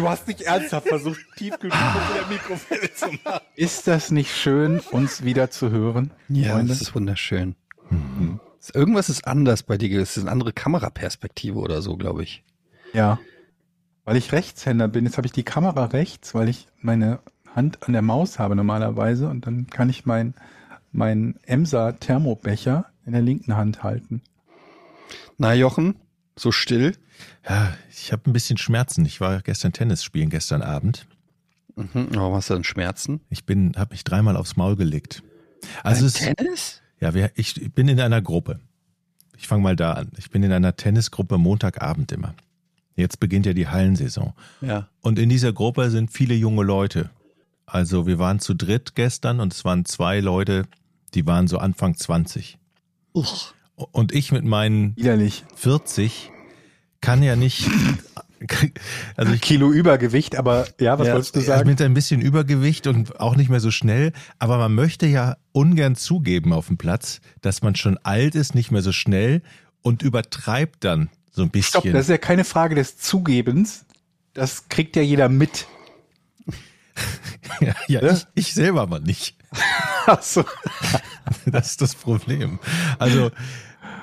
Du 0.00 0.08
hast 0.08 0.26
nicht 0.26 0.40
ernsthaft 0.40 0.88
versucht, 0.88 1.20
Tiefkühlpizza 1.36 2.08
in 2.08 2.14
der 2.14 2.26
Mikrofile 2.28 2.90
zu 2.94 3.06
machen. 3.22 3.44
Ist 3.54 3.86
das 3.86 4.10
nicht 4.10 4.34
schön, 4.34 4.80
uns 4.80 5.24
wieder 5.24 5.50
zu 5.50 5.70
hören? 5.70 6.10
Ja, 6.30 6.54
Freunde? 6.54 6.68
das 6.68 6.80
ist 6.80 6.94
wunderschön. 6.94 7.54
Irgendwas 8.72 9.10
ist 9.10 9.26
anders 9.26 9.62
bei 9.62 9.76
dir. 9.76 10.00
Es 10.00 10.16
ist 10.16 10.22
eine 10.22 10.32
andere 10.32 10.54
Kameraperspektive 10.54 11.58
oder 11.58 11.82
so, 11.82 11.98
glaube 11.98 12.22
ich. 12.22 12.42
Ja. 12.94 13.18
Weil 14.06 14.16
ich 14.16 14.32
Rechtshänder 14.32 14.88
bin, 14.88 15.04
jetzt 15.04 15.18
habe 15.18 15.26
ich 15.26 15.32
die 15.32 15.42
Kamera 15.42 15.84
rechts, 15.84 16.34
weil 16.34 16.48
ich 16.48 16.66
meine 16.80 17.18
Hand 17.54 17.86
an 17.86 17.92
der 17.92 18.00
Maus 18.00 18.38
habe 18.38 18.56
normalerweise 18.56 19.28
und 19.28 19.46
dann 19.46 19.66
kann 19.66 19.90
ich 19.90 20.06
mein, 20.06 20.32
mein 20.92 21.38
Emser 21.42 22.00
Thermobecher 22.00 22.86
in 23.04 23.12
der 23.12 23.20
linken 23.20 23.54
Hand 23.54 23.82
halten. 23.82 24.22
Na, 25.36 25.52
Jochen, 25.52 25.96
so 26.36 26.52
still. 26.52 26.94
Ja, 27.48 27.74
ich 27.90 28.12
habe 28.12 28.28
ein 28.28 28.32
bisschen 28.32 28.58
Schmerzen. 28.58 29.04
Ich 29.04 29.20
war 29.20 29.40
gestern 29.42 29.72
Tennis 29.72 30.04
spielen, 30.04 30.30
gestern 30.30 30.62
Abend. 30.62 31.06
Mhm. 31.76 32.08
Warum 32.10 32.34
hast 32.34 32.50
du 32.50 32.54
denn 32.54 32.64
Schmerzen? 32.64 33.20
Ich 33.30 33.44
bin, 33.44 33.74
habe 33.76 33.94
mich 33.94 34.04
dreimal 34.04 34.36
aufs 34.36 34.56
Maul 34.56 34.76
gelegt. 34.76 35.22
Also 35.82 36.06
es, 36.06 36.14
Tennis? 36.14 36.82
ja, 37.00 37.14
wir, 37.14 37.30
ich 37.34 37.72
bin 37.72 37.88
in 37.88 38.00
einer 38.00 38.22
Gruppe. 38.22 38.60
Ich 39.36 39.48
fange 39.48 39.62
mal 39.62 39.76
da 39.76 39.94
an. 39.94 40.12
Ich 40.18 40.30
bin 40.30 40.42
in 40.42 40.52
einer 40.52 40.76
Tennisgruppe 40.76 41.38
Montagabend 41.38 42.12
immer. 42.12 42.34
Jetzt 42.96 43.20
beginnt 43.20 43.46
ja 43.46 43.54
die 43.54 43.68
Hallensaison. 43.68 44.34
Ja. 44.60 44.88
Und 45.00 45.18
in 45.18 45.28
dieser 45.28 45.52
Gruppe 45.52 45.90
sind 45.90 46.10
viele 46.10 46.34
junge 46.34 46.62
Leute. 46.62 47.08
Also 47.64 48.06
wir 48.06 48.18
waren 48.18 48.40
zu 48.40 48.54
dritt 48.54 48.94
gestern 48.94 49.40
und 49.40 49.54
es 49.54 49.64
waren 49.64 49.84
zwei 49.84 50.20
Leute, 50.20 50.66
die 51.14 51.26
waren 51.26 51.48
so 51.48 51.58
Anfang 51.58 51.96
20. 51.96 52.58
Uch. 53.14 53.54
Und 53.76 54.12
ich 54.12 54.32
mit 54.32 54.44
meinen 54.44 54.94
Widerlich. 54.96 55.44
40 55.54 56.30
kann 57.00 57.22
ja 57.22 57.36
nicht, 57.36 57.68
also 59.16 59.32
ich 59.32 59.40
Kilo 59.40 59.70
Übergewicht, 59.70 60.36
aber 60.36 60.66
ja, 60.80 60.98
was 60.98 61.06
Ja, 61.08 61.14
wolltest 61.14 61.36
du 61.36 61.40
sagen? 61.40 61.68
mit 61.68 61.80
ein 61.82 61.94
bisschen 61.94 62.20
Übergewicht 62.20 62.86
und 62.86 63.20
auch 63.20 63.36
nicht 63.36 63.50
mehr 63.50 63.60
so 63.60 63.70
schnell. 63.70 64.12
Aber 64.38 64.58
man 64.58 64.74
möchte 64.74 65.06
ja 65.06 65.36
ungern 65.52 65.96
zugeben 65.96 66.52
auf 66.52 66.66
dem 66.68 66.76
Platz, 66.78 67.20
dass 67.40 67.62
man 67.62 67.74
schon 67.76 67.98
alt 67.98 68.34
ist, 68.34 68.54
nicht 68.54 68.70
mehr 68.70 68.82
so 68.82 68.92
schnell 68.92 69.42
und 69.82 70.02
übertreibt 70.02 70.84
dann 70.84 71.08
so 71.30 71.42
ein 71.42 71.46
Stopp, 71.62 71.82
bisschen. 71.84 71.92
das 71.94 72.02
ist 72.06 72.10
ja 72.10 72.18
keine 72.18 72.44
Frage 72.44 72.74
des 72.74 72.98
Zugebens. 72.98 73.84
Das 74.34 74.68
kriegt 74.68 74.96
ja 74.96 75.02
jeder 75.02 75.28
mit. 75.28 75.66
ja, 77.60 77.74
ja 77.88 78.00
Ne? 78.02 78.20
ich, 78.34 78.46
ich 78.48 78.54
selber 78.54 78.82
aber 78.82 79.00
nicht. 79.00 79.36
Ach 80.06 80.22
so. 80.22 80.44
Das 81.46 81.70
ist 81.70 81.80
das 81.82 81.94
Problem. 81.94 82.58
Also 82.98 83.30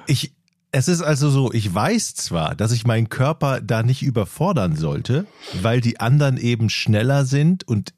ich, 0.08 0.34
es 0.78 0.88
ist 0.88 1.02
also 1.02 1.30
so, 1.30 1.52
ich 1.52 1.74
weiß 1.74 2.16
zwar, 2.16 2.56
dass 2.56 2.72
ich 2.72 2.86
meinen 2.86 3.10
Körper 3.10 3.62
da 3.62 3.84
nicht 3.84 4.04
überfordern 4.04 4.76
sollte, 4.76 5.26
weil 5.62 5.82
die 5.82 6.00
anderen 6.00 6.38
eben 6.38 6.70
schneller 6.70 7.26
sind 7.26 7.68
und 7.68 7.94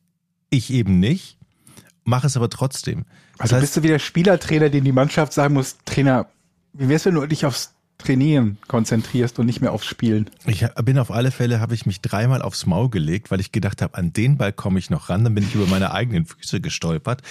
ich 0.49 0.71
eben 0.71 0.99
nicht, 0.99 1.37
mache 2.03 2.27
es 2.27 2.37
aber 2.37 2.49
trotzdem. 2.49 3.05
Das 3.33 3.41
Also 3.41 3.55
heißt, 3.55 3.61
bist 3.61 3.77
du 3.77 3.83
wieder 3.83 3.99
Spielertrainer, 3.99 4.69
dem 4.69 4.83
die 4.83 4.91
Mannschaft 4.91 5.33
sagen 5.33 5.53
muss, 5.53 5.77
Trainer, 5.85 6.27
wie 6.73 6.89
wär's, 6.89 7.05
wenn 7.05 7.15
du 7.15 7.25
dich 7.25 7.45
aufs 7.45 7.73
Trainieren 7.97 8.57
konzentrierst 8.69 9.39
und 9.39 9.45
nicht 9.45 9.59
mehr 9.59 9.73
aufs 9.73 9.85
Spielen? 9.85 10.29
Ich 10.45 10.65
bin 10.83 10.97
auf 10.99 11.11
alle 11.11 11.31
Fälle, 11.31 11.59
habe 11.59 11.73
ich 11.73 11.85
mich 11.85 11.99
dreimal 11.99 12.41
aufs 12.41 12.65
Maul 12.65 12.89
gelegt, 12.89 13.29
weil 13.29 13.41
ich 13.41 13.51
gedacht 13.51 13.81
habe, 13.81 13.97
an 13.97 14.13
den 14.13 14.37
Ball 14.37 14.53
komme 14.53 14.79
ich 14.79 14.89
noch 14.89 15.09
ran. 15.09 15.25
Dann 15.25 15.35
bin 15.35 15.43
ich 15.43 15.53
über 15.53 15.67
meine 15.67 15.91
eigenen 15.91 16.25
Füße 16.25 16.61
gestolpert. 16.61 17.21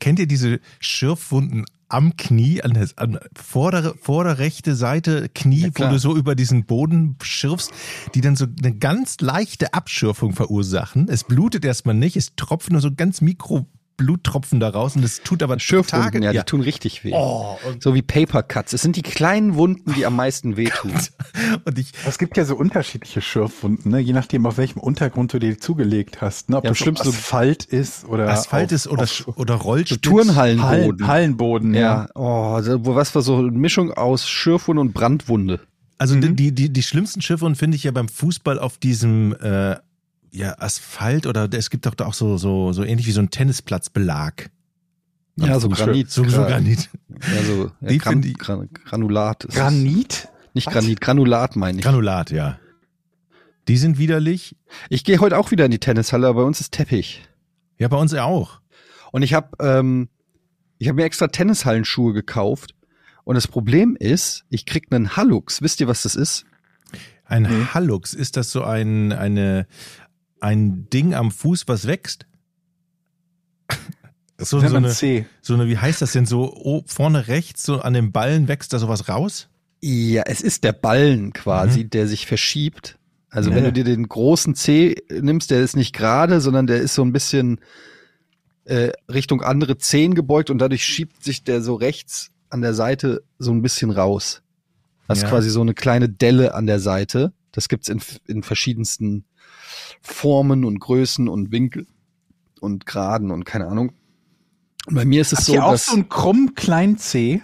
Kennt 0.00 0.18
ihr 0.18 0.26
diese 0.26 0.60
Schürfwunden 0.80 1.66
am 1.94 2.16
Knie, 2.16 2.60
an 2.62 2.74
der 2.74 2.88
an 2.96 3.18
vordere, 3.34 3.94
vorderrechte 4.00 4.74
Seite 4.74 5.28
Knie, 5.32 5.66
wo 5.66 5.70
klar. 5.70 5.92
du 5.92 5.98
so 5.98 6.16
über 6.16 6.34
diesen 6.34 6.64
Boden 6.64 7.16
schürfst, 7.22 7.70
die 8.14 8.20
dann 8.20 8.34
so 8.34 8.46
eine 8.62 8.74
ganz 8.74 9.20
leichte 9.20 9.74
Abschürfung 9.74 10.32
verursachen. 10.32 11.08
Es 11.08 11.22
blutet 11.22 11.64
erstmal 11.64 11.94
nicht, 11.94 12.16
es 12.16 12.34
tropfen 12.34 12.72
nur 12.72 12.82
so 12.82 12.92
ganz 12.92 13.20
Mikro 13.20 13.66
Bluttropfen 13.96 14.60
da 14.60 14.68
raus 14.70 14.96
und 14.96 15.04
es 15.04 15.22
tut 15.22 15.42
aber 15.42 15.58
Schürfwunden, 15.58 16.10
Tage, 16.12 16.24
ja, 16.24 16.32
die 16.32 16.38
tun 16.46 16.60
richtig 16.60 17.04
weh. 17.04 17.12
Oh, 17.14 17.56
So 17.80 17.94
wie 17.94 18.02
Paper 18.02 18.42
Cuts. 18.42 18.72
Es 18.72 18.82
sind 18.82 18.96
die 18.96 19.02
kleinen 19.02 19.54
Wunden, 19.54 19.92
die 19.94 20.04
am 20.06 20.16
meisten 20.16 20.56
wehtun. 20.56 20.92
und 21.64 21.78
ich, 21.78 21.92
Es 22.06 22.18
gibt 22.18 22.36
ja 22.36 22.44
so 22.44 22.56
unterschiedliche 22.56 23.20
Schürfwunden, 23.20 23.92
ne? 23.92 23.98
je 24.00 24.12
nachdem, 24.12 24.46
auf 24.46 24.56
welchem 24.58 24.80
Untergrund 24.80 25.32
du 25.32 25.38
dir 25.38 25.58
zugelegt 25.58 26.20
hast. 26.20 26.50
Ne? 26.50 26.56
Ob 26.58 26.64
Ja, 26.64 26.70
das 26.70 26.78
so 26.78 26.84
schlimmsten- 26.84 27.08
Asphalt 27.08 27.64
ist 27.64 28.04
oder 28.06 28.28
Asphalt 28.28 28.66
auf, 28.66 28.72
ist 28.72 28.86
oder, 28.88 29.02
auf 29.04 29.28
oder 29.36 29.54
Rollspitz. 29.54 30.00
Turnhallenboden. 30.00 30.68
Hallen, 30.68 31.06
Hallenboden. 31.06 31.74
Ja, 31.74 32.08
oh, 32.14 32.60
so- 32.62 32.84
wo 32.84 32.94
was 32.94 33.14
war 33.14 33.22
so 33.22 33.36
eine 33.36 33.50
Mischung 33.50 33.92
aus 33.92 34.28
Schürfwunde 34.28 34.80
und 34.80 34.92
Brandwunde. 34.92 35.60
Also 35.98 36.16
Mhm. 36.16 36.34
die, 36.34 36.52
die, 36.52 36.72
die 36.72 36.82
schlimmsten 36.82 37.22
Schiffe 37.22 37.54
finde 37.54 37.76
ich 37.76 37.84
ja 37.84 37.92
beim 37.92 38.08
Fußball 38.08 38.58
auf 38.58 38.78
diesem 38.78 39.32
äh, 39.40 39.76
ja, 40.34 40.58
Asphalt 40.58 41.26
oder 41.26 41.48
es 41.52 41.70
gibt 41.70 41.86
doch 41.86 41.94
da 41.94 42.06
auch 42.06 42.14
so, 42.14 42.36
so, 42.36 42.72
so 42.72 42.82
ähnlich 42.84 43.06
wie 43.06 43.12
so 43.12 43.20
ein 43.20 43.30
Tennisplatzbelag. 43.30 44.50
Ja, 45.36 45.58
so 45.58 45.68
Granit. 45.68 46.10
So, 46.10 46.28
so 46.28 46.42
Granit. 46.42 46.90
Ja, 47.08 47.42
so 47.42 47.70
ja, 47.80 47.88
Die 47.88 47.98
Gran, 47.98 48.20
Gran, 48.20 48.68
Granulat. 48.84 49.44
ist 49.44 49.54
es. 49.54 49.60
Granit? 49.60 50.28
Nicht 50.54 50.66
Was? 50.66 50.74
Granit, 50.74 51.00
Granulat 51.00 51.56
meine 51.56 51.78
ich. 51.78 51.84
Granulat, 51.84 52.30
ja. 52.30 52.58
Die 53.66 53.76
sind 53.76 53.98
widerlich. 53.98 54.56
Ich 54.90 55.04
gehe 55.04 55.18
heute 55.18 55.38
auch 55.38 55.50
wieder 55.50 55.64
in 55.64 55.70
die 55.70 55.78
Tennishalle, 55.78 56.28
aber 56.28 56.42
bei 56.42 56.46
uns 56.46 56.60
ist 56.60 56.72
Teppich. 56.72 57.22
Ja, 57.78 57.88
bei 57.88 57.96
uns 57.96 58.12
ja 58.12 58.24
auch. 58.24 58.60
Und 59.10 59.22
ich 59.22 59.34
habe 59.34 59.48
ähm, 59.60 60.08
ich 60.78 60.88
habe 60.88 60.96
mir 60.96 61.04
extra 61.04 61.28
Tennishallenschuhe 61.28 62.12
gekauft. 62.12 62.74
Und 63.24 63.36
das 63.36 63.48
Problem 63.48 63.96
ist, 63.98 64.44
ich 64.50 64.66
krieg 64.66 64.88
einen 64.90 65.16
Hallux. 65.16 65.62
Wisst 65.62 65.80
ihr, 65.80 65.88
was 65.88 66.02
das 66.02 66.14
ist? 66.14 66.44
Ein 67.24 67.44
Nee. 67.44 67.64
Hallux, 67.72 68.12
ist 68.12 68.36
das 68.36 68.50
so 68.52 68.64
ein, 68.64 69.12
eine, 69.12 69.66
ein 70.44 70.88
Ding 70.90 71.14
am 71.14 71.30
Fuß, 71.30 71.66
was 71.68 71.86
wächst? 71.86 72.26
So, 74.36 74.58
so, 74.58 74.74
eine, 74.76 74.88
C. 74.90 75.26
so 75.42 75.54
eine, 75.54 75.68
wie 75.68 75.78
heißt 75.78 76.02
das 76.02 76.10
denn, 76.10 76.26
so 76.26 76.52
oh, 76.52 76.82
vorne 76.86 77.28
rechts, 77.28 77.62
so 77.62 77.80
an 77.80 77.92
den 77.92 78.10
Ballen 78.10 78.48
wächst 78.48 78.72
da 78.72 78.80
sowas 78.80 79.08
raus? 79.08 79.48
Ja, 79.80 80.24
es 80.26 80.40
ist 80.40 80.64
der 80.64 80.72
Ballen 80.72 81.32
quasi, 81.32 81.84
der 81.88 82.08
sich 82.08 82.26
verschiebt. 82.26 82.98
Also 83.30 83.50
wenn 83.54 83.62
Ja. 83.62 83.70
du 83.70 83.72
dir 83.72 83.84
den 83.84 84.08
großen 84.08 84.56
C 84.56 84.96
nimmst, 85.08 85.52
der 85.52 85.60
ist 85.60 85.76
nicht 85.76 85.94
gerade, 85.94 86.40
sondern 86.40 86.66
der 86.66 86.78
ist 86.78 86.94
so 86.96 87.02
ein 87.04 87.12
bisschen 87.12 87.60
äh, 88.64 88.90
Richtung 89.08 89.40
andere 89.40 89.78
Zehen 89.78 90.16
gebeugt 90.16 90.50
und 90.50 90.58
dadurch 90.58 90.84
schiebt 90.84 91.22
sich 91.22 91.44
der 91.44 91.62
so 91.62 91.76
rechts 91.76 92.32
an 92.50 92.60
der 92.60 92.74
Seite 92.74 93.22
so 93.38 93.52
ein 93.52 93.62
bisschen 93.62 93.92
raus. 93.92 94.42
Das 95.06 95.20
Ja. 95.20 95.24
ist 95.26 95.30
quasi 95.30 95.48
so 95.48 95.60
eine 95.60 95.74
kleine 95.74 96.08
Delle 96.08 96.54
an 96.54 96.66
der 96.66 96.80
Seite. 96.80 97.32
Das 97.52 97.68
gibt's 97.68 97.88
in, 97.88 98.00
in 98.26 98.42
verschiedensten 98.42 99.26
Formen 100.02 100.64
und 100.64 100.80
Größen 100.80 101.28
und 101.28 101.52
Winkel 101.52 101.86
und 102.60 102.86
Graden 102.86 103.30
und 103.30 103.44
keine 103.44 103.66
Ahnung. 103.66 103.92
Und 104.86 104.94
bei 104.94 105.04
mir 105.04 105.20
ist 105.20 105.32
es 105.32 105.38
Habt 105.40 105.46
so, 105.46 105.54
ihr 105.54 105.64
auch 105.64 105.72
dass 105.72 105.86
so 105.86 105.92
einen 105.94 106.08
krummen 106.08 106.54
kleinen 106.54 106.98
C? 106.98 107.42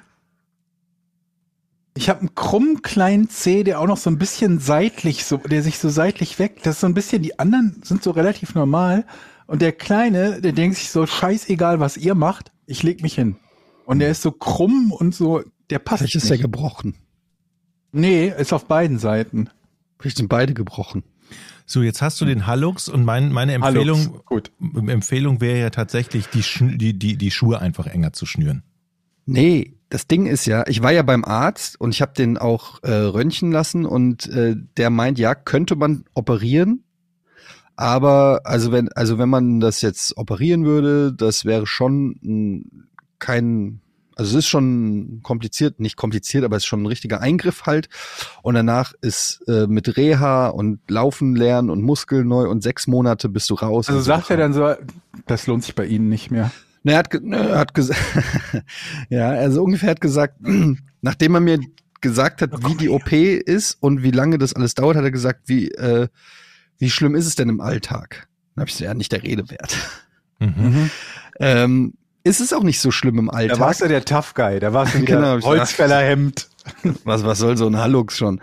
Ich 1.94 2.08
habe 2.08 2.20
einen 2.20 2.34
krummen 2.34 2.82
kleinen 2.82 3.28
C, 3.28 3.64
der 3.64 3.80
auch 3.80 3.86
noch 3.86 3.96
so 3.96 4.10
ein 4.10 4.18
bisschen 4.18 4.58
seitlich, 4.58 5.24
so, 5.24 5.38
der 5.38 5.62
sich 5.62 5.78
so 5.78 5.88
seitlich 5.88 6.38
weg. 6.38 6.62
Das 6.62 6.76
ist 6.76 6.80
so 6.80 6.86
ein 6.86 6.94
bisschen, 6.94 7.22
die 7.22 7.38
anderen 7.38 7.80
sind 7.84 8.02
so 8.02 8.10
relativ 8.10 8.54
normal. 8.54 9.04
Und 9.46 9.62
der 9.62 9.72
Kleine, 9.72 10.40
der 10.40 10.52
denkt 10.52 10.76
sich 10.76 10.90
so, 10.90 11.06
scheißegal, 11.06 11.80
was 11.80 11.96
ihr 11.96 12.14
macht, 12.14 12.52
ich 12.66 12.82
leg 12.82 13.02
mich 13.02 13.14
hin. 13.14 13.36
Und 13.84 13.98
der 13.98 14.10
ist 14.10 14.22
so 14.22 14.30
krumm 14.30 14.92
und 14.92 15.14
so, 15.14 15.42
der 15.70 15.80
passt 15.80 15.98
vielleicht 15.98 16.14
ist 16.14 16.28
der 16.28 16.36
nicht. 16.36 16.42
gebrochen. 16.42 16.94
Nee, 17.90 18.28
ist 18.28 18.52
auf 18.52 18.66
beiden 18.66 18.98
Seiten. 18.98 19.50
Vielleicht 19.98 20.18
sind 20.18 20.28
beide 20.28 20.54
gebrochen. 20.54 21.02
So, 21.66 21.82
jetzt 21.82 22.02
hast 22.02 22.20
du 22.20 22.24
den 22.24 22.46
Hallux 22.46 22.88
und 22.88 23.04
mein, 23.04 23.30
meine 23.32 23.54
Empfehlung. 23.54 24.22
Empfehlung 24.88 25.40
wäre 25.40 25.60
ja 25.60 25.70
tatsächlich, 25.70 26.26
die, 26.28 26.42
die, 26.76 26.98
die, 26.98 27.16
die 27.16 27.30
Schuhe 27.30 27.60
einfach 27.60 27.86
enger 27.86 28.12
zu 28.12 28.26
schnüren. 28.26 28.64
Nee, 29.26 29.76
das 29.90 30.06
Ding 30.06 30.26
ist 30.26 30.46
ja, 30.46 30.64
ich 30.66 30.82
war 30.82 30.92
ja 30.92 31.02
beim 31.02 31.24
Arzt 31.24 31.80
und 31.80 31.94
ich 31.94 32.02
habe 32.02 32.12
den 32.14 32.38
auch 32.38 32.82
äh, 32.82 32.92
röntgen 32.92 33.52
lassen 33.52 33.86
und 33.86 34.28
äh, 34.28 34.56
der 34.76 34.90
meint, 34.90 35.18
ja, 35.18 35.34
könnte 35.34 35.76
man 35.76 36.04
operieren, 36.14 36.84
aber 37.76 38.42
also 38.44 38.72
wenn 38.72 38.88
also 38.90 39.18
wenn 39.18 39.28
man 39.28 39.60
das 39.60 39.82
jetzt 39.82 40.16
operieren 40.16 40.64
würde, 40.64 41.12
das 41.12 41.44
wäre 41.44 41.66
schon 41.66 42.16
mh, 42.20 42.84
kein 43.18 43.80
Also 44.20 44.36
es 44.36 44.44
ist 44.44 44.50
schon 44.50 45.20
kompliziert, 45.22 45.80
nicht 45.80 45.96
kompliziert, 45.96 46.44
aber 46.44 46.54
es 46.54 46.64
ist 46.64 46.66
schon 46.66 46.82
ein 46.82 46.86
richtiger 46.86 47.22
Eingriff 47.22 47.62
halt. 47.64 47.88
Und 48.42 48.52
danach 48.52 48.92
ist 49.00 49.40
äh, 49.48 49.66
mit 49.66 49.96
Reha 49.96 50.48
und 50.48 50.78
Laufen 50.90 51.34
lernen 51.34 51.70
und 51.70 51.80
Muskeln 51.80 52.28
neu 52.28 52.46
und 52.46 52.62
sechs 52.62 52.86
Monate 52.86 53.30
bist 53.30 53.48
du 53.48 53.54
raus. 53.54 53.88
Also 53.88 54.02
sagt 54.02 54.26
so. 54.26 54.34
er 54.34 54.36
dann 54.36 54.52
so, 54.52 54.74
das 55.26 55.46
lohnt 55.46 55.64
sich 55.64 55.74
bei 55.74 55.86
Ihnen 55.86 56.10
nicht 56.10 56.30
mehr. 56.30 56.50
Ne, 56.82 56.92
er 56.92 56.98
hat, 56.98 57.14
ne, 57.14 57.48
er 57.48 57.58
hat 57.60 57.72
gesagt, 57.72 57.98
ja, 59.08 59.30
also 59.30 59.64
ungefähr 59.64 59.88
hat 59.88 60.02
gesagt, 60.02 60.36
nachdem 61.00 61.34
er 61.34 61.40
mir 61.40 61.58
gesagt 62.02 62.42
hat, 62.42 62.50
wie 62.68 62.74
die 62.74 62.90
OP 62.90 63.10
ist 63.12 63.78
und 63.80 64.02
wie 64.02 64.10
lange 64.10 64.36
das 64.36 64.52
alles 64.52 64.74
dauert, 64.74 64.98
hat 64.98 65.04
er 65.04 65.12
gesagt, 65.12 65.44
wie, 65.46 65.70
äh, 65.70 66.08
wie 66.76 66.90
schlimm 66.90 67.14
ist 67.14 67.26
es 67.26 67.36
denn 67.36 67.48
im 67.48 67.62
Alltag? 67.62 68.28
Dann 68.54 68.60
hab 68.60 68.68
ich 68.68 68.74
so, 68.74 68.84
ja, 68.84 68.92
nicht 68.92 69.12
der 69.12 69.22
Rede 69.22 69.48
wert. 69.48 69.78
Mhm. 70.40 70.90
Ähm, 71.38 71.94
ist 72.24 72.40
es 72.40 72.52
auch 72.52 72.62
nicht 72.62 72.80
so 72.80 72.90
schlimm 72.90 73.18
im 73.18 73.30
Alltag. 73.30 73.58
Da 73.58 73.64
warst 73.64 73.80
du 73.80 73.88
der 73.88 74.04
Tough 74.04 74.34
Guy, 74.34 74.60
da 74.60 74.72
warst 74.72 74.94
du 74.94 74.98
wieder 75.02 75.16
Genau, 75.16 75.40
Holzfällerhemd. 75.46 76.48
was, 77.04 77.24
was 77.24 77.38
soll 77.38 77.56
so 77.56 77.66
ein 77.66 77.76
Hallux 77.76 78.16
schon? 78.16 78.40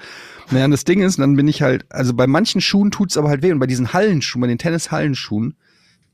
Naja, 0.50 0.66
und 0.66 0.72
das 0.72 0.86
Ding 0.86 1.02
ist, 1.02 1.20
dann 1.20 1.36
bin 1.36 1.48
ich 1.48 1.62
halt, 1.62 1.86
also 1.90 2.14
bei 2.14 2.26
manchen 2.26 2.62
Schuhen 2.62 2.92
tut's 2.92 3.18
aber 3.18 3.30
halt 3.30 3.42
weh 3.44 3.52
und 3.52 3.60
bei 3.60 3.68
diesen 3.68 3.94
Hallenschuhen, 3.94 4.42
bei 4.42 4.48
den 4.48 4.58
Tennis-Hallenschuhen, 4.58 5.56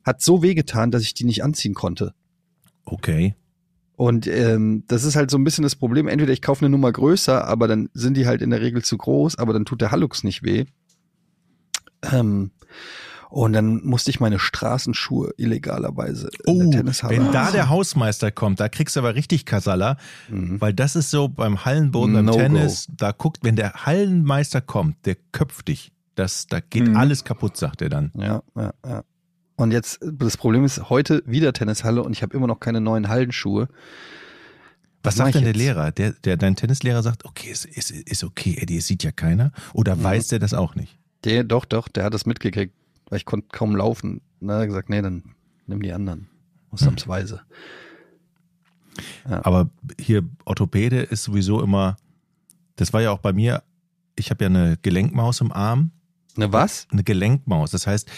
hat 0.03 0.21
so 0.21 0.41
weh 0.41 0.55
getan, 0.55 0.91
dass 0.91 1.03
ich 1.03 1.13
die 1.13 1.23
nicht 1.23 1.43
anziehen 1.43 1.73
konnte. 1.73 2.13
Okay. 2.83 3.35
Und 3.95 4.27
ähm, 4.27 4.83
das 4.87 5.03
ist 5.03 5.15
halt 5.15 5.29
so 5.29 5.37
ein 5.37 5.43
bisschen 5.43 5.63
das 5.63 5.75
Problem. 5.75 6.07
Entweder 6.07 6.33
ich 6.33 6.41
kaufe 6.41 6.65
eine 6.65 6.71
Nummer 6.71 6.91
größer, 6.91 7.47
aber 7.47 7.67
dann 7.67 7.89
sind 7.93 8.17
die 8.17 8.25
halt 8.25 8.41
in 8.41 8.49
der 8.49 8.61
Regel 8.61 8.83
zu 8.83 8.97
groß, 8.97 9.37
aber 9.37 9.53
dann 9.53 9.65
tut 9.65 9.81
der 9.81 9.91
Hallux 9.91 10.23
nicht 10.23 10.43
weh. 10.43 10.65
Ähm, 12.11 12.51
und 13.33 13.53
dann 13.53 13.83
musste 13.83 14.11
ich 14.11 14.19
meine 14.19 14.37
Straßenschuhe 14.37 15.31
illegalerweise 15.37 16.29
in 16.45 16.59
der 16.59 16.67
Oh, 16.67 16.71
Tennishalle. 16.71 17.17
wenn 17.17 17.31
da 17.31 17.49
der 17.51 17.67
Hausmeister 17.69 18.29
kommt, 18.31 18.59
da 18.59 18.69
kriegst 18.69 18.95
du 18.95 18.99
aber 18.99 19.15
richtig 19.15 19.45
Kasala, 19.45 19.97
Mhm. 20.29 20.61
weil 20.61 20.73
das 20.73 20.95
ist 20.95 21.09
so 21.09 21.27
beim 21.29 21.65
Hallenboden, 21.65 22.13
beim 22.13 22.25
No 22.25 22.33
Tennis, 22.35 22.87
da 22.95 23.11
guckt, 23.11 23.39
wenn 23.41 23.55
der 23.55 23.73
Hallenmeister 23.85 24.61
kommt, 24.61 25.05
der 25.07 25.15
köpft 25.31 25.67
dich. 25.67 25.91
Das, 26.13 26.45
da 26.45 26.59
geht 26.59 26.87
Mhm. 26.87 26.95
alles 26.95 27.23
kaputt, 27.23 27.57
sagt 27.57 27.81
er 27.81 27.89
dann. 27.89 28.11
Ja, 28.15 28.43
ja, 28.55 28.73
ja. 28.85 29.03
Und 29.55 29.71
jetzt, 29.71 29.99
das 30.03 30.37
Problem 30.37 30.63
ist, 30.63 30.89
heute 30.91 31.23
wieder 31.25 31.53
Tennishalle 31.53 32.03
und 32.03 32.11
ich 32.11 32.21
habe 32.21 32.37
immer 32.37 32.45
noch 32.47 32.59
keine 32.59 32.81
neuen 32.81 33.07
Hallenschuhe. 33.09 33.67
Was 35.01 35.17
mach 35.17 35.25
sagt 35.25 35.35
denn 35.35 35.41
der 35.43 35.51
jetzt? 35.53 35.57
Lehrer? 35.59 35.91
Der, 35.91 36.11
der, 36.13 36.37
dein 36.37 36.55
Tennislehrer 36.55 37.01
sagt, 37.03 37.25
okay, 37.25 37.49
ist, 37.49 37.65
ist, 37.65 37.89
ist 37.91 38.23
okay, 38.23 38.57
Eddie, 38.59 38.77
es 38.77 38.87
sieht 38.87 39.03
ja 39.03 39.11
keiner. 39.11 39.51
Oder 39.73 39.95
Mhm. 39.95 40.03
weiß 40.03 40.27
der 40.29 40.39
das 40.39 40.53
auch 40.53 40.75
nicht? 40.75 40.97
Der, 41.23 41.43
doch, 41.43 41.65
doch, 41.65 41.87
der 41.87 42.03
hat 42.05 42.13
das 42.13 42.25
mitgekriegt, 42.25 42.73
weil 43.09 43.17
ich 43.17 43.25
konnte 43.25 43.47
kaum 43.51 43.75
laufen. 43.75 44.21
Na, 44.39 44.59
hat 44.59 44.67
gesagt, 44.67 44.89
nee, 44.89 45.01
dann 45.01 45.23
nimm 45.67 45.81
die 45.81 45.93
anderen. 45.93 46.27
Ausnahmsweise. 46.71 47.41
Aber 49.25 49.69
hier 49.99 50.23
Orthopäde 50.45 51.01
ist 51.01 51.23
sowieso 51.23 51.61
immer, 51.61 51.97
das 52.75 52.93
war 52.93 53.01
ja 53.01 53.11
auch 53.11 53.19
bei 53.19 53.33
mir, 53.33 53.63
ich 54.15 54.29
habe 54.29 54.43
ja 54.43 54.49
eine 54.49 54.77
Gelenkmaus 54.81 55.41
im 55.41 55.51
Arm, 55.51 55.91
Ne, 56.35 56.51
was? 56.51 56.87
eine 56.91 57.03
Gelenkmaus. 57.03 57.71
Das 57.71 57.85
heißt, 57.85 58.09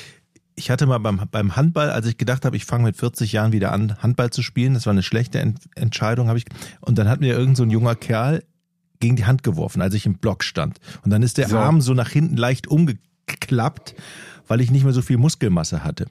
ich 0.56 0.72
hatte 0.72 0.86
mal 0.86 1.00
beim, 1.00 1.22
beim 1.32 1.56
Handball, 1.58 1.90
als 1.90 2.08
ich 2.08 2.18
gedacht 2.18 2.46
habe, 2.46 2.56
ich 2.56 2.64
fange 2.66 2.86
mit 2.86 2.96
40 2.96 3.34
Jahren 3.34 3.52
wieder 3.52 3.74
an, 3.74 4.02
Handball 4.02 4.30
zu 4.30 4.42
spielen, 4.42 4.74
das 4.74 4.86
war 4.86 4.92
eine 4.92 5.04
schlechte 5.04 5.40
Ent 5.40 5.60
Entscheidung, 5.76 6.30
habe 6.30 6.38
ich. 6.38 6.46
Und 6.80 6.98
dann 6.98 7.10
hat 7.10 7.20
mir 7.20 7.38
irgend 7.38 7.58
so 7.58 7.64
ein 7.64 7.70
junger 7.72 7.96
Kerl 7.96 8.44
gegen 9.02 9.18
die 9.18 9.26
Hand 9.26 9.44
geworfen, 9.44 9.82
als 9.82 9.94
ich 9.96 10.06
im 10.06 10.18
Block 10.18 10.44
stand. 10.46 10.80
Und 11.04 11.12
dann 11.12 11.24
ist 11.24 11.38
der 11.38 11.50
So. 11.50 11.58
Arm 11.58 11.82
so 11.82 11.94
nach 11.94 12.10
hinten 12.10 12.38
leicht 12.38 12.68
umgeklappt, 12.68 13.96
weil 14.48 14.62
ich 14.62 14.72
nicht 14.72 14.84
mehr 14.84 14.94
so 14.94 15.02
viel 15.02 15.18
Muskelmasse 15.18 15.84
hatte. 15.84 16.08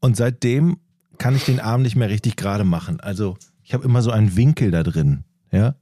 Und 0.00 0.16
seitdem 0.16 0.76
kann 1.18 1.34
ich 1.36 1.44
den 1.44 1.60
Arm 1.60 1.82
nicht 1.82 1.96
mehr 1.96 2.08
richtig 2.10 2.36
gerade 2.36 2.64
machen. 2.64 3.00
Also 3.00 3.36
ich 3.62 3.72
habe 3.74 3.84
immer 3.84 4.02
so 4.02 4.10
einen 4.10 4.36
Winkel 4.36 4.70
da 4.70 4.82
drin. 4.82 5.24
Ja. 5.50 5.74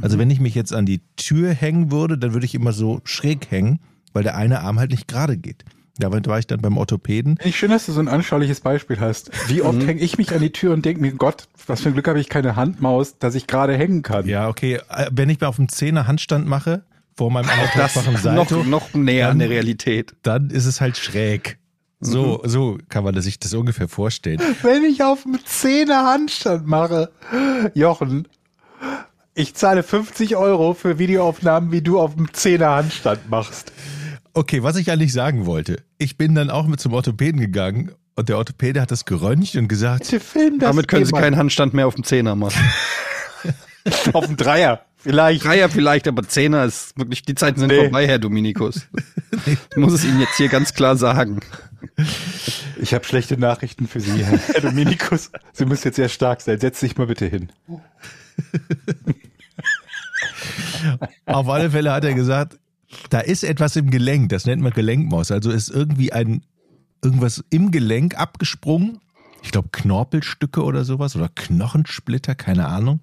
Also 0.00 0.18
wenn 0.18 0.30
ich 0.30 0.40
mich 0.40 0.54
jetzt 0.54 0.72
an 0.72 0.86
die 0.86 1.00
Tür 1.16 1.52
hängen 1.52 1.92
würde, 1.92 2.18
dann 2.18 2.32
würde 2.32 2.46
ich 2.46 2.54
immer 2.54 2.72
so 2.72 3.00
schräg 3.04 3.50
hängen, 3.50 3.80
weil 4.12 4.22
der 4.24 4.36
eine 4.36 4.60
Arm 4.60 4.78
halt 4.78 4.90
nicht 4.90 5.06
gerade 5.06 5.36
geht. 5.36 5.64
Damit 5.98 6.26
war 6.26 6.40
ich 6.40 6.48
dann 6.48 6.60
beim 6.60 6.76
Orthopäden. 6.76 7.36
Finde 7.36 7.48
ich 7.50 7.56
schön, 7.56 7.70
dass 7.70 7.86
du 7.86 7.92
so 7.92 8.00
ein 8.00 8.08
anschauliches 8.08 8.60
Beispiel 8.60 8.98
hast. 8.98 9.30
Wie 9.48 9.62
oft 9.62 9.78
Mhm. 9.78 9.86
hänge 9.86 10.00
ich 10.00 10.18
mich 10.18 10.32
an 10.34 10.40
die 10.40 10.50
Tür 10.50 10.72
und 10.72 10.84
denke 10.84 11.00
mir, 11.00 11.12
Gott, 11.12 11.46
was 11.68 11.82
für 11.82 11.90
ein 11.90 11.92
Glück 11.92 12.08
habe 12.08 12.18
ich 12.18 12.28
keine 12.28 12.56
Handmaus, 12.56 13.18
dass 13.18 13.36
ich 13.36 13.46
gerade 13.46 13.76
hängen 13.76 14.02
kann. 14.02 14.26
Ja, 14.26 14.48
okay. 14.48 14.80
Äh, 14.88 15.10
Wenn 15.12 15.30
ich 15.30 15.40
mir 15.40 15.46
auf 15.46 15.54
dem 15.56 15.68
Zehner 15.68 16.08
Handstand 16.08 16.48
mache, 16.48 16.82
vor 17.16 17.30
meinem 17.30 17.48
anderthalbfachen 17.48 18.14
noch, 18.14 18.20
Salto, 18.20 18.64
noch 18.64 18.92
näher 18.94 19.26
an 19.26 19.38
Dann- 19.38 19.38
der 19.40 19.50
Realität. 19.50 20.14
dann 20.22 20.50
ist 20.50 20.66
es 20.66 20.80
halt 20.80 20.96
schräg. 20.96 21.58
So, 22.00 22.42
so 22.44 22.76
kann 22.90 23.02
man 23.04 23.18
sich 23.22 23.38
das 23.38 23.54
ungefähr 23.54 23.88
vorstellen. 23.88 24.38
Wenn 24.62 24.84
ich 24.84 25.02
auf 25.02 25.22
dem 25.22 25.38
Zehner 25.44 26.04
Handstand 26.04 26.66
mache, 26.66 27.10
Jochen, 27.72 28.28
ich 29.34 29.54
zahle 29.54 29.82
50 29.82 30.36
Euro 30.36 30.74
für 30.74 30.98
Videoaufnahmen, 30.98 31.72
wie 31.72 31.80
du 31.80 31.98
auf 31.98 32.14
dem 32.14 32.32
Zehner 32.34 32.70
Handstand 32.76 33.30
machst. 33.30 33.72
Okay, 34.34 34.62
was 34.62 34.76
ich 34.76 34.90
eigentlich 34.90 35.12
sagen 35.12 35.46
wollte. 35.46 35.78
Ich 35.96 36.18
bin 36.18 36.34
dann 36.34 36.50
auch 36.50 36.66
mit 36.66 36.78
zum 36.80 36.92
Orthopäden 36.92 37.40
gegangen 37.40 37.92
und 38.16 38.28
der 38.28 38.36
Orthopäde 38.36 38.80
hat 38.82 38.90
das 38.90 39.06
geröntgt 39.06 39.54
und 39.56 39.68
gesagt, 39.68 40.00
Bitte 40.04 40.20
film 40.20 40.58
das 40.58 40.68
Damit 40.70 40.88
können 40.88 41.04
Sie 41.06 41.10
jemand. 41.10 41.24
keinen 41.24 41.36
Handstand 41.38 41.72
mehr 41.72 41.86
auf 41.86 41.94
dem 41.94 42.04
Zehner 42.04 42.34
machen. 42.34 42.60
auf 44.12 44.26
dem 44.26 44.36
Dreier. 44.36 44.82
Vielleicht. 45.04 45.44
Dreier 45.44 45.68
vielleicht, 45.68 46.08
aber 46.08 46.26
Zehner 46.26 46.64
ist 46.64 46.98
wirklich, 46.98 47.22
die 47.22 47.34
Zeiten 47.34 47.60
sind 47.60 47.68
Nee. 47.68 47.82
vorbei, 47.82 48.06
Herr 48.08 48.18
Dominikus. 48.18 48.86
Ich 49.46 49.76
muss 49.76 49.92
es 49.92 50.04
Ihnen 50.04 50.18
jetzt 50.20 50.36
hier 50.36 50.48
ganz 50.48 50.72
klar 50.74 50.96
sagen. 50.96 51.40
Ich 52.80 52.94
habe 52.94 53.04
schlechte 53.04 53.36
Nachrichten 53.38 53.86
für 53.86 54.00
Sie, 54.00 54.24
Herr 54.24 54.60
Dominikus. 54.62 55.30
Sie 55.52 55.66
müssen 55.66 55.88
jetzt 55.88 55.96
sehr 55.96 56.08
stark 56.08 56.40
sein. 56.40 56.58
Setz 56.58 56.80
dich 56.80 56.96
mal 56.96 57.06
bitte 57.06 57.26
hin. 57.26 57.50
Auf 61.26 61.48
alle 61.48 61.70
Fälle 61.70 61.92
hat 61.92 62.04
er 62.04 62.14
gesagt, 62.14 62.58
da 63.10 63.20
ist 63.20 63.44
etwas 63.44 63.76
im 63.76 63.90
Gelenk, 63.90 64.28
das 64.30 64.46
nennt 64.46 64.62
man 64.62 64.72
Gelenkmaus. 64.72 65.30
Also 65.30 65.50
ist 65.50 65.68
irgendwie 65.68 66.12
ein 66.12 66.42
irgendwas 67.02 67.44
im 67.50 67.70
Gelenk 67.70 68.16
abgesprungen. 68.18 69.00
Ich 69.42 69.50
glaube 69.52 69.68
Knorpelstücke 69.72 70.62
oder 70.62 70.84
sowas 70.84 71.16
oder 71.16 71.28
Knochensplitter, 71.34 72.34
keine 72.34 72.66
Ahnung. 72.68 73.00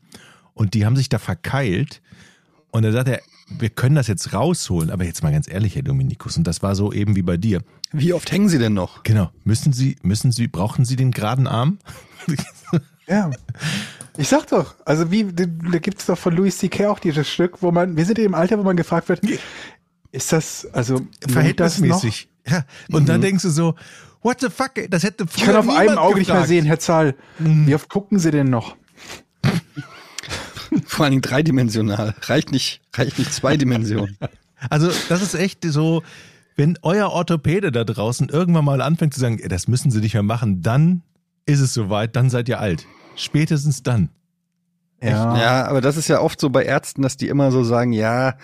Und 0.54 0.74
die 0.74 0.86
haben 0.86 0.96
sich 0.96 1.10
da 1.10 1.20
verkeilt. 1.20 2.02
Und 2.72 2.84
da 2.84 2.92
sagt 2.92 3.10
er, 3.10 3.22
wir 3.60 3.70
können 3.70 3.96
das 3.96 4.08
jetzt 4.08 4.34
rausholen. 4.34 4.90
Aber 4.92 5.04
jetzt 5.04 5.24
mal 5.24 5.32
ganz 5.32 5.48
ehrlich, 5.50 5.76
Herr 5.76 5.84
Dominikus, 5.84 6.38
und 6.38 6.46
das 6.46 6.62
war 6.62 6.76
so 6.76 6.94
eben 6.94 7.16
wie 7.16 7.22
bei 7.22 7.38
dir. 7.38 7.62
Wie 7.92 8.14
oft 8.14 8.32
hängen 8.32 8.50
Sie 8.50 8.60
denn 8.60 8.74
noch? 8.74 9.04
Genau. 9.04 9.32
Müssen 9.44 9.74
Sie, 9.74 9.98
müssen 10.02 10.32
Sie, 10.32 10.48
brauchen 10.48 10.86
Sie 10.86 10.96
den 10.96 11.12
geraden 11.12 11.48
Arm? 11.48 11.80
Ja. 13.08 13.30
Ich 14.18 14.30
sag 14.30 14.48
doch, 14.48 14.76
also 14.86 15.12
wie, 15.12 15.26
da 15.34 15.46
gibt's 15.80 16.06
doch 16.06 16.18
von 16.18 16.34
Louis 16.34 16.58
C.K. 16.58 16.88
auch 16.90 17.00
dieses 17.00 17.28
Stück, 17.28 17.62
wo 17.62 17.72
man, 17.72 17.98
wir 17.98 18.06
sind 18.06 18.18
in 18.20 18.26
dem 18.26 18.36
Alter, 18.36 18.58
wo 18.58 18.64
man 18.64 18.78
gefragt 18.78 19.10
wird, 19.10 19.22
ist 20.12 20.32
das, 20.32 20.66
also, 20.72 20.96
lohnt 20.96 21.10
das? 21.22 21.32
Verhältnismäßig. 21.34 22.30
Ja. 22.48 22.64
Und 22.92 23.10
dann 23.10 23.22
denkst 23.22 23.44
du 23.44 23.50
so, 23.50 23.76
what 24.22 24.40
the 24.40 24.50
fuck, 24.50 24.72
das 24.90 25.04
hätte 25.04 25.26
Ich 25.36 25.44
kann 25.44 25.56
auf 25.56 25.70
einem 25.70 25.98
Auge 25.98 26.20
nicht 26.20 26.32
mehr 26.32 26.46
sehen, 26.46 26.66
Herr 26.66 26.80
Zahl. 26.80 27.16
Mhm. 27.40 27.68
Wie 27.68 27.76
oft 27.76 27.90
gucken 27.90 28.20
Sie 28.20 28.32
denn 28.32 28.50
noch? 28.50 28.76
Vor 30.86 31.06
allen 31.06 31.12
Dingen 31.12 31.22
dreidimensional. 31.22 32.16
Reicht 32.22 32.52
nicht, 32.52 32.82
reicht 32.94 33.20
nicht 33.20 33.34
zwei 33.34 33.58
Dimensionen. 33.58 34.18
Also, 34.70 34.92
das 35.10 35.22
ist 35.22 35.34
echt 35.34 35.64
so, 35.64 36.04
wenn 36.56 36.78
euer 36.82 37.10
Orthopäde 37.10 37.72
da 37.72 37.84
draußen 37.84 38.30
irgendwann 38.30 38.66
mal 38.66 38.82
anfängt 38.82 39.14
zu 39.14 39.20
sagen, 39.20 39.40
das 39.50 39.68
müssen 39.68 39.92
sie 39.92 40.00
nicht 40.00 40.14
mehr 40.14 40.24
machen, 40.24 40.62
dann 40.62 41.02
ist 41.46 41.60
es 41.60 41.74
soweit, 41.74 42.16
dann 42.16 42.30
seid 42.30 42.48
ihr 42.48 42.60
alt. 42.60 42.86
Spätestens 43.16 43.84
dann. 43.84 44.10
Ja, 45.02 45.66
aber 45.66 45.82
das 45.82 45.98
ist 45.98 46.08
ja 46.08 46.22
oft 46.22 46.40
so 46.40 46.52
bei 46.52 46.64
Ärzten, 46.64 47.02
dass 47.02 47.18
die 47.18 47.28
immer 47.28 47.52
so 47.52 47.64
sagen, 47.64 47.92
ja, 47.92 48.36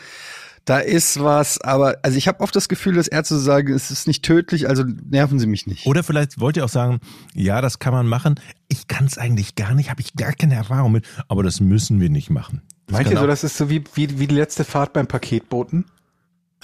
da 0.67 0.79
ist 0.79 1.23
was, 1.23 1.61
aber 1.61 1.97
also 2.03 2.17
ich 2.17 2.27
habe 2.27 2.41
oft 2.41 2.53
das 2.53 2.67
Gefühl, 2.67 2.95
dass 2.95 3.07
Ärzte 3.07 3.39
sagen, 3.39 3.71
es 3.73 3.89
ist 3.89 4.05
nicht 4.05 4.23
tödlich, 4.23 4.67
also 4.67 4.83
nerven 4.83 5.39
Sie 5.39 5.47
mich 5.47 5.65
nicht. 5.65 5.85
Oder 5.85 6.03
vielleicht 6.03 6.41
wollt 6.41 6.57
ihr 6.57 6.65
auch 6.65 6.69
sagen, 6.69 6.99
ja, 7.33 7.61
das 7.61 7.79
kann 7.79 7.93
man 7.93 8.05
machen. 8.05 8.35
Ich 8.67 8.89
kann 8.89 9.05
es 9.05 9.17
eigentlich 9.17 9.55
gar 9.55 9.73
nicht, 9.73 9.89
habe 9.89 10.01
ich 10.01 10.13
gar 10.15 10.33
keine 10.33 10.55
Erfahrung 10.55 10.91
mit, 10.91 11.05
aber 11.29 11.41
das 11.41 11.61
müssen 11.61 12.01
wir 12.01 12.09
nicht 12.09 12.29
machen. 12.29 12.63
Das 12.87 12.97
Meint 12.97 13.09
ihr 13.09 13.17
so, 13.17 13.25
das 13.25 13.45
ist 13.45 13.55
so 13.55 13.69
wie, 13.69 13.81
wie, 13.93 14.19
wie 14.19 14.27
die 14.27 14.35
letzte 14.35 14.65
Fahrt 14.65 14.91
beim 14.91 15.07
Paketboten? 15.07 15.85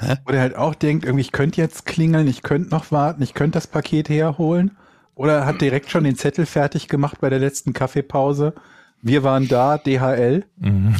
Hä? 0.02 0.16
Wo 0.26 0.34
der 0.34 0.42
halt 0.42 0.58
auch 0.58 0.76
denkt, 0.76 1.06
irgendwie, 1.06 1.22
ich 1.22 1.32
könnte 1.32 1.62
jetzt 1.62 1.86
klingeln, 1.86 2.28
ich 2.28 2.44
könnte 2.44 2.72
noch 2.72 2.92
warten, 2.92 3.24
ich 3.24 3.34
könnte 3.34 3.56
das 3.56 3.68
Paket 3.68 4.10
herholen. 4.10 4.72
Oder 5.16 5.46
hat 5.46 5.62
direkt 5.62 5.90
schon 5.90 6.04
den 6.04 6.18
Zettel 6.18 6.46
fertig 6.46 6.90
gemacht 6.90 7.22
bei 7.22 7.30
der 7.30 7.40
letzten 7.40 7.72
Kaffeepause. 7.72 8.54
Wir 9.02 9.24
waren 9.24 9.48
da, 9.48 9.78
DHL. 9.78 10.44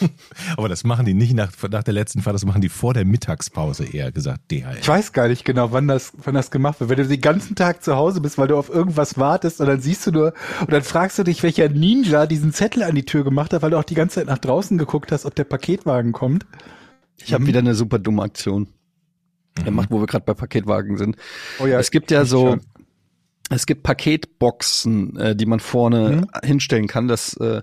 aber 0.56 0.68
das 0.68 0.84
machen 0.84 1.06
die 1.06 1.14
nicht 1.14 1.34
nach, 1.34 1.52
nach 1.70 1.82
der 1.82 1.94
letzten 1.94 2.22
Fahrt, 2.22 2.34
das 2.34 2.44
machen 2.44 2.60
die 2.60 2.68
vor 2.68 2.94
der 2.94 3.04
Mittagspause 3.04 3.84
eher 3.84 4.12
gesagt, 4.12 4.50
DHL. 4.50 4.78
Ich 4.80 4.88
weiß 4.88 5.12
gar 5.12 5.28
nicht 5.28 5.44
genau, 5.44 5.72
wann 5.72 5.88
das, 5.88 6.12
wann 6.22 6.34
das 6.34 6.50
gemacht 6.50 6.80
wird. 6.80 6.90
Wenn 6.90 6.98
du 6.98 7.06
den 7.06 7.20
ganzen 7.20 7.54
Tag 7.56 7.82
zu 7.82 7.96
Hause 7.96 8.20
bist, 8.20 8.38
weil 8.38 8.48
du 8.48 8.56
auf 8.56 8.68
irgendwas 8.68 9.18
wartest 9.18 9.60
und 9.60 9.66
dann 9.66 9.80
siehst 9.80 10.06
du 10.06 10.12
nur, 10.12 10.34
und 10.60 10.72
dann 10.72 10.82
fragst 10.82 11.18
du 11.18 11.24
dich, 11.24 11.42
welcher 11.42 11.68
Ninja 11.68 12.26
diesen 12.26 12.52
Zettel 12.52 12.82
an 12.82 12.94
die 12.94 13.04
Tür 13.04 13.24
gemacht 13.24 13.52
hat, 13.52 13.62
weil 13.62 13.70
du 13.70 13.78
auch 13.78 13.84
die 13.84 13.94
ganze 13.94 14.16
Zeit 14.16 14.26
nach 14.26 14.38
draußen 14.38 14.78
geguckt 14.78 15.12
hast, 15.12 15.26
ob 15.26 15.34
der 15.34 15.44
Paketwagen 15.44 16.12
kommt. 16.12 16.46
Ich 17.24 17.34
habe 17.34 17.46
wieder 17.46 17.58
eine 17.58 17.74
super 17.74 17.98
dumme 17.98 18.22
Aktion 18.22 18.68
gemacht, 19.64 19.88
wo 19.90 20.00
wir 20.00 20.06
gerade 20.06 20.24
bei 20.24 20.34
Paketwagen 20.34 20.96
sind. 20.96 21.16
Oh 21.58 21.66
ja, 21.66 21.78
es 21.78 21.90
gibt 21.90 22.10
ja 22.10 22.24
so, 22.24 22.50
schon. 22.50 22.60
Es 23.50 23.66
gibt 23.66 23.82
Paketboxen, 23.82 25.16
äh, 25.16 25.36
die 25.36 25.46
man 25.46 25.58
vorne 25.58 26.26
hinstellen 26.44 26.86
kann, 26.86 27.08
dass, 27.08 27.34
äh, 27.34 27.62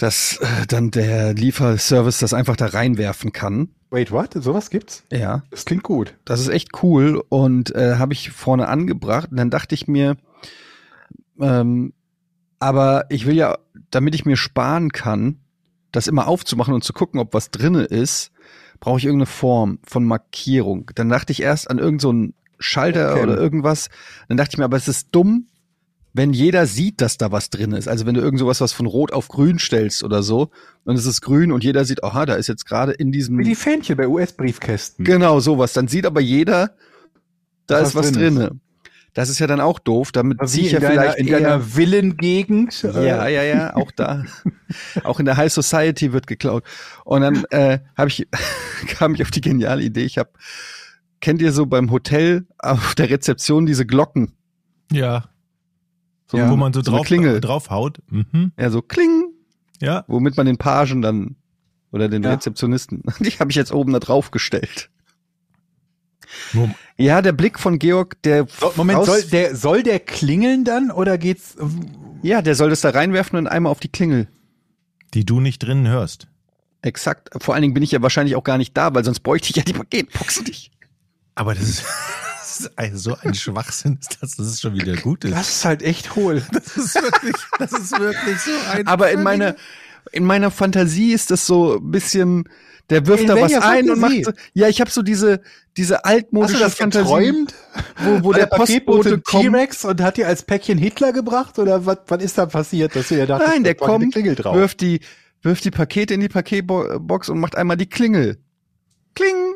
dass 0.00 0.38
äh, 0.38 0.66
dann 0.66 0.90
der 0.90 1.34
Lieferservice 1.34 2.18
das 2.18 2.32
einfach 2.32 2.56
da 2.56 2.66
reinwerfen 2.66 3.32
kann. 3.32 3.68
Wait, 3.90 4.10
what? 4.10 4.32
Sowas 4.34 4.70
gibt's? 4.70 5.04
Ja. 5.12 5.42
Das 5.50 5.64
klingt 5.66 5.82
gut. 5.82 6.14
Das 6.24 6.40
ist 6.40 6.48
echt 6.48 6.82
cool 6.82 7.22
und 7.28 7.74
äh, 7.74 7.96
habe 7.96 8.14
ich 8.14 8.30
vorne 8.30 8.68
angebracht. 8.68 9.30
Und 9.30 9.36
dann 9.36 9.50
dachte 9.50 9.74
ich 9.74 9.88
mir, 9.88 10.16
ähm, 11.38 11.92
aber 12.58 13.04
ich 13.10 13.26
will 13.26 13.36
ja, 13.36 13.58
damit 13.90 14.14
ich 14.14 14.24
mir 14.24 14.36
sparen 14.36 14.90
kann, 14.90 15.40
das 15.92 16.06
immer 16.06 16.28
aufzumachen 16.28 16.72
und 16.72 16.84
zu 16.84 16.92
gucken, 16.92 17.20
ob 17.20 17.34
was 17.34 17.50
drinne 17.50 17.82
ist, 17.82 18.30
brauche 18.78 18.98
ich 18.98 19.04
irgendeine 19.04 19.26
Form 19.26 19.80
von 19.86 20.04
Markierung. 20.04 20.90
Dann 20.94 21.08
dachte 21.10 21.32
ich 21.32 21.42
erst 21.42 21.70
an 21.70 21.78
irgendeinen 21.78 22.28
so 22.28 22.34
Schalter 22.58 23.12
Okay. 23.12 23.22
oder 23.22 23.36
irgendwas. 23.36 23.88
Dann 24.28 24.36
dachte 24.38 24.54
ich 24.54 24.58
mir, 24.58 24.64
aber 24.64 24.76
es 24.76 24.88
ist 24.88 25.08
dumm, 25.12 25.46
wenn 26.12 26.32
jeder 26.32 26.66
sieht, 26.66 27.00
dass 27.00 27.18
da 27.18 27.30
was 27.32 27.50
drin 27.50 27.72
ist. 27.72 27.86
Also 27.88 28.04
wenn 28.06 28.14
du 28.14 28.20
irgend 28.20 28.38
sowas 28.40 28.60
was 28.60 28.72
von 28.72 28.86
rot 28.86 29.12
auf 29.12 29.28
grün 29.28 29.58
stellst 29.58 30.02
oder 30.02 30.22
so, 30.22 30.50
es 30.86 31.06
ist 31.06 31.20
grün 31.20 31.52
und 31.52 31.62
jeder 31.62 31.84
sieht, 31.84 32.02
aha, 32.02 32.26
da 32.26 32.34
ist 32.34 32.48
jetzt 32.48 32.66
gerade 32.66 32.92
in 32.92 33.12
diesem 33.12 33.38
Wie 33.38 33.44
die 33.44 33.54
Fähnchen 33.54 33.96
bei 33.96 34.08
US-Briefkästen. 34.08 35.04
Genau, 35.04 35.38
sowas. 35.40 35.72
Dann 35.72 35.86
sieht 35.88 36.06
aber 36.06 36.20
jeder, 36.20 36.74
da 37.66 37.80
Was 37.80 37.88
ist 37.90 37.94
was 37.94 38.12
drin 38.12 38.22
ist. 38.36 38.36
drinne. 38.38 38.60
Das 39.12 39.28
ist 39.28 39.40
ja 39.40 39.46
dann 39.48 39.60
auch 39.60 39.78
doof. 39.80 40.12
Damit 40.12 40.38
Wie 40.40 40.46
ziehe 40.46 40.66
ich 40.66 40.72
in 40.74 40.82
ja 40.82 40.88
deiner, 40.88 41.02
vielleicht 41.02 41.18
in 41.18 41.26
eher. 41.28 41.40
deiner 41.40 41.60
Villengegend. 41.60 42.84
äh, 42.84 43.06
ja, 43.06 43.26
ja, 43.28 43.42
ja, 43.42 43.76
auch 43.76 43.90
da. 43.90 44.24
auch 45.04 45.18
in 45.20 45.26
der 45.26 45.36
High 45.36 45.52
Society 45.52 46.12
wird 46.12 46.26
geklaut. 46.26 46.64
Und 47.04 47.22
dann 47.22 47.44
äh, 47.50 47.80
habe 47.96 48.08
ich 48.08 48.26
kam 48.86 49.14
ich 49.14 49.22
auf 49.22 49.30
die 49.30 49.40
geniale 49.40 49.82
Idee. 49.82 50.04
Ich 50.04 50.16
habe 50.18 50.30
kennt 51.20 51.42
ihr 51.42 51.52
so 51.52 51.66
beim 51.66 51.90
Hotel 51.90 52.46
auf 52.58 52.94
der 52.94 53.10
Rezeption 53.10 53.66
diese 53.66 53.84
Glocken, 53.84 54.32
Ja. 54.92 55.24
So, 56.30 56.36
Ja. 56.38 56.50
Wo 56.50 56.56
man 56.56 56.72
so 56.72 56.80
so 56.82 56.90
drauf, 56.92 57.06
Klingel. 57.06 57.40
draufhaut. 57.40 57.98
Mhm. 58.08 58.52
ja 58.58 58.70
so 58.70 58.82
kling, 58.82 59.28
Ja. 59.80 60.04
womit 60.06 60.36
man 60.36 60.46
den 60.46 60.58
Pagen 60.58 61.02
dann 61.02 61.36
oder 61.92 62.08
den 62.08 62.22
Ja. 62.22 62.30
Rezeptionisten, 62.30 63.02
die 63.20 63.30
habe 63.38 63.50
ich 63.50 63.56
jetzt 63.56 63.72
oben 63.72 63.92
da 63.92 63.98
drauf 63.98 64.30
gestellt. 64.30 64.90
Ja, 66.96 67.22
der 67.22 67.32
Blick 67.32 67.58
von 67.58 67.78
Georg, 67.80 68.20
der 68.22 68.46
So, 68.46 68.72
Moment, 68.76 69.04
soll 69.04 69.22
der, 69.22 69.56
soll 69.56 69.82
der 69.82 69.98
klingeln 69.98 70.64
dann 70.64 70.90
oder 70.90 71.18
geht's? 71.18 71.56
ja, 72.22 72.40
der 72.42 72.54
soll 72.54 72.70
das 72.70 72.82
da 72.82 72.90
reinwerfen 72.90 73.36
und 73.38 73.46
einmal 73.48 73.72
auf 73.72 73.80
die 73.80 73.88
Klingel. 73.88 74.28
Die 75.14 75.24
du 75.24 75.40
nicht 75.40 75.58
drinnen 75.60 75.88
hörst. 75.88 76.28
Exakt. 76.82 77.30
Vor 77.42 77.54
allen 77.54 77.62
Dingen 77.62 77.74
bin 77.74 77.82
ich 77.82 77.90
ja 77.90 78.00
wahrscheinlich 78.00 78.36
auch 78.36 78.44
gar 78.44 78.58
nicht 78.58 78.76
da, 78.76 78.94
weil 78.94 79.04
sonst 79.04 79.20
bräuchte 79.20 79.50
ich 79.50 79.56
ja 79.56 79.62
die 79.64 79.72
Paketbox 79.72 80.42
nicht. 80.44 80.70
Aber 81.34 81.54
das 81.54 81.64
ist, 81.68 81.84
ist 82.60 82.78
ein, 82.78 82.96
so 82.96 83.16
ein 83.22 83.34
Schwachsinn, 83.34 83.98
ist 84.00 84.18
das, 84.20 84.36
dass 84.36 84.46
es 84.46 84.60
schon 84.60 84.74
wieder 84.74 84.96
gut 84.96 85.24
ist. 85.24 85.32
Das 85.34 85.48
ist 85.48 85.64
halt 85.64 85.82
echt 85.82 86.14
hohl. 86.16 86.42
Das 86.52 86.76
ist 86.76 86.94
wirklich, 86.94 87.36
das 87.58 87.72
ist 87.72 87.98
wirklich 87.98 88.38
so 88.40 88.50
ein. 88.72 88.86
Aber 88.86 89.10
in 89.10 89.22
meiner, 89.22 89.56
in 90.12 90.24
meiner 90.24 90.50
Fantasie 90.50 91.12
ist 91.12 91.30
das 91.30 91.46
so 91.46 91.76
ein 91.76 91.90
bisschen, 91.90 92.44
der 92.90 93.06
wirft 93.06 93.22
In 93.22 93.28
da 93.28 93.34
was 93.34 93.42
welcher 93.52 93.64
ein 93.64 93.90
und 93.90 94.00
Fantasie? 94.00 94.24
macht 94.24 94.36
so, 94.36 94.42
ja, 94.54 94.68
ich 94.68 94.80
habe 94.80 94.90
so 94.90 95.02
diese, 95.02 95.40
diese 95.76 95.94
Hast 95.96 96.04
du 96.04 96.08
altmodische 96.08 96.58
das 96.58 96.74
Fantasie, 96.74 97.04
geträumt? 97.04 97.54
wo, 97.98 98.24
wo 98.24 98.32
der, 98.32 98.46
der 98.46 98.56
Paketbote 98.56 99.18
Postbote. 99.18 99.50
T-Rex 99.50 99.84
und 99.84 100.00
hat 100.02 100.16
dir 100.16 100.26
als 100.26 100.42
Päckchen 100.42 100.78
Hitler 100.78 101.12
gebracht 101.12 101.58
oder 101.58 101.86
was, 101.86 101.98
was 102.08 102.22
ist 102.22 102.38
da 102.38 102.46
passiert, 102.46 102.96
dass 102.96 103.08
du 103.08 103.16
ja 103.16 103.26
dachtest, 103.26 103.50
Nein, 103.50 103.64
der 103.64 103.76
eine 103.80 103.86
kommt, 103.86 104.14
wirft 104.14 104.80
die, 104.80 105.00
wirft 105.42 105.64
die 105.64 105.70
Pakete 105.70 106.14
in 106.14 106.20
die 106.20 106.28
Paketbox 106.28 107.28
und 107.28 107.38
macht 107.38 107.56
einmal 107.56 107.76
die 107.76 107.88
Klingel. 107.88 108.38
Kling! 109.14 109.54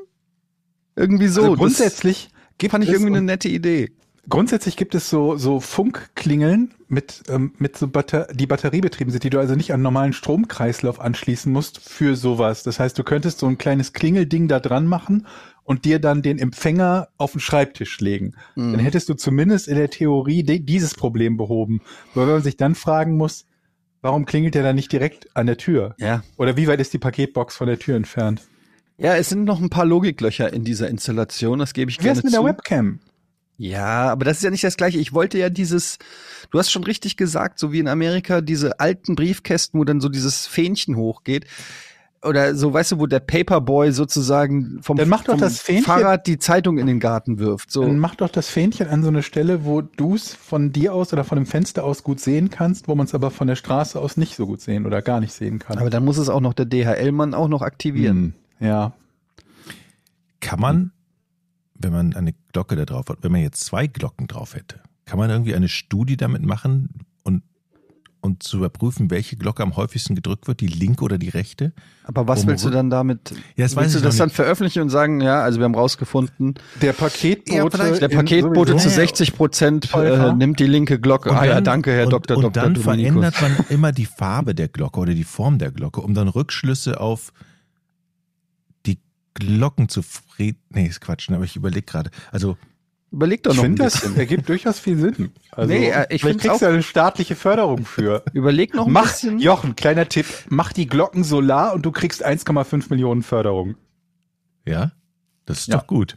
Irgendwie 0.96 1.28
so. 1.28 1.42
also 1.42 1.56
grundsätzlich 1.56 2.28
gibt 2.58 2.73
fand 2.73 2.84
ich 2.84 2.90
irgendwie 2.90 3.12
eine 3.12 3.23
nette 3.23 3.49
Idee. 3.49 3.90
grundsätzlich 4.28 4.76
gibt 4.76 4.94
es 4.94 5.11
so, 5.11 5.37
so 5.37 5.61
Funkklingeln 5.61 6.75
mit, 6.88 7.23
ähm, 7.28 7.52
mit 7.58 7.76
so 7.76 7.88
Batter 7.88 8.26
die 8.32 8.46
batteriebetrieben 8.46 9.11
sind, 9.11 9.25
die 9.25 9.30
du 9.30 9.38
also 9.38 9.54
nicht 9.54 9.73
an 9.73 9.82
normalen 9.82 10.12
Stromkreislauf 10.12 11.00
anschließen 11.00 11.52
musst 11.52 11.78
für 11.80 12.16
sowas. 12.16 12.62
Das 12.62 12.78
heißt, 12.80 12.99
du 12.99 13.04
könntest 13.04 13.38
so 13.40 13.46
ein 13.46 13.58
kleines 13.58 13.92
Klingelding 13.92 14.49
da 14.49 14.61
dran 14.61 14.87
machen 14.87 15.26
und 15.64 15.84
dir 15.84 15.99
dann 15.99 16.23
den 16.23 16.38
Empfänger 16.38 17.08
auf 17.16 17.32
den 17.32 17.40
Schreibtisch 17.40 18.00
legen. 18.00 18.34
Mhm. 18.54 18.73
Dann 18.73 18.80
hättest 18.80 19.08
du 19.08 19.14
zumindest 19.14 19.66
in 19.68 19.76
der 19.76 19.90
Theorie 19.90 20.42
di- 20.42 20.61
dieses 20.64 20.94
Problem 20.94 21.37
behoben. 21.37 21.80
Weil 22.14 22.26
man 22.26 22.42
sich 22.42 22.56
dann 22.56 22.75
fragen 22.75 23.16
muss, 23.16 23.46
warum 24.02 24.26
klingelt 24.26 24.54
der 24.54 24.62
dann 24.62 24.76
nicht 24.76 24.92
direkt 24.92 25.34
an 25.34 25.46
der 25.46 25.56
Tür? 25.56 25.94
Ja. 25.99 26.23
Oder 26.37 26.56
wie 26.58 26.66
weit 26.68 26.80
ist 26.80 26.92
die 26.92 26.99
Paketbox 26.99 27.56
von 27.56 27.66
der 27.66 27.78
Tür 27.78 27.96
entfernt? 27.96 28.42
Ja, 28.98 29.16
es 29.16 29.28
sind 29.28 29.44
noch 29.44 29.60
ein 29.60 29.70
paar 29.70 29.84
Logiklöcher 29.86 30.52
in 30.52 30.64
dieser 30.64 30.88
Installation, 30.88 31.58
das 31.58 31.72
gebe 31.72 31.90
ich 31.90 31.98
Wie 31.98 32.04
gerne 32.04 32.16
wär's 32.16 32.24
mit 32.24 32.32
zu. 32.32 32.40
der 32.40 32.48
Webcam? 32.48 33.00
Ja, 33.56 34.10
aber 34.10 34.24
das 34.24 34.38
ist 34.38 34.42
ja 34.42 34.50
nicht 34.50 34.64
das 34.64 34.76
Gleiche. 34.76 34.98
Ich 34.98 35.12
wollte 35.12 35.38
ja 35.38 35.48
dieses, 35.48 35.98
du 36.50 36.58
hast 36.58 36.70
schon 36.72 36.82
richtig 36.84 37.16
gesagt, 37.16 37.58
so 37.58 37.72
wie 37.72 37.78
in 37.78 37.86
Amerika, 37.88 38.40
diese 38.40 38.80
alten 38.80 39.14
Briefkästen, 39.14 39.78
wo 39.78 39.84
dann 39.84 40.00
so 40.00 40.08
dieses 40.08 40.46
Fähnchen 40.46 40.96
hochgeht. 40.96 41.46
Oder 42.24 42.54
so, 42.56 42.72
weißt 42.72 42.92
du, 42.92 42.98
wo 43.00 43.06
der 43.06 43.20
Paperboy 43.20 43.92
sozusagen 43.92 44.78
vom, 44.82 44.96
Dann 44.96 45.08
mach 45.10 45.24
doch 45.24 45.34
vom 45.34 45.40
das 45.40 45.60
Fähnchen- 45.60 45.84
Fahrrad 45.84 46.26
die 46.26 46.38
Zeitung 46.38 46.78
in 46.78 46.86
den 46.86 46.98
Garten 46.98 47.38
wirft. 47.38 47.70
So. 47.70 47.82
Dann 47.82 47.98
mach 47.98 48.14
doch 48.14 48.30
das 48.30 48.48
Fähnchen 48.48 48.88
an 48.88 49.02
so 49.02 49.08
eine 49.08 49.22
Stelle, 49.22 49.64
wo 49.66 49.82
du 49.82 50.14
es 50.14 50.34
von 50.34 50.72
dir 50.72 50.94
aus 50.94 51.12
oder 51.12 51.22
von 51.22 51.36
dem 51.36 51.46
Fenster 51.46 51.84
aus 51.84 52.02
gut 52.02 52.20
sehen 52.20 52.48
kannst, 52.50 52.88
wo 52.88 52.94
man 52.94 53.06
es 53.06 53.14
aber 53.14 53.30
von 53.30 53.46
der 53.46 53.56
Straße 53.56 54.00
aus 54.00 54.16
nicht 54.16 54.36
so 54.36 54.46
gut 54.46 54.62
sehen 54.62 54.86
oder 54.86 55.02
gar 55.02 55.20
nicht 55.20 55.32
sehen 55.34 55.58
kann. 55.58 55.78
Aber 55.78 55.90
dann 55.90 56.04
muss 56.04 56.16
es 56.16 56.28
auch 56.30 56.40
noch 56.40 56.54
der 56.54 56.64
DHL-Mann 56.64 57.34
auch 57.34 57.48
noch 57.48 57.60
aktivieren. 57.62 58.16
Hm, 58.16 58.34
ja. 58.61 58.92
Kann 60.40 60.61
man, 60.61 60.92
wenn 61.78 61.92
man 61.92 62.14
eine 62.14 62.34
Glocke 62.52 62.76
da 62.76 62.84
drauf 62.84 63.06
hat, 63.08 63.18
wenn 63.23 63.32
man 63.32 63.40
jetzt 63.40 63.64
zwei 63.64 63.87
Glocken 63.87 64.26
drauf 64.26 64.54
hätte, 64.54 64.80
kann 65.06 65.18
man 65.18 65.30
irgendwie 65.30 65.54
eine 65.54 65.68
Studie 65.68 66.16
damit 66.16 66.42
machen 66.42 66.90
und, 67.25 67.42
und 68.20 68.42
zu 68.42 68.58
überprüfen, 68.58 69.11
welche 69.11 69.37
Glocke 69.37 69.62
am 69.62 69.76
häufigsten 69.76 70.14
gedrückt 70.14 70.46
wird, 70.46 70.61
die 70.61 70.66
linke 70.66 71.02
oder 71.04 71.16
die 71.18 71.30
rechte? 71.30 71.73
Aber 72.04 72.28
was 72.28 72.42
Um- 72.42 72.49
willst 72.49 72.64
du 72.64 72.70
dann 72.70 72.90
damit? 72.90 73.30
Ja, 73.56 73.64
das 73.64 73.75
willst 73.76 73.94
du 73.94 74.00
das 74.00 74.14
noch 74.14 74.18
dann 74.18 74.26
nicht. 74.28 74.37
veröffentlichen 74.37 74.82
und 74.82 74.90
sagen, 74.90 75.23
ja, 75.23 75.40
also 75.42 75.58
wir 75.61 75.64
haben 75.64 75.75
rausgefunden, 75.75 76.54
Der 76.82 76.92
Paketbote. 76.92 77.78
Ja, 77.78 77.90
der 77.99 78.08
Paketbote 78.08 78.76
zu 78.76 78.90
60 78.90 79.34
Prozent 79.34 79.94
äh, 79.94 80.32
nimmt 80.34 80.61
die 80.61 80.66
linke 80.66 81.00
Glocke. 81.00 81.30
Und 81.30 81.37
ah 81.37 81.44
ja, 81.46 81.54
dann- 81.54 81.64
danke, 81.64 81.92
Herr 81.92 82.04
und, 82.04 82.12
Dr. 82.12 82.37
Und 82.37 82.42
Dr. 82.44 82.62
dann 82.64 82.75
Dominikus. 82.75 82.84
verändert 83.34 83.40
man 83.40 83.56
immer 83.70 83.92
die 83.92 84.06
Farbe 84.06 84.54
der 84.54 84.68
Glocke 84.68 85.00
oder 85.00 85.14
die 85.14 85.25
Form 85.25 85.58
der 85.58 85.70
Glocke, 85.70 86.02
um 86.02 86.12
dann 86.12 86.28
Rückschlüsse 86.28 87.00
auf 87.00 87.32
Glocken 89.34 89.88
zu 89.88 90.02
fried. 90.02 90.56
Nee, 90.70 90.86
ist 90.86 91.00
Quatsch, 91.00 91.28
ne, 91.28 91.36
aber 91.36 91.44
ich 91.44 91.56
überlege 91.56 91.82
gerade. 91.86 92.10
Also, 92.32 92.56
Überleg 93.10 93.44
doch 93.44 93.52
Ich 93.52 93.58
noch 93.58 93.62
ein 93.64 93.70
finde, 93.70 93.84
das 93.84 94.00
bisschen. 94.00 94.16
ergibt 94.16 94.48
durchaus 94.48 94.80
viel 94.80 94.96
Sinn. 94.98 95.30
Also, 95.52 95.72
Nee, 95.72 95.88
äh, 95.90 96.06
ich 96.10 96.22
vielleicht 96.22 96.40
kriegst 96.40 96.62
du 96.62 96.66
eine 96.66 96.82
staatliche 96.82 97.36
Förderung 97.36 97.84
für. 97.84 98.24
Überleg 98.32 98.74
noch 98.74 98.86
ein 98.88 98.92
Mach, 98.92 99.04
bisschen. 99.04 99.38
Jochen, 99.38 99.76
kleiner 99.76 100.08
Tipp, 100.08 100.26
mach 100.48 100.72
die 100.72 100.88
Glocken 100.88 101.22
solar 101.22 101.74
und 101.74 101.86
du 101.86 101.92
kriegst 101.92 102.26
1,5 102.26 102.86
Millionen 102.90 103.22
Förderung. 103.22 103.76
ja, 104.66 104.90
das 105.46 105.60
ist 105.60 105.68
Ja. 105.68 105.76
doch 105.78 105.86
gut. 105.86 106.16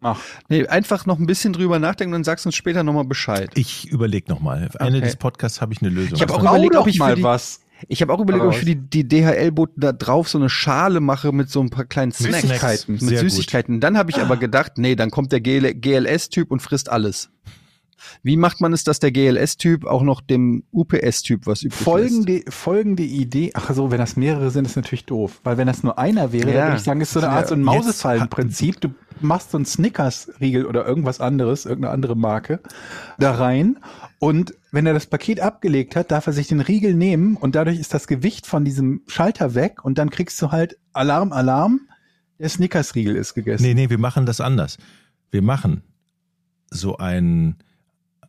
Mach. 0.00 0.20
Nee, 0.50 0.66
einfach 0.66 1.06
noch 1.06 1.18
ein 1.18 1.24
bisschen 1.26 1.54
drüber 1.54 1.78
nachdenken 1.78 2.12
und 2.12 2.18
dann 2.20 2.24
sagst 2.24 2.44
du 2.44 2.48
uns 2.48 2.54
später 2.54 2.82
nochmal 2.82 3.04
Bescheid. 3.06 3.50
Ich 3.54 3.88
überlege 3.88 4.30
nochmal. 4.30 4.68
Am 4.78 4.88
Ende 4.88 4.98
Okay. 4.98 5.06
des 5.06 5.16
Podcasts 5.16 5.62
habe 5.62 5.72
ich 5.72 5.80
eine 5.80 5.88
Lösung. 5.90 6.16
Ich 6.16 6.22
hab 6.22 6.30
auch 6.32 6.40
überlegt, 6.42 6.74
doch 6.74 6.82
ob 6.82 6.86
ich 6.88 6.98
mal 6.98 7.14
die- 7.14 7.22
was. 7.22 7.60
Ich 7.88 8.00
habe 8.02 8.12
auch 8.12 8.20
überlegt, 8.20 8.44
ob 8.44 8.52
ich 8.52 8.58
für 8.58 8.64
die, 8.64 8.76
die 8.76 9.06
DHL-Boten 9.06 9.80
da 9.80 9.92
drauf 9.92 10.28
so 10.28 10.38
eine 10.38 10.48
Schale 10.48 11.00
mache 11.00 11.32
mit 11.32 11.50
so 11.50 11.60
ein 11.60 11.70
paar 11.70 11.84
kleinen 11.84 12.12
Snacks. 12.12 12.42
Süßigkeiten. 12.42 12.94
Mit 12.94 13.02
Sehr 13.02 13.22
gut. 13.22 13.30
Süßigkeiten. 13.30 13.80
Dann 13.80 13.98
habe 13.98 14.10
ich 14.10 14.18
aber 14.18 14.36
gedacht, 14.38 14.78
nee, 14.78 14.96
dann 14.96 15.10
kommt 15.10 15.32
der 15.32 15.40
GL 15.40 15.74
GLS-Typ 15.74 16.50
und 16.50 16.60
frisst 16.60 16.90
alles. 16.90 17.30
Wie 18.22 18.36
macht 18.36 18.60
man 18.60 18.72
es, 18.72 18.84
dass 18.84 18.98
der 19.00 19.10
GLS-Typ 19.12 19.84
auch 19.86 20.02
noch 20.02 20.20
dem 20.20 20.64
UPS-Typ 20.72 21.46
was 21.46 21.62
übrig 21.62 21.78
lässt? 21.78 21.84
Folgende, 21.84 22.42
folgende 22.48 23.02
Idee, 23.02 23.50
ach 23.54 23.72
so, 23.74 23.90
wenn 23.90 23.98
das 23.98 24.16
mehrere 24.16 24.50
sind, 24.50 24.66
ist 24.66 24.76
natürlich 24.76 25.06
doof. 25.06 25.40
Weil 25.44 25.56
wenn 25.56 25.66
das 25.66 25.82
nur 25.82 25.98
einer 25.98 26.32
wäre, 26.32 26.48
Ja. 26.50 26.54
dann 26.56 26.66
würde 26.68 26.76
ich 26.76 26.82
sagen, 26.82 27.00
ist 27.00 27.12
so 27.12 27.20
eine 27.20 27.30
Art 27.30 27.48
so 27.48 27.54
ein 27.54 27.62
Mausefallenprinzip. 27.62 28.80
Du 28.80 28.90
machst 29.20 29.50
so 29.50 29.58
ein 29.58 29.64
Snickers-Riegel 29.64 30.66
oder 30.66 30.86
irgendwas 30.86 31.20
anderes, 31.20 31.64
irgendeine 31.64 31.94
andere 31.94 32.16
Marke, 32.16 32.60
da 33.18 33.32
rein. 33.34 33.78
Und 34.18 34.54
wenn 34.72 34.86
er 34.86 34.94
das 34.94 35.06
Paket 35.06 35.40
abgelegt 35.40 35.96
hat, 35.96 36.10
darf 36.10 36.26
er 36.26 36.32
sich 36.32 36.48
den 36.48 36.60
Riegel 36.60 36.94
nehmen 36.94 37.36
und 37.36 37.54
dadurch 37.54 37.78
ist 37.78 37.94
das 37.94 38.06
Gewicht 38.06 38.46
von 38.46 38.64
diesem 38.64 39.02
Schalter 39.06 39.54
weg 39.54 39.84
und 39.84 39.98
dann 39.98 40.10
kriegst 40.10 40.40
du 40.42 40.50
halt 40.52 40.76
Alarm, 40.92 41.32
Alarm, 41.32 41.80
der 42.38 42.48
Snickers-Riegel 42.50 43.16
ist 43.16 43.34
gegessen. 43.34 43.62
Nee, 43.62 43.74
nee, 43.74 43.88
wir 43.90 43.98
machen 43.98 44.26
das 44.26 44.40
anders. 44.42 44.76
Wir 45.30 45.42
machen 45.42 45.82
so 46.70 46.98
ein, 46.98 47.56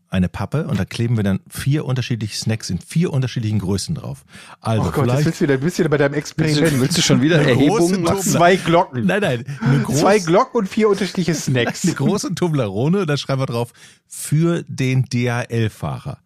eine 0.09 0.29
Pappe 0.29 0.67
und 0.67 0.79
da 0.79 0.85
kleben 0.85 1.17
wir 1.17 1.23
dann 1.23 1.39
vier 1.49 1.85
unterschiedliche 1.85 2.35
Snacks 2.35 2.69
in 2.69 2.79
vier 2.79 3.11
unterschiedlichen 3.11 3.59
Größen 3.59 3.95
drauf. 3.95 4.23
Also 4.61 4.83
oh 4.83 4.91
Gott, 4.91 4.95
das 4.95 5.03
vielleicht 5.03 5.25
willst 5.25 5.41
du 5.41 5.43
wieder, 5.43 5.57
bist 5.57 5.77
du 5.77 5.81
wieder 5.81 5.89
bei 5.89 5.97
deinem 5.97 6.13
Willst 6.13 6.31
Experiment. 6.37 6.71
du, 6.71 6.79
willst 6.79 6.97
du 6.97 7.01
schon 7.01 7.21
wieder 7.21 7.39
Eine 7.39 7.53
große 7.53 7.63
Erhebungen 7.63 8.01
machen? 8.03 8.21
Zwei 8.21 8.55
Glocken. 8.55 9.05
Nein, 9.05 9.21
nein, 9.21 9.45
eine, 9.61 9.83
groß, 9.83 9.99
Zwei 9.99 10.19
Glocken 10.19 10.59
und 10.59 10.69
vier 10.69 10.87
unterschiedliche 10.89 11.33
Snacks. 11.33 11.83
eine 11.83 11.93
große 11.93 12.35
Toblerone, 12.35 13.05
da 13.05 13.17
schreiben 13.17 13.41
wir 13.41 13.47
drauf, 13.47 13.73
für 14.07 14.63
den 14.67 15.05
DHL-Fahrer. 15.05 16.19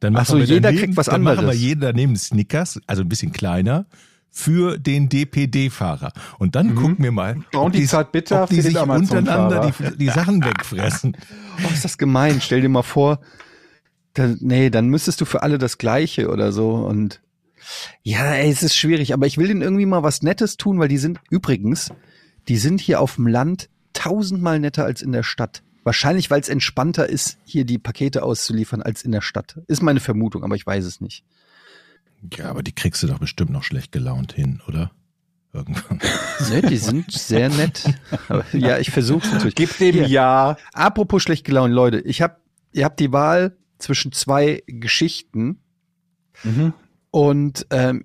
Dann 0.00 0.16
Ach 0.16 0.20
machen 0.20 0.32
so, 0.32 0.38
wir 0.38 0.44
jeder 0.44 0.60
daneben, 0.60 0.82
kriegt 0.84 0.96
was 0.96 1.06
dann 1.06 1.22
machen 1.22 1.36
wir 1.36 1.40
anderes. 1.40 1.60
jeder 1.60 1.92
daneben 1.92 2.16
Snickers, 2.16 2.80
also 2.88 3.02
ein 3.02 3.08
bisschen 3.08 3.32
kleiner, 3.32 3.86
für 4.34 4.78
den 4.78 5.10
DPD-Fahrer. 5.10 6.12
Und 6.38 6.56
dann 6.56 6.74
gucken 6.74 7.04
wir 7.04 7.12
mal, 7.12 7.36
Bounty 7.52 7.80
die, 7.80 7.86
zahlt 7.86 8.12
bitter 8.12 8.44
ob 8.44 8.48
die 8.48 8.62
sich 8.62 8.76
untereinander 8.78 9.70
die, 9.70 9.96
die 9.98 10.08
Sachen 10.08 10.44
wegfressen. 10.44 11.16
Oh, 11.62 11.70
ist 11.70 11.84
das 11.84 11.98
gemein. 11.98 12.40
Stell 12.40 12.62
dir 12.62 12.70
mal 12.70 12.82
vor, 12.82 13.20
dann, 14.14 14.38
nee, 14.40 14.70
dann 14.70 14.88
müsstest 14.88 15.20
du 15.20 15.26
für 15.26 15.42
alle 15.42 15.58
das 15.58 15.76
Gleiche 15.76 16.30
oder 16.30 16.50
so 16.50 16.76
und 16.76 17.20
ja, 18.02 18.32
ey, 18.32 18.50
es 18.50 18.62
ist 18.62 18.74
schwierig, 18.74 19.12
aber 19.12 19.26
ich 19.26 19.36
will 19.36 19.48
denen 19.48 19.60
irgendwie 19.60 19.84
mal 19.84 20.02
was 20.02 20.22
Nettes 20.22 20.56
tun, 20.56 20.78
weil 20.78 20.88
die 20.88 20.96
sind 20.96 21.20
übrigens, 21.30 21.90
die 22.48 22.56
sind 22.56 22.80
hier 22.80 23.00
auf 23.00 23.16
dem 23.16 23.26
Land 23.26 23.68
tausendmal 23.92 24.58
netter 24.58 24.84
als 24.84 25.02
in 25.02 25.12
der 25.12 25.22
Stadt. 25.22 25.62
Wahrscheinlich, 25.84 26.30
weil 26.30 26.40
es 26.40 26.48
entspannter 26.48 27.08
ist, 27.08 27.38
hier 27.44 27.64
die 27.64 27.78
Pakete 27.78 28.22
auszuliefern 28.22 28.82
als 28.82 29.02
in 29.02 29.12
der 29.12 29.20
Stadt. 29.20 29.60
Ist 29.66 29.82
meine 29.82 30.00
Vermutung, 30.00 30.42
aber 30.42 30.54
ich 30.54 30.66
weiß 30.66 30.84
es 30.84 31.00
nicht. 31.00 31.22
Ja, 32.34 32.46
aber 32.50 32.62
die 32.62 32.72
kriegst 32.72 33.02
du 33.02 33.06
doch 33.06 33.18
bestimmt 33.18 33.50
noch 33.50 33.64
schlecht 33.64 33.92
gelaunt 33.92 34.32
hin, 34.32 34.60
oder? 34.68 34.90
Irgendwann. 35.52 36.00
Ne, 36.50 36.62
die 36.62 36.78
sind 36.78 37.12
sehr 37.12 37.50
nett. 37.50 37.84
Aber, 38.28 38.44
ja, 38.56 38.78
ich 38.78 38.90
versuche 38.90 39.26
es 39.26 39.32
natürlich. 39.32 39.54
Gib 39.54 39.76
dem 39.78 39.94
Hier. 39.94 40.06
Ja. 40.08 40.56
Apropos 40.72 41.22
schlecht 41.22 41.44
gelaunt, 41.44 41.74
Leute, 41.74 42.00
ich 42.00 42.22
hab, 42.22 42.40
ihr 42.72 42.84
habt 42.86 43.00
die 43.00 43.12
Wahl 43.12 43.56
zwischen 43.78 44.12
zwei 44.12 44.62
Geschichten 44.66 45.58
Mhm. 46.44 46.72
und 47.10 47.66
ähm, 47.70 48.04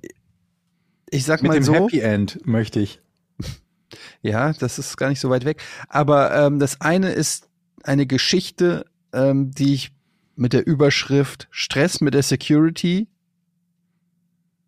ich 1.10 1.24
sag 1.24 1.42
Mit 1.42 1.50
mal 1.50 1.54
dem 1.56 1.64
so, 1.64 1.74
Happy 1.74 2.02
End 2.02 2.46
möchte 2.46 2.82
ich. 2.82 3.00
ja, 4.22 4.52
das 4.54 4.78
ist 4.78 4.98
gar 4.98 5.08
nicht 5.10 5.22
so 5.22 5.30
weit 5.30 5.46
weg. 5.46 5.64
Aber 5.88 6.36
ähm, 6.36 6.60
das 6.60 6.82
eine 6.82 7.12
ist 7.12 7.48
eine 7.84 8.06
Geschichte, 8.06 8.86
ähm, 9.14 9.52
die 9.52 9.74
ich 9.74 9.92
mit 10.36 10.52
der 10.54 10.68
Überschrift 10.68 11.48
Stress 11.50 12.02
mit 12.02 12.14
der 12.14 12.22
Security 12.24 13.08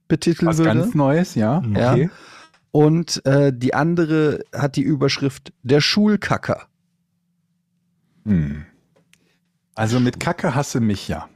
betiteln 0.09 0.49
Was 0.49 0.57
würde. 0.57 0.77
ganz 0.77 0.93
Neues, 0.93 1.35
ja. 1.35 1.63
Ja. 1.73 1.93
Okay. 1.93 2.09
Und 2.71 3.25
äh, 3.25 3.53
die 3.55 3.73
andere 3.73 4.43
hat 4.53 4.75
die 4.75 4.81
Überschrift 4.81 5.53
Der 5.63 5.79
Schulkacker. 5.79 6.67
Hm. 8.25 8.65
Also 9.75 9.99
mit 10.01 10.19
Kacke 10.19 10.53
hasse 10.53 10.81
mich 10.81 11.07
ja. 11.07 11.29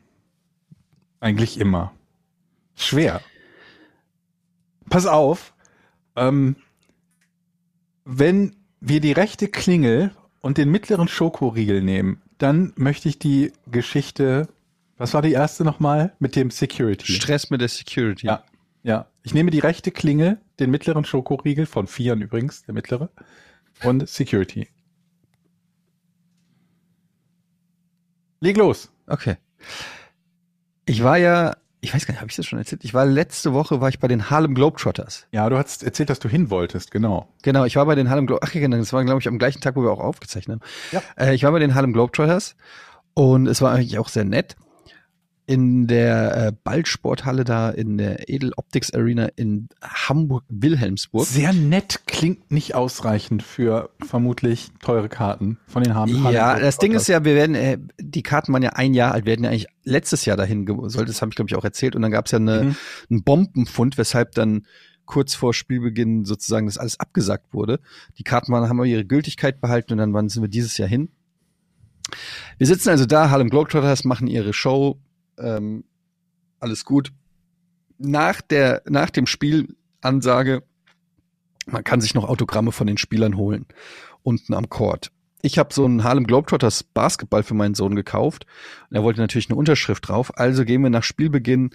Eigentlich 1.21 1.57
immer. 1.57 1.93
Schwer. 2.75 3.21
Pass 4.89 5.05
auf. 5.05 5.53
Ähm, 6.15 6.57
wenn 8.03 8.55
wir 8.81 8.99
die 8.99 9.13
rechte 9.13 9.47
Klingel 9.47 10.11
und 10.41 10.57
den 10.57 10.69
mittleren 10.69 11.07
Schokoriegel 11.07 11.81
nehmen, 11.81 12.21
dann 12.37 12.73
möchte 12.75 13.07
ich 13.07 13.17
die 13.17 13.53
Geschichte, 13.71 14.49
was 14.97 15.13
war 15.13 15.21
die 15.21 15.31
erste 15.31 15.63
nochmal? 15.63 16.13
Mit 16.19 16.35
dem 16.35 16.51
Security. 16.51 17.13
Stress 17.13 17.49
mit 17.49 17.61
der 17.61 17.69
Security. 17.69 18.27
Ja. 18.27 18.43
Ja. 18.83 19.07
Ich 19.23 19.33
nehme 19.33 19.51
die 19.51 19.59
rechte 19.59 19.91
Klingel, 19.91 20.39
den 20.59 20.69
mittleren 20.69 21.05
Schokoriegel, 21.05 21.65
von 21.65 21.87
Vieren 21.87 22.21
übrigens, 22.21 22.63
der 22.63 22.73
mittlere, 22.73 23.09
und 23.83 24.07
Security. 24.07 24.67
Leg 28.41 28.57
los. 28.57 28.91
Okay. 29.07 29.37
Ich 30.85 31.01
war 31.01 31.17
ja, 31.17 31.55
ich 31.79 31.93
weiß 31.93 32.05
gar 32.05 32.13
nicht, 32.13 32.19
habe 32.19 32.29
ich 32.29 32.35
das 32.35 32.45
schon 32.45 32.59
erzählt? 32.59 32.83
Ich 32.83 32.93
war 32.93 33.05
letzte 33.05 33.53
Woche 33.53 33.79
war 33.79 33.87
ich 33.87 33.99
bei 33.99 34.09
den 34.09 34.29
Harlem 34.29 34.53
Globetrotters. 34.53 35.27
Ja, 35.31 35.49
du 35.49 35.57
hast 35.57 35.81
erzählt, 35.81 36.09
dass 36.09 36.19
du 36.19 36.27
hin 36.27 36.49
wolltest, 36.49 36.91
genau. 36.91 37.29
Genau, 37.41 37.63
ich 37.63 37.77
war 37.77 37.85
bei 37.85 37.95
den 37.95 38.09
Harlem 38.09 38.27
Globetrotters. 38.27 38.55
Ach 38.57 38.61
genau, 38.61 38.77
das 38.77 38.91
war 38.91 39.05
glaube 39.05 39.21
ich 39.21 39.29
am 39.29 39.39
gleichen 39.39 39.61
Tag, 39.61 39.77
wo 39.77 39.83
wir 39.83 39.91
auch 39.91 40.01
aufgezeichnet 40.01 40.59
haben. 40.59 40.69
Ja. 40.91 41.01
Äh, 41.15 41.35
ich 41.35 41.43
war 41.43 41.53
bei 41.53 41.59
den 41.59 41.73
Harlem 41.73 41.93
Globetrotters 41.93 42.57
und 43.13 43.47
es 43.47 43.61
war 43.61 43.71
eigentlich 43.71 43.97
auch 43.97 44.09
sehr 44.09 44.25
nett. 44.25 44.57
In 45.45 45.88
der 45.88 46.38
äh, 46.38 46.51
Ballsporthalle 46.63 47.43
da 47.43 47.69
in 47.69 47.97
der 47.97 48.29
Edel 48.29 48.53
Optics 48.55 48.93
Arena 48.93 49.27
in 49.35 49.67
Hamburg 49.81 50.45
Wilhelmsburg. 50.47 51.25
Sehr 51.25 51.51
nett 51.51 52.03
klingt 52.07 52.50
nicht 52.50 52.75
ausreichend 52.75 53.43
für 53.43 53.89
vermutlich 54.00 54.69
teure 54.81 55.09
Karten 55.09 55.57
von 55.67 55.83
den 55.83 55.95
Harlem. 55.95 56.31
Ja, 56.31 56.57
das 56.57 56.77
Ding 56.77 56.93
ist 56.93 57.07
ja, 57.07 57.25
wir 57.25 57.35
werden, 57.35 57.55
äh, 57.55 57.77
die 58.00 58.23
Karten 58.23 58.53
waren 58.53 58.63
ja 58.63 58.69
ein 58.69 58.93
Jahr 58.93 59.12
alt, 59.12 59.25
wir 59.25 59.31
werden 59.31 59.43
ja 59.43 59.50
eigentlich 59.50 59.67
letztes 59.83 60.23
Jahr 60.23 60.38
dahin 60.38 60.65
sollte, 60.65 61.12
das 61.12 61.21
habe 61.21 61.29
ich 61.29 61.35
glaube 61.35 61.50
ich 61.50 61.55
auch 61.57 61.65
erzählt, 61.65 61.95
und 61.97 62.03
dann 62.03 62.12
gab 62.12 62.27
es 62.27 62.31
ja 62.31 62.38
eine, 62.39 62.63
Mhm. 62.63 62.75
einen 63.09 63.23
Bombenfund, 63.23 63.97
weshalb 63.97 64.31
dann 64.35 64.65
kurz 65.05 65.35
vor 65.35 65.53
Spielbeginn 65.53 66.23
sozusagen 66.23 66.67
das 66.67 66.77
alles 66.77 67.00
abgesagt 67.00 67.53
wurde. 67.53 67.81
Die 68.17 68.23
Karten 68.23 68.53
waren, 68.53 68.69
haben 68.69 68.79
aber 68.79 68.88
ihre 68.88 69.03
Gültigkeit 69.03 69.59
behalten 69.59 69.91
und 69.91 69.97
dann 69.97 70.13
waren, 70.13 70.29
sind 70.29 70.41
wir 70.41 70.47
dieses 70.47 70.77
Jahr 70.77 70.88
hin. 70.88 71.09
Wir 72.57 72.67
sitzen 72.67 72.89
also 72.89 73.05
da, 73.05 73.29
Harlem 73.29 73.50
Globetrotters 73.50 74.05
machen 74.05 74.27
ihre 74.27 74.53
Show, 74.53 75.00
ähm, 75.43 75.83
alles 76.59 76.85
gut. 76.85 77.12
Nach 77.97 78.41
der, 78.41 78.81
nach 78.88 79.10
dem 79.10 79.27
Spiel 79.27 79.75
Ansage, 80.01 80.63
man 81.65 81.84
kann 81.84 82.01
sich 82.01 82.13
noch 82.13 82.27
Autogramme 82.27 82.71
von 82.71 82.88
den 82.88 82.97
Spielern 82.97 83.38
holen, 83.38 83.65
unten 84.23 84.53
am 84.53 84.69
Court. 84.69 85.12
Ich 85.41 85.58
habe 85.58 85.73
so 85.73 85.86
einen 85.86 86.03
Harlem 86.03 86.25
Globetrotters 86.25 86.84
Basketball 86.84 87.43
für 87.43 87.53
meinen 87.53 87.75
Sohn 87.75 87.95
gekauft 87.95 88.45
und 88.89 88.95
er 88.95 89.03
wollte 89.03 89.19
natürlich 89.19 89.49
eine 89.49 89.58
Unterschrift 89.58 90.08
drauf. 90.08 90.38
Also 90.38 90.63
gehen 90.63 90.82
wir 90.82 90.89
nach 90.89 91.03
Spielbeginn 91.03 91.71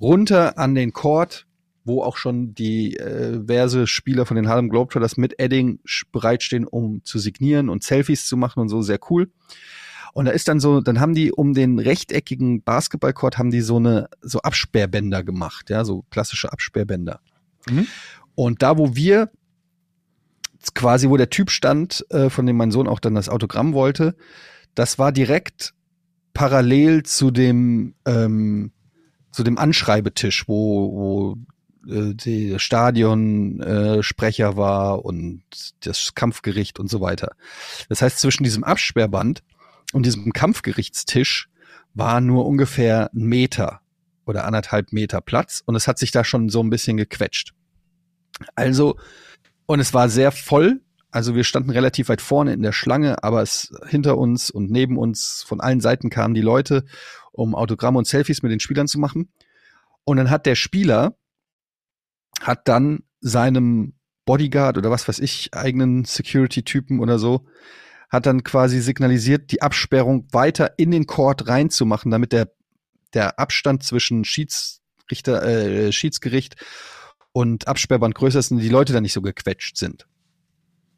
runter 0.00 0.58
an 0.58 0.74
den 0.74 0.92
Court, 0.92 1.46
wo 1.84 2.02
auch 2.02 2.16
schon 2.16 2.54
die 2.54 2.96
äh, 2.96 3.32
diverse 3.32 3.86
Spieler 3.86 4.26
von 4.26 4.36
den 4.36 4.48
Harlem 4.48 4.68
Globetrotters 4.68 5.16
mit 5.16 5.38
Edding 5.38 5.78
bereitstehen, 6.10 6.66
um 6.66 7.04
zu 7.04 7.18
signieren 7.18 7.68
und 7.68 7.84
Selfies 7.84 8.26
zu 8.26 8.36
machen 8.36 8.60
und 8.60 8.68
so, 8.68 8.82
sehr 8.82 8.98
cool. 9.10 9.30
Und 10.14 10.26
da 10.26 10.30
ist 10.30 10.48
dann 10.48 10.60
so, 10.60 10.80
dann 10.80 11.00
haben 11.00 11.14
die 11.14 11.32
um 11.32 11.54
den 11.54 11.78
rechteckigen 11.78 12.62
Basketballcourt 12.62 13.36
haben 13.36 13.50
die 13.50 13.60
so 13.60 13.76
eine 13.76 14.08
so 14.22 14.40
Absperrbänder 14.40 15.24
gemacht, 15.24 15.70
ja, 15.70 15.84
so 15.84 16.04
klassische 16.10 16.52
Absperrbänder. 16.52 17.20
Mhm. 17.68 17.86
Und 18.36 18.62
da, 18.62 18.78
wo 18.78 18.94
wir 18.94 19.30
quasi, 20.74 21.08
wo 21.08 21.16
der 21.16 21.30
Typ 21.30 21.50
stand, 21.50 22.06
äh, 22.10 22.30
von 22.30 22.46
dem 22.46 22.56
mein 22.56 22.70
Sohn 22.70 22.88
auch 22.88 23.00
dann 23.00 23.16
das 23.16 23.28
Autogramm 23.28 23.74
wollte, 23.74 24.14
das 24.74 24.98
war 24.98 25.12
direkt 25.12 25.74
parallel 26.32 27.02
zu 27.02 27.30
dem 27.30 27.94
ähm, 28.06 28.72
zu 29.34 29.42
dem 29.42 29.58
Anschreibetisch, 29.58 30.46
wo, 30.46 30.92
wo 30.92 31.36
äh, 31.92 32.14
der 32.14 32.60
Stadionsprecher 32.60 34.50
äh, 34.50 34.56
war 34.56 35.04
und 35.04 35.42
das 35.80 36.14
Kampfgericht 36.14 36.78
und 36.78 36.88
so 36.88 37.00
weiter. 37.00 37.32
Das 37.88 38.00
heißt, 38.00 38.20
zwischen 38.20 38.44
diesem 38.44 38.62
Absperrband 38.62 39.42
und 39.92 40.06
diesem 40.06 40.32
Kampfgerichtstisch 40.32 41.48
war 41.94 42.20
nur 42.20 42.46
ungefähr 42.46 43.10
ein 43.14 43.26
Meter 43.26 43.80
oder 44.26 44.44
anderthalb 44.44 44.92
Meter 44.92 45.20
Platz 45.20 45.62
und 45.64 45.74
es 45.74 45.86
hat 45.86 45.98
sich 45.98 46.10
da 46.10 46.24
schon 46.24 46.48
so 46.48 46.62
ein 46.62 46.70
bisschen 46.70 46.96
gequetscht. 46.96 47.54
Also, 48.54 48.96
und 49.66 49.80
es 49.80 49.94
war 49.94 50.08
sehr 50.08 50.32
voll. 50.32 50.80
Also 51.10 51.36
wir 51.36 51.44
standen 51.44 51.70
relativ 51.70 52.08
weit 52.08 52.20
vorne 52.20 52.52
in 52.52 52.62
der 52.62 52.72
Schlange, 52.72 53.22
aber 53.22 53.42
es 53.42 53.72
hinter 53.86 54.18
uns 54.18 54.50
und 54.50 54.70
neben 54.70 54.98
uns 54.98 55.44
von 55.46 55.60
allen 55.60 55.80
Seiten 55.80 56.10
kamen 56.10 56.34
die 56.34 56.40
Leute, 56.40 56.84
um 57.30 57.54
Autogramme 57.54 57.98
und 57.98 58.06
Selfies 58.06 58.42
mit 58.42 58.50
den 58.50 58.58
Spielern 58.58 58.88
zu 58.88 58.98
machen. 58.98 59.32
Und 60.02 60.16
dann 60.16 60.30
hat 60.30 60.44
der 60.46 60.56
Spieler 60.56 61.16
hat 62.40 62.66
dann 62.66 63.04
seinem 63.20 63.94
Bodyguard 64.24 64.78
oder 64.78 64.90
was 64.90 65.06
weiß 65.06 65.18
ich, 65.20 65.54
eigenen 65.54 66.04
Security-Typen 66.04 67.00
oder 67.00 67.18
so, 67.18 67.46
hat 68.10 68.26
dann 68.26 68.44
quasi 68.44 68.80
signalisiert, 68.80 69.50
die 69.50 69.62
Absperrung 69.62 70.26
weiter 70.32 70.78
in 70.78 70.90
den 70.90 71.06
Court 71.06 71.48
reinzumachen, 71.48 72.10
damit 72.10 72.32
der, 72.32 72.52
der 73.12 73.38
Abstand 73.38 73.82
zwischen 73.82 74.24
Schiedsrichter, 74.24 75.42
äh, 75.44 75.92
Schiedsgericht 75.92 76.56
und 77.32 77.66
Absperrband 77.66 78.14
größer 78.14 78.38
ist 78.38 78.52
und 78.52 78.58
die 78.58 78.68
Leute 78.68 78.92
dann 78.92 79.02
nicht 79.02 79.12
so 79.12 79.22
gequetscht 79.22 79.76
sind. 79.76 80.06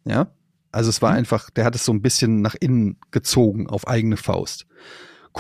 Ja? 0.05 0.31
Also 0.71 0.91
es 0.91 1.01
war 1.01 1.13
einfach, 1.13 1.49
der 1.51 1.65
hat 1.65 1.75
es 1.75 1.85
so 1.85 1.93
ein 1.93 2.03
bisschen 2.03 2.43
nach 2.43 2.55
innen 2.55 2.99
gezogen 3.11 3.69
auf 3.69 3.89
eigene 3.89 4.17
Faust. 4.17 4.67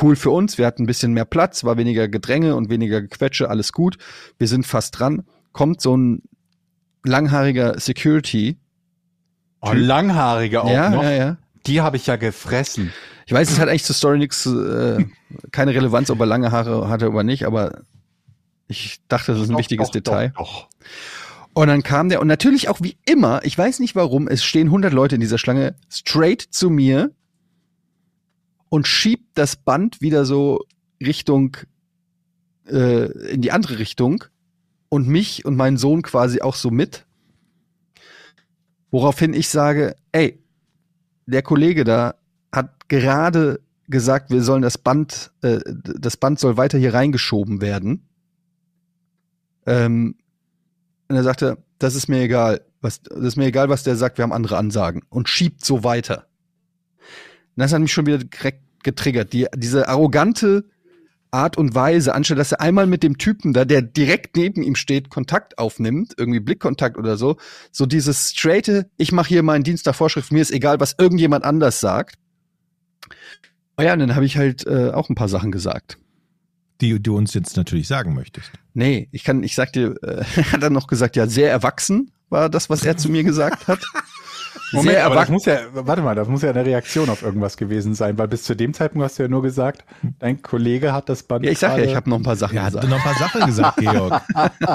Cool 0.01 0.17
für 0.17 0.31
uns, 0.31 0.59
wir 0.59 0.67
hatten 0.67 0.85
ein 0.85 0.87
bisschen 0.87 1.13
mehr 1.13 1.25
Platz, 1.25 1.65
war 1.65 1.77
weniger 1.77 2.09
Gedränge 2.09 2.55
und 2.57 2.71
weniger 2.71 3.03
Gequetsche, 3.03 3.49
alles 3.49 3.73
gut. 3.73 3.99
Wir 4.39 4.49
sind 4.49 4.67
fast 4.67 4.99
dran. 4.99 5.27
Kommt 5.53 5.81
so 5.81 5.97
ein 5.97 6.23
langhaariger 7.05 7.79
Security. 7.79 8.59
Oh, 9.61 9.73
langhaarige 9.73 10.63
auch 10.63 10.71
ja, 10.71 10.91
noch. 10.91 11.03
ja, 11.03 11.11
ja. 11.11 11.39
Die 11.67 11.81
habe 11.81 11.97
ich 11.97 12.07
ja 12.07 12.17
gefressen. 12.17 12.93
Ich 13.27 13.33
weiß, 13.33 13.51
es 13.51 13.59
hat 13.59 13.69
eigentlich 13.69 13.85
zur 13.85 13.97
Story 13.97 14.19
nichts, 14.19 14.47
äh, 14.47 15.05
keine 15.51 15.75
Relevanz, 15.75 16.11
ob 16.11 16.21
er 16.21 16.27
lange 16.27 16.53
Haare 16.53 16.89
hatte 16.89 17.11
oder 17.11 17.25
nicht, 17.25 17.45
aber 17.45 17.83
ich 18.69 19.01
dachte, 19.09 19.33
das 19.33 19.43
ist 19.43 19.49
ein 19.49 19.53
Doch, 19.53 19.59
wichtiges 19.59 19.89
doch, 19.89 19.93
Detail. 19.93 20.33
Doch. 20.37 20.69
Und 21.55 21.69
dann 21.69 21.83
kam 21.83 22.09
der, 22.09 22.21
und 22.21 22.29
natürlich 22.29 22.69
auch 22.69 22.81
wie 22.83 22.97
immer, 23.07 23.45
ich 23.45 23.57
weiß 23.57 23.81
nicht 23.81 23.97
warum, 23.97 24.29
es 24.29 24.45
stehen 24.45 24.69
100 24.69 24.93
Leute 24.93 25.15
in 25.15 25.21
dieser 25.21 25.39
Schlange, 25.39 25.75
straight 25.89 26.43
zu 26.43 26.71
mir 26.71 27.13
und 28.69 28.87
schiebt 28.87 29.39
das 29.39 29.57
Band 29.57 30.01
wieder 30.01 30.25
so 30.25 30.65
Richtung, 31.01 31.57
äh, 32.69 33.07
in 33.31 33.43
die 33.43 33.53
andere 33.53 33.79
Richtung 33.79 34.25
und 34.89 35.09
mich 35.09 35.45
und 35.45 35.57
meinen 35.57 35.79
Sohn 35.79 36.03
quasi 36.03 36.43
auch 36.43 36.55
so 36.55 36.71
mit. 36.71 37.07
Woraufhin 38.91 39.35
ich 39.35 39.49
sage, 39.49 39.97
ey, 40.13 40.39
der 41.27 41.43
Kollege 41.43 41.85
da 41.85 42.15
hat 42.53 42.89
gerade 42.89 43.61
gesagt, 43.89 44.31
wir 44.31 44.43
sollen 44.43 44.62
das 44.62 44.79
Band, 44.79 45.33
äh, 45.43 45.61
das 45.65 46.17
Band 46.17 46.41
soll 46.41 46.57
weiter 46.57 46.79
hier 46.79 46.95
reingeschoben 46.95 47.61
werden. 47.61 48.09
Ähm, 49.67 50.17
Und 51.09 51.17
er 51.17 51.23
sagte, 51.23 51.59
das 51.79 51.95
ist 51.95 52.09
mir 52.09 52.23
egal. 52.23 52.62
Was, 52.81 53.03
das 53.03 53.19
ist 53.21 53.37
mir 53.37 53.47
egal, 53.47 53.69
was 53.69 53.83
der 53.83 53.97
sagt, 53.97 54.19
wir 54.19 54.23
haben 54.23 54.33
andere 54.33 54.57
Ansagen. 54.57 55.03
Und 55.09 55.29
schiebt 55.29 55.65
so 55.65 55.85
weiter. 55.85 56.27
Und 57.57 57.62
das 57.62 57.73
hat 57.73 57.81
mich 57.81 57.93
schon 57.93 58.07
wieder 58.07 58.19
direkt 58.19 58.62
getriggert. 58.83 59.33
Die, 59.33 59.47
diese 59.57 59.89
arrogante 59.89 60.65
Art 61.37 61.59
und 61.59 61.75
Weise, 61.75 62.14
anstatt 62.14 62.38
dass 62.38 62.53
er 62.53 62.61
einmal 62.61 62.87
mit 62.87 63.03
dem 63.03 63.18
Typen 63.18 63.53
da, 63.53 63.64
der 63.64 63.83
direkt 63.83 64.37
neben 64.37 64.62
ihm 64.62 64.75
steht, 64.75 65.11
Kontakt 65.11 65.59
aufnimmt, 65.59 66.14
irgendwie 66.16 66.40
Blickkontakt 66.40 66.96
oder 66.96 67.16
so, 67.16 67.37
so 67.70 67.85
dieses 67.85 68.31
straighte, 68.31 68.90
ich 68.96 69.12
mache 69.12 69.29
hier 69.29 69.42
meinen 69.42 69.62
Dienst 69.62 69.85
nach 69.85 69.94
Vorschrift, 69.94 70.33
mir 70.33 70.40
ist 70.40 70.51
egal, 70.51 70.81
was 70.81 70.94
irgendjemand 70.99 71.44
anders 71.44 71.81
sagt. 71.81 72.16
Oh 73.77 73.83
ja, 73.83 73.92
und 73.92 73.99
dann 73.99 74.14
habe 74.14 74.25
ich 74.25 74.38
halt 74.38 74.66
äh, 74.66 74.90
auch 74.90 75.11
ein 75.11 75.14
paar 75.14 75.29
Sachen 75.29 75.53
gesagt. 75.53 75.99
Die 76.81 77.01
du 77.03 77.16
uns 77.16 77.35
jetzt 77.35 77.57
natürlich 77.57 77.88
sagen 77.88 78.14
möchtest. 78.14 78.51
Nee, 78.72 79.09
ich 79.12 79.22
kann, 79.22 79.42
ich 79.42 79.55
sag 79.55 79.72
dir, 79.72 79.94
äh, 80.03 80.25
hat 80.53 80.62
er 80.62 80.70
noch 80.70 80.87
gesagt, 80.87 81.16
ja, 81.16 81.27
sehr 81.27 81.51
erwachsen 81.51 82.11
war 82.29 82.49
das, 82.49 82.70
was 82.70 82.85
er 82.85 82.96
zu 82.96 83.11
mir 83.11 83.22
gesagt 83.22 83.68
hat. 83.68 83.81
Moment, 84.77 84.95
sehr 84.97 85.07
aber 85.07 85.15
das 85.17 85.29
muss 85.29 85.45
ja, 85.45 85.59
warte 85.73 86.03
mal, 86.03 86.15
das 86.15 86.29
muss 86.29 86.43
ja 86.43 86.51
eine 86.51 86.65
Reaktion 86.65 87.09
auf 87.11 87.23
irgendwas 87.23 87.57
gewesen 87.57 87.95
sein, 87.95 88.17
weil 88.19 88.29
bis 88.29 88.45
zu 88.45 88.55
dem 88.55 88.75
Zeitpunkt 88.75 89.05
hast 89.05 89.19
du 89.19 89.25
ja 89.25 89.29
nur 89.29 89.43
gesagt, 89.43 89.85
dein 90.19 90.43
Kollege 90.43 90.93
hat 90.93 91.09
das 91.09 91.23
Band. 91.23 91.45
Ja, 91.45 91.51
ich 91.51 91.59
sag 91.59 91.77
ja, 91.79 91.85
ich 91.85 91.95
habe 91.97 92.09
noch 92.11 92.17
ein 92.19 92.23
paar 92.23 92.37
Sachen 92.37 92.57
Er 92.57 92.65
hat 92.65 92.73
gesagt. 92.75 92.89
noch 92.89 92.97
ein 92.97 93.03
paar 93.03 93.19
Sachen 93.19 93.47
gesagt, 93.47 93.77
Georg. 93.79 94.23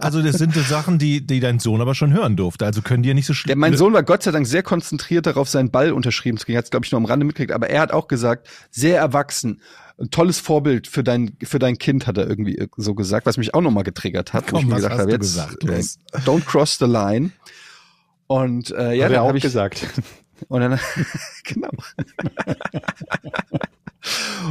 Also 0.00 0.22
das 0.22 0.36
sind 0.36 0.54
so 0.54 0.60
Sachen, 0.60 0.98
die, 0.98 1.26
die 1.26 1.40
dein 1.40 1.58
Sohn 1.58 1.80
aber 1.80 1.94
schon 1.94 2.12
hören 2.12 2.36
durfte. 2.36 2.64
Also 2.64 2.82
können 2.82 3.02
die 3.02 3.08
ja 3.08 3.14
nicht 3.14 3.26
so 3.26 3.34
schlimm. 3.34 3.58
mein 3.58 3.76
Sohn 3.76 3.92
war 3.92 4.02
Gott 4.02 4.22
sei 4.22 4.30
Dank 4.30 4.46
sehr 4.46 4.62
konzentriert 4.62 5.26
darauf, 5.26 5.48
seinen 5.48 5.70
Ball 5.70 5.92
unterschrieben 5.92 6.38
zu 6.38 6.44
kriegen. 6.46 6.58
Hat 6.58 6.64
es, 6.64 6.70
glaube 6.70 6.86
ich, 6.86 6.92
nur 6.92 7.00
am 7.00 7.04
Rande 7.04 7.26
mitgekriegt. 7.26 7.52
Aber 7.52 7.68
er 7.68 7.80
hat 7.80 7.92
auch 7.92 8.08
gesagt, 8.08 8.48
sehr 8.70 8.98
erwachsen. 8.98 9.60
Ein 9.98 10.10
tolles 10.10 10.38
Vorbild 10.40 10.86
für 10.88 11.02
dein, 11.02 11.36
für 11.42 11.58
dein 11.58 11.78
Kind, 11.78 12.06
hat 12.06 12.18
er 12.18 12.28
irgendwie 12.28 12.68
so 12.76 12.94
gesagt, 12.94 13.26
was 13.26 13.38
mich 13.38 13.54
auch 13.54 13.62
nochmal 13.62 13.84
getriggert 13.84 14.32
hat. 14.34 14.46
wo 14.52 14.56
Komm, 14.56 14.60
ich 14.60 14.66
mir 14.66 14.72
was 14.72 14.82
gesagt 14.82 14.94
hast 14.94 15.00
habe, 15.00 15.10
du 15.58 15.72
jetzt, 15.72 16.00
gesagt? 16.12 16.26
äh, 16.26 16.30
don't 16.30 16.44
cross 16.44 16.76
the 16.78 16.84
line. 16.84 17.30
Und 18.28 18.70
äh, 18.72 18.94
ja, 18.94 19.04
hat 19.04 19.12
er 19.12 19.16
dann 19.16 19.18
auch 19.20 19.28
habe 19.28 19.38
ich 19.38 19.42
gesagt. 19.44 19.86
Und 20.48 20.60
dann, 20.60 20.78
genau. 21.44 21.70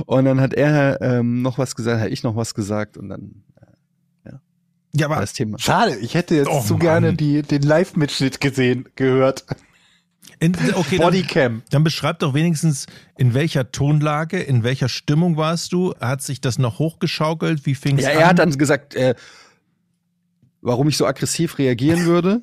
und 0.07 0.25
dann 0.25 0.41
hat 0.41 0.53
er 0.55 0.99
ähm, 1.01 1.43
noch 1.43 1.59
was 1.59 1.75
gesagt, 1.75 1.99
habe 1.99 2.09
ich 2.09 2.23
noch 2.23 2.35
was 2.35 2.55
gesagt 2.55 2.97
und 2.97 3.09
dann 3.09 3.43
ja, 4.97 5.09
war 5.09 5.17
aber 5.17 5.25
das 5.25 5.33
Thema. 5.33 5.59
Schade, 5.59 5.97
ich 5.97 6.13
hätte 6.15 6.35
jetzt 6.35 6.47
Oh, 6.49 6.61
so 6.61 6.75
Mann. 6.75 6.79
gerne 6.81 7.13
die, 7.13 7.41
den 7.41 7.63
Live-Mitschnitt 7.63 8.39
gesehen, 8.39 8.87
gehört. 8.95 9.45
in, 10.39 10.55
okay, 10.73 10.97
dann, 10.97 11.07
Bodycam. 11.07 11.63
dann 11.69 11.83
beschreib 11.83 12.19
doch 12.19 12.33
wenigstens, 12.33 12.85
in 13.17 13.33
welcher 13.33 13.71
Tonlage, 13.73 14.39
in 14.41 14.63
welcher 14.63 14.87
Stimmung 14.87 15.35
warst 15.35 15.73
du? 15.73 15.93
Hat 15.99 16.21
sich 16.21 16.39
das 16.39 16.57
noch 16.59 16.79
hochgeschaukelt? 16.79 17.65
Wie 17.65 17.75
fing 17.75 17.97
es 17.97 18.05
Ja, 18.05 18.11
an? 18.11 18.17
er 18.17 18.27
hat 18.27 18.39
dann 18.39 18.57
gesagt, 18.57 18.95
äh, 18.95 19.15
warum 20.61 20.87
ich 20.87 20.95
so 20.95 21.05
aggressiv 21.05 21.57
reagieren 21.57 22.05
würde. 22.05 22.41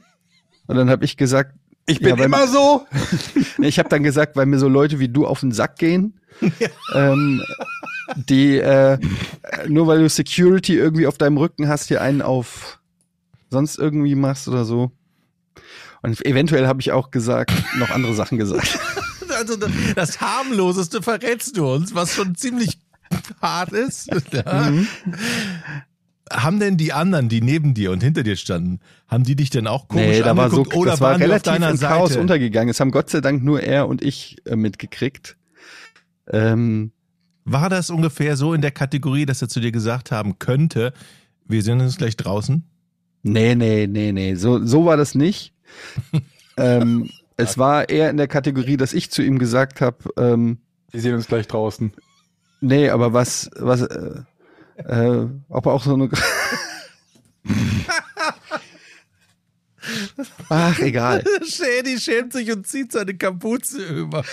Und 0.66 0.76
dann 0.76 0.90
habe 0.90 1.04
ich 1.04 1.16
gesagt, 1.16 1.54
Ich 1.86 1.98
bin 1.98 2.16
Ja, 2.16 2.24
immer 2.24 2.46
so. 2.46 2.86
ich 3.58 3.78
habe 3.78 3.88
dann 3.88 4.02
gesagt, 4.02 4.36
weil 4.36 4.46
mir 4.46 4.58
so 4.58 4.68
Leute 4.68 4.98
wie 5.00 5.08
du 5.08 5.26
auf 5.26 5.40
den 5.40 5.52
Sack 5.52 5.76
gehen, 5.76 6.20
ähm, 6.94 7.42
die 8.14 8.58
äh, 8.58 8.98
nur 9.66 9.86
weil 9.86 9.98
du 9.98 10.08
Security 10.08 10.76
irgendwie 10.76 11.06
auf 11.06 11.18
deinem 11.18 11.36
Rücken 11.38 11.68
hast, 11.68 11.88
hier 11.88 12.00
einen 12.00 12.22
auf 12.22 12.78
sonst 13.50 13.78
irgendwie 13.78 14.14
machst 14.14 14.48
oder 14.48 14.64
so. 14.64 14.92
Und 16.02 16.24
eventuell 16.26 16.66
habe 16.66 16.80
ich 16.80 16.92
auch 16.92 17.10
gesagt, 17.10 17.52
noch 17.78 17.90
andere 17.90 18.14
Sachen 18.14 18.38
gesagt. 18.38 18.78
also 19.36 19.56
das, 19.56 19.70
das 19.94 20.20
harmloseste 20.20 21.02
verrätst 21.02 21.56
du 21.56 21.72
uns, 21.72 21.94
was 21.94 22.14
schon 22.14 22.34
ziemlich 22.34 22.78
hart 23.40 23.72
ist. 23.72 24.10
Ja. 24.32 24.70
Mhm. 24.70 24.88
Haben 26.32 26.60
denn 26.60 26.76
die 26.76 26.92
anderen, 26.92 27.28
die 27.28 27.40
neben 27.40 27.74
dir 27.74 27.90
und 27.92 28.02
hinter 28.02 28.22
dir 28.22 28.36
standen, 28.36 28.80
haben 29.08 29.24
die 29.24 29.36
dich 29.36 29.50
denn 29.50 29.66
auch 29.66 29.88
komisch 29.88 30.06
Nee, 30.06 30.20
da 30.22 30.36
war 30.36 30.50
so, 30.50 30.58
angeguckt 30.58 30.76
oder 30.76 30.90
das 30.92 31.00
war 31.00 31.10
waren 31.12 31.18
die 31.18 31.24
auf 31.24 31.30
relativ 31.30 31.52
deiner 31.52 31.70
im 31.70 31.78
Chaos 31.78 32.08
Seite? 32.10 32.20
untergegangen. 32.20 32.70
Es 32.70 32.80
haben 32.80 32.90
Gott 32.90 33.10
sei 33.10 33.20
Dank 33.20 33.42
nur 33.44 33.62
er 33.62 33.88
und 33.88 34.02
ich 34.02 34.36
äh, 34.46 34.56
mitgekriegt. 34.56 35.36
Ähm, 36.28 36.92
War 37.44 37.68
das 37.68 37.90
ungefähr 37.90 38.36
so 38.36 38.54
in 38.54 38.62
der 38.62 38.70
Kategorie, 38.70 39.26
dass 39.26 39.42
er 39.42 39.48
zu 39.48 39.60
dir 39.60 39.72
gesagt 39.72 40.10
haben 40.12 40.38
könnte, 40.38 40.92
wir 41.46 41.62
sehen 41.62 41.80
uns 41.80 41.96
gleich 41.96 42.16
draußen? 42.16 42.64
nee, 43.24 43.54
nee, 43.54 43.86
nee, 43.86 44.10
nee, 44.12 44.34
so, 44.34 44.64
so 44.64 44.84
war 44.84 44.96
das 44.96 45.14
nicht. 45.14 45.52
ähm, 46.56 47.08
es 47.36 47.56
war 47.58 47.88
eher 47.88 48.10
in 48.10 48.16
der 48.16 48.28
Kategorie, 48.28 48.76
dass 48.76 48.92
ich 48.92 49.10
zu 49.10 49.22
ihm 49.22 49.38
gesagt 49.38 49.80
habe, 49.80 49.98
ähm, 50.16 50.58
Wir 50.90 51.00
sehen 51.00 51.14
uns 51.14 51.26
gleich 51.26 51.46
draußen. 51.46 51.92
nee, 52.60 52.88
aber 52.90 53.12
was, 53.12 53.50
was, 53.58 53.82
äh, 53.82 54.20
äh, 54.86 55.26
ob 55.48 55.66
er 55.66 55.72
auch 55.72 55.84
so 55.84 55.94
eine. 55.94 56.08
Ach, 60.48 60.78
egal. 60.78 61.24
Shady 61.44 61.98
schämt 61.98 62.32
sich 62.32 62.52
und 62.52 62.64
zieht 62.68 62.92
seine 62.92 63.14
Kapuze 63.14 63.82
über. 63.84 64.24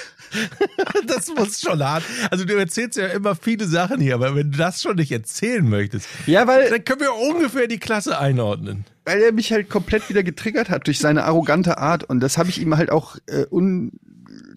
Das 1.08 1.28
muss 1.36 1.60
schon 1.60 1.84
hart. 1.84 2.04
Also 2.30 2.46
du 2.46 2.54
erzählst 2.56 2.96
ja 3.00 3.08
immer 3.08 3.34
viele 3.36 3.66
Sachen 3.66 4.00
hier, 4.00 4.14
aber 4.14 4.36
wenn 4.36 4.52
du 4.52 4.60
das 4.60 4.80
schon 4.80 4.98
nicht 4.98 5.12
erzählen 5.12 5.68
möchtest, 5.68 6.08
Ja, 6.28 6.46
weil, 6.46 6.70
dann 6.70 6.84
können 6.86 7.00
wir 7.02 7.16
ungefähr 7.16 7.66
die 7.66 7.80
Klasse 7.80 8.20
einordnen. 8.20 8.86
weil 9.06 9.24
er 9.24 9.32
mich 9.32 9.52
halt 9.52 9.72
komplett 9.72 10.08
wieder 10.08 10.22
getriggert 10.22 10.70
hat 10.70 10.86
durch 10.86 11.00
seine 11.00 11.24
arrogante 11.24 11.80
Art 11.80 12.04
und 12.04 12.20
das 12.20 12.38
habe 12.38 12.50
ich 12.50 12.62
ihm 12.62 12.78
halt 12.78 12.92
auch 12.92 13.16
äh, 13.26 13.46
un 13.50 13.92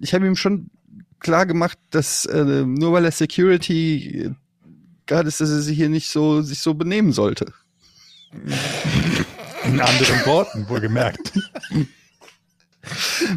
ich 0.02 0.12
habe 0.12 0.26
ihm 0.26 0.36
schon 0.36 0.68
klar 1.20 1.46
gemacht, 1.46 1.78
dass 1.88 2.26
äh, 2.26 2.44
nur 2.66 2.92
weil 2.92 3.06
er 3.06 3.12
Security 3.12 4.26
äh, 4.26 4.30
gerade 5.06 5.28
ist, 5.28 5.40
dass 5.40 5.50
er 5.50 5.60
sich 5.60 5.76
hier 5.76 5.88
nicht 5.88 6.10
so 6.10 6.42
sich 6.42 6.60
so 6.60 6.74
benehmen 6.74 7.12
sollte. 7.12 7.52
In 9.64 9.80
anderen 9.80 10.26
Worten, 10.26 10.68
wohlgemerkt. 10.68 11.32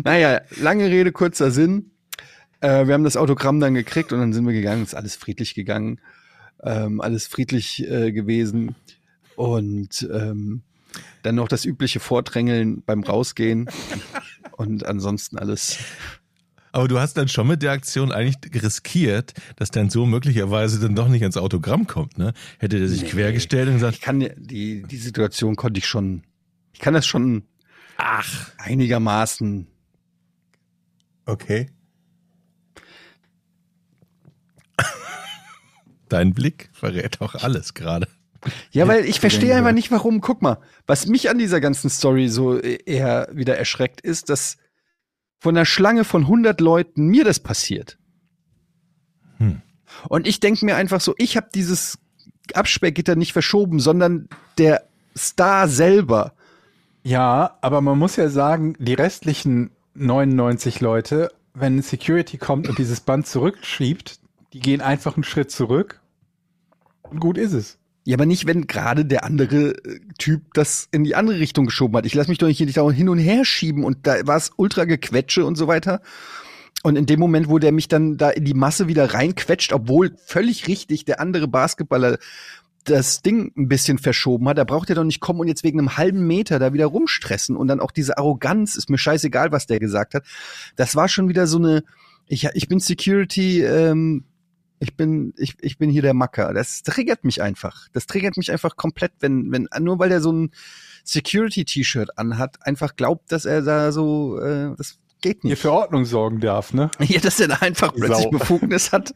Naja, 0.04 0.42
lange 0.58 0.86
Rede, 0.88 1.12
kurzer 1.12 1.52
Sinn. 1.52 1.92
Äh, 2.62 2.88
wir 2.88 2.94
haben 2.94 3.04
das 3.04 3.18
Autogramm 3.18 3.60
dann 3.60 3.76
gekriegt 3.76 4.12
und 4.12 4.20
dann 4.20 4.34
sind 4.34 4.46
wir 4.46 4.54
gegangen. 4.54 4.84
Ist 4.84 4.96
alles 4.96 5.16
friedlich 5.16 5.54
gegangen. 5.54 6.02
Ähm, 6.64 7.02
alles 7.02 7.28
friedlich 7.28 7.88
äh, 7.88 8.12
gewesen. 8.12 8.76
Und 9.36 10.08
ähm, 10.12 10.64
dann 11.24 11.36
noch 11.36 11.48
das 11.48 11.66
übliche 11.66 12.00
Vordrängeln 12.00 12.82
beim 12.86 13.04
Rausgehen. 13.04 13.70
Und 14.52 14.86
ansonsten 14.86 15.38
alles. 15.38 15.78
Aber 16.76 16.90
du 16.90 17.00
hast 17.00 17.14
dann 17.16 17.30
schon 17.30 17.48
mit 17.48 17.62
der 17.64 17.72
Aktion 17.72 18.12
eigentlich 18.12 18.36
riskiert, 18.62 19.34
dass 19.56 19.72
dein 19.72 19.90
Sohn 19.90 20.10
möglicherweise 20.10 20.78
dann 20.82 20.94
doch 20.94 21.08
nicht 21.08 21.22
ans 21.22 21.38
Autogramm 21.38 21.88
kommt, 21.88 22.18
ne? 22.18 22.34
Hätte 22.60 22.80
der 22.80 22.90
sich 22.90 23.04
Nee. 23.04 23.10
quergestellt 23.12 23.70
und 23.70 23.76
Ich 23.76 23.80
gesagt, 23.82 24.02
kann 24.02 24.20
ja- 24.20 24.34
die, 24.36 24.84
die 24.84 24.98
Situation 24.98 25.56
konnte 25.56 25.78
ich 25.78 25.88
schon. 25.88 26.24
Ich 26.74 26.80
kann 26.82 26.94
das 26.94 27.06
schon 27.08 27.44
ach, 27.96 28.52
einigermaßen. 28.58 29.68
okay. 31.26 31.70
Dein 36.10 36.34
Blick 36.34 36.70
verrät 36.74 37.22
auch 37.22 37.36
alles 37.36 37.74
gerade. 37.74 38.10
Ja, 38.72 38.86
weil 38.88 39.06
ich 39.06 39.22
verstehe 39.22 39.56
einfach 39.56 39.72
nicht, 39.72 39.92
warum. 39.92 40.20
Guck 40.20 40.42
mal, 40.42 40.58
was 40.86 41.08
mich 41.08 41.30
an 41.30 41.40
dieser 41.40 41.62
ganzen 41.62 41.90
Story 41.90 42.28
so 42.28 42.60
eher 42.60 43.30
wieder 43.32 43.58
erschreckt, 43.58 44.02
ist, 44.02 44.30
dass 44.30 44.58
von 45.40 45.56
einer 45.56 45.66
Schlange 45.66 46.04
von 46.04 46.24
100 46.24 46.60
Leuten 46.62 47.08
mir 47.08 47.24
das 47.24 47.40
passiert. 47.40 47.98
Hm. 49.38 49.62
Und 50.10 50.28
ich 50.28 50.40
denke 50.40 50.66
mir 50.66 50.76
einfach 50.76 51.02
so, 51.02 51.14
ich 51.18 51.38
habe 51.38 51.48
dieses 51.54 51.98
Absperrgitter 52.54 53.16
nicht 53.16 53.34
verschoben, 53.34 53.80
sondern 53.80 54.28
der 54.58 54.88
Star 55.18 55.68
selber. 55.68 56.34
Ja, 57.04 57.58
aber 57.62 57.82
man 57.82 57.98
muss 57.98 58.16
ja 58.16 58.30
sagen, 58.30 58.76
die 58.80 58.94
restlichen 58.94 59.72
99 59.94 60.82
Leute, 60.82 61.32
wenn 61.54 61.82
Security 61.82 62.38
kommt 62.38 62.68
und 62.68 62.78
dieses 62.78 63.02
Band 63.02 63.28
zurückschiebt, 63.28 64.20
die 64.54 64.60
gehen 64.60 64.82
einfach 64.82 65.16
einen 65.16 65.24
Schritt 65.24 65.52
zurück 65.52 66.02
und 67.04 67.20
gut 67.20 67.38
ist 67.38 67.54
es. 67.54 67.78
Ja, 68.08 68.18
aber 68.18 68.28
nicht, 68.28 68.46
wenn 68.46 68.68
gerade 68.68 69.04
der 69.04 69.24
andere 69.24 69.72
äh, 69.84 70.00
Typ 70.20 70.54
das 70.54 70.88
in 70.92 71.04
die 71.04 71.16
andere 71.16 71.40
Richtung 71.40 71.66
geschoben 71.66 71.98
hat. 71.98 72.06
Ich 72.06 72.14
lasse 72.14 72.30
mich 72.30 72.38
doch 72.38 72.48
nicht 72.48 72.60
nicht 72.60 72.78
dauernd 72.78 72.96
hin 72.96 73.10
und 73.10 73.18
her 73.18 73.44
schieben 73.46 73.84
und 73.84 74.06
da 74.06 74.26
war 74.28 74.38
es 74.38 74.52
ultra 74.58 74.86
gequetsche 74.86 75.44
und 75.44 75.56
so 75.56 75.68
weiter. 75.68 76.02
Und 76.84 76.98
in 76.98 77.08
dem 77.08 77.20
Moment, 77.20 77.50
wo 77.50 77.58
der 77.58 77.72
mich 77.72 77.88
dann 77.88 78.16
da 78.16 78.30
in 78.30 78.46
die 78.46 78.54
Masse 78.54 78.88
wieder 78.88 79.12
reinquetscht, 79.12 79.74
obwohl 79.74 80.16
völlig 80.24 80.68
richtig 80.68 81.06
der 81.06 81.20
andere 81.20 81.48
Basketballer 81.48 82.20
das 82.84 83.24
Ding 83.24 83.52
ein 83.58 83.68
bisschen 83.68 83.98
verschoben 83.98 84.48
hat, 84.48 84.60
da 84.60 84.66
braucht 84.66 84.90
er 84.90 84.96
doch 84.96 85.04
nicht 85.04 85.20
kommen 85.20 85.40
und 85.40 85.48
jetzt 85.48 85.64
wegen 85.64 85.80
einem 85.80 85.98
halben 85.98 86.28
Meter 86.28 86.60
da 86.60 86.74
wieder 86.74 86.86
rumstressen 86.86 87.58
und 87.58 87.68
dann 87.68 87.80
auch 87.80 87.90
diese 87.90 88.20
Arroganz, 88.20 88.76
ist 88.76 88.92
mir 88.92 89.00
scheißegal, 89.00 89.52
was 89.52 89.66
der 89.66 89.80
gesagt 89.80 90.14
hat. 90.14 90.26
Das 90.76 90.96
war 90.96 91.08
schon 91.08 91.28
wieder 91.28 91.48
so 91.48 91.58
eine, 91.58 91.84
ich, 92.28 92.48
ich 92.54 92.68
bin 92.68 92.80
Security, 92.80 93.64
ähm, 93.64 94.26
ich 94.80 94.96
bin, 94.96 95.34
ich, 95.38 95.56
ich 95.62 95.78
bin 95.78 95.90
hier 95.90 96.02
der 96.02 96.14
Macker. 96.14 96.54
Das 96.54 96.84
triggert 96.84 97.24
mich 97.24 97.42
einfach. 97.42 97.88
Das 97.94 98.08
triggert 98.08 98.38
mich 98.38 98.52
einfach 98.52 98.76
komplett, 98.76 99.14
wenn, 99.20 99.52
wenn, 99.52 99.68
nur 99.80 100.00
weil 100.00 100.12
er 100.12 100.22
so 100.22 100.32
ein 100.32 100.52
Security-T-Shirt 101.04 102.18
anhat, 102.18 102.58
einfach 102.66 102.96
glaubt, 102.96 103.32
dass 103.32 103.46
er 103.46 103.62
da 103.62 103.92
so, 103.92 104.40
äh, 104.40 104.76
das 104.78 104.98
geht 105.22 105.42
hier 105.42 105.52
nicht. 105.52 105.62
für 105.62 105.72
Ordnung 105.72 106.06
sorgen 106.06 106.40
darf, 106.40 106.74
ne? 106.74 106.92
Ja, 107.00 107.20
dass 107.20 107.40
er 107.40 107.48
da 107.48 107.56
einfach 107.56 107.94
plötzlich 107.94 108.24
Sau. 108.24 108.30
Befugnis 108.32 108.92
hat, 108.92 109.14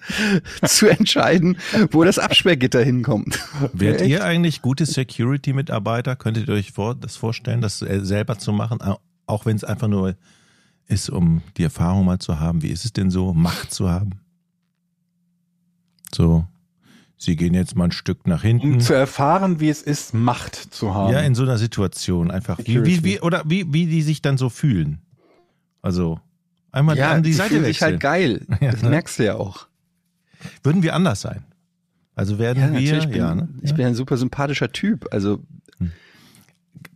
zu 0.65 0.87
entscheiden, 0.87 1.57
wo 1.91 2.03
das 2.03 2.19
Absperrgitter 2.19 2.81
hinkommt. 2.83 3.39
Wärt 3.73 4.01
Echt? 4.01 4.09
ihr 4.09 4.23
eigentlich 4.23 4.61
gute 4.61 4.85
Security-Mitarbeiter? 4.85 6.15
Könntet 6.15 6.47
ihr 6.47 6.53
euch 6.53 6.71
vor, 6.71 6.95
das 6.95 7.15
vorstellen, 7.15 7.61
das 7.61 7.81
äh, 7.81 7.99
selber 8.03 8.37
zu 8.37 8.53
machen, 8.53 8.81
au- 8.81 8.99
auch 9.25 9.45
wenn 9.45 9.55
es 9.55 9.63
einfach 9.63 9.87
nur 9.87 10.15
ist, 10.87 11.09
um 11.09 11.41
die 11.57 11.63
Erfahrung 11.63 12.05
mal 12.05 12.19
zu 12.19 12.39
haben? 12.39 12.63
Wie 12.63 12.69
ist 12.69 12.85
es 12.85 12.93
denn 12.93 13.11
so, 13.11 13.33
Macht 13.33 13.71
zu 13.73 13.89
haben? 13.89 14.11
So, 16.13 16.45
sie 17.17 17.35
gehen 17.35 17.53
jetzt 17.53 17.75
mal 17.75 17.85
ein 17.85 17.91
Stück 17.91 18.27
nach 18.27 18.41
hinten. 18.41 18.73
Um 18.73 18.79
zu 18.79 18.93
erfahren, 18.93 19.59
wie 19.59 19.69
es 19.69 19.81
ist, 19.81 20.13
Macht 20.13 20.55
zu 20.55 20.93
haben. 20.93 21.13
Ja, 21.13 21.21
in 21.21 21.35
so 21.35 21.43
einer 21.43 21.57
Situation 21.57 22.31
einfach. 22.31 22.59
Wie, 22.63 22.85
wie, 22.85 23.03
wie, 23.03 23.19
oder 23.19 23.43
wie, 23.45 23.71
wie 23.73 23.85
die 23.85 24.01
sich 24.01 24.21
dann 24.21 24.37
so 24.37 24.49
fühlen. 24.49 24.99
Also, 25.81 26.19
einmal 26.71 26.99
an 27.01 27.23
die, 27.23 27.33
Seite 27.33 27.49
fühlen 27.49 27.63
wechseln. 27.63 27.73
sich 27.73 27.81
halt 27.81 27.99
geil. 27.99 28.45
Ja, 28.61 28.71
das 28.71 28.81
ne? 28.81 28.89
merkst 28.89 29.19
du 29.19 29.25
ja 29.25 29.35
auch. 29.35 29.67
Würden 30.63 30.83
wir 30.83 30.95
anders 30.95 31.21
sein? 31.21 31.43
Also 32.15 32.37
werden 32.37 32.73
wir, 32.73 32.81
natürlich 32.81 33.07
bin, 33.07 33.17
ja, 33.17 33.33
ne? 33.33 33.47
ich 33.61 33.73
bin 33.73 33.85
ein 33.85 33.95
super 33.95 34.17
sympathischer 34.17 34.71
Typ. 34.73 35.07
Also 35.11 35.41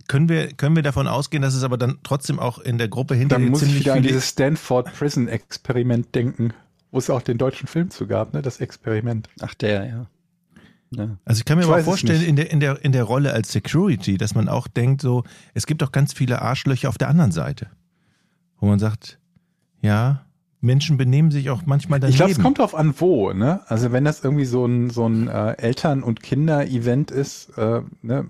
können 0.07 0.29
wir, 0.29 0.47
können 0.47 0.75
wir 0.75 0.83
davon 0.83 1.07
ausgehen, 1.07 1.41
dass 1.41 1.55
es 1.55 1.63
aber 1.63 1.77
dann 1.77 1.97
trotzdem 2.03 2.39
auch 2.39 2.59
in 2.59 2.77
der 2.77 2.87
Gruppe 2.87 3.15
hinter 3.15 3.35
Dann 3.35 3.45
dir 3.45 3.49
muss 3.49 3.61
ich 3.61 3.69
ziemlich 3.69 3.85
wieder 3.85 3.93
an 3.95 4.03
dieses 4.03 4.29
Stanford 4.29 4.93
Prison 4.93 5.27
Experiment 5.27 6.13
denken, 6.13 6.53
wo 6.93 6.99
es 6.99 7.09
auch 7.09 7.23
den 7.23 7.37
deutschen 7.39 7.67
Film 7.67 7.89
zu 7.89 8.05
gab, 8.07 8.33
ne? 8.33 8.41
Das 8.43 8.61
Experiment. 8.61 9.27
ach 9.41 9.55
der, 9.55 9.85
ja. 9.85 10.05
ja. 10.91 11.17
Also 11.25 11.39
ich 11.39 11.45
kann 11.45 11.57
mir 11.57 11.63
Ich 11.63 11.69
aber 11.69 11.83
vorstellen, 11.83 12.21
in 12.23 12.35
der, 12.35 12.51
in, 12.51 12.59
der, 12.59 12.85
in 12.85 12.91
der 12.91 13.03
Rolle 13.03 13.33
als 13.33 13.51
Security, 13.51 14.17
dass 14.17 14.35
man 14.35 14.47
auch 14.47 14.67
denkt, 14.67 15.01
so, 15.01 15.23
es 15.55 15.65
gibt 15.65 15.81
auch 15.81 15.91
ganz 15.91 16.13
viele 16.13 16.41
Arschlöcher 16.43 16.87
auf 16.89 16.99
der 16.99 17.09
anderen 17.09 17.31
Seite. 17.31 17.67
Wo 18.59 18.67
man 18.67 18.77
sagt, 18.77 19.17
ja, 19.81 20.23
Menschen 20.61 20.95
benehmen 20.95 21.31
sich 21.31 21.49
auch 21.49 21.63
manchmal 21.65 21.99
daneben. 21.99 22.11
Ich 22.13 22.17
glaube, 22.17 22.31
es 22.31 22.39
kommt 22.39 22.59
drauf 22.59 22.75
an, 22.75 22.93
wo, 22.99 23.33
ne? 23.33 23.61
Also 23.65 23.91
wenn 23.91 24.05
das 24.05 24.23
irgendwie 24.23 24.45
so 24.45 24.65
ein, 24.65 24.91
so 24.91 25.09
ein 25.09 25.27
äh, 25.27 25.53
Eltern- 25.53 26.03
und 26.03 26.21
Kinder-Event 26.21 27.09
ist, 27.09 27.57
äh, 27.57 27.81
ne, 28.03 28.29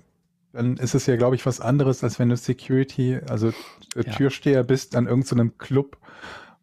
dann 0.54 0.78
ist 0.78 0.94
es 0.94 1.04
ja, 1.04 1.16
glaube 1.16 1.36
ich, 1.36 1.44
was 1.44 1.60
anderes, 1.60 2.02
als 2.02 2.18
wenn 2.18 2.30
du 2.30 2.36
Security, 2.38 3.20
also 3.28 3.48
äh, 3.48 3.52
Ja. 3.96 4.02
Türsteher 4.14 4.64
bist 4.64 4.96
an 4.96 5.06
irgendeinem 5.06 5.58
Club, 5.58 5.98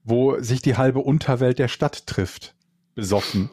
wo 0.03 0.39
sich 0.41 0.61
die 0.61 0.77
halbe 0.77 0.99
Unterwelt 0.99 1.59
der 1.59 1.67
Stadt 1.67 2.07
trifft. 2.07 2.55
Besoffen. 2.95 3.49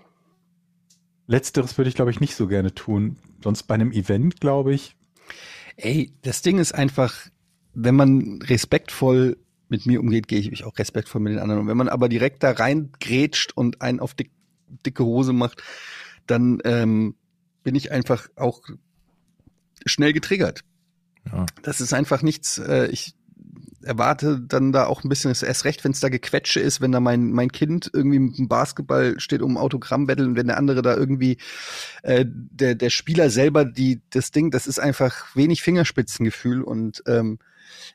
Letzteres 1.27 1.77
würde 1.77 1.89
ich, 1.89 1.95
glaube 1.95 2.11
ich, 2.11 2.21
nicht 2.21 2.35
so 2.35 2.47
gerne 2.49 2.75
tun. 2.75 3.19
Sonst 3.43 3.65
bei 3.65 3.75
einem 3.75 3.93
Event, 3.93 4.41
glaube 4.41 4.75
ich, 4.75 4.97
Ey, 5.79 6.13
das 6.23 6.43
Ding 6.43 6.59
ist 6.59 6.75
einfach, 6.75 7.15
wenn 7.73 7.95
man 7.95 8.43
respektvoll 8.43 9.39
mit 9.69 9.87
mir 9.87 10.01
umgeht, 10.01 10.27
gehe 10.27 10.41
ich 10.41 10.65
auch 10.65 10.77
respektvoll 10.77 11.21
mit 11.21 11.33
den 11.33 11.39
anderen. 11.39 11.63
Und 11.63 11.69
wenn 11.69 11.77
man 11.77 11.89
aber 11.89 12.09
direkt 12.09 12.43
da 12.43 12.51
rein 12.51 12.91
grätscht 12.99 13.53
und 13.53 13.81
einen 13.81 14.01
auf 14.01 14.15
dick, 14.15 14.33
dicke 14.85 15.05
Hose 15.05 15.33
macht, 15.33 15.63
dann 16.27 16.59
ähm, 16.65 17.15
bin 17.63 17.77
ich 17.77 17.93
einfach 17.93 18.29
auch 18.35 18.63
schnell 19.87 20.13
getriggert. 20.13 20.65
Ja. 21.31 21.47
Das 21.63 21.81
ist 21.81 21.93
einfach 21.93 22.23
nichts, 22.23 22.59
äh, 22.59 22.89
ich 22.89 23.15
erwarte 23.83 24.41
dann 24.41 24.73
da 24.73 24.87
auch 24.87 25.05
ein 25.05 25.09
bisschen, 25.09 25.31
erst 25.31 25.65
recht, 25.65 25.85
wenn 25.85 25.93
es 25.93 26.01
da 26.01 26.09
Gequetsche 26.09 26.61
ist, 26.61 26.81
wenn 26.81 26.93
da 26.93 27.01
mein, 27.01 27.31
mein 27.33 27.53
Kind 27.53 27.91
irgendwie 27.93 28.19
mit 28.19 28.39
dem 28.39 28.49
Basketball 28.49 29.19
steht 29.19 29.43
um 29.43 29.57
Autogramm 29.57 30.07
betteln 30.07 30.31
und 30.31 30.37
wenn 30.37 30.49
der 30.49 30.59
andere 30.59 30.83
da 30.83 30.97
irgendwie 30.97 31.39
äh, 32.03 32.25
der, 32.27 32.75
der 32.75 32.91
Spieler 32.91 33.31
selber 33.31 33.65
die 33.65 34.01
das 34.11 34.31
Ding, 34.31 34.51
das 34.51 34.67
ist 34.67 34.81
einfach 34.81 35.35
wenig 35.35 35.63
Fingerspitzengefühl 35.63 36.63
und 36.63 37.03
ähm, 37.07 37.39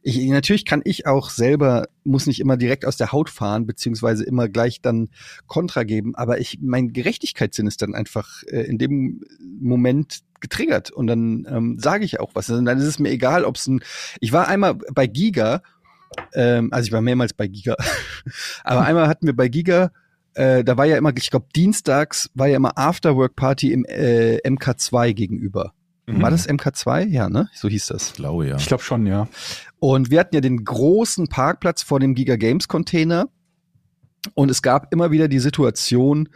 ich, 0.01 0.17
natürlich 0.27 0.65
kann 0.65 0.81
ich 0.83 1.07
auch 1.07 1.29
selber, 1.29 1.87
muss 2.03 2.27
nicht 2.27 2.39
immer 2.39 2.57
direkt 2.57 2.85
aus 2.85 2.97
der 2.97 3.11
Haut 3.11 3.29
fahren, 3.29 3.65
beziehungsweise 3.65 4.23
immer 4.23 4.49
gleich 4.49 4.81
dann 4.81 5.09
Kontra 5.47 5.83
geben, 5.83 6.15
aber 6.15 6.39
ich, 6.39 6.59
mein 6.61 6.93
Gerechtigkeitssinn 6.93 7.67
ist 7.67 7.81
dann 7.81 7.95
einfach 7.95 8.43
äh, 8.47 8.61
in 8.61 8.77
dem 8.77 9.21
Moment 9.39 10.19
getriggert 10.43 10.91
und 10.91 11.07
dann 11.07 11.47
ähm, 11.49 11.79
sage 11.79 12.05
ich 12.05 12.19
auch 12.19 12.35
was. 12.35 12.49
Und 12.51 12.65
dann 12.65 12.77
ist 12.77 12.85
es 12.85 12.99
mir 12.99 13.09
egal, 13.09 13.45
ob 13.45 13.55
es 13.55 13.65
ein, 13.65 13.81
ich 14.19 14.31
war 14.31 14.47
einmal 14.47 14.75
bei 14.75 15.07
Giga, 15.07 15.63
ähm, 16.35 16.69
also 16.71 16.85
ich 16.85 16.91
war 16.91 17.01
mehrmals 17.01 17.33
bei 17.33 17.47
Giga, 17.47 17.75
aber 18.63 18.81
einmal 18.81 19.07
hatten 19.07 19.25
wir 19.25 19.35
bei 19.35 19.47
Giga, 19.47 19.91
äh, 20.35 20.63
da 20.63 20.77
war 20.77 20.85
ja 20.85 20.97
immer, 20.97 21.15
ich 21.15 21.31
glaube, 21.31 21.47
dienstags 21.55 22.29
war 22.35 22.47
ja 22.47 22.57
immer 22.57 22.77
Afterwork-Party 22.77 23.71
im 23.71 23.85
äh, 23.85 24.37
MK2 24.37 25.13
gegenüber. 25.13 25.73
War 26.05 26.31
das 26.31 26.49
MK2? 26.49 27.07
Ja, 27.07 27.29
ne? 27.29 27.49
So 27.53 27.69
hieß 27.69 27.87
das. 27.87 28.09
Ich 28.09 28.13
glaube, 28.15 28.45
ja. 28.45 28.57
ich 28.57 28.67
glaube 28.67 28.83
schon, 28.83 29.05
ja. 29.05 29.29
Und 29.79 30.11
wir 30.11 30.19
hatten 30.19 30.35
ja 30.35 30.41
den 30.41 30.65
großen 30.65 31.29
Parkplatz 31.29 31.81
vor 31.81 31.99
dem 32.01 32.13
Giga 32.13 32.35
Games 32.35 32.67
Container. 32.67 33.29
Und 34.33 34.51
es 34.51 34.61
gab 34.61 34.93
immer 34.93 35.11
wieder 35.11 35.29
die 35.29 35.39
Situation, 35.39 36.29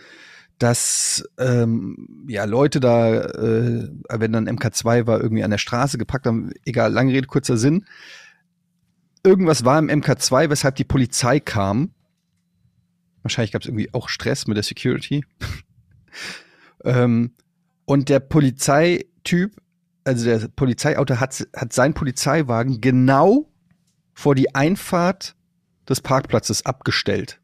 dass 0.59 1.23
ähm, 1.37 2.25
ja 2.27 2.45
Leute 2.45 2.79
da, 2.79 3.13
äh, 3.13 3.89
wenn 4.09 4.31
dann 4.31 4.49
MK2 4.49 5.05
war, 5.05 5.21
irgendwie 5.21 5.43
an 5.43 5.51
der 5.51 5.57
Straße 5.57 5.97
gepackt 5.97 6.25
haben, 6.25 6.51
egal, 6.65 6.91
lange 6.91 7.13
Rede, 7.13 7.27
kurzer 7.27 7.57
Sinn. 7.57 7.85
Irgendwas 9.23 9.65
war 9.65 9.77
im 9.77 9.89
MK2, 9.89 10.49
weshalb 10.49 10.75
die 10.75 10.83
Polizei 10.83 11.39
kam. 11.39 11.91
Wahrscheinlich 13.21 13.51
gab 13.51 13.61
es 13.61 13.67
irgendwie 13.67 13.93
auch 13.93 14.09
Stress 14.09 14.47
mit 14.47 14.57
der 14.57 14.63
Security. 14.63 15.25
ähm, 16.85 17.33
und 17.85 18.09
der 18.09 18.19
Polizeityp, 18.19 19.61
also 20.05 20.25
der 20.25 20.47
Polizeiauto 20.47 21.19
hat, 21.19 21.47
hat 21.55 21.73
seinen 21.73 21.93
Polizeiwagen 21.93 22.81
genau 22.81 23.51
vor 24.13 24.33
die 24.33 24.55
Einfahrt 24.55 25.35
des 25.87 26.01
Parkplatzes 26.01 26.65
abgestellt. 26.65 27.39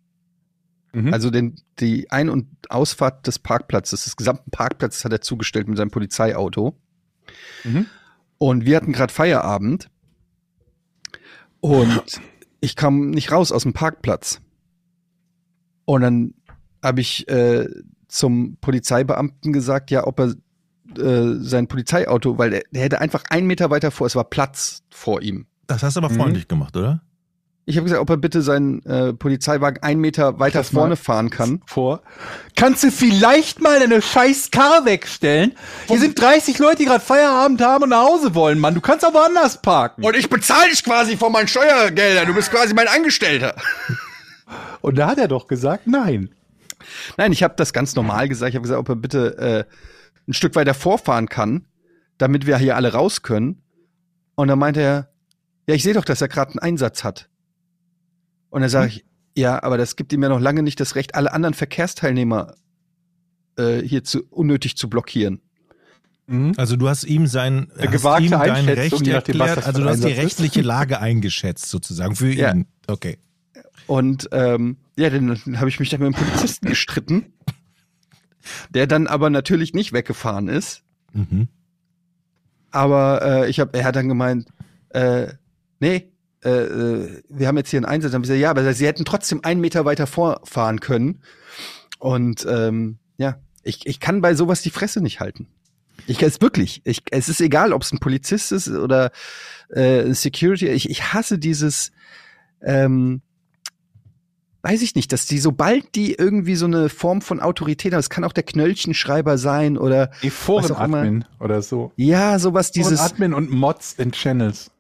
Mhm. 0.94 1.14
Also 1.14 1.30
den, 1.30 1.56
die 1.80 2.10
Ein- 2.12 2.30
und 2.30 2.48
Ausfahrt 2.70 3.28
des 3.28 3.40
Parkplatzes, 3.40 4.04
des 4.06 4.16
gesamten 4.16 4.52
Parkplatzes 4.52 5.04
hat 5.04 5.12
er 5.12 5.22
zugestellt 5.22 5.68
mit 5.68 5.78
seinem 5.78 5.92
Polizeiauto. 5.92 6.76
Mhm. 7.64 7.88
Und 8.38 8.66
wir 8.66 8.78
hatten 8.78 8.94
gerade 8.94 9.12
Feierabend. 9.12 9.90
Und 11.60 12.04
ich 12.62 12.76
kam 12.76 13.10
nicht 13.10 13.32
raus 13.32 13.52
aus 13.52 13.64
dem 13.64 13.74
Parkplatz. 13.74 14.40
Und 15.86 16.02
dann 16.02 16.34
habe 16.82 17.02
ich 17.02 17.28
äh, 17.28 17.68
zum 18.08 18.58
Polizeibeamten 18.62 19.52
gesagt, 19.52 19.90
ja, 19.92 20.06
ob 20.06 20.20
er 20.20 20.36
äh, 20.98 21.36
sein 21.40 21.68
Polizeiauto, 21.68 22.38
weil 22.38 22.52
der, 22.52 22.64
der 22.72 22.84
hätte 22.84 23.02
einfach 23.02 23.24
einen 23.30 23.48
Meter 23.48 23.70
weiter 23.70 23.90
vor, 23.90 24.06
es 24.08 24.16
war 24.16 24.26
Platz 24.26 24.84
vor 24.90 25.22
ihm. 25.22 25.48
Das 25.66 25.82
hast 25.82 25.96
du 25.96 26.02
aber 26.02 26.10
Mhm. 26.10 26.16
freundlich 26.18 26.48
gemacht, 26.48 26.78
oder? 26.78 27.02
Ich 27.66 27.78
habe 27.78 27.86
gesagt, 27.86 28.02
ob 28.02 28.10
er 28.10 28.18
bitte 28.18 28.42
seinen 28.42 28.86
äh, 28.86 29.14
Polizeiwagen 29.14 29.82
einen 29.84 30.02
Meter 30.02 30.38
weiter 30.40 30.60
mal- 30.60 30.64
vorne 30.66 30.96
fahren 30.98 31.30
kann. 31.30 31.62
vor. 31.66 32.02
Kannst 32.58 32.84
du 32.84 32.92
vielleicht 32.92 33.62
mal 33.62 33.80
deine 33.80 34.02
scheiß 34.02 34.52
Karre 34.52 34.84
wegstellen? 34.86 35.54
Hier 35.88 36.00
sind 36.00 36.20
30 36.20 36.60
Leute, 36.60 36.78
die 36.80 36.86
gerade 36.86 37.00
Feierabend 37.04 37.62
haben 37.62 37.84
und 37.84 37.90
nach 37.90 38.04
Hause 38.04 38.36
wollen, 38.36 38.60
Mann. 38.60 38.74
Du 38.76 38.82
kannst 38.82 39.06
auch 39.06 39.14
woanders 39.14 39.62
parken. 39.62 40.04
Und 40.04 40.16
ich 40.18 40.30
bezahle 40.30 40.72
dich 40.72 40.84
quasi 40.84 41.16
von 41.16 41.32
meinen 41.32 41.48
Steuergeldern. 41.48 42.28
Du 42.28 42.34
bist 42.34 42.52
quasi 42.52 42.74
mein 42.74 42.88
Angestellter. 42.90 43.56
Und 44.82 44.98
da 44.98 45.08
hat 45.08 45.18
er 45.18 45.30
doch 45.30 45.48
gesagt, 45.48 45.88
nein. 45.88 46.30
Nein, 47.18 47.32
ich 47.32 47.42
habe 47.44 47.54
das 47.56 47.72
ganz 47.72 47.96
normal 47.96 48.28
gesagt. 48.28 48.50
Ich 48.50 48.56
habe 48.56 48.64
gesagt, 48.64 48.80
ob 48.80 48.90
er 48.90 48.96
bitte 48.98 49.38
äh, 49.38 49.64
ein 50.28 50.34
Stück 50.34 50.56
weiter 50.56 50.74
vorfahren 50.74 51.30
kann, 51.30 51.66
damit 52.18 52.46
wir 52.46 52.58
hier 52.58 52.76
alle 52.76 52.92
raus 52.92 53.22
können. 53.22 53.62
Und 54.36 54.50
dann 54.50 54.60
meinte 54.60 54.82
er, 54.82 55.10
ja, 55.66 55.76
ich 55.76 55.84
sehe 55.84 55.94
doch, 55.94 56.04
dass 56.06 56.22
er 56.22 56.28
gerade 56.28 56.52
einen 56.52 56.60
Einsatz 56.60 57.04
hat. 57.06 57.30
Und 58.54 58.62
dann 58.62 58.70
sage 58.70 58.90
ich, 58.90 59.06
ja, 59.36 59.64
aber 59.64 59.80
das 59.80 59.96
gibt 59.96 60.14
ihm 60.14 60.22
ja 60.22 60.30
noch 60.30 60.40
lange 60.40 60.62
nicht 60.62 60.80
das 60.80 60.94
Recht, 60.94 61.16
alle 61.16 61.34
anderen 61.34 61.56
Verkehrsteilnehmer 61.56 62.54
äh, 63.58 63.80
hier 63.80 64.04
zu 64.04 64.22
unnötig 64.30 64.78
zu 64.78 64.92
blockieren. 64.92 65.42
Also 66.58 66.76
du 66.76 66.88
hast 66.88 67.04
ihm 67.04 67.26
sein 67.26 67.72
Eine 67.76 67.90
gewagte 67.90 68.26
ihm 68.26 68.30
dein 68.30 68.70
Recht 68.70 69.02
je 69.04 69.14
nachdem, 69.14 69.40
was 69.40 69.50
erklärt, 69.50 69.66
also 69.66 69.82
du 69.82 69.90
hast 69.90 70.04
die 70.04 70.12
rechtliche 70.12 70.62
Lage 70.62 71.00
eingeschätzt 71.00 71.68
sozusagen 71.68 72.16
für 72.16 72.32
Ja. 72.32 72.54
ihn. 72.54 72.68
Okay. 72.86 73.18
Und 73.88 74.30
ähm, 74.32 74.78
ja, 74.98 75.10
dann 75.10 75.36
habe 75.60 75.70
ich 75.70 75.80
mich 75.80 75.90
dann 75.90 76.02
mit 76.02 76.16
dem 76.16 76.24
Polizisten 76.24 76.68
gestritten, 76.68 77.34
der 78.70 78.86
dann 78.86 79.08
aber 79.08 79.32
natürlich 79.32 79.74
nicht 79.74 79.94
weggefahren 79.94 80.48
ist. 80.48 80.84
Mhm. 81.14 81.48
Aber 82.70 83.22
äh, 83.24 83.50
ich 83.50 83.60
habe, 83.60 83.76
er 83.76 83.84
hat 83.86 83.96
dann 83.96 84.08
gemeint, 84.10 84.48
äh, 84.90 85.34
nee, 85.80 86.13
äh, 86.44 86.50
äh, 86.50 87.24
wir 87.30 87.48
haben 87.48 87.58
jetzt 87.58 87.70
hier 87.70 87.80
einen 87.80 87.86
Einsatz. 87.86 88.12
Dann 88.12 88.20
hab 88.20 88.26
ich 88.26 88.30
gesagt, 88.30 88.42
ja, 88.42 88.50
aber 88.50 88.74
sie 88.74 88.86
hätten 88.86 89.06
trotzdem 89.06 89.44
einen 89.44 89.62
Meter 89.62 89.86
weiter 89.86 90.08
vorfahren 90.08 90.80
können. 90.80 91.22
Und 92.00 92.46
ähm, 92.50 92.98
ja, 93.18 93.38
ich, 93.64 93.86
ich 93.86 94.00
kann 94.00 94.22
bei 94.22 94.36
sowas 94.36 94.62
die 94.62 94.70
Fresse 94.70 95.02
nicht 95.02 95.20
halten. 95.20 95.48
Ich 96.08 96.18
kann 96.18 96.30
es 96.30 96.42
wirklich. 96.42 96.82
Ich, 96.84 97.04
es 97.12 97.30
ist 97.30 97.40
egal, 97.40 97.72
ob 97.72 97.84
es 97.84 97.92
ein 97.92 98.00
Polizist 98.00 98.52
ist 98.52 98.68
oder 98.70 99.12
äh, 99.70 100.02
ein 100.02 100.14
Security. 100.14 100.68
Ich, 100.68 100.90
ich 100.90 101.14
hasse 101.14 101.40
dieses, 101.40 101.92
ähm, 102.62 103.22
weiß 104.64 104.82
ich 104.82 104.96
nicht, 104.96 105.14
dass 105.14 105.28
die, 105.28 105.40
sobald 105.40 105.96
die 105.96 106.14
irgendwie 106.14 106.56
so 106.56 106.66
eine 106.66 106.90
Form 106.90 107.22
von 107.22 107.40
Autorität 107.40 107.94
haben, 107.94 108.00
es 108.00 108.10
kann 108.10 108.24
auch 108.24 108.34
der 108.34 108.44
Knöllchenschreiber 108.44 109.38
sein 109.38 109.78
oder 109.78 110.12
Die. 110.24 110.30
Foren-Admin 110.30 111.26
oder 111.40 111.62
so. 111.62 111.92
ja, 111.96 112.40
sowas, 112.40 112.72
dieses. 112.72 113.00
Foren-Admin 113.00 113.34
und 113.34 113.52
Mods 113.52 113.94
in 113.94 114.12
Channels. 114.12 114.72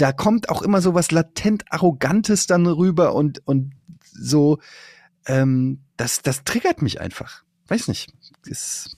Da 0.00 0.12
kommt 0.12 0.48
auch 0.48 0.62
immer 0.62 0.80
so 0.80 0.94
was 0.94 1.10
latent 1.10 1.64
Arrogantes 1.70 2.46
dann 2.46 2.66
rüber 2.66 3.14
und, 3.14 3.46
und 3.46 3.72
so, 4.12 4.58
ähm, 5.26 5.80
das, 5.96 6.22
das 6.22 6.44
triggert 6.44 6.82
mich 6.82 7.00
einfach. 7.00 7.42
Weiß 7.68 7.88
nicht. 7.88 8.12
Ist, 8.46 8.96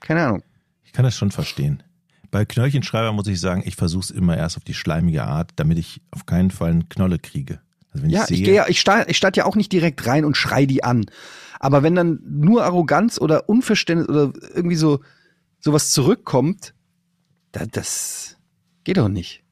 keine 0.00 0.26
Ahnung. 0.26 0.42
Ich 0.84 0.92
kann 0.92 1.04
das 1.04 1.16
schon 1.16 1.30
verstehen. 1.30 1.82
Bei 2.30 2.44
Knöllchenschreiber 2.44 3.12
muss 3.12 3.26
ich 3.28 3.38
sagen, 3.38 3.62
ich 3.64 3.76
versuche 3.76 4.04
es 4.04 4.10
immer 4.10 4.36
erst 4.36 4.56
auf 4.56 4.64
die 4.64 4.74
schleimige 4.74 5.24
Art, 5.24 5.52
damit 5.56 5.78
ich 5.78 6.00
auf 6.10 6.26
keinen 6.26 6.50
Fall 6.50 6.72
eine 6.72 6.84
Knolle 6.84 7.18
kriege. 7.18 7.60
Also 7.92 8.02
wenn 8.02 8.10
Ja, 8.10 8.22
ich 8.22 8.26
sehe, 8.28 8.36
ich 8.38 8.44
gehe, 8.44 8.54
ja- 8.54 8.66
ich 8.68 8.80
starte 8.80 9.08
ich 9.10 9.16
start 9.16 9.36
ja 9.36 9.44
auch 9.44 9.54
nicht 9.54 9.70
direkt 9.70 10.04
rein 10.06 10.24
und 10.24 10.36
schrei 10.36 10.66
die 10.66 10.82
an. 10.82 11.06
Aber 11.60 11.82
wenn 11.84 11.94
dann 11.94 12.18
nur 12.24 12.64
Arroganz 12.64 13.20
oder 13.20 13.48
Unverständnis 13.48 14.08
oder 14.08 14.32
irgendwie 14.54 14.74
so 14.76 15.00
sowas 15.60 15.92
zurückkommt, 15.92 16.74
da, 17.52 17.66
das 17.66 18.36
geht 18.82 18.96
doch 18.96 19.08
nicht. 19.08 19.43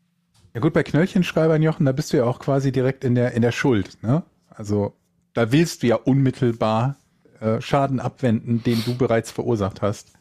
Ja 0.54 0.60
gut, 0.60 0.72
bei 0.72 0.82
Knöllchenschreibern, 0.82 1.62
Jochen, 1.62 1.86
da 1.86 1.92
bist 1.92 2.12
du 2.12 2.18
ja 2.18 2.24
auch 2.24 2.38
quasi 2.38 2.72
direkt 2.72 3.04
in 3.04 3.14
der, 3.14 3.32
in 3.32 3.42
der 3.42 3.52
Schuld. 3.52 3.98
Ne? 4.02 4.22
Also 4.50 4.94
da 5.32 5.50
willst 5.50 5.82
du 5.82 5.86
ja 5.86 5.96
unmittelbar 5.96 6.96
äh, 7.40 7.60
Schaden 7.60 8.00
abwenden, 8.00 8.62
den 8.62 8.82
du 8.84 8.94
bereits 8.94 9.30
verursacht 9.30 9.80
hast. 9.80 10.12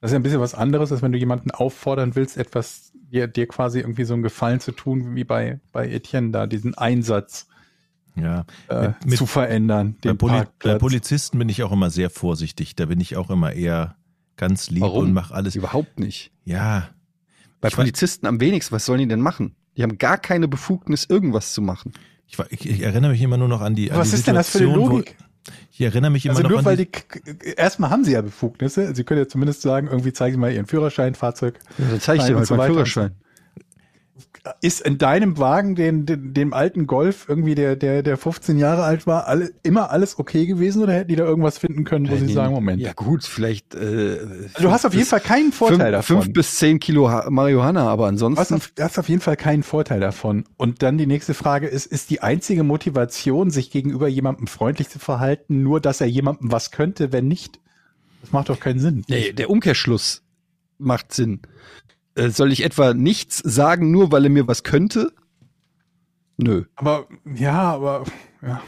Das 0.00 0.10
ist 0.10 0.14
ja 0.14 0.18
ein 0.18 0.24
bisschen 0.24 0.40
was 0.40 0.54
anderes, 0.54 0.90
als 0.90 1.00
wenn 1.00 1.12
du 1.12 1.18
jemanden 1.18 1.52
auffordern 1.52 2.16
willst, 2.16 2.36
etwas 2.36 2.90
dir, 2.94 3.28
dir 3.28 3.46
quasi 3.46 3.78
irgendwie 3.78 4.04
so 4.04 4.14
einen 4.14 4.24
Gefallen 4.24 4.58
zu 4.58 4.72
tun, 4.72 5.14
wie 5.14 5.22
bei, 5.22 5.60
bei 5.70 5.88
Etienne 5.88 6.32
da, 6.32 6.48
diesen 6.48 6.76
Einsatz 6.76 7.46
ja, 8.16 8.44
äh, 8.68 8.90
Mit- 9.06 9.18
zu 9.18 9.26
verändern, 9.26 9.94
bei, 10.02 10.10
den 10.10 10.18
Poli 10.18 10.42
bei. 10.62 10.74
Polizisten 10.78 11.38
bin 11.38 11.48
ich 11.48 11.62
auch 11.62 11.72
immer 11.72 11.90
sehr 11.90 12.10
vorsichtig. 12.10 12.74
Da 12.74 12.86
bin 12.86 13.00
ich 13.00 13.16
auch 13.16 13.30
immer 13.30 13.52
eher 13.52 13.96
ganz 14.36 14.70
lieb 14.70 14.82
Warum? 14.82 15.04
und 15.04 15.12
mache 15.12 15.32
alles. 15.32 15.54
Überhaupt 15.54 16.00
nicht. 16.00 16.32
Ja, 16.44 16.88
Bei 17.62 17.68
Ich 17.68 17.76
Polizisten 17.76 18.26
am 18.26 18.40
wenigsten, 18.40 18.74
was 18.74 18.84
sollen 18.84 18.98
die 18.98 19.08
denn 19.08 19.20
machen? 19.20 19.54
Die 19.76 19.82
haben 19.84 19.96
gar 19.96 20.18
keine 20.18 20.48
Befugnis, 20.48 21.06
irgendwas 21.08 21.54
zu 21.54 21.62
machen. 21.62 21.92
ich, 22.26 22.38
ich, 22.50 22.68
ich 22.68 22.80
erinnere 22.82 23.12
mich 23.12 23.22
immer 23.22 23.38
nur 23.38 23.48
noch 23.48 23.62
an 23.62 23.74
die. 23.74 23.90
An 23.90 23.98
Was 23.98 24.10
die 24.10 24.16
ist 24.16 24.26
denn 24.26 24.34
das 24.34 24.50
für 24.50 24.58
eine 24.58 24.74
Logik? 24.74 25.16
Ich 25.70 25.80
erinnere 25.80 26.10
mich 26.10 26.26
immer 26.26 26.32
Also 26.32 26.42
noch 26.42 26.50
nur 26.50 26.58
an 26.58 26.64
weil 26.64 26.76
die, 26.76 26.88
die, 26.90 27.54
erstmal 27.56 27.90
haben 27.90 28.04
sie 28.04 28.12
ja 28.12 28.20
Befugnisse. 28.20 28.94
Sie 28.94 29.04
können 29.04 29.20
ja 29.20 29.28
zumindest 29.28 29.62
sagen, 29.62 29.86
irgendwie 29.86 30.12
zeigen 30.12 30.34
sie 30.34 30.40
mal 30.40 30.52
ihren 30.52 30.66
Führerschein, 30.66 31.14
Fahrzeug. 31.14 31.60
Ja, 31.78 31.86
dann 31.90 32.00
zeige 32.00 32.20
ich 32.20 32.26
dir 32.26 32.36
und 32.36 32.50
halt 32.50 32.58
meinen 32.58 32.72
Führerschein. 32.72 33.14
Ist 34.60 34.80
in 34.80 34.98
deinem 34.98 35.38
Wagen, 35.38 35.74
den, 35.76 36.04
den, 36.06 36.34
dem 36.34 36.52
alten 36.52 36.86
Golf, 36.86 37.26
irgendwie 37.28 37.54
der, 37.54 37.76
der, 37.76 38.02
der 38.02 38.16
15 38.16 38.58
Jahre 38.58 38.82
alt 38.82 39.06
war, 39.06 39.26
alle, 39.28 39.52
immer 39.62 39.90
alles 39.90 40.18
okay 40.18 40.46
gewesen 40.46 40.82
oder 40.82 40.92
hätten 40.94 41.08
die 41.08 41.16
da 41.16 41.24
irgendwas 41.24 41.58
finden 41.58 41.84
können, 41.84 42.10
wo 42.10 42.16
sie 42.16 42.26
Nee, 42.26 42.32
sagen, 42.32 42.52
Moment. 42.52 42.80
Ja 42.80 42.92
gut, 42.92 43.24
vielleicht. 43.24 43.74
Äh, 43.74 44.18
Also 44.54 44.62
du 44.62 44.70
hast 44.70 44.84
auf 44.84 44.94
jeden 44.94 45.06
Fall 45.06 45.20
keinen 45.20 45.52
Vorteil 45.52 45.78
fünf, 45.78 45.90
davon. 45.92 46.22
Fünf 46.22 46.32
bis 46.32 46.54
zehn 46.56 46.80
Kilo 46.80 47.08
Marihuana, 47.30 47.88
aber 47.88 48.02
Du 48.10 48.16
hast, 48.16 48.22
ansonsten. 48.22 48.54
auf, 48.54 48.66
du 48.74 48.82
hast 48.82 48.98
auf 48.98 49.08
jeden 49.08 49.20
Fall 49.20 49.36
keinen 49.36 49.62
Vorteil 49.62 50.00
davon. 50.00 50.44
Und 50.56 50.82
dann 50.82 50.98
die 50.98 51.06
nächste 51.06 51.34
Frage 51.34 51.68
ist, 51.68 51.86
ist 51.86 52.10
die 52.10 52.20
einzige 52.22 52.64
Motivation, 52.64 53.50
sich 53.50 53.70
gegenüber 53.70 54.08
jemandem 54.08 54.46
freundlich 54.48 54.88
zu 54.88 54.98
verhalten, 54.98 55.62
nur, 55.62 55.80
dass 55.80 56.00
er 56.00 56.08
jemandem 56.08 56.50
was 56.50 56.70
könnte, 56.70 57.12
wenn 57.12 57.28
nicht? 57.28 57.60
Das 58.22 58.32
macht 58.32 58.48
doch 58.48 58.58
keinen 58.60 58.78
Sinn. 58.80 59.04
Nee, 59.08 59.32
der 59.32 59.50
Umkehrschluss 59.50 60.22
macht 60.78 61.12
Sinn. 61.12 61.40
Äh, 62.14 62.30
soll 62.30 62.52
ich 62.52 62.64
etwa 62.64 62.94
nichts 62.94 63.38
sagen, 63.38 63.90
nur 63.90 64.12
weil 64.12 64.24
er 64.24 64.30
mir 64.30 64.46
was 64.46 64.62
könnte? 64.62 65.12
Nö. 66.36 66.64
Aber, 66.76 67.06
ja, 67.24 67.60
aber, 67.72 68.04
ja. 68.42 68.62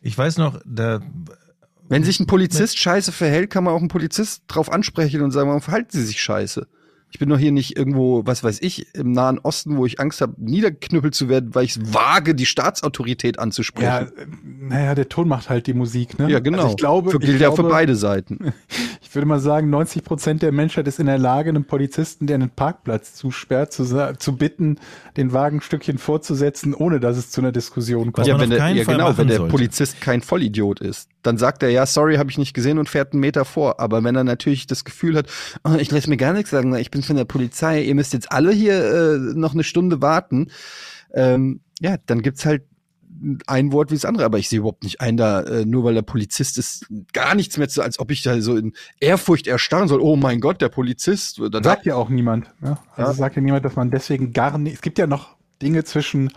ich 0.00 0.16
weiß 0.16 0.38
noch, 0.38 0.60
da 0.64 1.00
Wenn 1.88 2.04
sich 2.04 2.20
ein 2.20 2.26
Polizist 2.26 2.78
scheiße 2.78 3.12
verhält, 3.12 3.50
kann 3.50 3.64
man 3.64 3.74
auch 3.74 3.80
einen 3.80 3.88
Polizist 3.88 4.44
drauf 4.48 4.70
ansprechen 4.70 5.22
und 5.22 5.30
sagen, 5.30 5.48
warum 5.48 5.62
verhalten 5.62 5.90
Sie 5.92 6.04
sich 6.04 6.20
scheiße? 6.20 6.66
Ich 7.12 7.18
bin 7.18 7.28
doch 7.28 7.36
hier 7.36 7.52
nicht 7.52 7.76
irgendwo, 7.76 8.24
was 8.24 8.42
weiß 8.42 8.60
ich, 8.62 8.94
im 8.94 9.12
Nahen 9.12 9.38
Osten, 9.38 9.76
wo 9.76 9.84
ich 9.84 10.00
Angst 10.00 10.22
habe, 10.22 10.32
niedergeknüppelt 10.38 11.14
zu 11.14 11.28
werden, 11.28 11.54
weil 11.54 11.66
ich 11.66 11.76
es 11.76 11.92
wage, 11.92 12.34
die 12.34 12.46
Staatsautorität 12.46 13.36
Ja, 13.36 13.42
anzusprechen. 13.42 14.08
äh, 14.16 14.26
naja, 14.62 14.94
der 14.94 15.10
Ton 15.10 15.28
macht 15.28 15.50
halt 15.50 15.66
die 15.66 15.74
Musik, 15.74 16.18
ne? 16.18 16.30
Ja, 16.30 16.38
genau. 16.38 16.58
Also 16.58 16.70
ich 16.70 16.76
glaube, 16.78 17.10
für, 17.10 17.18
ich, 17.18 17.26
gilt 17.26 17.40
ja 17.42 17.52
für 17.52 17.64
beide 17.64 17.96
Seiten. 17.96 18.54
ich 19.02 19.14
würde 19.14 19.26
mal 19.26 19.40
sagen, 19.40 19.68
90 19.68 20.04
Prozent 20.04 20.40
der 20.40 20.52
Menschheit 20.52 20.88
ist 20.88 21.00
in 21.00 21.06
der 21.06 21.18
Lage, 21.18 21.50
einem 21.50 21.66
Polizisten, 21.66 22.26
der 22.26 22.36
einen 22.36 22.48
Parkplatz 22.48 23.14
zusperrt, 23.14 23.74
zu, 23.74 23.84
zu 24.18 24.36
bitten, 24.36 24.78
den 25.18 25.34
Wagen 25.34 25.58
ein 25.58 25.60
Stückchen 25.60 25.98
fortzusetzen, 25.98 26.72
ohne 26.72 26.98
dass 26.98 27.18
es 27.18 27.30
zu 27.30 27.42
einer 27.42 27.52
Diskussion 27.52 28.12
kommt. 28.12 28.26
Ja, 28.26 28.40
wenn 28.40 28.48
der, 28.48 28.68
ja 28.70 28.84
genau, 28.84 29.18
wenn 29.18 29.28
der 29.28 29.36
sollte. 29.36 29.50
Polizist 29.50 30.00
kein 30.00 30.22
Vollidiot 30.22 30.80
ist, 30.80 31.10
dann 31.22 31.38
sagt 31.38 31.62
er, 31.62 31.70
ja, 31.70 31.86
sorry, 31.86 32.16
habe 32.16 32.30
ich 32.30 32.38
nicht 32.38 32.54
gesehen 32.54 32.78
und 32.78 32.88
fährt 32.88 33.12
einen 33.12 33.20
Meter 33.20 33.44
vor. 33.44 33.80
Aber 33.80 34.02
wenn 34.04 34.16
er 34.16 34.24
natürlich 34.24 34.66
das 34.66 34.84
Gefühl 34.84 35.16
hat, 35.16 35.26
oh, 35.64 35.74
ich 35.78 35.90
lasse 35.90 36.10
mir 36.10 36.16
gar 36.16 36.32
nichts 36.32 36.50
sagen, 36.50 36.74
ich 36.76 36.90
bin 36.90 37.02
von 37.02 37.16
der 37.16 37.24
Polizei, 37.24 37.82
ihr 37.82 37.94
müsst 37.94 38.12
jetzt 38.12 38.32
alle 38.32 38.52
hier 38.52 38.74
äh, 38.74 39.18
noch 39.34 39.54
eine 39.54 39.64
Stunde 39.64 40.02
warten, 40.02 40.50
ähm, 41.14 41.60
ja, 41.80 41.96
dann 42.06 42.22
gibt's 42.22 42.44
halt 42.44 42.62
ein 43.46 43.72
Wort 43.72 43.90
wie 43.90 43.94
das 43.94 44.04
andere, 44.04 44.24
aber 44.24 44.38
ich 44.38 44.48
sehe 44.48 44.58
überhaupt 44.58 44.82
nicht 44.82 45.00
ein, 45.00 45.16
da 45.16 45.42
äh, 45.42 45.64
nur 45.64 45.84
weil 45.84 45.94
der 45.94 46.02
Polizist 46.02 46.58
ist, 46.58 46.86
gar 47.12 47.34
nichts 47.34 47.56
mehr 47.56 47.68
zu, 47.68 47.82
als 47.82 48.00
ob 48.00 48.10
ich 48.10 48.22
da 48.22 48.40
so 48.40 48.56
in 48.56 48.72
Ehrfurcht 49.00 49.46
erstarren 49.46 49.86
soll. 49.86 50.00
Oh 50.00 50.16
mein 50.16 50.40
Gott, 50.40 50.60
der 50.60 50.70
Polizist. 50.70 51.40
Dann 51.50 51.62
Sagt 51.62 51.86
ja 51.86 51.94
auch 51.94 52.08
niemand. 52.08 52.50
Ne? 52.60 52.78
Also 52.96 53.12
Ja. 53.12 53.16
sagt 53.16 53.36
ja 53.36 53.42
niemand, 53.42 53.64
dass 53.64 53.76
man 53.76 53.90
deswegen 53.90 54.32
gar 54.32 54.58
nicht. 54.58 54.74
Es 54.74 54.80
gibt 54.82 54.98
ja 54.98 55.06
noch 55.06 55.36
Dinge 55.60 55.84
zwischen 55.84 56.32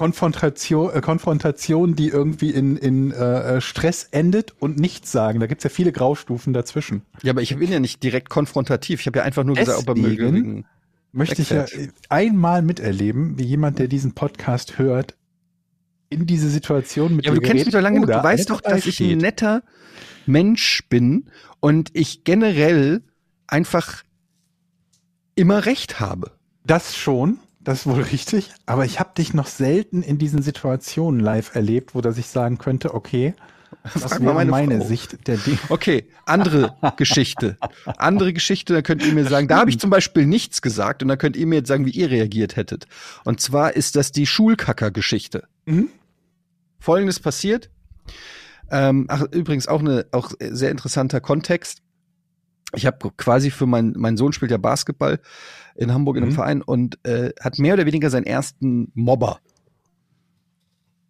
Konfrontation, 0.00 0.94
äh, 0.94 1.02
Konfrontation 1.02 1.94
die 1.94 2.08
irgendwie 2.08 2.48
in, 2.48 2.78
in 2.78 3.10
äh, 3.10 3.60
Stress 3.60 4.08
endet 4.10 4.54
und 4.58 4.78
nichts 4.78 5.12
sagen. 5.12 5.40
Da 5.40 5.46
gibt's 5.46 5.62
ja 5.62 5.68
viele 5.68 5.92
Graustufen 5.92 6.54
dazwischen. 6.54 7.02
ja, 7.22 7.32
aber 7.32 7.42
ich 7.42 7.54
bin 7.54 7.70
ja 7.70 7.80
nicht 7.80 8.02
direkt 8.02 8.30
konfrontativ. 8.30 9.00
Ich 9.00 9.06
habe 9.06 9.18
ja 9.18 9.26
einfach 9.26 9.44
nur 9.44 9.56
gesagt, 9.56 9.78
ob 9.78 9.88
er 9.90 10.00
möge. 10.00 10.64
Möchte 11.12 11.42
ich 11.42 11.50
ja 11.50 11.66
einmal 12.08 12.62
miterleben, 12.62 13.38
wie 13.38 13.42
jemand, 13.42 13.78
der 13.78 13.88
diesen 13.88 14.12
Podcast 14.12 14.78
hört, 14.78 15.16
in 16.08 16.24
diese 16.24 16.48
Situation 16.48 17.16
mit 17.16 17.26
Ja, 17.26 17.32
aber 17.32 17.40
du 17.42 17.46
kennst 17.46 17.66
mich 17.66 17.74
doch 17.74 17.82
lange 17.82 18.00
genug. 18.00 18.10
Du 18.10 18.24
weißt 18.24 18.48
doch, 18.48 18.62
dass 18.62 18.86
ich 18.86 19.00
ein 19.00 19.18
netter 19.18 19.62
Mensch 20.24 20.82
bin 20.88 21.26
und 21.60 21.90
ich 21.92 22.24
generell 22.24 23.02
einfach 23.46 24.02
immer 25.34 25.66
recht 25.66 26.00
habe. 26.00 26.30
Das 26.64 26.96
schon, 26.96 27.38
das 27.60 27.80
ist 27.80 27.86
wohl 27.86 28.02
richtig. 28.02 28.52
Aber 28.66 28.84
ich 28.84 29.00
habe 29.00 29.10
dich 29.16 29.34
noch 29.34 29.46
selten 29.46 30.02
in 30.02 30.18
diesen 30.18 30.42
Situationen 30.42 31.20
live 31.20 31.54
erlebt, 31.54 31.94
wo 31.94 32.00
dass 32.00 32.18
ich 32.18 32.28
sagen 32.28 32.58
könnte, 32.58 32.94
okay, 32.94 33.34
das 33.94 34.20
wäre 34.20 34.34
meine 34.34 34.50
meine. 34.50 34.84
Sicht 34.84 35.26
der 35.26 35.36
Dinge. 35.36 35.58
Okay, 35.68 36.08
andere 36.26 36.74
Geschichte. 36.96 37.56
Andere 37.84 38.32
Geschichte, 38.32 38.72
da 38.72 38.82
könnt 38.82 39.04
ihr 39.04 39.12
mir 39.12 39.26
sagen, 39.26 39.48
da 39.48 39.58
habe 39.58 39.70
ich 39.70 39.78
zum 39.78 39.90
Beispiel 39.90 40.26
nichts 40.26 40.60
gesagt 40.62 41.02
und 41.02 41.08
da 41.08 41.16
könnt 41.16 41.36
ihr 41.36 41.46
mir 41.46 41.56
jetzt 41.56 41.68
sagen, 41.68 41.86
wie 41.86 41.90
ihr 41.90 42.10
reagiert 42.10 42.56
hättet. 42.56 42.86
Und 43.24 43.40
zwar 43.40 43.76
ist 43.76 43.96
das 43.96 44.10
die 44.12 44.26
Schulkacker-Geschichte. 44.26 45.44
Mhm. 45.66 45.88
Folgendes 46.78 47.20
passiert. 47.20 47.70
Ähm, 48.70 49.06
ach, 49.08 49.22
übrigens 49.32 49.68
auch 49.68 49.80
eine 49.80 50.06
auch 50.12 50.32
sehr 50.38 50.70
interessanter 50.70 51.20
Kontext. 51.20 51.82
Ich 52.74 52.86
habe 52.86 53.10
quasi 53.16 53.50
für 53.50 53.66
mein 53.66 53.94
mein 53.96 54.16
Sohn 54.16 54.32
spielt 54.32 54.50
ja 54.50 54.58
Basketball 54.58 55.20
in 55.74 55.92
Hamburg 55.92 56.16
in 56.16 56.22
einem 56.22 56.32
Mhm. 56.32 56.36
Verein 56.36 56.62
und 56.62 56.98
äh, 57.04 57.32
hat 57.40 57.58
mehr 57.58 57.74
oder 57.74 57.86
weniger 57.86 58.10
seinen 58.10 58.26
ersten 58.26 58.90
Mobber. 58.94 59.40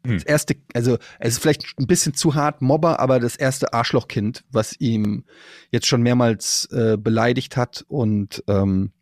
Mhm. 0.04 0.14
Das 0.14 0.24
erste, 0.24 0.56
also 0.74 0.96
es 1.18 1.34
ist 1.34 1.38
vielleicht 1.40 1.64
ein 1.78 1.86
bisschen 1.86 2.14
zu 2.14 2.34
hart 2.34 2.62
Mobber, 2.62 3.00
aber 3.00 3.20
das 3.20 3.36
erste 3.36 3.72
Arschlochkind, 3.72 4.44
was 4.50 4.74
ihm 4.78 5.24
jetzt 5.70 5.86
schon 5.86 6.02
mehrmals 6.02 6.68
äh, 6.72 6.96
beleidigt 6.96 7.56
hat 7.56 7.84
und 7.88 8.42
ähm, 8.48 8.92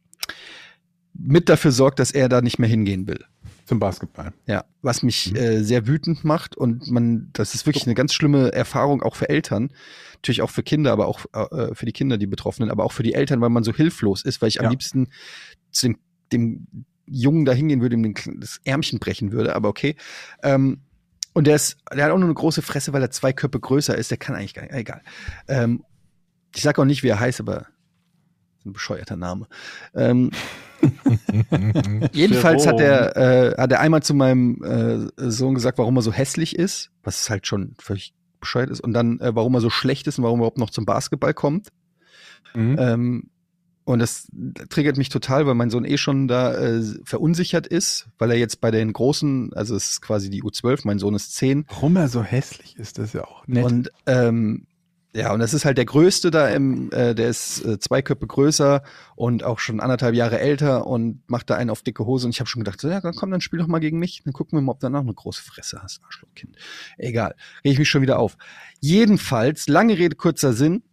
mit 1.15 1.49
dafür 1.49 1.73
sorgt, 1.73 1.99
dass 1.99 2.11
er 2.11 2.29
da 2.29 2.41
nicht 2.41 2.59
mehr 2.59 2.69
hingehen 2.69 3.07
will. 3.07 3.25
Zum 3.69 3.79
Basketball. 3.81 4.33
Ja, 4.47 4.65
was 4.81 5.03
mich 5.03 5.31
Mhm. 5.33 5.37
äh, 5.37 5.63
sehr 5.63 5.87
wütend 5.87 6.25
macht 6.25 6.57
und 6.57 6.91
man, 6.91 7.29
das 7.35 7.55
ist 7.55 7.67
wirklich 7.67 7.85
eine 7.85 7.95
ganz 7.95 8.15
schlimme 8.15 8.51
Erfahrung 8.53 9.03
auch 9.03 9.15
für 9.15 9.29
Eltern, 9.29 9.71
natürlich 10.15 10.41
auch 10.41 10.49
für 10.49 10.63
Kinder, 10.63 10.91
aber 10.91 11.07
auch 11.07 11.27
äh, 11.35 11.75
für 11.75 11.85
die 11.85 11.93
Kinder, 11.93 12.17
die 12.17 12.27
Betroffenen, 12.27 12.71
aber 12.71 12.85
auch 12.85 12.93
für 12.93 13.03
die 13.03 13.13
Eltern, 13.13 13.43
weil 13.43 13.51
man 13.51 13.65
so 13.65 13.75
hilflos 13.75 14.25
ist, 14.25 14.41
weil 14.41 14.49
ich 14.49 14.55
Ja. 14.55 14.63
am 14.63 14.71
liebsten 14.71 15.09
zu 15.71 15.89
dem, 15.89 15.99
dem 16.33 16.67
Jungen 17.07 17.45
da 17.45 17.53
hingehen 17.53 17.83
würde, 17.83 17.97
ihm 17.97 18.15
das 18.41 18.59
Ärmchen 18.65 18.99
brechen 19.01 19.33
würde, 19.33 19.55
aber 19.55 19.69
okay. 19.69 19.97
Ähm, 20.43 20.81
und 21.35 21.47
der 21.47 21.57
ist, 21.57 21.77
der 21.95 22.07
hat 22.07 22.11
auch 22.11 22.17
nur 22.19 22.25
eine 22.27 22.35
große 22.35 22.63
Fresse, 22.63 22.95
weil 22.95 23.03
er 23.03 23.11
zwei 23.11 23.35
Köpfe 23.35 23.61
größer 23.61 23.97
ist. 23.97 24.11
Der 24.11 24.19
kann 24.19 24.35
eigentlich 24.35 24.55
gar 24.55 24.63
nicht, 24.63 24.73
egal. 24.75 25.03
Ähm, 25.47 25.85
ich 26.57 26.63
sag 26.63 26.79
auch 26.79 26.87
nicht, 26.87 27.03
wie 27.03 27.09
er 27.09 27.21
heißt, 27.21 27.39
aber 27.41 27.67
ein 28.69 28.73
bescheuerter 28.73 29.17
Name. 29.17 29.47
Ähm, 29.95 30.31
Jedenfalls 32.13 32.67
hat 32.67 32.81
er, 32.81 33.17
äh, 33.17 33.57
hat 33.57 33.73
er 33.73 33.81
einmal 33.81 34.03
zu 34.03 34.15
meinem 34.15 34.63
äh, 34.63 35.31
Sohn 35.31 35.55
gesagt, 35.55 35.79
warum 35.79 35.97
er 35.97 36.03
so 36.03 36.13
hässlich 36.13 36.57
ist, 36.57 36.91
was 37.03 37.29
halt 37.31 37.47
schon 37.47 37.75
völlig 37.81 38.15
bescheuert 38.41 38.71
ist, 38.71 38.81
und 38.81 38.93
dann, 38.93 39.19
äh, 39.21 39.35
warum 39.35 39.55
er 39.55 39.61
so 39.61 39.71
schlecht 39.71 40.07
ist 40.07 40.19
und 40.19 40.25
warum 40.25 40.39
er 40.39 40.43
überhaupt 40.43 40.59
noch 40.59 40.71
zum 40.71 40.85
Basketball 40.85 41.35
kommt. 41.35 41.69
Mhm. 42.55 42.77
Ähm, 42.79 43.31
und 43.85 44.01
das 44.01 44.29
triggert 44.69 44.99
mich 44.99 45.09
total, 45.09 45.47
weil 45.47 45.55
mein 45.55 45.71
Sohn 45.71 45.87
eh 45.87 45.97
schon 45.97 46.29
da 46.29 46.55
äh, 46.55 46.83
verunsichert 47.05 47.67
ist, 47.67 48.09
weil 48.19 48.31
er 48.31 48.37
jetzt 48.37 48.61
bei 48.61 48.71
den 48.71 48.93
Großen, 48.93 49.55
also 49.55 49.75
es 49.75 49.93
ist 49.93 50.03
quasi 50.03 50.29
die 50.29 50.43
U12, 50.43 50.83
mein 50.85 50.99
Sohn 50.99 51.15
ist 51.15 51.35
10, 51.37 51.65
Warum 51.69 51.97
er 51.97 52.09
so 52.09 52.23
hässlich 52.23 52.77
ist, 52.77 52.99
das 52.99 53.07
ist 53.07 53.13
ja 53.15 53.25
auch 53.25 53.47
nett. 53.47 53.65
und 53.65 53.91
ähm, 54.05 54.67
Ja, 55.19 55.33
und 55.33 55.41
das 55.41 55.53
ist 55.53 55.65
halt 55.65 55.79
der 55.79 55.85
größte 55.85 56.31
da 56.31 56.47
im, 56.49 56.93
äh, 56.93 57.13
der 57.13 57.29
ist 57.29 57.65
äh, 57.65 57.81
zwei 57.81 58.03
Köpfe 58.03 58.29
größer 58.29 58.85
und 59.17 59.43
auch 59.43 59.59
schon 59.59 59.81
anderthalb 59.81 60.15
Jahre 60.15 60.39
älter 60.39 60.87
und 60.87 61.29
macht 61.29 61.51
da 61.51 61.57
einen 61.57 61.71
auf 61.71 61.83
dicke 61.83 62.07
Hose. 62.07 62.27
Und 62.27 62.31
ich 62.31 62.39
habe 62.39 62.49
schon 62.49 62.63
gedacht, 62.63 62.81
so, 62.81 62.89
ja, 62.89 63.01
komm, 63.01 63.33
dann 63.33 63.41
spiel 63.41 63.59
doch 63.59 63.67
mal 63.67 63.81
gegen 63.81 63.99
mich. 63.99 64.23
Dann 64.25 64.33
gucken 64.33 64.57
wir 64.57 64.63
mal, 64.63 64.71
ob 64.71 64.79
du 64.79 64.87
dann 64.87 64.95
auch 64.95 65.01
eine 65.01 65.13
große 65.13 65.43
Fresse 65.43 65.81
hast, 65.83 66.05
Arschlochkind. 66.05 66.55
Egal, 66.99 67.35
reg 67.65 67.73
ich 67.73 67.81
mich 67.81 67.89
schon 67.89 68.03
wieder 68.03 68.21
auf. 68.21 68.39
Jedenfalls, 68.79 69.67
lange 69.67 69.99
Rede, 69.99 70.15
kurzer 70.15 70.53
Sinn, 70.53 70.85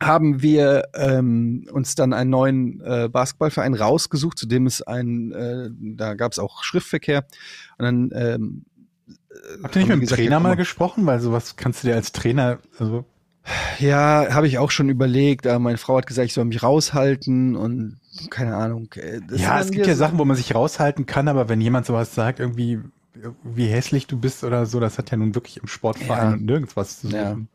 haben 0.00 0.40
wir 0.40 0.88
ähm, 0.94 1.68
uns 1.70 1.94
dann 1.96 2.14
einen 2.14 2.30
neuen 2.30 2.80
äh, 2.80 3.10
Basketballverein 3.12 3.74
rausgesucht, 3.74 4.38
zu 4.38 4.46
dem 4.46 4.64
es 4.64 4.80
ein, 4.80 5.32
äh, 5.32 5.68
da 5.96 6.14
gab 6.14 6.32
es 6.32 6.38
auch 6.38 6.64
Schriftverkehr. 6.64 7.26
Und 7.76 7.84
dann 7.84 8.10
ähm, 8.14 8.64
Habt 9.62 9.76
ihr 9.76 9.80
nicht 9.80 9.88
mit 9.90 10.00
dem 10.00 10.16
Trainer 10.16 10.40
mal 10.40 10.56
gesprochen? 10.56 11.04
Weil 11.04 11.20
sowas 11.20 11.56
kannst 11.56 11.82
du 11.82 11.88
dir 11.88 11.94
als 11.94 12.12
Trainer, 12.12 12.60
also 12.78 13.04
Ja, 13.78 14.28
habe 14.30 14.46
ich 14.46 14.58
auch 14.58 14.70
schon 14.70 14.88
überlegt. 14.88 15.46
Aber 15.46 15.58
meine 15.58 15.78
Frau 15.78 15.96
hat 15.98 16.06
gesagt, 16.06 16.26
ich 16.26 16.34
soll 16.34 16.44
mich 16.46 16.62
raushalten 16.62 17.56
und 17.56 17.98
keine 18.30 18.56
Ahnung. 18.56 18.88
äh, 18.96 19.20
ja, 19.36 19.60
es 19.60 19.70
gibt 19.70 19.86
ja 19.86 19.94
so- 19.94 19.98
Sachen, 19.98 20.18
wo 20.18 20.24
man 20.24 20.36
sich 20.36 20.54
raushalten 20.54 21.06
kann, 21.06 21.28
aber 21.28 21.48
wenn 21.48 21.60
jemand 21.60 21.86
sowas 21.86 22.14
sagt, 22.14 22.40
irgendwie, 22.40 22.80
wie 23.42 23.66
hässlich 23.66 24.06
du 24.06 24.18
bist 24.18 24.44
oder 24.44 24.66
so, 24.66 24.80
das 24.80 24.98
hat 24.98 25.10
ja 25.10 25.16
nun 25.16 25.34
wirklich 25.34 25.58
im 25.58 25.66
Sportverein 25.66 26.28
Ja. 26.28 26.32
und 26.34 26.44
nirgends 26.44 26.76
was 26.76 27.00
zu 27.00 27.08
Ja. 27.08 27.30
suchen. 27.30 27.48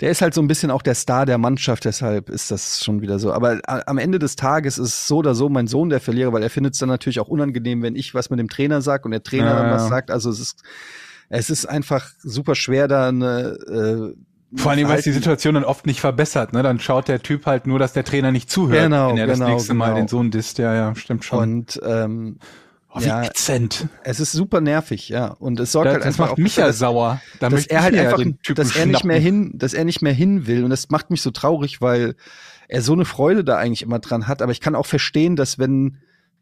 Der 0.00 0.10
ist 0.10 0.20
halt 0.20 0.34
so 0.34 0.42
ein 0.42 0.48
bisschen 0.48 0.70
auch 0.70 0.82
der 0.82 0.94
Star 0.94 1.24
der 1.24 1.38
Mannschaft, 1.38 1.86
deshalb 1.86 2.28
ist 2.28 2.50
das 2.50 2.84
schon 2.84 3.00
wieder 3.00 3.18
so. 3.18 3.32
Aber 3.32 3.60
a- 3.66 3.82
am 3.86 3.96
Ende 3.96 4.18
des 4.18 4.36
Tages 4.36 4.76
ist 4.76 5.06
so 5.06 5.18
oder 5.18 5.34
so 5.34 5.48
mein 5.48 5.68
Sohn 5.68 5.88
der 5.88 6.00
Verlierer, 6.00 6.34
weil 6.34 6.42
er 6.42 6.50
findet 6.50 6.74
es 6.74 6.80
dann 6.80 6.90
natürlich 6.90 7.18
auch 7.18 7.28
unangenehm, 7.28 7.80
wenn 7.82 7.96
ich 7.96 8.12
was 8.14 8.28
mit 8.28 8.38
dem 8.38 8.48
Trainer 8.50 8.82
sag 8.82 9.06
und 9.06 9.12
der 9.12 9.22
Trainer 9.22 9.46
Ja, 9.54 9.62
dann 9.62 9.70
was 9.72 9.84
ja. 9.84 9.88
sagt. 9.88 10.10
Also 10.10 10.28
es 10.28 10.38
ist, 10.38 10.62
es 11.30 11.48
ist 11.48 11.64
einfach 11.64 12.10
super 12.18 12.54
schwer, 12.54 12.88
da 12.88 13.08
eine 13.08 13.56
äh, 14.12 14.14
Vor 14.56 14.70
allem, 14.70 14.88
weil 14.88 14.98
es 14.98 15.04
die 15.04 15.12
Situation 15.12 15.54
dann 15.54 15.64
oft 15.64 15.86
nicht 15.86 16.00
verbessert, 16.00 16.52
ne? 16.52 16.62
Dann 16.62 16.80
schaut 16.80 17.08
der 17.08 17.22
Typ 17.22 17.46
halt 17.46 17.66
nur, 17.66 17.78
dass 17.78 17.92
der 17.92 18.04
Trainer 18.04 18.32
nicht 18.32 18.50
zuhört, 18.50 18.84
Genau, 18.84 19.10
wenn 19.10 19.18
er 19.18 19.26
das 19.26 19.38
genau, 19.38 19.50
nächste 19.50 19.74
Mal 19.74 19.86
genau. 19.86 19.96
den 19.98 20.08
Sohn 20.08 20.30
disst. 20.30 20.58
Ja, 20.58 20.74
ja, 20.74 20.94
stimmt 20.94 21.24
schon. 21.24 21.38
Und 21.38 21.80
ähm, 21.84 22.38
oh, 22.92 23.00
wie 23.00 23.06
ja. 23.06 23.24
ätzend. 23.24 23.88
es 24.02 24.20
ist 24.20 24.32
super 24.32 24.60
nervig, 24.60 25.08
ja. 25.08 25.28
Und 25.28 25.60
es 25.60 25.72
sorgt 25.72 25.86
Das, 25.86 25.94
halt 25.94 26.04
das 26.04 26.14
einfach 26.14 26.30
macht 26.30 26.38
mich 26.38 26.56
ja 26.56 26.72
sauer. 26.72 27.20
Da 27.40 27.48
dass 27.48 27.66
er 27.66 27.82
halt 27.82 27.96
einfach, 27.96 28.22
dass 28.54 28.76
er 28.76 28.86
nicht 28.86 29.04
mehr 29.04 29.18
hin, 29.18 29.52
dass 29.54 29.74
er 29.74 29.84
nicht 29.84 30.02
mehr 30.02 30.14
hin 30.14 30.46
will 30.46 30.64
und 30.64 30.70
das 30.70 30.90
macht 30.90 31.10
mich 31.10 31.22
so 31.22 31.30
traurig, 31.30 31.80
weil 31.80 32.14
er 32.68 32.82
so 32.82 32.92
eine 32.92 33.04
Freude 33.04 33.44
da 33.44 33.58
eigentlich 33.58 33.82
immer 33.82 33.98
dran 33.98 34.26
hat. 34.26 34.42
Aber 34.42 34.52
ich 34.52 34.60
kann 34.60 34.74
auch 34.74 34.86
verstehen, 34.86 35.36
dass 35.36 35.58
wenn 35.58 35.98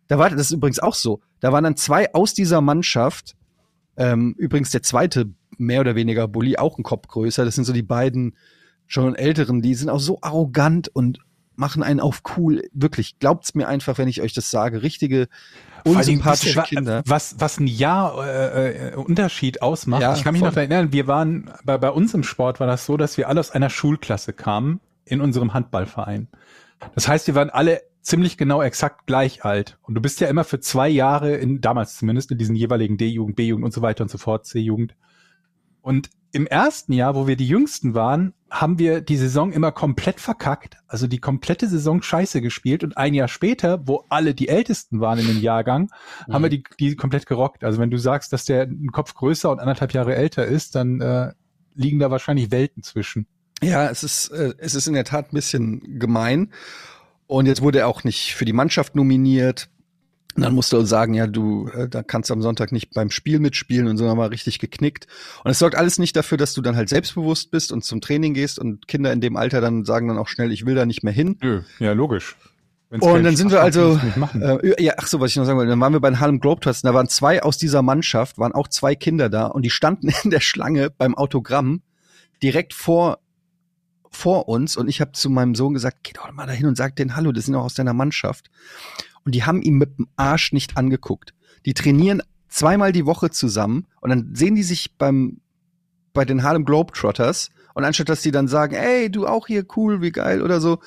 da 0.08 0.18
war 0.18 0.30
das 0.30 0.40
ist 0.40 0.50
übrigens 0.52 0.78
auch 0.78 0.94
so, 0.94 1.20
da 1.40 1.52
waren 1.52 1.64
dann 1.64 1.76
zwei 1.76 2.12
aus 2.14 2.34
dieser 2.34 2.60
Mannschaft. 2.60 3.34
Ähm, 3.96 4.34
übrigens 4.38 4.70
der 4.70 4.82
zweite 4.82 5.26
mehr 5.58 5.80
oder 5.80 5.94
weniger 5.94 6.28
Bully 6.28 6.56
auch 6.56 6.78
ein 6.78 6.82
Kopf 6.82 7.08
größer. 7.08 7.44
Das 7.44 7.54
sind 7.54 7.64
so 7.64 7.72
die 7.72 7.82
beiden 7.82 8.36
schon 8.86 9.14
älteren, 9.14 9.62
die 9.62 9.74
sind 9.74 9.88
auch 9.88 10.00
so 10.00 10.18
arrogant 10.20 10.88
und 10.88 11.18
machen 11.56 11.82
einen 11.82 12.00
auf 12.00 12.22
cool. 12.36 12.62
Wirklich, 12.72 13.18
glaubt's 13.18 13.54
mir 13.54 13.68
einfach, 13.68 13.98
wenn 13.98 14.08
ich 14.08 14.20
euch 14.20 14.32
das 14.34 14.50
sage. 14.50 14.82
Richtige 14.82 15.28
unsympathische 15.84 16.56
wa- 16.56 16.62
Kinder. 16.62 17.02
Was, 17.06 17.36
was 17.38 17.58
ein 17.60 17.66
Jahr 17.66 18.26
äh, 18.26 18.88
äh, 18.90 18.94
Unterschied 18.96 19.62
ausmacht. 19.62 20.02
Ja, 20.02 20.14
ich 20.14 20.24
kann 20.24 20.32
mich 20.32 20.40
voll. 20.40 20.50
noch 20.50 20.56
erinnern, 20.56 20.92
wir 20.92 21.06
waren, 21.06 21.50
bei, 21.64 21.78
bei 21.78 21.90
uns 21.90 22.12
im 22.14 22.22
Sport 22.22 22.60
war 22.60 22.66
das 22.66 22.86
so, 22.86 22.96
dass 22.96 23.16
wir 23.16 23.28
alle 23.28 23.40
aus 23.40 23.50
einer 23.50 23.70
Schulklasse 23.70 24.32
kamen 24.32 24.80
in 25.04 25.20
unserem 25.20 25.54
Handballverein. 25.54 26.28
Das 26.94 27.08
heißt, 27.08 27.26
wir 27.26 27.34
waren 27.34 27.50
alle 27.50 27.82
ziemlich 28.02 28.36
genau 28.36 28.60
exakt 28.60 29.06
gleich 29.06 29.44
alt. 29.44 29.78
Und 29.82 29.94
du 29.94 30.00
bist 30.00 30.20
ja 30.20 30.28
immer 30.28 30.44
für 30.44 30.60
zwei 30.60 30.88
Jahre, 30.88 31.36
in, 31.36 31.60
damals 31.60 31.96
zumindest, 31.96 32.30
in 32.30 32.38
diesen 32.38 32.56
jeweiligen 32.56 32.98
D-Jugend, 32.98 33.36
B-Jugend 33.36 33.64
und 33.64 33.72
so 33.72 33.80
weiter 33.80 34.02
und 34.02 34.10
so 34.10 34.18
fort, 34.18 34.44
C-Jugend. 34.44 34.94
Und 35.84 36.08
im 36.32 36.46
ersten 36.46 36.94
Jahr, 36.94 37.14
wo 37.14 37.26
wir 37.26 37.36
die 37.36 37.46
Jüngsten 37.46 37.92
waren, 37.94 38.32
haben 38.50 38.78
wir 38.78 39.02
die 39.02 39.18
Saison 39.18 39.52
immer 39.52 39.70
komplett 39.70 40.18
verkackt, 40.18 40.78
also 40.88 41.06
die 41.06 41.18
komplette 41.18 41.68
Saison 41.68 42.00
scheiße 42.00 42.40
gespielt 42.40 42.82
und 42.84 42.96
ein 42.96 43.12
Jahr 43.12 43.28
später, 43.28 43.86
wo 43.86 44.06
alle 44.08 44.32
die 44.32 44.48
Ältesten 44.48 45.00
waren 45.00 45.18
in 45.18 45.26
dem 45.26 45.42
Jahrgang, 45.42 45.90
haben 46.32 46.42
wir 46.42 46.48
die, 46.48 46.64
die 46.80 46.96
komplett 46.96 47.26
gerockt. 47.26 47.64
Also 47.64 47.78
wenn 47.80 47.90
du 47.90 47.98
sagst, 47.98 48.32
dass 48.32 48.46
der 48.46 48.62
einen 48.62 48.92
Kopf 48.92 49.12
größer 49.12 49.50
und 49.50 49.60
anderthalb 49.60 49.92
Jahre 49.92 50.14
älter 50.14 50.46
ist, 50.46 50.74
dann 50.74 51.02
äh, 51.02 51.34
liegen 51.74 51.98
da 51.98 52.10
wahrscheinlich 52.10 52.50
Welten 52.50 52.82
zwischen. 52.82 53.26
Ja, 53.62 53.90
es 53.90 54.02
ist, 54.02 54.28
äh, 54.28 54.54
es 54.56 54.74
ist 54.74 54.86
in 54.86 54.94
der 54.94 55.04
Tat 55.04 55.32
ein 55.32 55.34
bisschen 55.34 55.98
gemein. 55.98 56.50
Und 57.26 57.44
jetzt 57.44 57.60
wurde 57.60 57.80
er 57.80 57.88
auch 57.88 58.04
nicht 58.04 58.34
für 58.34 58.46
die 58.46 58.54
Mannschaft 58.54 58.96
nominiert. 58.96 59.68
Und 60.36 60.42
dann 60.42 60.54
musste 60.54 60.76
er 60.76 60.86
sagen, 60.86 61.14
ja, 61.14 61.26
du, 61.26 61.68
äh, 61.68 61.88
da 61.88 62.02
kannst 62.02 62.30
du 62.30 62.34
am 62.34 62.42
Sonntag 62.42 62.72
nicht 62.72 62.92
beim 62.92 63.10
Spiel 63.10 63.38
mitspielen 63.38 63.86
und 63.86 63.96
so 63.96 64.08
haben 64.08 64.18
wir 64.18 64.30
richtig 64.30 64.58
geknickt. 64.58 65.06
Und 65.44 65.50
es 65.52 65.58
sorgt 65.58 65.76
alles 65.76 65.98
nicht 65.98 66.16
dafür, 66.16 66.38
dass 66.38 66.54
du 66.54 66.62
dann 66.62 66.74
halt 66.74 66.88
selbstbewusst 66.88 67.50
bist 67.50 67.70
und 67.70 67.84
zum 67.84 68.00
Training 68.00 68.34
gehst 68.34 68.58
und 68.58 68.88
Kinder 68.88 69.12
in 69.12 69.20
dem 69.20 69.36
Alter 69.36 69.60
dann 69.60 69.84
sagen 69.84 70.08
dann 70.08 70.18
auch 70.18 70.28
schnell, 70.28 70.50
ich 70.50 70.66
will 70.66 70.74
da 70.74 70.86
nicht 70.86 71.04
mehr 71.04 71.12
hin. 71.12 71.36
Nö, 71.40 71.62
ja, 71.78 71.92
logisch. 71.92 72.36
Wenn's 72.90 73.04
Und 73.04 73.22
dann 73.22 73.36
sind 73.36 73.50
wir 73.50 73.60
also, 73.60 74.00
musst 74.16 74.34
du 74.34 74.38
äh, 74.40 74.82
ja, 74.82 74.94
ach 74.96 75.06
so, 75.06 75.20
was 75.20 75.30
ich 75.30 75.36
noch 75.36 75.44
sagen 75.44 75.58
wollte, 75.58 75.70
dann 75.70 75.80
waren 75.80 75.92
wir 75.92 76.00
bei 76.00 76.10
den 76.10 76.20
Harlem 76.20 76.40
Globetrotters, 76.40 76.82
da 76.82 76.94
waren 76.94 77.08
zwei 77.08 77.42
aus 77.42 77.56
dieser 77.56 77.82
Mannschaft, 77.82 78.38
waren 78.38 78.52
auch 78.52 78.68
zwei 78.68 78.94
Kinder 78.94 79.28
da 79.28 79.46
und 79.46 79.62
die 79.62 79.70
standen 79.70 80.08
in 80.24 80.30
der 80.30 80.40
Schlange 80.40 80.90
beim 80.90 81.14
Autogramm 81.14 81.82
direkt 82.42 82.74
vor 82.74 83.18
vor 84.10 84.48
uns 84.48 84.76
und 84.76 84.86
ich 84.86 85.00
habe 85.00 85.10
zu 85.10 85.28
meinem 85.28 85.56
Sohn 85.56 85.74
gesagt, 85.74 85.98
geh 86.04 86.12
doch 86.12 86.30
mal 86.30 86.46
dahin 86.46 86.66
und 86.66 86.76
sag 86.76 86.94
denen 86.94 87.16
Hallo, 87.16 87.32
das 87.32 87.46
sind 87.46 87.56
auch 87.56 87.64
aus 87.64 87.74
deiner 87.74 87.94
Mannschaft. 87.94 88.48
Und 89.24 89.34
die 89.34 89.44
haben 89.44 89.62
ihn 89.62 89.74
mit 89.76 89.98
dem 89.98 90.08
Arsch 90.16 90.52
nicht 90.52 90.76
angeguckt. 90.76 91.34
Die 91.66 91.74
trainieren 91.74 92.22
zweimal 92.48 92.92
die 92.92 93.06
Woche 93.06 93.30
zusammen 93.30 93.86
und 94.00 94.10
dann 94.10 94.34
sehen 94.34 94.54
die 94.54 94.62
sich 94.62 94.96
beim 94.96 95.40
bei 96.12 96.24
den 96.24 96.42
Harlem 96.44 96.64
Globetrotters 96.64 97.50
und 97.74 97.82
anstatt 97.84 98.08
dass 98.08 98.22
die 98.22 98.30
dann 98.30 98.46
sagen, 98.46 98.74
ey, 98.76 99.10
du 99.10 99.26
auch 99.26 99.48
hier 99.48 99.64
cool, 99.76 100.00
wie 100.00 100.12
geil 100.12 100.42
oder 100.42 100.60
so, 100.60 100.78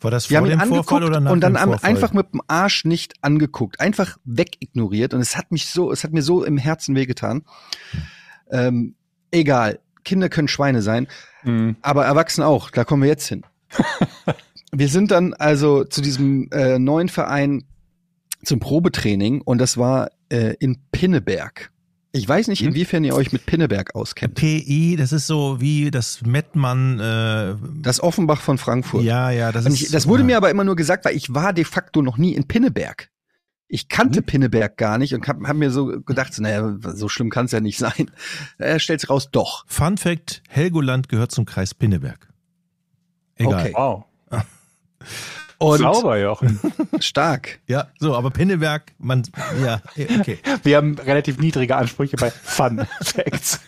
War 0.00 0.10
das 0.10 0.24
die 0.26 0.34
vor 0.34 0.38
haben 0.38 0.46
ihn 0.50 0.58
dem 0.58 0.68
Vorfall 0.68 0.78
angeguckt 0.96 1.04
oder 1.04 1.20
nach 1.20 1.30
und 1.30 1.40
dann 1.40 1.52
dem 1.52 1.56
am- 1.62 1.68
Vorfall? 1.70 1.88
einfach 1.90 2.12
mit 2.12 2.32
dem 2.32 2.40
Arsch 2.48 2.84
nicht 2.84 3.14
angeguckt, 3.22 3.78
einfach 3.78 4.16
wegignoriert 4.24 5.14
und 5.14 5.20
es 5.20 5.36
hat 5.36 5.52
mich 5.52 5.66
so, 5.68 5.92
es 5.92 6.02
hat 6.02 6.12
mir 6.12 6.22
so 6.22 6.42
im 6.44 6.56
Herzen 6.58 6.96
wehgetan. 6.96 7.42
Ähm, 8.50 8.94
egal, 9.30 9.78
Kinder 10.04 10.28
können 10.28 10.48
Schweine 10.48 10.82
sein, 10.82 11.06
Mhm. 11.44 11.76
aber 11.82 12.04
Erwachsene 12.06 12.44
auch. 12.46 12.70
Da 12.70 12.82
kommen 12.84 13.02
wir 13.02 13.08
jetzt 13.08 13.28
hin. 13.28 13.42
wir 14.72 14.88
sind 14.88 15.10
dann 15.10 15.34
also 15.34 15.84
zu 15.84 16.00
diesem 16.00 16.48
äh, 16.52 16.78
neuen 16.78 17.08
Verein 17.08 17.64
zum 18.44 18.60
Probetraining 18.60 19.40
und 19.40 19.58
das 19.58 19.76
war 19.76 20.10
äh, 20.28 20.54
in 20.58 20.78
Pinneberg. 20.92 21.70
Ich 22.12 22.26
weiß 22.26 22.48
nicht, 22.48 22.60
Hm? 22.60 22.68
inwiefern 22.68 23.04
ihr 23.04 23.14
euch 23.14 23.32
mit 23.32 23.44
Pinneberg 23.44 23.94
auskennt. 23.94 24.34
PI, 24.36 24.96
das 24.96 25.12
ist 25.12 25.26
so 25.26 25.60
wie 25.60 25.90
das 25.90 26.22
Mettmann. 26.22 26.98
Äh, 26.98 27.56
Das 27.82 28.00
Offenbach 28.02 28.40
von 28.40 28.56
Frankfurt. 28.56 29.02
ja, 29.04 29.30
ja, 29.30 29.52
das 29.52 29.66
Und 29.66 29.72
ist. 29.72 29.82
ich, 29.82 29.90
das 29.90 30.06
wurde 30.06 30.22
ja. 30.22 30.26
mir 30.26 30.36
aber 30.38 30.50
immer 30.50 30.64
nur 30.64 30.76
gesagt, 30.76 31.04
weil 31.04 31.14
ich 31.16 31.34
war 31.34 31.52
de 31.52 31.64
facto 31.64 32.00
noch 32.02 32.16
nie 32.16 32.32
in 32.34 32.48
Pinneberg. 32.48 33.10
Ich 33.68 33.88
kannte 33.88 34.20
Hm? 34.20 34.26
Pinneberg 34.26 34.76
gar 34.78 34.96
nicht 34.96 35.12
und 35.14 35.26
hab, 35.28 35.42
hab 35.42 35.56
mir 35.56 35.70
so 35.70 35.86
gedacht, 36.02 36.32
so, 36.32 36.40
naja, 36.42 36.76
so 36.94 37.08
schlimm 37.08 37.28
kann 37.30 37.46
es 37.46 37.52
ja 37.52 37.60
nicht 37.60 37.78
sein. 37.80 38.10
Er 38.58 38.78
stellt 38.78 39.00
sich 39.00 39.10
raus, 39.10 39.28
doch. 39.30 39.64
Fun 39.68 39.98
Fact: 39.98 40.42
Helgoland 40.48 41.08
gehört 41.08 41.32
zum 41.32 41.44
Kreis 41.44 41.74
Pinneberg. 41.74 42.28
Egal. 43.34 43.54
Okay. 43.60 43.72
Wow. 43.76 44.04
Und 45.58 45.78
Sauber, 45.78 46.18
Jochen. 46.18 46.60
stark. 47.00 47.60
Ja, 47.66 47.88
so, 47.98 48.14
aber 48.14 48.30
Pinneberg, 48.30 48.92
man, 48.98 49.22
ja, 49.62 49.80
okay. 49.96 50.38
Wir 50.62 50.76
haben 50.76 50.98
relativ 50.98 51.38
niedrige 51.38 51.76
Ansprüche 51.76 52.16
bei 52.16 52.30
Fun 52.30 52.86
Facts. 53.02 53.60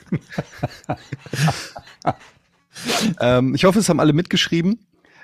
Ähm, 3.20 3.54
ich 3.54 3.64
hoffe, 3.64 3.78
es 3.78 3.88
haben 3.88 4.00
alle 4.00 4.12
mitgeschrieben. 4.12 4.80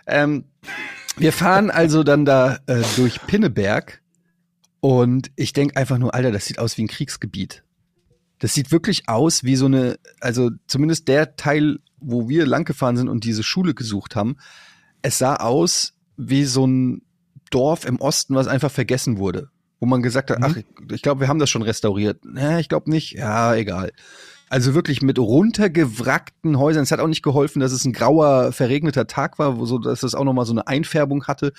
Ähm, 0.06 0.44
wir 1.16 1.32
fahren 1.32 1.70
also 1.70 2.02
dann 2.02 2.24
da 2.24 2.58
äh, 2.66 2.82
durch 2.96 3.20
Pinneberg 3.26 4.00
und 4.80 5.30
ich 5.36 5.52
denk 5.52 5.76
einfach 5.76 5.98
nur, 5.98 6.14
Alter, 6.14 6.32
das 6.32 6.46
sieht 6.46 6.58
aus 6.58 6.76
wie 6.78 6.82
ein 6.82 6.88
Kriegsgebiet. 6.88 7.62
Das 8.38 8.54
sieht 8.54 8.72
wirklich 8.72 9.08
aus 9.08 9.44
wie 9.44 9.56
so 9.56 9.66
eine, 9.66 9.98
also 10.20 10.50
zumindest 10.66 11.08
der 11.08 11.36
Teil, 11.36 11.78
wo 11.98 12.28
wir 12.28 12.46
langgefahren 12.46 12.96
sind 12.96 13.08
und 13.08 13.24
diese 13.24 13.42
Schule 13.42 13.74
gesucht 13.74 14.16
haben, 14.16 14.36
es 15.04 15.18
sah 15.18 15.36
aus 15.36 15.92
wie 16.16 16.44
so 16.44 16.66
ein 16.66 17.02
Dorf 17.50 17.84
im 17.84 18.00
Osten, 18.00 18.34
was 18.34 18.48
einfach 18.48 18.70
vergessen 18.70 19.18
wurde. 19.18 19.50
Wo 19.78 19.86
man 19.86 20.02
gesagt 20.02 20.30
hat, 20.30 20.38
Mhm. 20.38 20.44
ach, 20.44 20.56
ich, 20.92 21.02
glaube, 21.02 21.20
wir 21.20 21.28
haben 21.28 21.38
das 21.38 21.50
schon 21.50 21.62
restauriert. 21.62 22.24
Nee, 22.24 22.58
ich 22.60 22.68
glaube 22.68 22.90
nicht. 22.90 23.12
Ja, 23.12 23.54
egal. 23.54 23.92
Also 24.48 24.74
wirklich 24.74 25.02
mit 25.02 25.18
runtergewrackten 25.18 26.58
Häusern. 26.58 26.84
Es 26.84 26.90
hat 26.90 27.00
auch 27.00 27.06
nicht 27.08 27.22
geholfen, 27.22 27.60
dass 27.60 27.72
es 27.72 27.84
ein 27.84 27.92
grauer, 27.92 28.52
verregneter 28.52 29.06
Tag 29.06 29.38
war, 29.38 29.58
wo 29.58 29.66
so, 29.66 29.78
dass 29.78 30.02
es 30.02 30.14
auch 30.14 30.24
nochmal 30.24 30.46
so 30.46 30.52
eine 30.52 30.66
Einfärbung 30.66 31.24
hatte. 31.26 31.52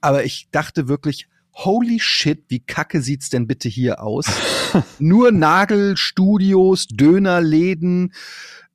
Aber 0.00 0.24
ich 0.24 0.48
dachte 0.50 0.88
wirklich, 0.88 1.28
holy 1.54 1.98
shit, 2.00 2.44
wie 2.48 2.60
kacke 2.60 3.00
sieht's 3.00 3.30
denn 3.30 3.46
bitte 3.46 3.68
hier 3.68 4.02
aus? 4.02 4.26
Nur 4.98 5.30
Nagelstudios, 5.30 6.86
Dönerläden, 6.88 8.12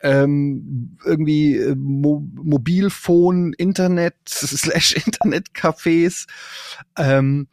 ähm, 0.04 0.98
irgendwie 1.04 1.58
äh, 1.58 1.76
Mo 1.76 2.24
Mobilfon, 2.36 3.54
Internet, 3.54 4.16
slash 4.28 4.96
Internetcafés. 4.96 6.28
Ähm, 6.98 7.48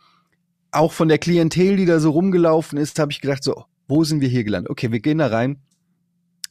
auch 0.72 0.92
von 0.92 1.08
der 1.08 1.18
Klientel, 1.18 1.76
die 1.76 1.86
da 1.86 2.00
so 2.00 2.10
rumgelaufen 2.10 2.78
ist, 2.78 2.98
habe 2.98 3.12
ich 3.12 3.20
gedacht, 3.20 3.42
so, 3.42 3.64
wo 3.88 4.04
sind 4.04 4.20
wir 4.20 4.28
hier 4.28 4.44
gelandet? 4.44 4.70
Okay, 4.70 4.92
wir 4.92 5.00
gehen 5.00 5.18
da 5.18 5.28
rein. 5.28 5.60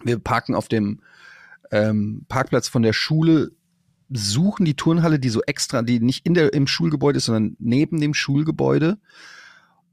Wir 0.04 0.18
parken 0.20 0.56
auf 0.56 0.68
dem 0.68 1.02
ähm, 1.72 2.26
Parkplatz 2.28 2.68
von 2.68 2.82
der 2.82 2.94
Schule 2.94 3.52
suchen 4.12 4.66
die 4.66 4.76
Turnhalle, 4.76 5.20
die 5.20 5.30
so 5.30 5.42
extra, 5.44 5.82
die 5.82 6.00
nicht 6.00 6.26
in 6.26 6.34
der 6.34 6.54
im 6.54 6.68
Schulgebäude 6.68 7.18
ist, 7.18 7.26
sondern 7.26 7.56
neben 7.60 8.00
dem 8.00 8.14
Schulgebäude. 8.14 8.98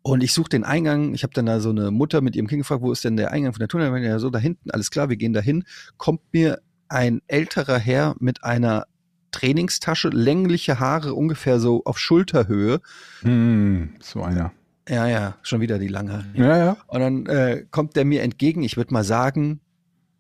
Und 0.07 0.23
ich 0.23 0.33
suche 0.33 0.51
den 0.51 0.63
Eingang. 0.63 1.15
Ich 1.15 1.25
habe 1.25 1.35
dann 1.35 1.47
da 1.47 1.59
so 1.59 1.71
eine 1.71 1.91
Mutter 1.91 2.21
mit 2.21 2.37
ihrem 2.37 2.47
Kind 2.47 2.61
gefragt, 2.61 2.81
wo 2.81 2.93
ist 2.93 3.03
denn 3.03 3.17
der 3.17 3.33
Eingang 3.33 3.53
von 3.53 3.59
der 3.59 3.67
Turnhalle? 3.67 4.07
Ja, 4.07 4.21
so 4.21 4.31
da 4.31 4.39
hinten. 4.39 4.71
Alles 4.71 4.93
klar, 4.93 5.09
wir 5.09 5.17
gehen 5.17 5.33
da 5.33 5.41
hin. 5.41 5.65
Kommt 5.97 6.21
mir 6.33 6.61
ein 6.89 7.23
älterer 7.27 7.77
Herr 7.77 8.15
mit 8.21 8.45
einer 8.45 8.87
Trainingstasche, 9.33 10.11
längliche 10.11 10.79
Haare 10.79 11.13
ungefähr 11.15 11.59
so 11.59 11.83
auf 11.85 11.99
Schulterhöhe. 11.99 12.81
Hm, 13.23 13.95
so 13.99 14.23
einer. 14.23 14.53
Ja, 14.89 15.09
ja, 15.09 15.39
schon 15.43 15.61
wieder 15.61 15.81
die 15.81 15.89
lange. 15.89 16.25
Ja, 16.35 16.57
ja. 16.57 16.77
Und 16.87 17.01
dann 17.01 17.27
äh, 17.27 17.67
kommt 17.73 17.97
der 17.97 18.05
mir 18.05 18.23
entgegen, 18.23 18.63
ich 18.63 18.77
würde 18.77 18.95
mal 18.95 19.03
sagen, 19.03 19.59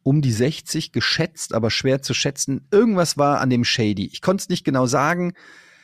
um 0.02 0.20
die 0.20 0.32
60 0.32 0.90
geschätzt, 0.90 1.54
aber 1.54 1.70
schwer 1.70 2.02
zu 2.02 2.12
schätzen. 2.12 2.66
Irgendwas 2.72 3.18
war 3.18 3.40
an 3.40 3.50
dem 3.50 3.62
Shady. 3.62 4.06
Ich 4.06 4.20
konnte 4.20 4.42
es 4.42 4.48
nicht 4.48 4.64
genau 4.64 4.86
sagen, 4.86 5.34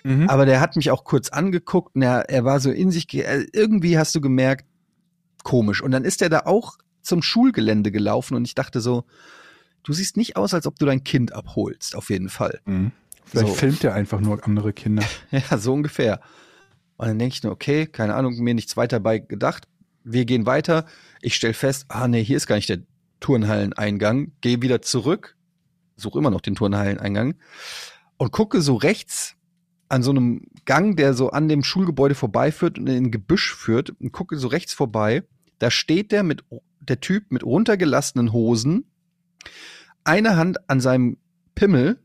Mhm. 0.04 0.28
aber 0.28 0.46
der 0.46 0.60
hat 0.60 0.76
mich 0.76 0.90
auch 0.90 1.04
kurz 1.04 1.28
angeguckt 1.28 1.94
und 1.94 2.02
er, 2.02 2.28
er 2.28 2.44
war 2.44 2.58
so 2.60 2.70
in 2.70 2.90
sich, 2.90 3.12
äh, 3.14 3.46
irgendwie 3.52 3.98
hast 3.98 4.14
du 4.14 4.20
gemerkt, 4.20 4.66
komisch. 5.44 5.82
Und 5.82 5.90
dann 5.92 6.04
ist 6.04 6.22
er 6.22 6.28
da 6.28 6.40
auch 6.40 6.78
zum 7.02 7.22
Schulgelände 7.22 7.90
gelaufen 7.92 8.34
und 8.36 8.44
ich 8.46 8.54
dachte 8.54 8.80
so, 8.80 9.04
du 9.82 9.92
siehst 9.92 10.16
nicht 10.16 10.36
aus, 10.36 10.54
als 10.54 10.66
ob 10.66 10.78
du 10.78 10.86
dein 10.86 11.04
Kind 11.04 11.32
abholst, 11.32 11.96
auf 11.96 12.10
jeden 12.10 12.28
Fall. 12.28 12.60
Mhm. 12.64 12.92
Vielleicht 13.24 13.48
So. 13.48 13.54
filmt 13.54 13.84
er 13.84 13.94
einfach 13.94 14.20
nur 14.20 14.44
andere 14.44 14.72
Kinder. 14.72 15.04
Ja, 15.30 15.56
so 15.58 15.72
ungefähr. 15.72 16.20
Und 16.96 17.08
dann 17.08 17.18
denke 17.18 17.34
ich 17.34 17.42
nur, 17.42 17.52
okay, 17.52 17.86
keine 17.86 18.14
Ahnung, 18.14 18.36
mir 18.38 18.54
nichts 18.54 18.76
weiter 18.76 19.00
bei 19.00 19.18
gedacht. 19.18 19.66
Wir 20.04 20.24
gehen 20.24 20.46
weiter. 20.46 20.84
Ich 21.20 21.34
stell 21.34 21.54
fest, 21.54 21.86
ah 21.88 22.08
nee, 22.08 22.22
hier 22.22 22.36
ist 22.36 22.46
gar 22.46 22.56
nicht 22.56 22.68
der 22.68 22.78
Turnhalleneingang. 23.20 24.32
Gehe 24.40 24.60
wieder 24.62 24.82
zurück, 24.82 25.36
suche 25.96 26.18
immer 26.18 26.30
noch 26.30 26.40
den 26.40 26.54
Turnhalleneingang 26.54 27.34
und 28.18 28.32
gucke 28.32 28.60
so 28.60 28.74
rechts 28.76 29.36
an 29.92 30.02
so 30.02 30.10
einem 30.10 30.42
Gang, 30.64 30.96
der 30.96 31.12
so 31.12 31.30
an 31.30 31.48
dem 31.48 31.62
Schulgebäude 31.62 32.14
vorbeiführt 32.14 32.78
und 32.78 32.88
in 32.88 33.04
ein 33.04 33.10
Gebüsch 33.10 33.54
führt 33.54 33.90
und 33.90 34.10
gucke 34.10 34.36
so 34.36 34.48
rechts 34.48 34.72
vorbei. 34.72 35.24
Da 35.58 35.70
steht 35.70 36.12
der 36.12 36.22
mit 36.22 36.44
der 36.80 37.00
Typ 37.00 37.30
mit 37.30 37.44
runtergelassenen 37.44 38.32
Hosen, 38.32 38.84
eine 40.04 40.36
Hand 40.36 40.68
an 40.68 40.80
seinem 40.80 41.18
Pimmel 41.54 42.00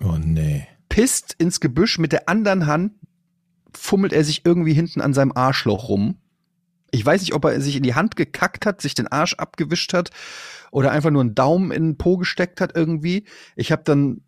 Oh 0.00 0.16
nee. 0.18 0.66
pisst 0.88 1.34
ins 1.38 1.60
Gebüsch, 1.60 1.98
mit 1.98 2.12
der 2.12 2.28
anderen 2.28 2.66
Hand 2.66 2.92
fummelt 3.74 4.12
er 4.12 4.24
sich 4.24 4.46
irgendwie 4.46 4.74
hinten 4.74 5.00
an 5.00 5.12
seinem 5.12 5.32
Arschloch 5.32 5.88
rum. 5.88 6.18
Ich 6.92 7.04
weiß 7.04 7.22
nicht, 7.22 7.34
ob 7.34 7.44
er 7.44 7.60
sich 7.60 7.76
in 7.76 7.82
die 7.82 7.94
Hand 7.94 8.16
gekackt 8.16 8.66
hat, 8.66 8.80
sich 8.80 8.94
den 8.94 9.08
Arsch 9.08 9.34
abgewischt 9.34 9.94
hat 9.94 10.10
oder 10.70 10.92
einfach 10.92 11.10
nur 11.10 11.22
einen 11.22 11.34
Daumen 11.34 11.72
in 11.72 11.82
den 11.82 11.98
Po 11.98 12.18
gesteckt 12.18 12.60
hat 12.60 12.76
irgendwie. 12.76 13.24
Ich 13.56 13.72
habe 13.72 13.82
dann, 13.84 14.20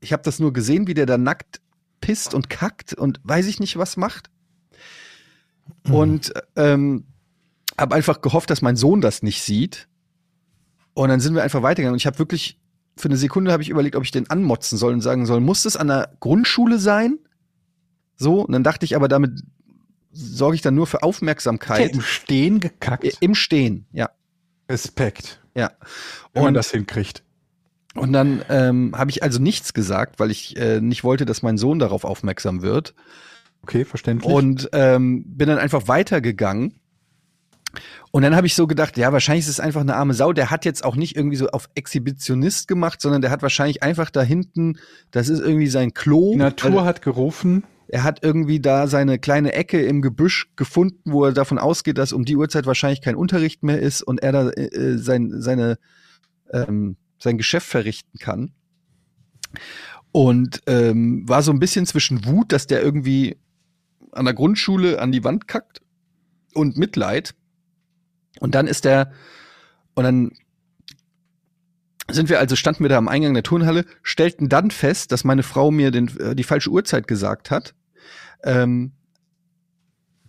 ich 0.00 0.12
habe 0.12 0.22
das 0.22 0.38
nur 0.38 0.52
gesehen, 0.52 0.86
wie 0.86 0.94
der 0.94 1.06
da 1.06 1.18
nackt 1.18 1.60
pisst 2.00 2.34
und 2.34 2.50
kackt 2.50 2.94
und 2.94 3.20
weiß 3.24 3.46
ich 3.46 3.60
nicht, 3.60 3.76
was 3.76 3.96
macht. 3.96 4.30
Und 5.84 6.32
ähm, 6.56 7.04
habe 7.78 7.94
einfach 7.94 8.20
gehofft, 8.20 8.50
dass 8.50 8.62
mein 8.62 8.76
Sohn 8.76 9.00
das 9.00 9.22
nicht 9.22 9.42
sieht. 9.42 9.88
Und 10.94 11.08
dann 11.08 11.20
sind 11.20 11.34
wir 11.34 11.42
einfach 11.42 11.62
weitergegangen. 11.62 11.94
Und 11.94 12.00
ich 12.00 12.06
habe 12.06 12.18
wirklich 12.18 12.58
für 12.96 13.08
eine 13.08 13.16
Sekunde 13.16 13.52
habe 13.52 13.62
ich 13.62 13.68
überlegt, 13.68 13.96
ob 13.96 14.04
ich 14.04 14.10
den 14.10 14.28
anmotzen 14.28 14.76
soll 14.76 14.92
und 14.92 15.00
sagen 15.00 15.26
soll, 15.26 15.40
muss 15.40 15.62
das 15.62 15.76
an 15.76 15.88
der 15.88 16.16
Grundschule 16.20 16.78
sein? 16.78 17.18
So, 18.16 18.44
und 18.44 18.52
dann 18.52 18.64
dachte 18.64 18.84
ich 18.84 18.96
aber, 18.96 19.08
damit 19.08 19.40
sorge 20.10 20.56
ich 20.56 20.62
dann 20.62 20.74
nur 20.74 20.86
für 20.86 21.02
Aufmerksamkeit 21.02 21.92
im 21.92 22.00
Stehen 22.00 22.60
gekackt. 22.60 23.18
Im 23.20 23.34
Stehen, 23.34 23.86
ja, 23.92 24.10
Respekt, 24.68 25.40
ja. 25.54 25.70
wenn 26.32 26.42
man 26.42 26.48
Und, 26.48 26.54
das 26.54 26.72
hinkriegt. 26.72 27.22
Und 27.94 28.12
dann 28.12 28.42
ähm, 28.48 28.94
habe 28.96 29.10
ich 29.10 29.22
also 29.22 29.40
nichts 29.40 29.74
gesagt, 29.74 30.20
weil 30.20 30.30
ich 30.30 30.56
äh, 30.56 30.80
nicht 30.80 31.04
wollte, 31.04 31.24
dass 31.24 31.42
mein 31.42 31.58
Sohn 31.58 31.78
darauf 31.78 32.04
aufmerksam 32.04 32.62
wird. 32.62 32.94
Okay, 33.62 33.84
verständlich. 33.84 34.32
Und 34.32 34.68
ähm, 34.72 35.24
bin 35.26 35.48
dann 35.48 35.58
einfach 35.58 35.88
weitergegangen. 35.88 36.74
Und 38.12 38.22
dann 38.22 38.34
habe 38.34 38.46
ich 38.46 38.54
so 38.54 38.66
gedacht, 38.66 38.96
ja, 38.96 39.12
wahrscheinlich 39.12 39.44
ist 39.44 39.50
es 39.50 39.60
einfach 39.60 39.82
eine 39.82 39.94
arme 39.96 40.14
Sau. 40.14 40.32
Der 40.32 40.50
hat 40.50 40.64
jetzt 40.64 40.84
auch 40.84 40.96
nicht 40.96 41.16
irgendwie 41.16 41.36
so 41.36 41.48
auf 41.48 41.68
Exhibitionist 41.74 42.66
gemacht, 42.66 43.00
sondern 43.00 43.20
der 43.20 43.30
hat 43.30 43.42
wahrscheinlich 43.42 43.82
einfach 43.82 44.10
da 44.10 44.22
hinten, 44.22 44.78
das 45.10 45.28
ist 45.28 45.40
irgendwie 45.40 45.66
sein 45.66 45.92
Klo. 45.92 46.32
die 46.32 46.38
Natur 46.38 46.70
Also, 46.70 46.84
hat 46.84 47.02
gerufen. 47.02 47.64
er 47.88 48.04
hat 48.04 48.20
irgendwie 48.22 48.60
da 48.60 48.86
seine 48.86 49.18
kleine 49.18 49.52
Ecke 49.52 49.82
im 49.82 50.00
Gebüsch 50.00 50.50
gefunden, 50.56 51.12
wo 51.12 51.24
er 51.26 51.32
davon 51.32 51.58
ausgeht, 51.58 51.98
dass 51.98 52.14
um 52.14 52.24
die 52.24 52.36
Uhrzeit 52.36 52.64
wahrscheinlich 52.64 53.02
kein 53.02 53.16
Unterricht 53.16 53.62
mehr 53.62 53.80
ist 53.80 54.02
und 54.02 54.22
er 54.22 54.32
da 54.32 54.48
äh, 54.50 54.96
sein, 54.96 55.30
seine, 55.42 55.78
ähm, 56.52 56.96
sein 57.18 57.38
Geschäft 57.38 57.66
verrichten 57.66 58.18
kann. 58.18 58.52
Und 60.12 60.62
ähm, 60.66 61.28
war 61.28 61.42
so 61.42 61.52
ein 61.52 61.58
bisschen 61.58 61.86
zwischen 61.86 62.24
Wut, 62.24 62.52
dass 62.52 62.66
der 62.66 62.82
irgendwie 62.82 63.36
an 64.12 64.24
der 64.24 64.34
Grundschule 64.34 65.00
an 65.00 65.12
die 65.12 65.24
Wand 65.24 65.48
kackt 65.48 65.82
und 66.54 66.76
Mitleid. 66.76 67.34
Und 68.40 68.54
dann 68.54 68.66
ist 68.66 68.84
der, 68.84 69.12
und 69.94 70.04
dann 70.04 70.32
sind 72.10 72.30
wir 72.30 72.38
also, 72.38 72.56
standen 72.56 72.84
wir 72.84 72.88
da 72.88 72.96
am 72.96 73.08
Eingang 73.08 73.34
der 73.34 73.42
Turnhalle, 73.42 73.84
stellten 74.02 74.48
dann 74.48 74.70
fest, 74.70 75.12
dass 75.12 75.24
meine 75.24 75.42
Frau 75.42 75.70
mir 75.70 75.90
den, 75.90 76.08
äh, 76.18 76.34
die 76.34 76.44
falsche 76.44 76.70
Uhrzeit 76.70 77.06
gesagt 77.06 77.50
hat. 77.50 77.74
Ähm, 78.42 78.92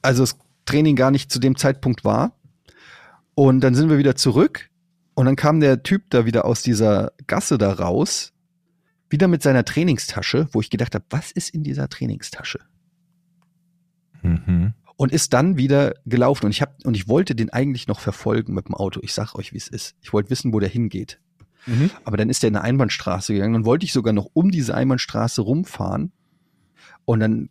also 0.01 0.23
das 0.23 0.37
Training 0.65 0.95
gar 0.95 1.11
nicht 1.11 1.31
zu 1.31 1.39
dem 1.39 1.55
Zeitpunkt 1.55 2.03
war. 2.03 2.37
Und 3.33 3.61
dann 3.61 3.75
sind 3.75 3.89
wir 3.89 3.97
wieder 3.97 4.15
zurück 4.15 4.69
und 5.19 5.25
dann 5.25 5.35
kam 5.35 5.59
der 5.59 5.83
Typ 5.83 6.09
da 6.11 6.25
wieder 6.25 6.45
aus 6.45 6.63
dieser 6.63 7.11
Gasse 7.27 7.57
da 7.57 7.73
raus, 7.73 8.31
wieder 9.09 9.27
mit 9.27 9.43
seiner 9.43 9.65
Trainingstasche, 9.65 10.47
wo 10.53 10.61
ich 10.61 10.69
gedacht 10.69 10.95
habe, 10.95 11.03
was 11.09 11.33
ist 11.33 11.49
in 11.49 11.61
dieser 11.61 11.89
Trainingstasche? 11.89 12.59
Mhm. 14.21 14.75
und 14.95 15.11
ist 15.11 15.33
dann 15.33 15.57
wieder 15.57 15.95
gelaufen 16.05 16.45
und 16.45 16.51
ich 16.51 16.61
habe 16.61 16.73
und 16.85 16.95
ich 16.95 17.09
wollte 17.09 17.35
den 17.35 17.49
eigentlich 17.49 17.87
noch 17.87 17.99
verfolgen 17.99 18.53
mit 18.53 18.69
dem 18.69 18.75
Auto. 18.75 19.01
Ich 19.03 19.13
sag 19.13 19.35
euch, 19.35 19.51
wie 19.51 19.57
es 19.57 19.67
ist. 19.67 19.97
Ich 20.01 20.13
wollte 20.13 20.29
wissen, 20.29 20.53
wo 20.53 20.61
der 20.61 20.69
hingeht. 20.69 21.19
Mhm. 21.65 21.91
Aber 22.05 22.15
dann 22.15 22.29
ist 22.29 22.41
der 22.41 22.47
in 22.47 22.55
eine 22.55 22.63
Einbahnstraße 22.63 23.33
gegangen. 23.33 23.55
Dann 23.55 23.65
wollte 23.65 23.85
ich 23.85 23.91
sogar 23.91 24.13
noch 24.13 24.29
um 24.31 24.51
diese 24.51 24.73
Einbahnstraße 24.73 25.41
rumfahren. 25.41 26.13
Und 27.03 27.19
dann, 27.19 27.49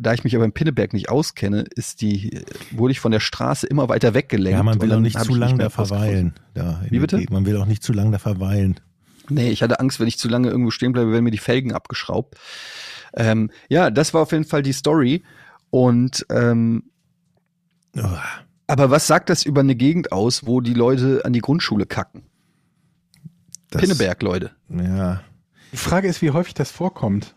da 0.00 0.14
ich 0.14 0.24
mich 0.24 0.34
aber 0.34 0.44
im 0.44 0.52
Pinneberg 0.52 0.92
nicht 0.92 1.08
auskenne, 1.10 1.64
ist 1.74 2.00
die, 2.00 2.42
wurde 2.70 2.92
ich 2.92 3.00
von 3.00 3.12
der 3.12 3.20
Straße 3.20 3.66
immer 3.66 3.88
weiter 3.88 4.14
weggelenkt. 4.14 4.56
Ja, 4.56 4.62
man 4.62 4.74
Und 4.74 4.82
will 4.82 4.90
auch 4.90 4.94
dann 4.94 5.02
nicht 5.02 5.20
zu 5.20 5.34
lange 5.34 5.58
da 5.58 5.70
verweilen. 5.70 6.34
Da 6.54 6.82
Wie 6.88 6.98
bitte? 6.98 7.22
Man 7.30 7.46
will 7.46 7.56
auch 7.56 7.66
nicht 7.66 7.82
zu 7.82 7.92
lange 7.92 8.12
da 8.12 8.18
verweilen. 8.18 8.80
Nee, 9.28 9.50
ich 9.50 9.62
hatte 9.62 9.78
Angst, 9.78 10.00
wenn 10.00 10.08
ich 10.08 10.18
zu 10.18 10.28
lange 10.28 10.48
irgendwo 10.48 10.70
stehen 10.70 10.92
bleibe, 10.92 11.12
werden 11.12 11.24
mir 11.24 11.30
die 11.30 11.38
Felgen 11.38 11.72
abgeschraubt. 11.72 12.36
Ähm, 13.14 13.50
ja, 13.68 13.90
das 13.90 14.12
war 14.14 14.22
auf 14.22 14.32
jeden 14.32 14.44
Fall 14.44 14.62
die 14.62 14.72
Story. 14.72 15.22
Und 15.70 16.26
ähm, 16.30 16.84
Oh, 17.96 18.06
aber 18.68 18.90
was 18.90 19.06
sagt 19.08 19.30
das 19.30 19.44
über 19.44 19.60
eine 19.62 19.74
Gegend 19.74 20.12
aus, 20.12 20.46
wo 20.46 20.60
die 20.60 20.74
Leute 20.74 21.22
an 21.24 21.32
die 21.32 21.40
Grundschule 21.40 21.86
kacken? 21.86 22.22
das- 23.70 23.82
Pinneberg, 23.82 24.22
Leute. 24.22 24.52
Ja. 24.68 25.22
Die 25.72 25.76
Frage 25.76 26.08
ist, 26.08 26.22
wie 26.22 26.30
häufig 26.30 26.54
das 26.54 26.70
vorkommt. 26.70 27.34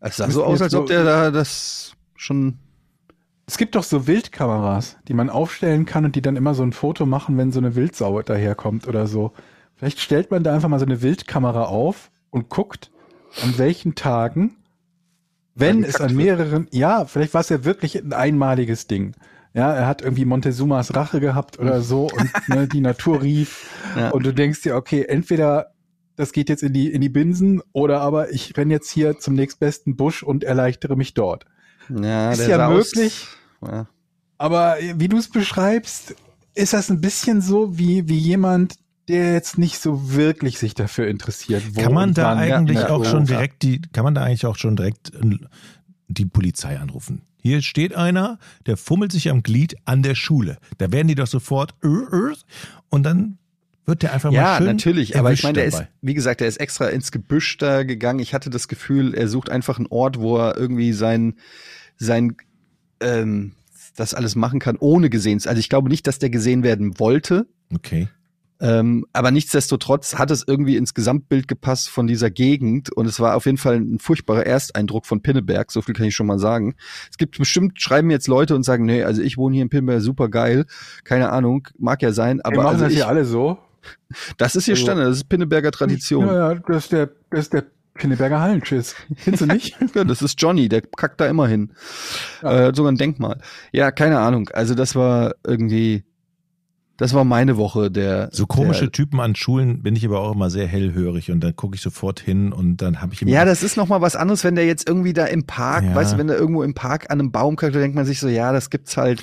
Es 0.00 0.16
sah 0.16 0.30
so 0.30 0.44
aus, 0.44 0.62
als 0.62 0.74
ob 0.74 0.86
der 0.86 1.04
da 1.04 1.30
das 1.30 1.92
schon. 2.20 2.58
Es 3.46 3.58
gibt 3.58 3.74
doch 3.74 3.82
so 3.82 4.06
Wildkameras, 4.06 4.98
die 5.08 5.14
man 5.14 5.28
aufstellen 5.28 5.84
kann 5.86 6.04
und 6.04 6.14
die 6.14 6.22
dann 6.22 6.36
immer 6.36 6.54
so 6.54 6.62
ein 6.62 6.72
Foto 6.72 7.04
machen, 7.04 7.36
wenn 7.36 7.50
so 7.50 7.58
eine 7.58 7.74
Wildsau 7.74 8.22
daherkommt 8.22 8.86
oder 8.86 9.06
so. 9.08 9.32
Vielleicht 9.74 9.98
stellt 9.98 10.30
man 10.30 10.44
da 10.44 10.54
einfach 10.54 10.68
mal 10.68 10.78
so 10.78 10.86
eine 10.86 11.02
Wildkamera 11.02 11.64
auf 11.64 12.10
und 12.30 12.48
guckt, 12.48 12.92
an 13.42 13.58
welchen 13.58 13.94
Tagen, 13.94 14.56
wenn 15.54 15.82
es 15.82 16.00
an 16.00 16.10
wird. 16.10 16.38
mehreren, 16.38 16.68
ja, 16.70 17.06
vielleicht 17.06 17.34
war 17.34 17.40
es 17.40 17.48
ja 17.48 17.64
wirklich 17.64 17.96
ein 17.96 18.12
einmaliges 18.12 18.86
Ding. 18.86 19.14
Ja, 19.52 19.72
er 19.72 19.88
hat 19.88 20.00
irgendwie 20.02 20.26
Montezumas 20.26 20.94
Rache 20.94 21.18
gehabt 21.18 21.58
oder 21.58 21.80
so 21.80 22.08
und 22.08 22.48
ne, 22.48 22.68
die 22.68 22.80
Natur 22.80 23.22
rief 23.22 23.68
Ja. 23.96 24.10
und 24.10 24.24
du 24.24 24.32
denkst 24.32 24.62
dir, 24.62 24.76
okay, 24.76 25.04
entweder 25.08 25.72
das 26.14 26.32
geht 26.32 26.48
jetzt 26.48 26.62
in 26.62 26.72
die, 26.72 26.92
in 26.92 27.00
die 27.00 27.08
Binsen 27.08 27.62
oder 27.72 28.00
aber 28.00 28.30
ich 28.32 28.56
renn 28.56 28.70
jetzt 28.70 28.90
hier 28.90 29.18
zum 29.18 29.34
nächstbesten 29.34 29.96
Busch 29.96 30.22
und 30.22 30.44
erleichtere 30.44 30.94
mich 30.94 31.14
dort. 31.14 31.46
Ja, 31.90 32.32
Ist 32.32 32.46
ja 32.46 32.68
möglich. 32.68 33.26
Aus, 33.60 33.70
ja. 33.70 33.86
Aber 34.38 34.80
äh, 34.80 34.94
wie 34.96 35.08
du 35.08 35.18
es 35.18 35.28
beschreibst, 35.28 36.14
ist 36.54 36.72
das 36.72 36.90
ein 36.90 37.00
bisschen 37.00 37.40
so 37.40 37.78
wie, 37.78 38.08
wie 38.08 38.18
jemand, 38.18 38.76
der 39.08 39.32
jetzt 39.34 39.58
nicht 39.58 39.78
so 39.78 40.12
wirklich 40.12 40.58
sich 40.58 40.74
dafür 40.74 41.08
interessiert. 41.08 41.62
wo 41.74 41.80
Kann 41.80 41.92
man 41.92 42.14
da 42.14 42.24
wann. 42.24 42.38
eigentlich 42.38 42.78
ja, 42.78 42.90
auch 42.90 43.04
ja. 43.04 43.10
schon 43.10 43.26
direkt 43.26 43.62
die, 43.62 43.80
kann 43.92 44.04
man 44.04 44.14
da 44.14 44.22
eigentlich 44.22 44.46
auch 44.46 44.56
schon 44.56 44.76
direkt 44.76 45.12
äh, 45.14 45.38
die 46.08 46.26
Polizei 46.26 46.78
anrufen? 46.78 47.22
Hier 47.42 47.62
steht 47.62 47.94
einer, 47.94 48.38
der 48.66 48.76
fummelt 48.76 49.12
sich 49.12 49.30
am 49.30 49.42
Glied 49.42 49.76
an 49.84 50.02
der 50.02 50.14
Schule. 50.14 50.58
Da 50.78 50.92
werden 50.92 51.08
die 51.08 51.14
doch 51.14 51.26
sofort 51.26 51.74
äh, 51.82 51.88
und 52.90 53.02
dann 53.02 53.38
wird 53.86 54.02
der 54.02 54.12
einfach 54.12 54.30
mal 54.30 54.36
Ja, 54.36 54.56
schön 54.58 54.66
natürlich. 54.66 55.18
Aber 55.18 55.32
ich 55.32 55.42
meine, 55.42 55.54
der 55.54 55.64
ist, 55.64 55.74
dabei. 55.74 55.88
wie 56.02 56.14
gesagt, 56.14 56.40
der 56.40 56.48
ist 56.48 56.58
extra 56.58 56.88
ins 56.88 57.12
Gebüsch 57.12 57.56
da 57.56 57.82
gegangen. 57.82 58.20
Ich 58.20 58.34
hatte 58.34 58.50
das 58.50 58.68
Gefühl, 58.68 59.14
er 59.14 59.26
sucht 59.28 59.50
einfach 59.50 59.78
einen 59.78 59.86
Ort, 59.88 60.18
wo 60.18 60.36
er 60.38 60.56
irgendwie 60.56 60.92
sein, 60.92 61.34
sein, 62.04 62.36
ähm, 63.00 63.52
das 63.96 64.14
alles 64.14 64.34
machen 64.36 64.60
kann, 64.60 64.76
ohne 64.78 65.10
gesehen 65.10 65.40
zu 65.40 65.48
Also 65.48 65.60
ich 65.60 65.68
glaube 65.68 65.88
nicht, 65.88 66.06
dass 66.06 66.18
der 66.18 66.30
gesehen 66.30 66.62
werden 66.62 66.98
wollte. 66.98 67.46
Okay. 67.72 68.08
Ähm, 68.62 69.06
aber 69.14 69.30
nichtsdestotrotz 69.30 70.16
hat 70.18 70.30
es 70.30 70.44
irgendwie 70.46 70.76
ins 70.76 70.92
Gesamtbild 70.92 71.48
gepasst 71.48 71.88
von 71.88 72.06
dieser 72.06 72.30
Gegend 72.30 72.92
und 72.92 73.06
es 73.06 73.18
war 73.18 73.34
auf 73.34 73.46
jeden 73.46 73.56
Fall 73.56 73.76
ein 73.76 73.98
furchtbarer 73.98 74.44
Ersteindruck 74.44 75.06
von 75.06 75.22
Pinneberg, 75.22 75.72
so 75.72 75.80
viel 75.80 75.94
kann 75.94 76.04
ich 76.04 76.14
schon 76.14 76.26
mal 76.26 76.38
sagen. 76.38 76.74
Es 77.10 77.16
gibt 77.16 77.38
bestimmt, 77.38 77.80
schreiben 77.80 78.10
jetzt 78.10 78.28
Leute 78.28 78.54
und 78.54 78.62
sagen, 78.62 78.84
nee, 78.84 79.02
also 79.02 79.22
ich 79.22 79.38
wohne 79.38 79.54
hier 79.54 79.62
in 79.62 79.70
Pinneberg, 79.70 80.02
super 80.02 80.28
geil, 80.28 80.66
keine 81.04 81.30
Ahnung, 81.30 81.68
mag 81.78 82.02
ja 82.02 82.12
sein, 82.12 82.36
Wir 82.36 82.46
aber 82.46 82.56
machen 82.56 82.66
also 82.66 82.84
das 82.84 82.92
ich, 82.92 82.98
hier 82.98 83.08
alle 83.08 83.24
so. 83.24 83.56
das 84.36 84.56
ist 84.56 84.66
hier 84.66 84.74
also- 84.74 84.82
Standard, 84.84 85.08
das 85.08 85.16
ist 85.16 85.28
Pinneberger 85.30 85.70
Tradition. 85.70 86.26
Ja, 86.26 86.52
ja, 86.52 86.54
das 86.56 86.84
ist 86.84 86.92
der, 86.92 87.10
das 87.30 87.40
ist 87.40 87.54
der 87.54 87.64
Pinneberger 87.94 88.40
Hallenschiss. 88.40 88.94
Findest 89.16 89.42
du 89.42 89.46
nicht? 89.46 89.76
Ja, 89.94 90.04
das 90.04 90.22
ist 90.22 90.40
Johnny, 90.40 90.68
der 90.68 90.82
kackt 90.82 91.20
da 91.20 91.26
immer 91.26 91.46
hin. 91.48 91.72
Ja. 92.42 92.68
Äh, 92.68 92.74
sogar 92.74 92.92
ein 92.92 92.96
Denkmal. 92.96 93.40
Ja, 93.72 93.90
keine 93.90 94.18
Ahnung. 94.20 94.48
Also 94.52 94.74
das 94.74 94.94
war 94.94 95.34
irgendwie, 95.44 96.04
das 96.96 97.12
war 97.14 97.24
meine 97.24 97.56
Woche 97.56 97.90
der. 97.90 98.28
So 98.32 98.46
komische 98.46 98.82
Der, 98.84 98.92
Typen 98.92 99.20
an 99.20 99.34
Schulen 99.34 99.82
bin 99.82 99.96
ich 99.96 100.04
aber 100.06 100.20
auch 100.20 100.34
immer 100.34 100.50
sehr 100.50 100.66
hellhörig 100.66 101.30
und 101.30 101.40
dann 101.40 101.56
gucke 101.56 101.74
ich 101.74 101.80
sofort 101.82 102.20
hin 102.20 102.52
und 102.52 102.78
dann 102.78 103.00
habe 103.00 103.12
ich 103.14 103.22
immer 103.22 103.30
ja, 103.30 103.44
das 103.44 103.62
ist 103.62 103.76
noch 103.76 103.88
mal 103.88 104.00
was 104.00 104.16
anderes, 104.16 104.44
wenn 104.44 104.54
der 104.54 104.66
jetzt 104.66 104.88
irgendwie 104.88 105.12
da 105.12 105.26
im 105.26 105.44
Park, 105.46 105.84
Ja. 105.84 105.94
weißt 105.94 106.12
du, 106.14 106.18
wenn 106.18 106.28
der 106.28 106.38
irgendwo 106.38 106.62
im 106.62 106.74
Park 106.74 107.10
an 107.10 107.18
einem 107.20 107.32
Baum 107.32 107.56
kackt, 107.56 107.74
da 107.74 107.80
denkt 107.80 107.96
man 107.96 108.06
sich 108.06 108.20
so, 108.20 108.28
ja, 108.28 108.52
das 108.52 108.70
gibt's 108.70 108.96
halt. 108.96 109.22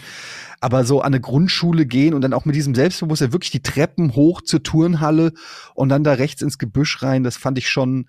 Aber 0.59 0.86
so 0.86 1.01
an 1.01 1.07
eine 1.13 1.22
Grundschule 1.22 1.86
gehen 1.86 2.15
und 2.15 2.22
dann 2.22 2.34
auch 2.34 2.45
mit 2.45 2.55
diesem 2.55 2.74
Selbstbewusstsein 2.74 3.32
wirklich 3.32 3.51
die 3.51 3.61
Treppen 3.61 4.15
hoch 4.15 4.41
zur 4.41 4.63
Turnhalle 4.63 5.32
und 5.76 5.89
dann 5.89 6.03
da 6.03 6.13
rechts 6.13 6.41
ins 6.41 6.57
Gebüsch 6.57 7.03
rein, 7.03 7.24
das 7.24 7.38
fand 7.38 7.59
ich 7.59 7.70
schon 7.70 8.07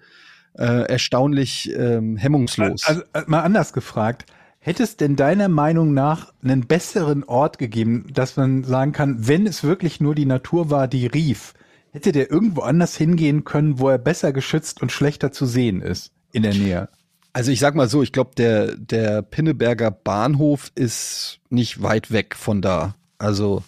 äh, 0.58 0.82
erstaunlich 0.88 1.72
ähm, 1.74 2.16
hemmungslos. 2.16 2.84
Also, 2.84 3.02
äh, 3.12 3.22
mal 3.26 3.42
anders 3.42 3.72
gefragt. 3.72 4.26
Hätte 4.60 4.82
es 4.82 4.96
denn 4.96 5.16
deiner 5.16 5.48
Meinung 5.48 5.94
nach 5.94 6.32
einen 6.42 6.66
besseren 6.66 7.24
Ort 7.24 7.58
gegeben, 7.58 8.06
dass 8.12 8.36
man 8.36 8.64
sagen 8.64 8.92
kann, 8.92 9.26
wenn 9.26 9.46
es 9.46 9.62
wirklich 9.62 10.00
nur 10.00 10.14
die 10.14 10.26
Natur 10.26 10.70
war, 10.70 10.88
die 10.88 11.06
rief, 11.06 11.54
hätte 11.92 12.12
der 12.12 12.30
irgendwo 12.30 12.62
anders 12.62 12.96
hingehen 12.96 13.44
können, 13.44 13.78
wo 13.78 13.88
er 13.88 13.98
besser 13.98 14.32
geschützt 14.32 14.82
und 14.82 14.92
schlechter 14.92 15.32
zu 15.32 15.46
sehen 15.46 15.80
ist 15.80 16.12
in 16.32 16.42
der 16.42 16.54
Nähe? 16.54 16.88
Also 17.32 17.52
ich 17.52 17.60
sag 17.60 17.76
mal 17.76 17.88
so, 17.88 18.02
ich 18.02 18.12
glaube, 18.12 18.32
der, 18.36 18.76
der 18.76 19.22
Pinneberger 19.22 19.90
Bahnhof 19.92 20.72
ist 20.74 21.40
nicht 21.50 21.82
weit 21.82 22.10
weg 22.10 22.34
von 22.34 22.60
da. 22.60 22.94
Also 23.16 23.62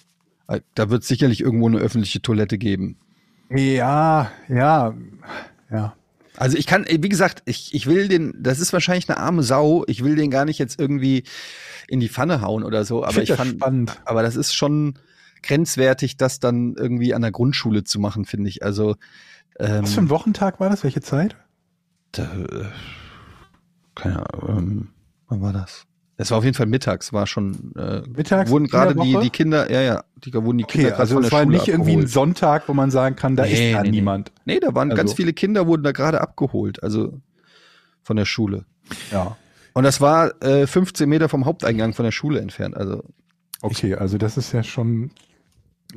äh, 0.49 0.61
da 0.74 0.91
wird 0.91 1.05
sicherlich 1.05 1.41
irgendwo 1.41 1.68
eine 1.68 1.78
öffentliche 1.78 2.20
Toilette 2.20 2.59
geben. 2.59 2.97
Ja, 3.49 4.30
ja, 4.49 4.95
ja. 5.70 5.95
Also 6.41 6.57
ich 6.57 6.66
kann, 6.66 6.86
wie 6.88 7.09
gesagt, 7.11 7.43
ich, 7.45 7.74
ich 7.74 7.86
will 7.86 8.09
den, 8.09 8.32
das 8.38 8.61
ist 8.61 8.72
wahrscheinlich 8.72 9.11
eine 9.11 9.18
arme 9.18 9.43
Sau, 9.43 9.84
ich 9.86 10.03
will 10.03 10.16
den 10.16 10.30
gar 10.30 10.47
nicht 10.47 10.59
jetzt 10.59 10.80
irgendwie 10.80 11.24
in 11.86 12.01
die 12.01 12.09
Pfanne 12.09 12.41
hauen 12.41 12.64
oder 12.64 12.86
so, 12.86 13.05
aber 13.05 13.20
ich 13.20 13.28
das 13.28 13.36
fand, 13.36 13.51
spannend. 13.51 14.01
aber 14.07 14.22
das 14.22 14.36
ist 14.36 14.55
schon 14.55 14.95
grenzwertig, 15.43 16.16
das 16.16 16.41
dann 16.41 16.76
irgendwie 16.78 17.12
an 17.12 17.20
der 17.20 17.30
Grundschule 17.30 17.84
zu 17.84 18.01
machen, 18.01 18.24
finde 18.24 18.49
ich. 18.49 18.62
Also 18.62 18.97
ähm, 19.59 19.82
Was 19.82 19.93
für 19.93 20.01
ein 20.01 20.09
Wochentag 20.09 20.61
war 20.61 20.70
das? 20.70 20.82
Welche 20.82 21.03
Zeit? 21.03 21.36
Da, 22.12 22.22
äh, 22.22 22.64
keine 23.95 24.24
Ahnung, 24.32 24.59
ähm, 24.59 24.88
wann 25.28 25.43
war 25.43 25.53
das? 25.53 25.84
Es 26.16 26.30
war 26.30 26.38
auf 26.38 26.45
jeden 26.45 26.57
Fall 26.57 26.66
mittags, 26.66 27.12
war 27.12 27.26
schon, 27.26 27.74
äh, 27.76 28.01
Mittags 28.09 28.51
wurden 28.51 28.66
gerade 28.66 28.95
die, 28.95 29.18
die 29.20 29.30
Kinder, 29.30 29.70
ja, 29.70 29.82
ja, 29.82 30.05
die 30.24 30.32
wurden 30.34 30.58
die 30.58 30.64
Kinder 30.64 30.88
Okay, 30.88 30.96
gerade 30.96 31.00
also 31.00 31.14
von 31.14 31.24
es 31.24 31.32
war 31.32 31.42
Schule 31.42 31.56
nicht 31.56 31.68
irgendwie 31.68 31.90
ein 31.92 31.94
abgeholt. 31.98 32.10
Sonntag, 32.12 32.68
wo 32.68 32.74
man 32.74 32.90
sagen 32.90 33.16
kann, 33.16 33.36
da 33.36 33.44
Nee, 33.44 33.70
ist 33.70 33.74
da 33.76 33.82
nee, 33.82 33.90
niemand. 33.90 34.32
Nee, 34.44 34.60
da 34.60 34.74
waren 34.74 34.88
ganz 34.90 35.00
Also- 35.00 35.14
viele 35.16 35.32
Kinder, 35.32 35.66
wurden 35.66 35.82
da 35.82 35.92
gerade 35.92 36.20
abgeholt, 36.20 36.82
also 36.82 37.20
von 38.02 38.16
der 38.16 38.24
Schule. 38.24 38.64
Ja. 39.12 39.36
Und 39.74 39.84
das 39.84 40.00
war 40.00 40.42
äh, 40.42 40.66
15 40.66 41.08
Meter 41.08 41.28
vom 41.28 41.44
Haupteingang 41.44 41.92
von 41.94 42.04
der 42.04 42.12
Schule 42.12 42.40
entfernt. 42.40 42.76
Also 42.76 43.04
Okay, 43.62 43.94
also 43.94 44.16
das 44.18 44.36
ist 44.36 44.52
ja 44.52 44.62
schon 44.62 45.02
ein 45.04 45.10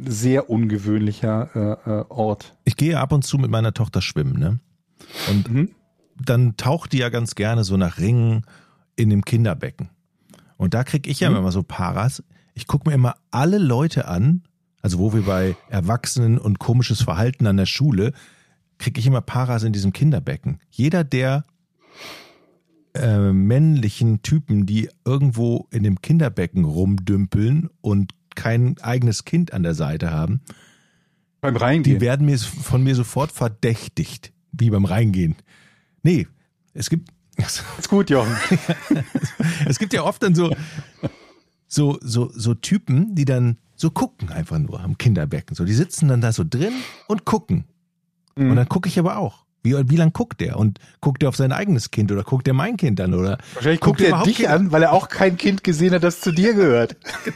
sehr 0.07 0.49
ungewöhnlicher 0.49 1.49
äh, 1.85 1.89
äh, 1.89 2.05
Ort. 2.09 2.55
Ich 2.65 2.75
gehe 2.77 2.99
ab 2.99 3.11
und 3.13 3.23
zu 3.23 3.37
mit 3.37 3.49
meiner 3.49 3.73
Tochter 3.73 4.01
schwimmen, 4.01 4.37
ne? 4.37 4.59
Und 5.29 5.49
Mhm. 5.51 5.69
dann 6.23 6.57
taucht 6.57 6.91
die 6.93 6.97
ja 6.97 7.09
ganz 7.09 7.35
gerne 7.35 7.63
so 7.63 7.77
nach 7.77 7.99
Ringen 7.99 8.45
in 8.95 9.09
dem 9.09 9.23
Kinderbecken. 9.25 9.89
Und 10.57 10.73
da 10.73 10.83
krieg 10.83 11.07
ich 11.07 11.19
ja 11.21 11.29
Mhm. 11.29 11.37
immer 11.37 11.51
so 11.51 11.63
Paras. 11.63 12.21
Ich 12.53 12.67
gucke 12.67 12.89
mir 12.89 12.95
immer 12.95 13.15
alle 13.31 13.57
Leute 13.57 14.07
an, 14.07 14.43
also 14.81 14.99
wo 14.99 15.13
wir 15.13 15.23
bei 15.23 15.55
Erwachsenen 15.69 16.37
und 16.37 16.59
komisches 16.59 17.01
Verhalten 17.01 17.47
an 17.47 17.57
der 17.57 17.65
Schule, 17.65 18.13
krieg 18.77 18.97
ich 18.97 19.07
immer 19.07 19.21
Paras 19.21 19.63
in 19.63 19.73
diesem 19.73 19.93
Kinderbecken. 19.93 20.59
Jeder 20.69 21.03
der 21.03 21.45
äh, 22.93 23.31
männlichen 23.31 24.21
Typen, 24.21 24.65
die 24.65 24.89
irgendwo 25.05 25.67
in 25.71 25.83
dem 25.83 26.01
Kinderbecken 26.01 26.65
rumdümpeln 26.65 27.69
und 27.81 28.13
kein 28.35 28.77
eigenes 28.81 29.25
Kind 29.25 29.53
an 29.53 29.63
der 29.63 29.73
Seite 29.73 30.11
haben, 30.11 30.41
Beim 31.41 31.55
Reingehen. 31.55 31.99
die 31.99 32.01
werden 32.01 32.25
mir 32.25 32.37
von 32.37 32.83
mir 32.83 32.95
sofort 32.95 33.31
verdächtigt, 33.31 34.31
wie 34.51 34.69
beim 34.69 34.85
Reingehen. 34.85 35.35
Nee, 36.03 36.27
es 36.73 36.89
gibt 36.89 37.09
ist 37.35 37.89
gut, 37.89 38.09
Jochen. 38.09 38.35
es 39.65 39.79
gibt 39.79 39.93
ja 39.93 40.03
oft 40.03 40.21
dann 40.21 40.35
so 40.35 40.55
so 41.73 41.97
so 42.01 42.31
so 42.33 42.53
Typen, 42.53 43.15
die 43.15 43.25
dann 43.25 43.57
so 43.75 43.89
gucken 43.89 44.29
einfach 44.29 44.59
nur 44.59 44.79
am 44.79 44.97
Kinderbecken. 44.97 45.55
So, 45.55 45.65
die 45.65 45.73
sitzen 45.73 46.07
dann 46.07 46.21
da 46.21 46.31
so 46.31 46.43
drin 46.47 46.73
und 47.07 47.25
gucken. 47.25 47.65
Mhm. 48.35 48.51
Und 48.51 48.55
dann 48.57 48.69
gucke 48.69 48.87
ich 48.89 48.99
aber 48.99 49.17
auch. 49.17 49.43
Wie, 49.65 49.73
wie 49.89 49.95
lang 49.95 50.11
guckt 50.11 50.41
der? 50.41 50.57
Und 50.59 50.79
guckt 50.99 51.23
er 51.23 51.29
auf 51.29 51.37
sein 51.37 51.53
eigenes 51.53 51.89
Kind 51.89 52.11
oder 52.11 52.23
guckt 52.23 52.47
er 52.49 52.53
mein 52.53 52.75
Kind 52.75 52.99
an? 52.99 53.13
Oder 53.13 53.37
Wahrscheinlich 53.53 53.79
guckt 53.79 54.01
er 54.01 54.09
überhaupt 54.09 54.27
dich 54.27 54.39
kein- 54.39 54.47
an, 54.51 54.71
weil 54.73 54.83
er 54.83 54.91
auch 54.91 55.07
kein 55.07 55.37
Kind 55.37 55.63
gesehen 55.63 55.93
hat, 55.93 56.03
das 56.03 56.19
zu 56.21 56.31
dir 56.31 56.53
gehört. 56.53 56.95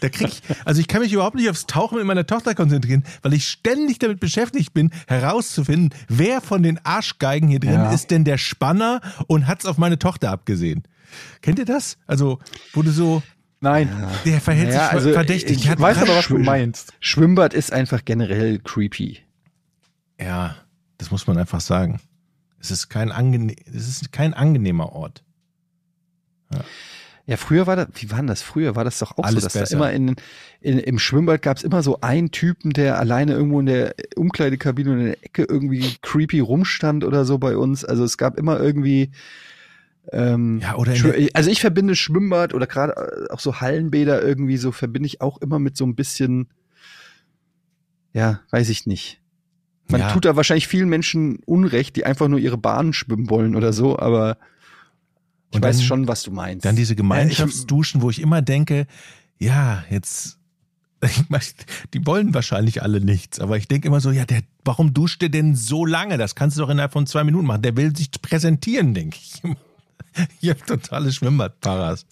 Da 0.00 0.08
krieg 0.08 0.28
ich, 0.28 0.42
also 0.64 0.80
ich 0.80 0.88
kann 0.88 1.02
mich 1.02 1.12
überhaupt 1.12 1.34
nicht 1.34 1.50
aufs 1.50 1.66
Tauchen 1.66 1.98
mit 1.98 2.06
meiner 2.06 2.24
Tochter 2.26 2.54
konzentrieren, 2.54 3.04
weil 3.22 3.34
ich 3.34 3.46
ständig 3.48 3.98
damit 3.98 4.18
beschäftigt 4.18 4.72
bin, 4.72 4.90
herauszufinden, 5.08 5.90
wer 6.08 6.40
von 6.40 6.62
den 6.62 6.78
Arschgeigen 6.86 7.48
hier 7.48 7.60
drin 7.60 7.72
Ja. 7.74 7.90
ist 7.92 8.10
denn 8.10 8.24
der 8.24 8.38
Spanner 8.38 9.00
und 9.26 9.46
hat's 9.46 9.66
auf 9.66 9.76
meine 9.76 9.98
Tochter 9.98 10.30
abgesehen. 10.30 10.84
Kennt 11.42 11.58
ihr 11.58 11.64
das? 11.66 11.98
Also, 12.06 12.38
du 12.72 12.90
so, 12.90 13.22
Nein. 13.60 13.88
der 14.24 14.40
verhält 14.40 14.72
Ja, 14.72 14.84
sich 14.84 14.92
also 14.92 15.12
verdächtig. 15.12 15.58
ich 15.58 15.70
Ich 15.70 15.78
weiß 15.80 15.98
aber, 15.98 16.16
was 16.16 16.28
du 16.28 16.38
meinst. 16.38 16.92
Schwimmbad 17.00 17.54
ist 17.54 17.72
einfach 17.72 18.04
generell 18.04 18.58
creepy. 18.60 19.18
Ja, 20.20 20.56
das 20.98 21.10
muss 21.10 21.26
man 21.26 21.38
einfach 21.38 21.60
sagen. 21.60 22.00
Es 22.60 22.70
ist 22.70 22.88
kein 22.88 23.12
angene 23.12 23.54
es 23.66 23.88
ist 23.88 24.12
kein 24.12 24.34
angenehmer 24.34 24.92
Ort. 24.92 25.22
Ja, 27.26 27.36
früher 27.36 27.66
war 27.66 27.76
das, 27.76 27.88
wie 27.96 28.10
war 28.10 28.18
denn 28.18 28.26
das 28.26 28.40
früher? 28.40 28.74
War 28.74 28.84
das 28.84 28.98
doch 29.00 29.18
auch 29.18 29.24
Alles 29.24 29.42
so, 29.42 29.46
dass 29.46 29.52
besser. 29.52 29.76
da 29.78 29.90
immer 29.90 29.92
in, 29.92 30.16
in, 30.62 30.78
im 30.78 30.98
Schwimmbad 30.98 31.42
gab 31.42 31.58
es 31.58 31.62
immer 31.62 31.82
so 31.82 32.00
einen 32.00 32.30
Typen, 32.30 32.72
der 32.72 32.98
alleine 32.98 33.32
irgendwo 33.32 33.60
in 33.60 33.66
der 33.66 33.94
Umkleidekabine 34.16 34.92
in 34.92 35.04
der 35.04 35.24
Ecke 35.24 35.44
irgendwie 35.44 35.96
creepy 36.00 36.40
rumstand 36.40 37.04
oder 37.04 37.26
so 37.26 37.36
bei 37.38 37.56
uns. 37.56 37.84
Also 37.84 38.02
es 38.04 38.16
gab 38.16 38.38
immer 38.38 38.58
irgendwie 38.58 39.10
ähm, 40.12 40.60
Ja, 40.60 40.76
oder 40.76 40.94
also 41.34 41.50
ich 41.50 41.60
verbinde 41.60 41.94
Schwimmbad 41.96 42.54
oder 42.54 42.66
gerade 42.66 42.94
äh, 43.28 43.32
auch 43.32 43.40
so 43.40 43.60
Hallenbäder 43.60 44.22
irgendwie 44.22 44.56
so 44.56 44.72
verbinde 44.72 45.06
ich 45.06 45.20
auch 45.20 45.38
immer 45.38 45.58
mit 45.58 45.76
so 45.76 45.84
ein 45.84 45.94
bisschen 45.94 46.48
ja, 48.12 48.40
weiß 48.50 48.68
ich 48.70 48.86
nicht. 48.86 49.20
Man 49.90 50.00
Ja. 50.02 50.12
tut 50.12 50.24
da 50.24 50.36
wahrscheinlich 50.36 50.66
vielen 50.68 50.88
Menschen 50.88 51.38
Unrecht, 51.46 51.96
die 51.96 52.04
einfach 52.04 52.28
nur 52.28 52.38
ihre 52.38 52.58
Bahnen 52.58 52.92
schwimmen 52.92 53.30
wollen 53.30 53.54
oder 53.54 53.72
so, 53.72 53.98
aber 53.98 54.38
ich 55.50 55.56
Und 55.56 55.62
weiß 55.62 55.78
dann- 55.78 55.86
schon, 55.86 56.08
was 56.08 56.22
du 56.22 56.30
meinst. 56.30 56.64
Dann 56.64 56.76
diese 56.76 56.94
Gemeinschaftsduschen, 56.96 58.02
wo 58.02 58.10
ich 58.10 58.20
immer 58.20 58.42
denke, 58.42 58.86
ja, 59.38 59.84
jetzt, 59.88 60.38
die 61.94 62.04
wollen 62.06 62.34
wahrscheinlich 62.34 62.82
alle 62.82 63.00
nichts, 63.00 63.40
aber 63.40 63.56
ich 63.56 63.68
denke 63.68 63.88
immer 63.88 64.00
so, 64.00 64.10
ja, 64.10 64.24
der, 64.26 64.40
warum 64.64 64.92
duscht 64.92 65.22
der 65.22 65.28
denn 65.28 65.54
so 65.54 65.86
lange? 65.86 66.18
Das 66.18 66.34
kannst 66.34 66.56
du 66.56 66.62
doch 66.62 66.70
innerhalb 66.70 66.92
von 66.92 67.06
zwei 67.06 67.24
Minuten 67.24 67.46
machen. 67.46 67.62
Der 67.62 67.76
will 67.76 67.96
sich 67.96 68.10
präsentieren, 68.10 68.94
denke 68.94 69.16
ich. 69.20 69.42
Ich 70.40 70.50
habe 70.50 70.60
totale 70.60 71.12
Schwimmbadparas. 71.12 72.06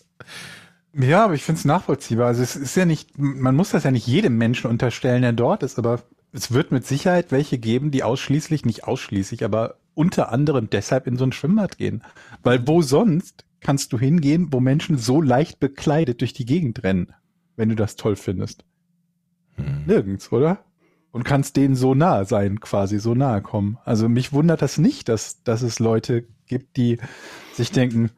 Ja, 0.98 1.24
aber 1.24 1.34
ich 1.34 1.42
finde 1.42 1.58
es 1.58 1.64
nachvollziehbar. 1.64 2.28
Also 2.28 2.42
es 2.42 2.56
ist 2.56 2.76
ja 2.76 2.86
nicht, 2.86 3.18
man 3.18 3.54
muss 3.54 3.70
das 3.70 3.84
ja 3.84 3.90
nicht 3.90 4.06
jedem 4.06 4.38
Menschen 4.38 4.70
unterstellen, 4.70 5.22
der 5.22 5.32
dort 5.32 5.62
ist, 5.62 5.78
aber 5.78 6.02
es 6.32 6.52
wird 6.52 6.72
mit 6.72 6.86
Sicherheit 6.86 7.32
welche 7.32 7.58
geben, 7.58 7.90
die 7.90 8.02
ausschließlich, 8.02 8.64
nicht 8.64 8.84
ausschließlich, 8.84 9.44
aber 9.44 9.76
unter 9.94 10.32
anderem 10.32 10.68
deshalb 10.70 11.06
in 11.06 11.16
so 11.16 11.24
ein 11.24 11.32
Schwimmbad 11.32 11.78
gehen. 11.78 12.02
Weil 12.42 12.66
wo 12.66 12.82
sonst 12.82 13.44
kannst 13.60 13.92
du 13.92 13.98
hingehen, 13.98 14.48
wo 14.52 14.60
Menschen 14.60 14.98
so 14.98 15.20
leicht 15.20 15.60
bekleidet 15.60 16.20
durch 16.20 16.32
die 16.32 16.44
Gegend 16.44 16.82
rennen, 16.82 17.12
wenn 17.56 17.68
du 17.68 17.74
das 17.74 17.96
toll 17.96 18.16
findest? 18.16 18.64
Hm. 19.54 19.84
Nirgends, 19.86 20.32
oder? 20.32 20.64
Und 21.10 21.24
kannst 21.24 21.56
denen 21.56 21.76
so 21.76 21.94
nahe 21.94 22.26
sein, 22.26 22.60
quasi 22.60 22.98
so 22.98 23.14
nahe 23.14 23.40
kommen. 23.40 23.78
Also 23.84 24.08
mich 24.08 24.32
wundert 24.32 24.60
das 24.60 24.76
nicht, 24.76 25.08
dass, 25.08 25.42
dass 25.42 25.62
es 25.62 25.78
Leute 25.78 26.26
gibt, 26.46 26.76
die 26.76 26.98
sich 27.56 27.70
denken, 27.72 28.10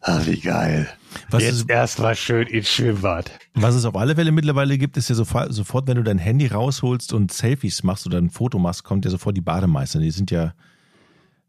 ah, 0.00 0.20
wie 0.24 0.40
geil. 0.40 0.88
Was 1.30 1.42
Jetzt 1.42 1.54
es, 1.54 1.62
erstmal 1.64 2.14
schön 2.14 2.46
ins 2.46 2.68
Schwimmbad. 2.68 3.30
was 3.54 3.74
es 3.74 3.84
auf 3.84 3.96
alle 3.96 4.14
Fälle 4.14 4.32
mittlerweile 4.32 4.76
gibt, 4.78 4.96
ist 4.96 5.08
ja 5.08 5.14
sofort, 5.14 5.52
sofort, 5.52 5.86
wenn 5.86 5.96
du 5.96 6.02
dein 6.02 6.18
Handy 6.18 6.46
rausholst 6.46 7.12
und 7.12 7.32
Selfies 7.32 7.82
machst 7.82 8.06
oder 8.06 8.18
ein 8.18 8.30
Foto 8.30 8.58
machst, 8.58 8.84
kommt 8.84 9.04
ja 9.04 9.10
sofort 9.10 9.36
die 9.36 9.40
Bademeister. 9.40 9.98
Die 9.98 10.10
sind 10.10 10.30
ja 10.30 10.54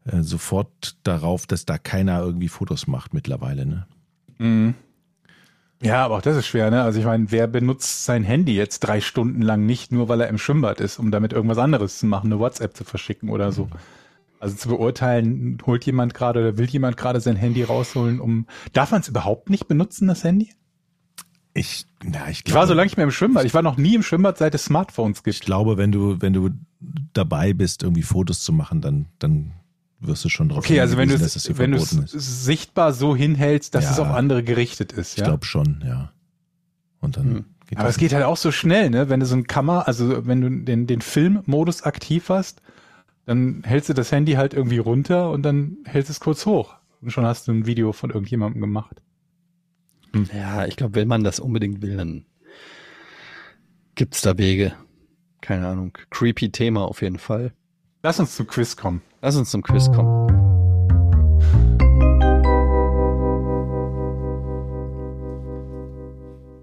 äh, 0.06 0.22
sofort 0.22 0.96
darauf, 1.02 1.46
dass 1.46 1.66
da 1.66 1.78
keiner 1.78 2.20
irgendwie 2.20 2.48
Fotos 2.48 2.86
macht 2.86 3.14
mittlerweile. 3.14 3.66
Ne? 3.66 3.86
Mhm. 4.38 4.74
Ja, 5.80 6.04
aber 6.04 6.16
auch 6.16 6.22
das 6.22 6.36
ist 6.36 6.46
schwer, 6.48 6.70
ne? 6.72 6.82
Also 6.82 6.98
ich 6.98 7.04
meine, 7.06 7.30
wer 7.30 7.46
benutzt 7.46 8.04
sein 8.04 8.24
Handy 8.24 8.56
jetzt 8.56 8.80
drei 8.80 9.00
Stunden 9.00 9.42
lang 9.42 9.64
nicht, 9.64 9.92
nur 9.92 10.08
weil 10.08 10.20
er 10.20 10.28
im 10.28 10.38
Schwimmbad 10.38 10.80
ist, 10.80 10.98
um 10.98 11.12
damit 11.12 11.32
irgendwas 11.32 11.58
anderes 11.58 11.98
zu 11.98 12.06
machen, 12.06 12.32
eine 12.32 12.40
WhatsApp 12.40 12.76
zu 12.76 12.82
verschicken 12.82 13.28
oder 13.28 13.52
so. 13.52 13.68
Also 14.40 14.56
zu 14.56 14.68
beurteilen, 14.68 15.58
holt 15.66 15.84
jemand 15.84 16.14
gerade 16.14 16.40
oder 16.40 16.58
will 16.58 16.66
jemand 16.66 16.96
gerade 16.96 17.20
sein 17.20 17.36
Handy 17.36 17.62
rausholen, 17.64 18.20
um. 18.20 18.46
Darf 18.72 18.92
man 18.92 19.00
es 19.00 19.08
überhaupt 19.08 19.50
nicht 19.50 19.66
benutzen, 19.68 20.06
das 20.08 20.22
Handy? 20.24 20.52
Ich, 21.54 21.86
na, 22.04 22.28
ich, 22.30 22.44
Ich 22.46 22.54
war 22.54 22.66
so 22.68 22.74
lange 22.74 22.86
nicht 22.86 22.96
mehr 22.96 23.04
im 23.04 23.10
Schwimmbad. 23.10 23.44
Ich 23.44 23.54
war 23.54 23.62
noch 23.62 23.76
nie 23.76 23.94
im 23.96 24.02
Schwimmbad, 24.04 24.38
seit 24.38 24.54
es 24.54 24.64
Smartphones 24.66 25.18
Ich 25.18 25.24
gibt. 25.24 25.40
glaube, 25.40 25.76
wenn 25.76 25.90
du, 25.90 26.20
wenn 26.20 26.32
du 26.32 26.50
dabei 27.12 27.52
bist, 27.52 27.82
irgendwie 27.82 28.02
Fotos 28.02 28.40
zu 28.42 28.52
machen, 28.52 28.80
dann, 28.80 29.06
dann 29.18 29.52
wirst 29.98 30.24
du 30.24 30.28
schon 30.28 30.48
drauf 30.50 30.58
Okay, 30.58 30.78
also 30.80 30.96
wenn 30.96 31.08
du 31.08 31.16
es, 31.16 31.58
wenn 31.58 31.76
sichtbar 32.06 32.92
so 32.92 33.16
hinhältst, 33.16 33.74
dass 33.74 33.84
Ja. 33.86 33.90
es 33.90 33.98
auf 33.98 34.08
andere 34.08 34.44
gerichtet 34.44 34.92
ist, 34.92 35.14
Ich 35.14 35.18
ja. 35.18 35.24
glaube 35.24 35.44
schon, 35.44 35.82
ja. 35.84 36.12
Und 37.00 37.16
dann 37.16 37.24
Hm. 37.28 37.44
geht 37.66 37.78
Aber 37.78 37.88
es 37.88 37.96
geht 37.96 38.12
halt 38.12 38.24
auch 38.24 38.36
so 38.36 38.52
schnell, 38.52 38.90
ne? 38.90 39.08
Wenn 39.08 39.18
du 39.18 39.26
so 39.26 39.34
ein 39.34 39.48
Kamera, 39.48 39.80
also 39.82 40.26
wenn 40.26 40.40
du 40.40 40.50
den, 40.50 40.86
den 40.86 41.00
Filmmodus 41.00 41.82
aktiv 41.82 42.28
hast, 42.28 42.62
dann 43.28 43.62
hältst 43.62 43.90
du 43.90 43.92
das 43.92 44.10
Handy 44.10 44.32
halt 44.32 44.54
irgendwie 44.54 44.78
runter 44.78 45.30
und 45.30 45.42
dann 45.42 45.76
hältst 45.84 46.10
es 46.10 46.18
kurz 46.18 46.46
hoch. 46.46 46.76
Und 47.02 47.10
schon 47.10 47.26
hast 47.26 47.46
du 47.46 47.52
ein 47.52 47.66
Video 47.66 47.92
von 47.92 48.08
irgendjemandem 48.08 48.62
gemacht. 48.62 49.02
Ja, 50.32 50.64
ich 50.64 50.76
glaube, 50.76 50.94
wenn 50.94 51.08
man 51.08 51.24
das 51.24 51.38
unbedingt 51.38 51.82
will, 51.82 51.98
dann 51.98 52.24
gibt's 53.96 54.22
da 54.22 54.38
Wege. 54.38 54.72
Keine 55.42 55.68
Ahnung. 55.68 55.92
Creepy 56.08 56.50
Thema 56.50 56.86
auf 56.86 57.02
jeden 57.02 57.18
Fall. 57.18 57.52
Lass 58.02 58.18
uns 58.18 58.34
zum 58.34 58.46
Quiz 58.46 58.78
kommen. 58.78 59.02
Lass 59.20 59.36
uns 59.36 59.50
zum 59.50 59.62
Quiz 59.62 59.92
kommen. 59.92 60.26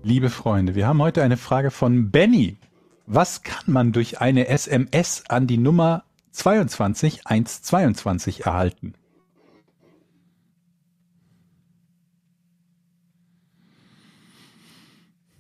Liebe 0.02 0.32
Freunde, 0.32 0.74
wir 0.74 0.88
haben 0.88 1.00
heute 1.00 1.22
eine 1.22 1.38
Frage 1.38 1.70
von 1.70 2.10
Benny. 2.10 2.58
Was 3.06 3.44
kann 3.44 3.72
man 3.72 3.92
durch 3.92 4.20
eine 4.20 4.48
SMS 4.48 5.26
an 5.30 5.46
die 5.46 5.60
Nummer 5.60 6.05
22122 6.36 8.46
erhalten? 8.46 8.94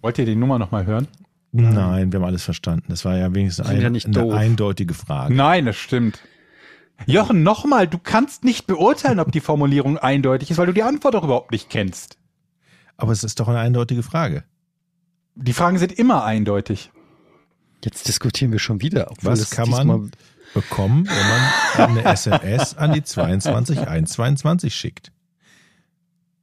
Wollt 0.01 0.17
ihr 0.19 0.25
die 0.25 0.35
Nummer 0.35 0.59
nochmal 0.59 0.85
hören? 0.85 1.07
Nein, 1.51 2.11
wir 2.11 2.19
haben 2.19 2.27
alles 2.27 2.43
verstanden. 2.43 2.85
Das 2.89 3.05
war 3.05 3.17
ja 3.17 3.33
wenigstens 3.33 3.67
ein, 3.67 3.81
ja 3.81 3.89
nicht 3.89 4.05
eine 4.05 4.15
doof. 4.15 4.33
eindeutige 4.33 4.93
Frage. 4.93 5.33
Nein, 5.33 5.65
das 5.65 5.77
stimmt. 5.77 6.19
Jochen, 7.05 7.43
nochmal, 7.43 7.87
du 7.87 7.97
kannst 7.97 8.43
nicht 8.43 8.67
beurteilen, 8.67 9.19
ob 9.19 9.31
die 9.31 9.41
Formulierung 9.41 9.97
eindeutig 9.97 10.51
ist, 10.51 10.57
weil 10.57 10.67
du 10.67 10.73
die 10.73 10.83
Antwort 10.83 11.13
doch 11.13 11.23
überhaupt 11.23 11.51
nicht 11.51 11.69
kennst. 11.69 12.17
Aber 12.97 13.11
es 13.11 13.23
ist 13.23 13.39
doch 13.39 13.47
eine 13.47 13.59
eindeutige 13.59 14.03
Frage. 14.03 14.43
Die 15.35 15.53
Fragen 15.53 15.77
sind 15.77 15.91
immer 15.91 16.23
eindeutig. 16.23 16.91
Jetzt 17.83 18.07
diskutieren 18.07 18.51
wir 18.51 18.59
schon 18.59 18.81
wieder. 18.81 19.11
Was 19.21 19.39
das 19.39 19.51
kann 19.51 19.69
man 19.69 20.11
bekommen, 20.55 21.07
wenn 21.07 21.87
man 21.87 21.97
eine 21.97 22.11
SMS 22.11 22.75
an 22.75 22.93
die 22.93 23.03
22122 23.03 24.73
schickt? 24.73 25.11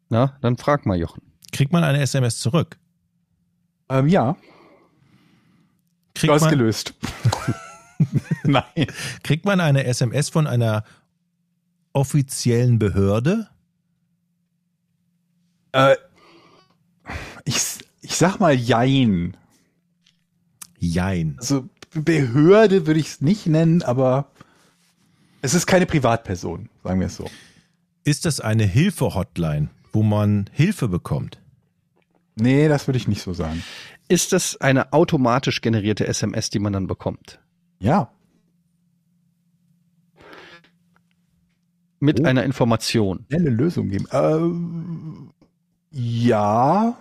Na, 0.08 0.36
dann 0.40 0.56
frag 0.56 0.86
mal, 0.86 0.96
Jochen. 0.96 1.22
Kriegt 1.50 1.72
man 1.72 1.82
eine 1.82 2.00
SMS 2.00 2.38
zurück? 2.38 2.78
Ähm, 3.88 4.06
ja, 4.06 4.36
Kriegt 6.14 6.28
du 6.28 6.34
hast 6.34 6.42
man, 6.42 6.50
gelöst. 6.50 6.94
Nein. 8.44 8.86
kriegt 9.22 9.44
man 9.44 9.60
eine 9.60 9.84
SMS 9.84 10.28
von 10.28 10.46
einer 10.46 10.84
offiziellen 11.92 12.78
Behörde? 12.78 13.48
Äh, 15.72 15.96
ich, 17.44 17.56
ich 18.02 18.16
sag 18.16 18.38
mal 18.40 18.54
Jein. 18.54 19.36
Jein. 20.78 21.36
Also 21.38 21.68
Behörde 21.95 22.86
würde 22.86 23.01
ich 23.01 23.09
es 23.09 23.20
nicht 23.20 23.47
nennen, 23.47 23.82
aber 23.82 24.26
es 25.43 25.55
ist 25.55 25.66
keine 25.66 25.86
Privatperson, 25.86 26.68
sagen 26.82 27.01
wir 27.01 27.07
es 27.09 27.16
so. 27.16 27.28
Ist 28.05 28.24
das 28.24 28.40
eine 28.40 28.64
Hilfe-Hotline, 28.64 29.68
wo 29.93 30.03
man 30.03 30.49
Hilfe 30.53 30.88
bekommt? 30.88 31.38
Nee, 32.34 32.68
das 32.68 32.88
würde 32.88 32.97
ich 32.97 33.09
nicht 33.09 33.22
so 33.22 33.32
sagen. 33.34 33.62
Ist 34.09 34.32
das 34.32 34.61
eine 34.61 34.93
automatisch 34.93 35.61
generierte 35.61 36.07
SMS, 36.07 36.51
die 36.51 36.59
man 36.59 36.72
dann 36.72 36.86
bekommt? 36.86 37.40
Ja. 37.78 38.11
Mit 42.01 42.20
Oh. 42.20 42.24
einer 42.24 42.43
Information. 42.45 43.24
Schnelle 43.28 43.51
Lösung 43.51 43.88
geben. 43.90 44.07
Ähm, 44.12 45.30
ja, 45.90 46.97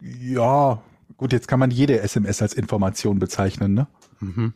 ja. 0.00 0.82
Gut, 1.16 1.32
jetzt 1.32 1.48
kann 1.48 1.58
man 1.58 1.70
jede 1.70 2.00
SMS 2.00 2.40
als 2.42 2.54
Information 2.54 3.18
bezeichnen, 3.18 3.74
ne? 3.74 3.86
Mhm. 4.20 4.54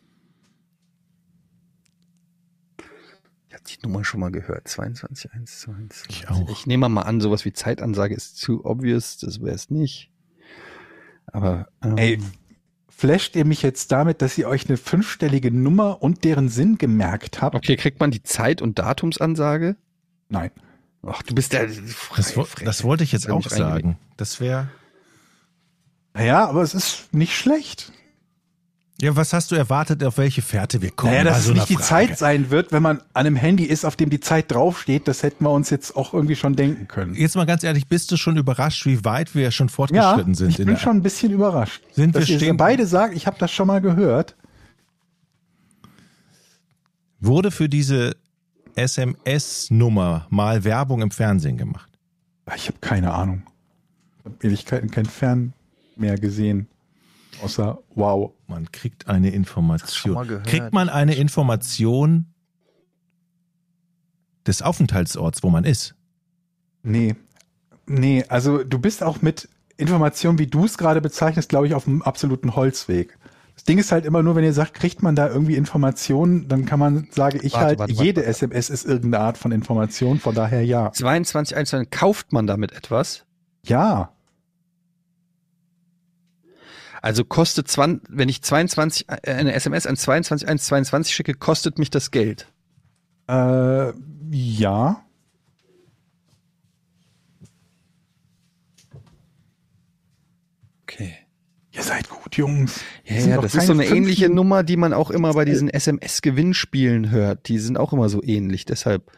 Ich 3.49 3.53
habe 3.55 3.63
die 3.65 3.77
Nummer 3.83 4.03
schon 4.05 4.19
mal 4.21 4.31
gehört. 4.31 4.67
22122. 4.67 6.09
Ich 6.09 6.29
auch. 6.29 6.49
Ich 6.49 6.65
nehme 6.67 6.87
mal 6.89 7.01
an, 7.01 7.19
sowas 7.19 7.43
wie 7.45 7.51
Zeitansage 7.53 8.15
ist 8.15 8.37
zu 8.37 8.63
obvious. 8.65 9.17
Das 9.17 9.41
wäre 9.41 9.53
es 9.55 9.69
nicht. 9.69 10.09
Aber 11.27 11.67
ähm, 11.83 11.97
Ey, 11.97 12.19
flasht 12.89 13.35
ihr 13.35 13.45
mich 13.45 13.61
jetzt 13.61 13.91
damit, 13.91 14.21
dass 14.21 14.37
ihr 14.37 14.47
euch 14.47 14.67
eine 14.69 14.77
fünfstellige 14.77 15.51
Nummer 15.51 16.01
und 16.01 16.23
deren 16.23 16.47
Sinn 16.49 16.77
gemerkt 16.77 17.41
habt? 17.41 17.55
okay, 17.55 17.75
kriegt 17.75 17.99
man 17.99 18.11
die 18.11 18.23
Zeit- 18.23 18.61
und 18.61 18.79
Datumsansage? 18.79 19.75
Nein. 20.29 20.51
Ach, 21.03 21.21
du 21.23 21.33
bist 21.35 21.51
der. 21.53 21.67
Das, 22.15 22.37
wo- 22.37 22.45
das 22.63 22.83
wollte 22.83 23.03
ich 23.03 23.11
jetzt 23.11 23.29
auch 23.29 23.47
sagen. 23.49 23.97
Das 24.17 24.39
wäre. 24.39 24.69
Naja, 26.13 26.47
aber 26.47 26.61
es 26.61 26.73
ist 26.73 27.13
nicht 27.13 27.35
schlecht. 27.35 27.91
Ja, 29.01 29.15
was 29.15 29.33
hast 29.33 29.49
du 29.51 29.55
erwartet, 29.55 30.03
auf 30.03 30.17
welche 30.19 30.43
Fährte 30.43 30.81
wir 30.81 30.91
kommen? 30.91 31.13
Naja, 31.13 31.23
dass 31.23 31.45
bei 31.45 31.49
es 31.49 31.55
nicht 31.55 31.69
die 31.69 31.73
Frage? 31.75 31.87
Zeit 32.09 32.17
sein 32.19 32.51
wird, 32.51 32.71
wenn 32.71 32.83
man 32.83 32.97
an 32.99 33.25
einem 33.25 33.35
Handy 33.35 33.63
ist, 33.63 33.83
auf 33.83 33.95
dem 33.95 34.11
die 34.11 34.19
Zeit 34.19 34.51
draufsteht, 34.51 35.07
das 35.07 35.23
hätten 35.23 35.43
wir 35.43 35.49
uns 35.49 35.71
jetzt 35.71 35.95
auch 35.95 36.13
irgendwie 36.13 36.35
schon 36.35 36.55
denken 36.55 36.87
können. 36.87 37.15
Jetzt 37.15 37.35
mal 37.35 37.45
ganz 37.47 37.63
ehrlich, 37.63 37.87
bist 37.87 38.11
du 38.11 38.17
schon 38.17 38.37
überrascht, 38.37 38.85
wie 38.85 39.03
weit 39.03 39.33
wir 39.33 39.49
schon 39.49 39.67
Ja, 39.67 39.73
fortgeschritten 39.73 40.35
sind? 40.35 40.49
ich 40.51 40.59
in 40.59 40.67
bin 40.67 40.77
schon 40.77 40.97
ein 40.97 41.01
bisschen 41.01 41.31
überrascht. 41.31 41.81
Sind 41.93 42.13
wir 42.13 42.21
stehen- 42.21 42.57
beide 42.57 42.85
sagt, 42.85 43.15
ich 43.15 43.25
habe 43.25 43.37
das 43.39 43.51
schon 43.51 43.65
mal 43.67 43.81
gehört. 43.81 44.35
Wurde 47.19 47.49
für 47.49 47.69
diese 47.69 48.15
SMS-Nummer 48.75 50.27
mal 50.29 50.63
Werbung 50.63 51.01
im 51.01 51.09
Fernsehen 51.11 51.57
gemacht? 51.57 51.89
Ich 52.55 52.67
habe 52.67 52.77
keine 52.81 53.13
Ahnung. 53.13 53.43
Ich 54.19 54.25
habe 54.25 54.35
Ewigkeiten 54.47 54.91
kein 54.91 55.05
Fern 55.05 55.53
mehr 55.95 56.17
gesehen. 56.19 56.67
Außer 57.41 57.79
wow. 57.95 58.31
Man 58.47 58.71
kriegt 58.71 59.07
eine 59.07 59.29
Information. 59.31 60.43
Kriegt 60.43 60.73
man 60.73 60.89
eine 60.89 61.15
Information 61.15 62.33
des 64.45 64.61
Aufenthaltsorts, 64.61 65.43
wo 65.43 65.49
man 65.49 65.63
ist? 65.63 65.95
Nee. 66.83 67.15
Nee, 67.87 68.25
also 68.27 68.63
du 68.63 68.79
bist 68.79 69.03
auch 69.03 69.21
mit 69.21 69.49
Informationen, 69.77 70.39
wie 70.39 70.47
du 70.47 70.65
es 70.65 70.77
gerade 70.77 71.01
bezeichnest, 71.01 71.49
glaube 71.49 71.67
ich, 71.67 71.73
auf 71.73 71.87
einem 71.87 72.01
absoluten 72.01 72.55
Holzweg. 72.55 73.17
Das 73.55 73.65
Ding 73.65 73.77
ist 73.77 73.91
halt 73.91 74.05
immer 74.05 74.23
nur, 74.23 74.35
wenn 74.35 74.43
ihr 74.43 74.53
sagt, 74.53 74.73
kriegt 74.73 75.03
man 75.03 75.15
da 75.15 75.27
irgendwie 75.27 75.55
Informationen, 75.55 76.47
dann 76.47 76.65
kann 76.65 76.79
man, 76.79 77.07
sage 77.11 77.39
ich 77.39 77.53
Warte, 77.53 77.65
halt, 77.65 77.79
warte, 77.79 77.93
warte, 77.93 78.03
jede 78.03 78.21
warte. 78.21 78.29
SMS 78.29 78.69
ist 78.69 78.85
irgendeine 78.85 79.23
Art 79.23 79.37
von 79.37 79.51
Information, 79.51 80.19
von 80.19 80.33
daher 80.33 80.65
ja. 80.65 80.91
2221, 80.91 81.91
kauft 81.91 82.31
man 82.33 82.47
damit 82.47 82.71
etwas? 82.71 83.25
Ja. 83.63 84.13
Also 87.01 87.25
kostet 87.25 87.67
20, 87.67 88.07
wenn 88.09 88.29
ich 88.29 88.41
22, 88.43 89.09
äh, 89.09 89.31
eine 89.31 89.53
SMS 89.53 89.87
an 89.87 89.95
22122 89.97 91.13
schicke, 91.15 91.33
kostet 91.33 91.79
mich 91.79 91.89
das 91.89 92.11
Geld. 92.11 92.47
Äh, 93.27 93.91
ja. 94.31 95.03
Okay. 100.83 101.13
Ihr 101.73 101.83
seid 101.83 102.09
gut, 102.09 102.35
Jungs. 102.35 102.81
Ja, 103.05 103.15
ja 103.15 103.41
das 103.41 103.55
ist 103.55 103.67
so 103.67 103.73
eine 103.73 103.85
ähnliche 103.85 104.23
Minuten- 104.23 104.35
Nummer, 104.35 104.63
die 104.63 104.75
man 104.77 104.93
auch 104.93 105.09
immer 105.09 105.33
bei 105.33 105.45
diesen 105.45 105.69
SMS-Gewinnspielen 105.69 107.09
hört. 107.11 107.47
Die 107.47 107.59
sind 107.59 107.77
auch 107.77 107.93
immer 107.93 108.09
so 108.09 108.21
ähnlich. 108.21 108.65
Deshalb, 108.65 109.09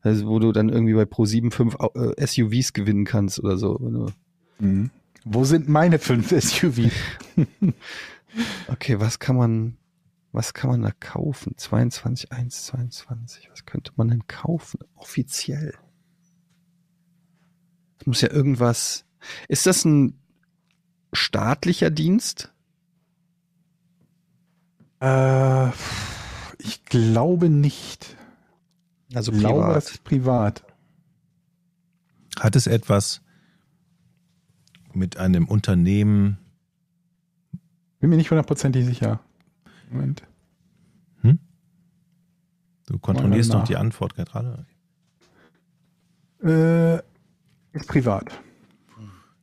also 0.00 0.26
wo 0.26 0.40
du 0.40 0.50
dann 0.50 0.68
irgendwie 0.68 0.94
bei 0.94 1.04
Pro7 1.04 1.52
fünf 1.52 1.76
äh, 1.94 2.26
SUVs 2.26 2.72
gewinnen 2.72 3.04
kannst 3.04 3.38
oder 3.38 3.56
so. 3.56 4.10
Mhm. 4.58 4.90
Wo 5.24 5.44
sind 5.44 5.68
meine 5.68 5.98
fünf 5.98 6.30
SUV? 6.30 6.90
Okay, 8.68 8.98
was 8.98 9.18
kann 9.18 9.36
man, 9.36 9.76
was 10.32 10.54
kann 10.54 10.70
man 10.70 10.80
da 10.80 10.90
kaufen? 10.90 11.52
22, 11.56 12.32
1, 12.32 12.64
22. 12.64 13.50
Was 13.50 13.66
könnte 13.66 13.92
man 13.96 14.08
denn 14.08 14.26
kaufen? 14.26 14.80
Offiziell. 14.94 15.74
Es 18.00 18.06
muss 18.06 18.22
ja 18.22 18.30
irgendwas. 18.30 19.04
Ist 19.48 19.66
das 19.66 19.84
ein 19.84 20.18
staatlicher 21.12 21.90
Dienst? 21.90 22.52
Äh, 25.00 25.68
ich 26.58 26.84
glaube 26.86 27.50
nicht. 27.50 28.16
Also 29.14 29.30
Ich 29.32 29.38
glaube, 29.40 29.60
privat. 29.60 29.76
es 29.76 29.90
ist 29.90 30.04
privat. 30.04 30.64
Hat 32.40 32.56
es 32.56 32.66
etwas, 32.66 33.20
mit 34.94 35.16
einem 35.16 35.46
Unternehmen. 35.46 36.38
Bin 38.00 38.10
mir 38.10 38.16
nicht 38.16 38.30
hundertprozentig 38.30 38.84
sicher. 38.84 39.20
Moment. 39.90 40.22
Du 42.86 42.98
kontrollierst 42.98 43.50
noch 43.50 43.60
nach. 43.60 43.66
die 43.66 43.76
Antwort 43.76 44.14
gerade. 44.16 44.66
Äh, 46.42 46.96
ist 47.72 47.88
privat. 47.88 48.40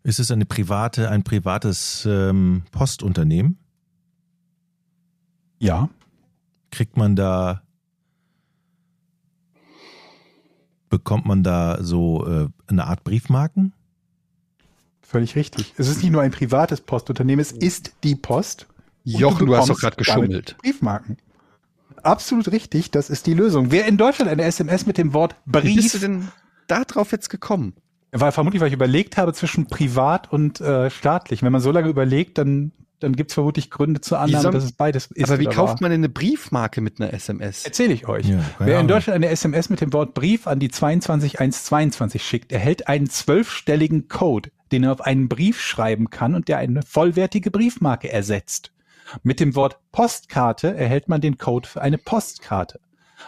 Ist 0.04 0.20
es 0.20 0.32
eine 0.32 0.46
private, 0.46 1.10
ein 1.10 1.24
privates 1.24 2.06
ähm, 2.08 2.64
Postunternehmen? 2.72 3.58
Ja. 5.58 5.90
Kriegt 6.72 6.96
man 6.96 7.16
da, 7.16 7.64
bekommt 10.90 11.26
man 11.26 11.44
da 11.44 11.84
so 11.84 12.28
äh, 12.28 12.50
eine 12.68 12.86
Art 12.86 13.04
Briefmarken? 13.04 13.74
Völlig 15.10 15.36
richtig. 15.36 15.74
Es 15.78 15.88
ist 15.88 16.04
nicht 16.04 16.12
nur 16.12 16.22
ein 16.22 16.30
privates 16.32 16.82
Postunternehmen, 16.82 17.42
es 17.42 17.52
ist 17.52 17.94
die 18.04 18.16
Post. 18.16 18.68
Jochen, 19.04 19.48
du 19.48 19.56
hast 19.58 19.68
doch 19.70 19.80
gerade 19.80 19.96
geschummelt. 19.96 20.56
Briefmarken. 20.62 21.18
Absolut 22.04 22.52
richtig, 22.52 22.92
das 22.92 23.10
ist 23.10 23.26
die 23.26 23.34
Lösung. 23.34 23.72
Wer 23.72 23.86
in 23.88 23.98
Deutschland 23.98 24.30
eine 24.30 24.44
SMS 24.44 24.86
mit 24.86 24.98
dem 25.00 25.14
Wort 25.14 25.36
Wie 25.46 25.74
bist 25.76 25.96
du 25.96 26.00
Brief, 26.00 26.02
denn 26.02 26.28
da 26.68 26.84
drauf 26.84 27.12
jetzt 27.12 27.30
gekommen? 27.30 27.74
weil 28.12 28.32
vermutlich, 28.32 28.60
weil 28.62 28.68
ich 28.70 28.74
überlegt 28.74 29.18
habe 29.18 29.34
zwischen 29.34 29.66
privat 29.68 30.32
und 30.32 30.62
äh, 30.62 30.90
staatlich. 30.90 31.44
Wenn 31.44 31.52
man 31.52 31.62
so 31.62 31.72
lange 31.72 31.90
überlegt, 31.90 32.38
dann, 32.40 32.72
dann 33.00 33.16
gibt 33.16 33.30
es 33.32 33.36
vermutlich 33.36 33.70
Gründe 33.70 34.02
zur 34.02 34.20
Annahme, 34.20 34.42
soll- 34.44 34.52
dass 34.52 34.64
es 34.64 34.72
beides 34.72 35.08
ist. 35.08 35.30
Aber 35.30 35.40
wie 35.40 35.46
oder 35.48 35.56
kauft 35.56 35.74
war. 35.74 35.78
man 35.82 35.92
denn 35.92 36.02
eine 36.02 36.10
Briefmarke 36.10 36.82
mit 36.82 37.00
einer 37.00 37.14
SMS? 37.14 37.66
Erzähle 37.66 37.94
ich 37.94 38.08
euch. 38.08 38.28
Ja, 38.28 38.40
Wer 38.60 38.80
in. 38.80 38.88
Deutschland 38.88 39.16
eine 39.16 39.30
SMS 39.30 39.70
mit 39.70 39.82
dem 39.82 39.92
Wort 39.94 40.14
Brief 40.16 40.48
an 40.48 40.60
die 40.60 40.70
22122 40.70 42.24
schickt, 42.24 42.52
erhält 42.52 42.88
einen 42.88 43.10
zwölfstelligen 43.10 44.08
Code, 44.08 44.50
den 44.72 44.84
er 44.84 44.92
auf 44.92 45.02
einen 45.02 45.30
Brief 45.30 45.62
schreiben 45.62 46.10
kann 46.10 46.36
und 46.36 46.48
der 46.48 46.58
eine 46.58 46.82
vollwertige 46.84 47.52
Briefmarke 47.52 48.12
ersetzt. 48.12 48.72
Mit 49.24 49.40
dem 49.40 49.56
Wort 49.56 49.80
Postkarte 49.92 50.76
erhält 50.76 51.10
man 51.10 51.22
den 51.22 51.38
Code 51.38 51.68
für 51.68 51.82
eine 51.82 51.98
Postkarte. 51.98 52.80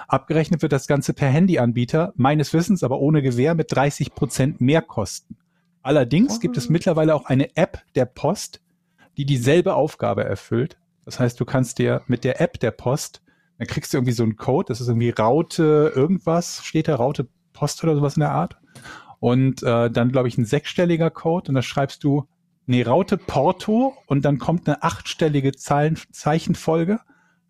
Abgerechnet 0.08 0.62
wird 0.62 0.72
das 0.72 0.88
Ganze 0.88 1.14
per 1.14 1.30
Handyanbieter, 1.30 2.14
meines 2.16 2.54
Wissens 2.54 2.84
aber 2.84 3.00
ohne 3.00 3.22
Gewähr 3.22 3.56
mit 3.56 3.72
30 3.72 4.14
Prozent 4.14 4.62
Mehrkosten. 4.62 5.38
Allerdings 5.82 6.40
gibt 6.40 6.58
es 6.58 6.70
mittlerweile 6.70 7.16
auch 7.16 7.26
eine 7.26 7.56
App 7.56 7.82
der 7.96 8.06
Post, 8.06 8.62
die 9.18 9.26
dieselbe 9.26 9.74
Aufgabe 9.74 10.24
erfüllt. 10.24 10.78
Das 11.06 11.20
heißt, 11.20 11.40
du 11.40 11.46
kannst 11.46 11.80
dir 11.80 12.04
mit 12.08 12.24
der 12.24 12.40
App 12.40 12.60
der 12.60 12.72
Post, 12.72 13.22
dann 13.58 13.68
kriegst 13.68 13.94
du 13.94 13.98
irgendwie 13.98 14.14
so 14.14 14.24
einen 14.24 14.38
Code, 14.38 14.68
das 14.68 14.82
ist 14.82 14.88
irgendwie 14.88 15.10
Raute 15.10 15.92
irgendwas, 15.96 16.64
steht 16.64 16.88
da 16.88 16.96
Raute 16.96 17.28
Post 17.54 17.84
oder 17.84 17.96
sowas 17.96 18.16
in 18.16 18.22
der 18.22 18.32
Art. 18.32 18.58
Und 19.22 19.62
äh, 19.62 19.92
dann, 19.92 20.12
glaube 20.12 20.28
ich, 20.28 20.38
ein 20.40 20.46
sechsstelliger 20.46 21.12
Code 21.12 21.50
und 21.50 21.56
da 21.56 21.62
schreibst 21.62 22.04
du, 22.04 22.28
nee, 22.66 22.82
Raute 22.82 23.18
Porto 23.18 23.94
und 24.08 24.26
dann 24.26 24.40
kommt 24.40 24.68
eine 24.68 24.82
achtstellige 24.82 25.52
Zahlen, 25.52 25.96
Zeichenfolge. 26.12 27.00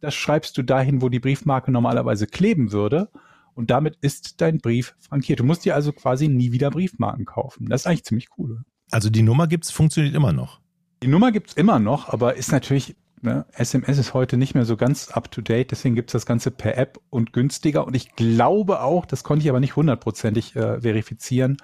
Das 0.01 0.13
schreibst 0.13 0.57
du 0.57 0.63
dahin, 0.63 1.01
wo 1.01 1.07
die 1.07 1.21
Briefmarke 1.21 1.71
normalerweise 1.71 2.27
kleben 2.27 2.73
würde. 2.73 3.09
Und 3.53 3.71
damit 3.71 3.97
ist 4.01 4.41
dein 4.41 4.57
Brief 4.57 4.95
frankiert. 4.99 5.39
Du 5.39 5.45
musst 5.45 5.63
dir 5.63 5.73
also 5.73 5.93
quasi 5.93 6.27
nie 6.27 6.51
wieder 6.51 6.71
Briefmarken 6.71 7.23
kaufen. 7.23 7.67
Das 7.69 7.81
ist 7.81 7.87
eigentlich 7.87 8.03
ziemlich 8.03 8.27
cool. 8.37 8.63
Also 8.91 9.09
die 9.09 9.21
Nummer 9.21 9.47
gibt's, 9.47 9.71
funktioniert 9.71 10.13
immer 10.13 10.33
noch. 10.33 10.59
Die 11.01 11.07
Nummer 11.07 11.31
gibt's 11.31 11.53
immer 11.53 11.79
noch, 11.79 12.09
aber 12.09 12.35
ist 12.35 12.51
natürlich, 12.51 12.97
ne, 13.21 13.45
SMS 13.53 13.97
ist 13.97 14.13
heute 14.13 14.37
nicht 14.37 14.55
mehr 14.55 14.65
so 14.65 14.77
ganz 14.77 15.09
up-to-date, 15.09 15.71
deswegen 15.71 15.95
gibt's 15.95 16.13
das 16.13 16.25
Ganze 16.25 16.51
per 16.51 16.77
App 16.77 16.99
und 17.09 17.33
günstiger. 17.33 17.85
Und 17.85 17.95
ich 17.95 18.15
glaube 18.15 18.81
auch, 18.81 19.05
das 19.05 19.23
konnte 19.23 19.43
ich 19.43 19.49
aber 19.49 19.59
nicht 19.59 19.75
hundertprozentig 19.75 20.55
äh, 20.55 20.81
verifizieren, 20.81 21.57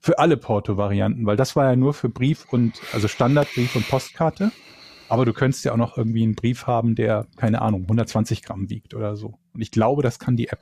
für 0.00 0.18
alle 0.18 0.38
Porto-Varianten, 0.38 1.26
weil 1.26 1.36
das 1.36 1.56
war 1.56 1.66
ja 1.66 1.76
nur 1.76 1.92
für 1.92 2.08
Brief 2.08 2.46
und, 2.50 2.74
also 2.92 3.06
Standardbrief 3.06 3.76
und 3.76 3.86
Postkarte. 3.86 4.50
Aber 5.10 5.24
du 5.24 5.32
könntest 5.32 5.64
ja 5.64 5.72
auch 5.72 5.76
noch 5.76 5.98
irgendwie 5.98 6.22
einen 6.22 6.36
Brief 6.36 6.66
haben, 6.66 6.94
der, 6.94 7.26
keine 7.36 7.60
Ahnung, 7.60 7.82
120 7.82 8.42
Gramm 8.42 8.70
wiegt 8.70 8.94
oder 8.94 9.16
so. 9.16 9.38
Und 9.52 9.60
ich 9.60 9.70
glaube, 9.70 10.02
das 10.02 10.18
kann 10.18 10.36
die 10.36 10.48
App. 10.48 10.60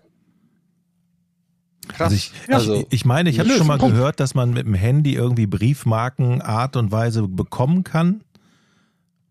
Krass. 1.86 2.12
Also 2.12 2.16
ich, 2.16 2.32
also, 2.48 2.74
ich, 2.74 2.86
ich 2.90 3.04
meine, 3.04 3.30
ich 3.30 3.38
habe 3.38 3.50
schon 3.50 3.66
mal 3.66 3.78
Punkt. 3.78 3.94
gehört, 3.94 4.20
dass 4.20 4.34
man 4.34 4.50
mit 4.50 4.66
dem 4.66 4.74
Handy 4.74 5.14
irgendwie 5.14 5.46
Briefmarken 5.46 6.42
Art 6.42 6.76
und 6.76 6.90
Weise 6.92 7.28
bekommen 7.28 7.84
kann. 7.84 8.22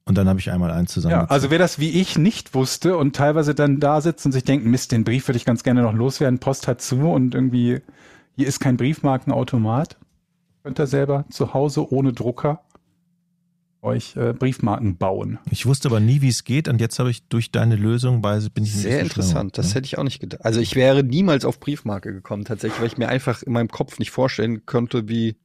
Und 0.08 0.18
dann 0.18 0.30
habe 0.30 0.40
ich 0.40 0.50
einmal 0.52 0.72
eins 0.72 0.94
zusammen. 0.94 1.12
Ja, 1.12 1.26
also 1.26 1.52
wer 1.52 1.60
das 1.60 1.80
wie 1.80 2.00
ich 2.00 2.18
nicht 2.18 2.54
wusste 2.54 2.96
und 2.96 3.16
teilweise 3.16 3.54
dann 3.54 3.82
da 3.82 4.00
sitzt 4.00 4.26
und 4.26 4.32
sich 4.32 4.46
denkt, 4.46 4.66
Mist, 4.66 4.94
den 4.94 5.04
Brief 5.04 5.28
würde 5.28 5.38
ich 5.38 5.46
ganz 5.46 5.64
gerne 5.64 5.82
noch 5.82 5.94
loswerden, 5.94 6.40
Post 6.40 6.68
hat 6.68 6.82
zu 6.82 7.10
und 7.10 7.36
irgendwie 7.36 7.82
hier 8.38 8.48
ist 8.48 8.60
kein 8.60 8.78
Briefmarkenautomat. 8.78 9.98
Könnt 10.64 10.80
ihr 10.80 10.88
selber 10.88 11.26
zu 11.30 11.54
Hause 11.54 11.92
ohne 11.92 12.14
Drucker 12.14 12.62
euch 13.82 14.16
äh, 14.16 14.34
Briefmarken 14.34 14.98
bauen. 14.98 15.40
ich 15.52 15.66
wusste 15.66 15.88
aber 15.88 16.00
nie, 16.00 16.22
wie 16.22 16.30
es 16.30 16.44
geht. 16.44 16.68
Und 16.68 16.82
jetzt 16.82 17.00
habe 17.00 17.12
ich 17.12 17.28
durch 17.28 17.52
deine 17.52 17.76
Lösung 17.76 18.22
bei, 18.22 18.40
bin 18.54 18.64
ich 18.64 18.74
sehr 18.74 19.02
interessant. 19.02 19.56
schlauer. 19.56 19.64
Das 19.64 19.76
hätte 19.76 19.86
ich 19.86 19.98
auch 19.98 20.04
nicht 20.04 20.20
gedacht. 20.20 20.44
Also 20.46 20.60
ich 20.60 20.76
wäre 20.76 21.04
niemals 21.04 21.46
auf 21.46 21.60
Briefmarke 21.60 22.14
gekommen, 22.14 22.44
tatsächlich, 22.46 22.80
weil 22.80 22.88
ich 22.88 22.98
mir 22.98 23.10
einfach 23.10 23.44
in 23.44 23.54
meinem 23.54 23.70
Kopf 23.70 24.00
nicht 24.00 24.12
vorstellen 24.12 24.66
konnte, 24.66 25.08
wie, 25.08 25.36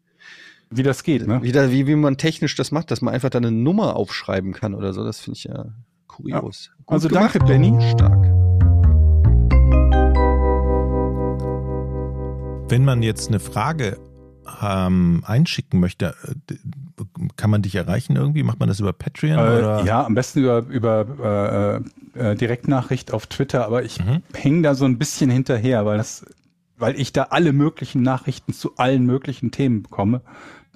Wie 0.74 0.82
das 0.82 1.02
geht, 1.02 1.26
ne? 1.26 1.42
wie, 1.42 1.52
da, 1.52 1.70
wie, 1.70 1.86
wie 1.86 1.94
man 1.96 2.16
technisch 2.16 2.54
das 2.56 2.72
macht, 2.72 2.90
dass 2.90 3.02
man 3.02 3.12
einfach 3.12 3.30
da 3.30 3.38
eine 3.38 3.50
Nummer 3.50 3.94
aufschreiben 3.96 4.52
kann 4.52 4.74
oder 4.74 4.92
so. 4.92 5.04
Das 5.04 5.20
finde 5.20 5.36
ich 5.38 5.44
ja 5.44 5.66
kurios. 6.06 6.70
Gut 6.86 6.94
Also 6.94 7.08
gemacht, 7.08 7.34
danke, 7.34 7.46
Benny. 7.46 7.78
Stark. 7.90 8.22
Wenn 12.68 12.84
man 12.86 13.02
jetzt 13.02 13.28
eine 13.28 13.38
Frage 13.38 13.98
ähm, 14.62 15.22
einschicken 15.26 15.78
möchte, 15.78 16.14
äh, 16.48 16.54
kann 17.36 17.50
man 17.50 17.60
dich 17.60 17.74
erreichen 17.74 18.16
irgendwie? 18.16 18.42
Macht 18.42 18.60
man 18.60 18.68
das 18.68 18.80
über 18.80 18.94
Patreon? 18.94 19.38
oder? 19.38 19.80
Äh, 19.82 19.86
ja, 19.86 20.04
am 20.06 20.14
besten 20.14 20.40
über, 20.40 20.64
über 20.68 21.82
äh, 22.16 22.18
äh, 22.30 22.34
Direktnachricht 22.34 23.12
auf 23.12 23.26
Twitter, 23.26 23.66
aber 23.66 23.82
ich 23.84 24.02
Mhm. 24.02 24.22
hänge 24.32 24.62
da 24.62 24.74
so 24.74 24.86
ein 24.86 24.98
bisschen 24.98 25.28
hinterher, 25.28 25.84
weil 25.84 25.98
das, 25.98 26.24
weil 26.78 26.98
ich 26.98 27.12
da 27.12 27.24
alle 27.24 27.52
möglichen 27.52 28.02
Nachrichten 28.02 28.54
zu 28.54 28.76
allen 28.76 29.04
möglichen 29.04 29.50
Themen 29.50 29.82
bekomme. 29.82 30.22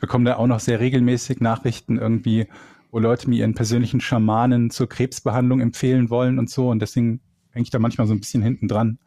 Bekomme 0.01 0.27
da 0.27 0.37
auch 0.37 0.47
noch 0.47 0.61
sehr 0.61 0.81
regelmäßig 0.81 1.41
Nachrichten 1.41 1.99
irgendwie, 1.99 2.47
wo 2.91 2.99
Leute 2.99 3.29
mir 3.29 3.41
ihren 3.41 3.55
persönlichen 3.55 4.01
Schamanen 4.01 4.71
zur 4.71 4.89
Krebsbehandlung 4.89 5.61
empfehlen 5.61 6.11
wollen 6.11 6.39
und 6.39 6.51
so. 6.51 6.69
Und 6.69 6.81
deswegen 6.81 7.21
hänge 7.51 7.65
ich 7.65 7.71
da 7.71 7.79
manchmal 7.79 8.07
so 8.07 8.15
ein 8.15 8.21
bisschen 8.21 8.43
hinten 8.43 8.69
dran. 8.69 8.99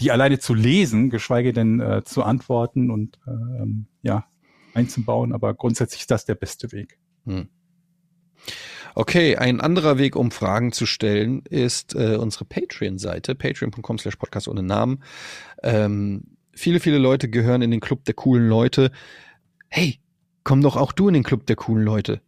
Die 0.00 0.10
alleine 0.10 0.38
zu 0.38 0.54
lesen, 0.54 1.10
geschweige 1.10 1.52
denn 1.52 1.80
äh, 1.80 2.02
zu 2.04 2.24
antworten 2.24 2.90
und 2.90 3.18
äh, 3.26 3.62
ähm, 3.62 3.86
ja, 4.02 4.26
einzubauen. 4.74 5.32
Aber 5.32 5.54
grundsätzlich 5.54 6.02
ist 6.02 6.10
das 6.10 6.24
der 6.24 6.34
beste 6.34 6.72
Weg. 6.72 6.98
Hm. 7.26 7.48
Okay, 8.96 9.36
ein 9.36 9.60
anderer 9.60 9.98
Weg, 9.98 10.14
um 10.14 10.30
Fragen 10.30 10.70
zu 10.70 10.86
stellen, 10.86 11.42
ist 11.50 11.94
äh, 11.94 12.16
unsere 12.16 12.44
Patreon-Seite, 12.44 13.34
patreon.com 13.34 13.98
slash 13.98 14.16
podcast 14.16 14.46
ohne 14.46 14.62
Namen. 14.62 15.02
Ähm, 15.62 16.36
viele, 16.52 16.78
viele 16.78 16.98
Leute 16.98 17.28
gehören 17.28 17.62
in 17.62 17.72
den 17.72 17.80
Club 17.80 18.04
der 18.04 18.14
coolen 18.14 18.48
Leute. 18.48 18.92
Hey, 19.68 19.98
komm 20.44 20.60
doch 20.60 20.76
auch 20.76 20.92
du 20.92 21.08
in 21.08 21.14
den 21.14 21.24
Club 21.24 21.46
der 21.46 21.56
coolen 21.56 21.84
Leute 21.84 22.20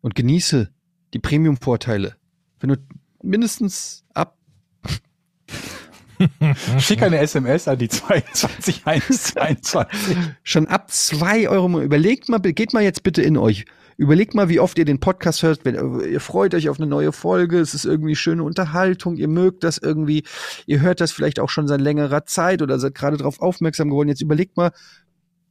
und 0.00 0.14
genieße 0.14 0.70
die 1.14 1.18
Premium-Vorteile. 1.18 2.16
Wenn 2.60 2.70
du 2.70 2.76
mindestens 3.22 4.04
ab 4.14 4.36
Schick 6.80 7.02
eine 7.02 7.18
SMS 7.18 7.68
an 7.68 7.78
die 7.78 7.88
22122. 7.88 10.16
schon 10.42 10.66
ab 10.66 10.90
zwei 10.90 11.48
Euro, 11.48 11.80
überlegt 11.80 12.28
mal, 12.28 12.40
geht 12.40 12.72
mal 12.72 12.82
jetzt 12.82 13.04
bitte 13.04 13.22
in 13.22 13.36
euch. 13.36 13.66
Überlegt 13.96 14.34
mal, 14.34 14.48
wie 14.48 14.58
oft 14.60 14.78
ihr 14.78 14.84
den 14.84 15.00
Podcast 15.00 15.42
hört. 15.42 15.64
Wenn, 15.64 16.00
ihr 16.00 16.20
freut 16.20 16.54
euch 16.54 16.68
auf 16.68 16.78
eine 16.78 16.86
neue 16.86 17.10
Folge. 17.12 17.58
Es 17.58 17.74
ist 17.74 17.84
irgendwie 17.84 18.14
schöne 18.14 18.44
Unterhaltung. 18.44 19.16
Ihr 19.16 19.26
mögt 19.28 19.64
das 19.64 19.78
irgendwie. 19.78 20.22
Ihr 20.66 20.80
hört 20.80 21.00
das 21.00 21.10
vielleicht 21.10 21.40
auch 21.40 21.50
schon 21.50 21.66
seit 21.66 21.80
längerer 21.80 22.24
Zeit 22.24 22.62
oder 22.62 22.78
seid 22.78 22.94
gerade 22.94 23.16
darauf 23.16 23.40
aufmerksam 23.40 23.90
geworden. 23.90 24.08
Jetzt 24.08 24.22
überlegt 24.22 24.56
mal, 24.56 24.70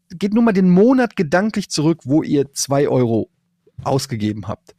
geht 0.09 0.33
nur 0.33 0.43
mal 0.43 0.53
den 0.53 0.69
Monat 0.69 1.15
gedanklich 1.15 1.69
zurück, 1.69 2.01
wo 2.03 2.23
ihr 2.23 2.53
zwei 2.53 2.87
Euro 2.87 3.29
ausgegeben 3.83 4.47
habt, 4.47 4.75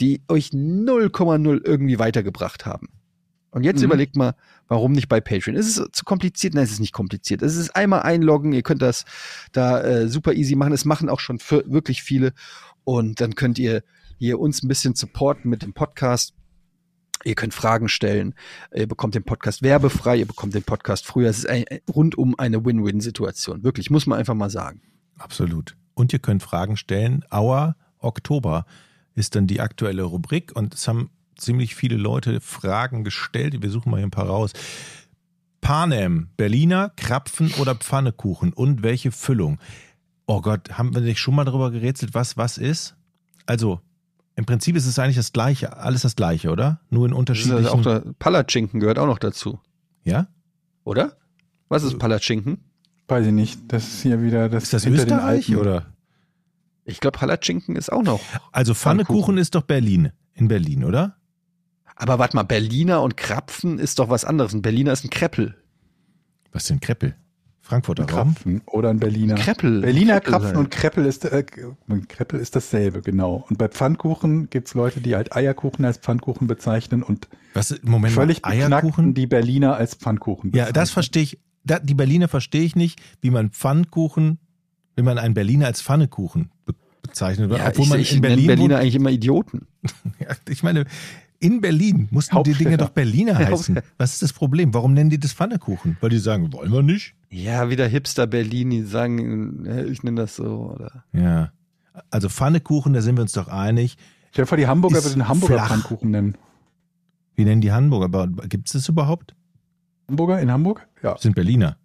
die 0.00 0.22
euch 0.28 0.48
0,0 0.52 1.60
irgendwie 1.64 1.98
weitergebracht 1.98 2.66
haben. 2.66 2.88
Und 3.52 3.64
jetzt 3.64 3.80
Mhm. 3.80 3.86
überlegt 3.86 4.16
mal, 4.16 4.34
warum 4.68 4.92
nicht 4.92 5.08
bei 5.08 5.20
Patreon? 5.20 5.56
Ist 5.56 5.76
es 5.76 5.88
zu 5.92 6.04
kompliziert? 6.04 6.54
Nein, 6.54 6.64
es 6.64 6.70
ist 6.72 6.80
nicht 6.80 6.92
kompliziert. 6.92 7.42
Es 7.42 7.56
ist 7.56 7.74
einmal 7.74 8.02
einloggen, 8.02 8.52
ihr 8.52 8.62
könnt 8.62 8.80
das 8.82 9.04
da 9.52 9.80
äh, 9.82 10.08
super 10.08 10.34
easy 10.34 10.54
machen. 10.54 10.72
Es 10.72 10.84
machen 10.84 11.08
auch 11.08 11.18
schon 11.20 11.38
wirklich 11.40 12.02
viele. 12.02 12.32
Und 12.84 13.20
dann 13.20 13.34
könnt 13.34 13.58
ihr 13.58 13.82
hier 14.18 14.38
uns 14.38 14.62
ein 14.62 14.68
bisschen 14.68 14.94
supporten 14.94 15.50
mit 15.50 15.62
dem 15.62 15.72
Podcast. 15.72 16.34
Ihr 17.24 17.34
könnt 17.34 17.54
Fragen 17.54 17.88
stellen. 17.88 18.34
Ihr 18.74 18.86
bekommt 18.86 19.14
den 19.14 19.24
Podcast 19.24 19.62
werbefrei. 19.62 20.16
Ihr 20.16 20.26
bekommt 20.26 20.54
den 20.54 20.62
Podcast 20.62 21.06
früher. 21.06 21.28
Es 21.28 21.38
ist 21.38 21.48
ein, 21.48 21.64
rundum 21.92 22.34
eine 22.38 22.64
Win-Win-Situation. 22.64 23.62
Wirklich, 23.62 23.90
muss 23.90 24.06
man 24.06 24.18
einfach 24.18 24.34
mal 24.34 24.50
sagen. 24.50 24.80
Absolut. 25.18 25.76
Und 25.94 26.12
ihr 26.12 26.18
könnt 26.18 26.42
Fragen 26.42 26.76
stellen. 26.76 27.24
Auer 27.30 27.76
Oktober 27.98 28.64
ist 29.14 29.34
dann 29.34 29.46
die 29.46 29.60
aktuelle 29.60 30.02
Rubrik 30.02 30.56
und 30.56 30.74
es 30.74 30.88
haben 30.88 31.10
ziemlich 31.36 31.74
viele 31.74 31.96
Leute 31.96 32.40
Fragen 32.40 33.04
gestellt. 33.04 33.62
Wir 33.62 33.70
suchen 33.70 33.90
mal 33.90 33.98
hier 33.98 34.06
ein 34.06 34.10
paar 34.10 34.26
raus. 34.26 34.52
Panem, 35.60 36.30
Berliner, 36.36 36.90
Krapfen 36.96 37.52
oder 37.60 37.74
Pfannekuchen 37.74 38.52
und 38.52 38.82
welche 38.82 39.12
Füllung? 39.12 39.58
Oh 40.26 40.40
Gott, 40.40 40.78
haben 40.78 40.94
wir 40.94 41.02
nicht 41.02 41.18
schon 41.18 41.34
mal 41.34 41.44
darüber 41.44 41.70
gerätselt, 41.70 42.14
was 42.14 42.36
was 42.36 42.56
ist? 42.56 42.96
Also, 43.46 43.80
im 44.40 44.46
Prinzip 44.46 44.74
ist 44.74 44.86
es 44.86 44.98
eigentlich 44.98 45.16
das 45.16 45.32
Gleiche, 45.32 45.76
alles 45.76 46.02
das 46.02 46.16
Gleiche, 46.16 46.50
oder? 46.50 46.80
Nur 46.90 47.04
in 47.06 47.10
Das 47.12 47.16
ist 47.16 47.18
unterschiedlichen. 47.18 47.66
auch 47.68 47.82
der 47.82 48.00
Palatschinken 48.18 48.80
gehört 48.80 48.98
auch 48.98 49.06
noch 49.06 49.18
dazu, 49.18 49.60
ja? 50.02 50.26
oder? 50.84 51.16
Was 51.68 51.82
ist 51.84 51.98
Palatschinken? 51.98 52.58
Weiß 53.06 53.26
ich 53.26 53.32
nicht. 53.32 53.60
Das 53.68 53.86
ist 53.86 54.02
hier 54.02 54.22
wieder 54.22 54.48
das 54.48 54.64
Ist 54.64 54.72
das 54.72 54.84
hinter 54.84 55.04
den 55.04 55.14
Österreich 55.14 55.48
Alpen. 55.50 55.60
oder? 55.60 55.86
Ich 56.84 57.00
glaube, 57.00 57.18
Palatschinken 57.18 57.76
ist 57.76 57.92
auch 57.92 58.02
noch. 58.02 58.20
Also 58.50 58.74
Pfannekuchen 58.74 59.14
Pfannkuchen. 59.16 59.38
ist 59.38 59.54
doch 59.54 59.62
Berlin, 59.62 60.10
in 60.34 60.48
Berlin, 60.48 60.84
oder? 60.84 61.16
Aber 61.94 62.18
warte 62.18 62.34
mal, 62.34 62.44
Berliner 62.44 63.02
und 63.02 63.16
Krapfen 63.16 63.78
ist 63.78 63.98
doch 63.98 64.08
was 64.08 64.24
anderes. 64.24 64.54
Ein 64.54 64.62
Berliner 64.62 64.92
ist 64.92 65.04
ein 65.04 65.10
Kreppel. 65.10 65.54
Was 66.50 66.64
denn 66.64 66.80
Kreppel? 66.80 67.14
Frankfurter 67.60 68.04
Ein 68.04 68.08
Raum? 68.14 68.34
Krapfen 68.34 68.62
oder 68.66 68.88
ein 68.90 68.98
Berliner. 68.98 69.34
Kreppel. 69.36 69.80
Berliner 69.80 70.20
Kreppel 70.20 70.30
Krapfen 70.40 70.56
und 70.56 70.70
Kreppel 70.70 71.04
ist, 71.06 71.24
äh, 71.24 71.44
Kreppel 72.08 72.40
ist 72.40 72.56
dasselbe, 72.56 73.02
genau. 73.02 73.44
Und 73.48 73.58
bei 73.58 73.68
Pfannkuchen 73.68 74.50
gibt's 74.50 74.74
Leute, 74.74 75.00
die 75.00 75.14
halt 75.14 75.34
Eierkuchen 75.36 75.84
als 75.84 75.98
Pfannkuchen 75.98 76.46
bezeichnen 76.46 77.02
und 77.02 77.28
Was 77.54 77.78
Moment 77.82 78.14
völlig 78.14 78.44
Eierkuchen? 78.44 79.14
die 79.14 79.26
Berliner 79.26 79.76
als 79.76 79.94
Pfannkuchen 79.94 80.52
Ja, 80.54 80.72
das 80.72 80.90
verstehe 80.90 81.22
ich. 81.22 81.38
Da, 81.62 81.78
die 81.78 81.94
Berliner 81.94 82.28
verstehe 82.28 82.62
ich 82.62 82.74
nicht, 82.74 83.00
wie 83.20 83.30
man 83.30 83.50
Pfannkuchen, 83.50 84.38
wie 84.96 85.02
man 85.02 85.18
einen 85.18 85.34
Berliner 85.34 85.66
als 85.66 85.82
Pfannekuchen 85.82 86.50
be 86.64 86.74
bezeichnet. 87.02 87.50
Ja, 87.50 87.68
obwohl 87.68 87.84
ich, 87.84 87.90
man 87.90 88.00
ich 88.00 88.12
in 88.12 88.20
nenne 88.20 88.28
Berlin 88.34 88.46
Berliner 88.46 88.74
wohnt. 88.74 88.80
eigentlich 88.82 88.94
immer 88.96 89.10
Idioten. 89.10 89.66
Ja, 90.20 90.34
ich 90.48 90.62
meine, 90.62 90.84
in 91.40 91.60
Berlin 91.60 92.06
mussten 92.10 92.42
die 92.44 92.54
Dinge 92.54 92.76
doch 92.76 92.90
Berliner 92.90 93.36
heißen. 93.38 93.80
Was 93.98 94.12
ist 94.12 94.22
das 94.22 94.32
Problem? 94.32 94.72
Warum 94.74 94.94
nennen 94.94 95.10
die 95.10 95.18
das 95.18 95.32
Pfannekuchen? 95.32 95.96
Weil 96.00 96.10
die 96.10 96.18
sagen, 96.18 96.52
wollen 96.52 96.70
wir 96.70 96.82
nicht? 96.82 97.14
Ja, 97.30 97.70
wieder 97.70 97.86
Hipster 97.88 98.26
Berlin, 98.26 98.70
die 98.70 98.82
sagen, 98.82 99.66
ich 99.90 100.02
nenne 100.02 100.20
das 100.20 100.36
so. 100.36 100.74
Oder? 100.74 101.04
Ja. 101.12 101.52
Also 102.10 102.28
Pfannekuchen, 102.28 102.92
da 102.92 103.00
sind 103.02 103.16
wir 103.16 103.22
uns 103.22 103.32
doch 103.32 103.48
einig. 103.48 103.96
Stell 104.30 104.44
dir 104.44 104.46
vor, 104.46 104.58
die 104.58 104.66
Hamburger 104.66 105.02
würden 105.02 105.26
Hamburger 105.26 105.54
flach. 105.54 105.68
Pfannkuchen 105.68 106.10
nennen. 106.10 106.36
Wie 107.34 107.44
nennen 107.44 107.60
die 107.60 107.72
Hamburger? 107.72 108.04
Aber 108.04 108.28
Gibt 108.46 108.68
es 108.68 108.74
das 108.74 108.88
überhaupt? 108.88 109.34
Hamburger 110.08 110.40
in 110.40 110.50
Hamburg? 110.50 110.86
Ja. 111.02 111.14
Das 111.14 111.22
sind 111.22 111.34
Berliner. 111.34 111.76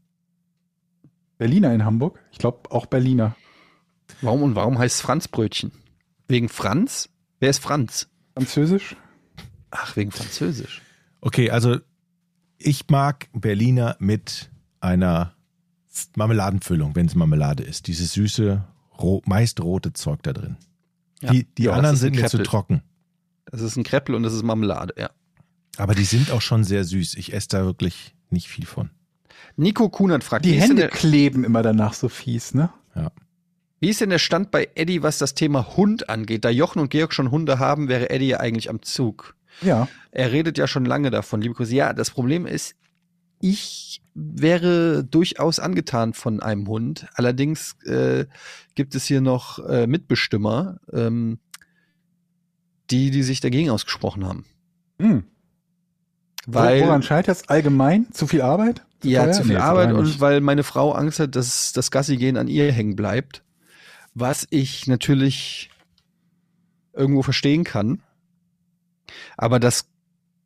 Berliner 1.38 1.74
in 1.74 1.86
Hamburg? 1.86 2.20
Ich 2.32 2.38
glaube 2.38 2.72
auch 2.72 2.86
Berliner. 2.86 3.36
Warum 4.22 4.44
und 4.44 4.56
warum 4.56 4.78
heißt 4.78 4.98
es 4.98 5.02
Franzbrötchen? 5.02 5.72
Wegen 6.28 6.50
Franz? 6.50 7.10
Wer 7.40 7.50
ist 7.50 7.60
Franz? 7.62 8.10
Französisch? 8.34 8.96
Ach, 9.78 9.96
wegen 9.96 10.12
Französisch. 10.12 10.82
Okay, 11.22 11.50
also 11.50 11.78
ich 12.58 12.86
mag 12.90 13.28
Berliner 13.34 13.96
mit 14.00 14.50
einer 14.80 15.34
Marmeladenfüllung, 16.16 16.96
wenn 16.96 17.08
es 17.08 17.16
Marmelade 17.16 17.64
ist. 17.64 17.88
Dieses 17.88 18.14
süße, 18.14 18.64
ro 19.00 19.22
meist 19.26 19.62
rote 19.62 19.94
Zeug 19.94 20.24
da 20.24 20.34
drin. 20.34 20.58
Ja. 21.22 21.32
Die, 21.32 21.46
die 21.56 21.64
Ja, 21.64 21.74
anderen 21.74 21.96
sind 21.96 22.16
mir 22.16 22.28
zu 22.28 22.44
trocken. 22.44 22.82
Das 23.46 23.62
ist 23.62 23.76
ein 23.76 23.84
Kreppel 23.84 24.16
und 24.16 24.24
das 24.24 24.34
ist 24.34 24.44
Marmelade, 24.44 24.94
ja. 24.98 25.10
Aber 25.78 25.94
die 25.94 26.06
sind 26.06 26.32
auch 26.32 26.42
schon 26.42 26.64
sehr 26.64 26.84
süß. 26.84 27.16
Ich 27.16 27.34
esse 27.34 27.50
da 27.50 27.66
wirklich 27.66 28.16
nicht 28.30 28.48
viel 28.48 28.66
von. 28.66 28.90
Nico 29.58 29.90
Kunert 29.90 30.24
fragt, 30.24 30.46
Die 30.46 30.54
Hände 30.54 30.76
der, 30.76 30.90
kleben 30.90 31.44
immer 31.44 31.62
danach 31.62 31.94
so 31.94 32.10
fies, 32.10 32.54
ne? 32.54 32.70
wie 33.82 33.90
ist 33.90 34.02
denn 34.02 34.10
der 34.10 34.20
Stand 34.20 34.52
bei 34.52 34.70
Eddie, 34.74 35.04
was 35.04 35.18
das 35.20 35.36
Thema 35.36 35.76
Hund 35.76 36.10
angeht? 36.10 36.44
Da 36.46 36.50
Jochen 36.50 36.80
und 36.80 36.90
Georg 36.90 37.14
schon 37.14 37.30
Hunde 37.30 37.60
haben, 37.60 37.88
wäre 37.88 38.10
Eddie 38.10 38.30
ja 38.30 38.40
eigentlich 38.40 38.70
am 38.70 38.82
Zug. 38.82 39.36
Ja. 39.62 39.88
Er 40.12 40.32
redet 40.32 40.58
ja 40.58 40.68
schon 40.68 40.86
lange 40.86 41.12
davon, 41.12 41.42
liebe 41.42 41.56
Grüße. 41.56 41.74
Ja, 41.74 41.94
das 41.94 42.12
Problem 42.12 42.46
ist, 42.46 42.76
ich 43.40 44.02
wäre 44.14 45.04
durchaus 45.04 45.60
angetan 45.60 46.14
von 46.14 46.42
einem 46.42 46.68
Hund. 46.68 47.08
Allerdings 47.16 47.76
äh, 47.86 48.26
gibt 48.76 48.96
es 48.96 49.06
hier 49.06 49.22
noch 49.22 49.60
äh, 49.60 49.88
Mitbestimmer, 49.88 50.78
ähm, 50.92 51.40
die, 52.90 53.12
die 53.12 53.24
sich 53.24 53.42
dagegen 53.42 53.70
ausgesprochen 53.70 54.26
haben. 54.26 54.46
Hm. 55.00 55.26
Weil, 56.48 56.82
Woran 56.82 57.04
scheitert 57.04 57.38
es 57.38 57.50
allgemein? 57.50 58.08
Zu 58.12 58.28
viel 58.28 58.42
Arbeit? 58.42 58.86
ja, 59.04 59.24
teuer? 59.24 59.32
zu 59.34 59.44
viel 59.44 59.54
Nee, 59.56 59.62
Arbeit 59.62 59.94
und 59.94 60.20
weil 60.20 60.42
meine 60.42 60.64
Frau 60.64 60.92
Angst 60.92 61.20
hat, 61.20 61.36
dass 61.36 61.74
das 61.74 61.92
Gassi-Gehen 61.92 62.38
an 62.38 62.48
ihr 62.48 62.72
hängen 62.72 62.96
bleibt. 62.96 63.44
Was 64.14 64.48
ich 64.50 64.88
natürlich 64.88 65.70
irgendwo 66.94 67.22
verstehen 67.22 67.64
kann. 67.64 68.02
Aber 69.38 69.60
das 69.60 69.88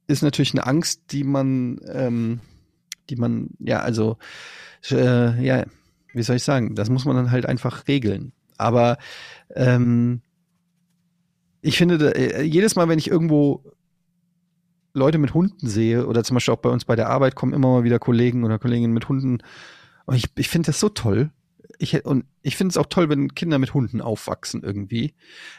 ist 0.07 0.23
natürlich 0.23 0.53
eine 0.53 0.65
Angst, 0.65 1.11
die 1.11 1.23
man, 1.23 1.79
ähm, 1.87 2.39
die 3.09 3.15
man, 3.15 3.49
ja, 3.59 3.79
also, 3.79 4.17
äh, 4.89 5.43
ja, 5.43 5.65
wie 6.13 6.23
soll 6.23 6.37
ich 6.37 6.43
sagen, 6.43 6.75
das 6.75 6.89
muss 6.89 7.05
man 7.05 7.15
dann 7.15 7.31
halt 7.31 7.45
einfach 7.45 7.87
regeln. 7.87 8.33
Aber 8.57 8.97
ähm, 9.55 10.21
ich 11.61 11.77
finde, 11.77 12.15
äh, 12.15 12.41
jedes 12.43 12.75
Mal, 12.75 12.89
wenn 12.89 12.99
ich 12.99 13.09
irgendwo 13.09 13.63
Leute 14.93 15.17
mit 15.17 15.33
Hunden 15.33 15.67
sehe, 15.67 16.07
oder 16.07 16.23
zum 16.23 16.35
Beispiel 16.35 16.53
auch 16.53 16.59
bei 16.59 16.69
uns 16.69 16.85
bei 16.85 16.95
der 16.95 17.09
Arbeit 17.09 17.35
kommen 17.35 17.53
immer 17.53 17.69
mal 17.69 17.83
wieder 17.83 17.99
Kollegen 17.99 18.43
oder 18.43 18.59
Kolleginnen 18.59 18.93
mit 18.93 19.07
Hunden, 19.09 19.39
und 20.05 20.15
ich, 20.15 20.25
ich 20.35 20.49
finde 20.49 20.67
das 20.67 20.79
so 20.79 20.89
toll. 20.89 21.29
Ich, 21.81 22.05
und 22.05 22.25
ich 22.41 22.57
finde 22.57 22.73
es 22.73 22.77
auch 22.77 22.87
toll, 22.87 23.07
wenn 23.07 23.33
Kinder 23.35 23.57
mit 23.57 23.73
Hunden 23.73 24.01
aufwachsen 24.01 24.63
irgendwie. 24.63 25.13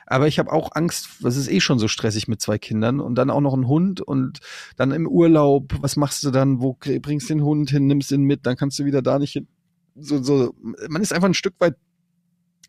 Aber 0.07 0.29
ich 0.29 0.39
habe 0.39 0.53
auch 0.53 0.73
Angst, 0.75 1.25
es 1.25 1.37
ist 1.37 1.51
eh 1.51 1.61
schon 1.61 1.79
so 1.79 1.89
stressig 1.89 2.29
mit 2.29 2.43
zwei 2.43 2.59
Kindern 2.59 3.01
und 3.01 3.14
dann 3.14 3.31
auch 3.31 3.41
noch 3.41 3.55
ein 3.55 3.66
Hund 3.66 4.03
und 4.03 4.41
dann 4.77 4.93
im 4.93 5.09
Urlaub, 5.09 5.73
was 5.81 5.97
machst 5.97 6.23
du 6.23 6.31
dann? 6.31 6.61
Wo 6.61 6.75
bringst 6.75 7.31
du 7.31 7.35
den 7.35 7.43
Hund 7.43 7.71
hin, 7.71 7.87
nimmst 7.87 8.12
ihn 8.12 8.25
mit, 8.25 8.45
dann 8.45 8.57
kannst 8.57 8.79
du 8.79 8.85
wieder 8.85 9.01
da 9.01 9.18
nicht 9.18 9.33
hin. 9.33 9.49
So, 9.95 10.23
so, 10.23 10.55
man 10.61 11.01
ist 11.01 11.14
einfach 11.14 11.29
ein 11.29 11.35
Stück 11.35 11.55
weit 11.59 11.77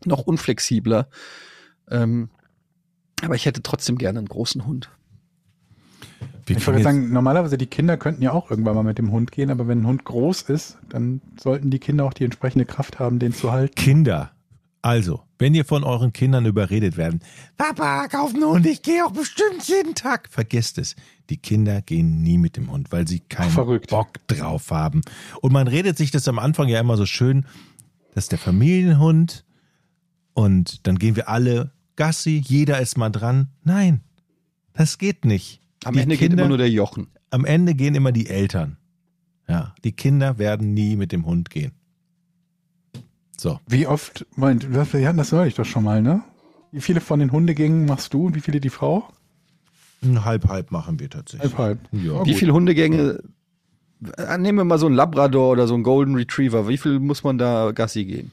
noch 0.06 0.20
unflexibler. 0.20 1.10
Ähm, 1.90 2.30
aber 3.22 3.34
ich 3.34 3.44
hätte 3.44 3.62
trotzdem 3.62 3.98
gerne 3.98 4.18
einen 4.18 4.28
großen 4.28 4.66
Hund. 4.66 4.90
Wir 6.46 6.56
Ich 6.56 6.66
wollte 6.66 6.80
jetzt, 6.80 6.84
sagen, 6.84 7.12
normalerweise 7.12 7.58
die 7.58 7.66
Kinder 7.66 7.96
könnten 7.96 8.22
ja 8.22 8.32
auch 8.32 8.50
irgendwann 8.50 8.74
mal 8.74 8.82
mit 8.82 8.98
dem 8.98 9.10
Hund 9.12 9.32
gehen, 9.32 9.50
aber 9.50 9.68
wenn 9.68 9.82
ein 9.82 9.86
Hund 9.86 10.04
groß 10.04 10.42
ist, 10.42 10.78
dann 10.88 11.20
sollten 11.40 11.70
die 11.70 11.78
Kinder 11.78 12.04
auch 12.04 12.12
die 12.12 12.24
entsprechende 12.24 12.64
Kraft 12.64 12.98
haben, 12.98 13.18
den 13.18 13.32
zu 13.32 13.52
halten. 13.52 13.74
Kinder. 13.74 14.32
Also, 14.84 15.22
wenn 15.38 15.54
ihr 15.54 15.64
von 15.64 15.84
euren 15.84 16.12
Kindern 16.12 16.44
überredet 16.44 16.96
werden, 16.96 17.20
Papa, 17.56 18.08
kauf 18.08 18.34
einen 18.34 18.44
Hund, 18.44 18.66
ich 18.66 18.82
gehe 18.82 19.04
auch 19.06 19.12
bestimmt 19.12 19.62
jeden 19.66 19.94
Tag. 19.94 20.28
Vergesst 20.28 20.76
es. 20.78 20.96
Die 21.30 21.36
Kinder 21.36 21.82
gehen 21.82 22.20
nie 22.22 22.36
mit 22.36 22.56
dem 22.56 22.70
Hund, 22.70 22.90
weil 22.90 23.06
sie 23.06 23.20
keinen 23.20 23.50
Verrückt. 23.50 23.90
Bock 23.90 24.26
drauf 24.26 24.70
haben. 24.72 25.02
Und 25.40 25.52
man 25.52 25.68
redet 25.68 25.96
sich 25.96 26.10
das 26.10 26.26
am 26.26 26.40
Anfang 26.40 26.68
ja 26.68 26.80
immer 26.80 26.96
so 26.96 27.06
schön, 27.06 27.46
das 28.14 28.24
ist 28.24 28.32
der 28.32 28.38
Familienhund 28.38 29.44
und 30.34 30.86
dann 30.86 30.98
gehen 30.98 31.16
wir 31.16 31.28
alle 31.28 31.70
Gassi, 31.96 32.42
jeder 32.44 32.80
ist 32.80 32.98
mal 32.98 33.10
dran. 33.10 33.48
Nein, 33.62 34.00
das 34.74 34.98
geht 34.98 35.24
nicht. 35.24 35.61
Am 35.84 35.94
Die 35.94 36.00
Ende 36.00 36.16
geht 36.16 36.28
Kinder- 36.30 36.42
immer 36.44 36.48
nur 36.48 36.58
der 36.58 36.70
Jochen. 36.70 37.08
Am 37.30 37.44
Ende 37.44 37.74
gehen 37.74 37.94
immer 37.94 38.12
die 38.12 38.28
Eltern. 38.28 38.76
Ja, 39.48 39.74
die 39.84 39.92
Kinder 39.92 40.38
werden 40.38 40.72
nie 40.74 40.96
mit 40.96 41.12
dem 41.12 41.26
Hund 41.26 41.50
gehen. 41.50 41.72
So. 43.36 43.58
Wie 43.66 43.86
oft, 43.86 44.24
Moment, 44.36 44.72
wir 44.72 45.08
hatten 45.08 45.18
das 45.18 45.32
neulich 45.32 45.54
doch 45.54 45.64
schon 45.64 45.82
mal, 45.84 46.00
ne? 46.00 46.22
Wie 46.70 46.80
viele 46.80 47.00
von 47.00 47.18
den 47.18 47.32
Hundegängen 47.32 47.86
machst 47.86 48.14
du 48.14 48.26
und 48.26 48.34
wie 48.34 48.40
viele 48.40 48.60
die 48.60 48.70
Frau? 48.70 49.08
Halb, 50.24 50.48
halb 50.48 50.70
machen 50.70 51.00
wir 51.00 51.10
tatsächlich. 51.10 51.56
Halb, 51.58 51.78
halb. 51.92 52.02
Ja. 52.04 52.24
Wie 52.24 52.34
viele 52.34 52.52
Hundegänge? 52.52 53.22
äh, 54.16 54.38
Nehmen 54.38 54.58
wir 54.58 54.64
mal 54.64 54.78
so 54.78 54.86
einen 54.86 54.94
Labrador 54.94 55.50
oder 55.50 55.66
so 55.66 55.74
einen 55.74 55.82
Golden 55.82 56.14
Retriever. 56.14 56.68
Wie 56.68 56.76
viel 56.78 56.98
muss 57.00 57.24
man 57.24 57.38
da 57.38 57.72
Gassi 57.72 58.04
gehen? 58.04 58.30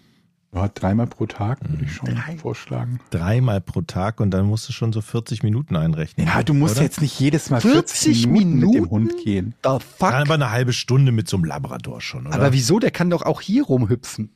Ja, 0.52 0.68
dreimal 0.68 1.06
pro 1.06 1.28
Tag 1.28 1.60
würde 1.70 1.86
ich 1.86 1.93
schon 1.93 2.10
vorschlagen. 2.39 3.00
Dreimal 3.12 3.62
pro 3.62 3.82
Tag 3.82 4.20
und 4.20 4.32
dann 4.32 4.47
musst 4.47 4.68
du 4.68 4.74
schon 4.74 4.91
so 4.91 5.02
40 5.02 5.43
Minuten 5.43 5.76
einrechnen. 5.76 6.26
Ja, 6.26 6.41
du 6.41 6.56
musst 6.56 6.78
oder? 6.78 6.84
jetzt 6.86 7.02
nicht 7.02 7.20
jedes 7.20 7.52
Mal 7.52 7.62
40, 7.62 7.97
40 7.97 8.28
Minuten, 8.28 8.54
mit 8.56 8.62
dem 8.64 8.70
Minuten? 8.72 8.89
Hund 8.89 9.18
gehen. 9.24 9.54
The 9.64 9.78
fuck? 9.80 10.12
Aber 10.14 10.34
eine 10.34 10.50
halbe 10.50 10.74
Stunde 10.74 11.12
mit 11.12 11.30
so 11.30 11.38
einem 11.38 11.43
Labrador 11.45 12.02
schon, 12.02 12.26
oder? 12.26 12.36
Aber 12.36 12.52
wieso? 12.52 12.80
Der 12.80 12.89
kann 12.89 13.12
doch 13.12 13.22
auch 13.22 13.41
hier 13.41 13.64
rumhüpfen. 13.64 14.32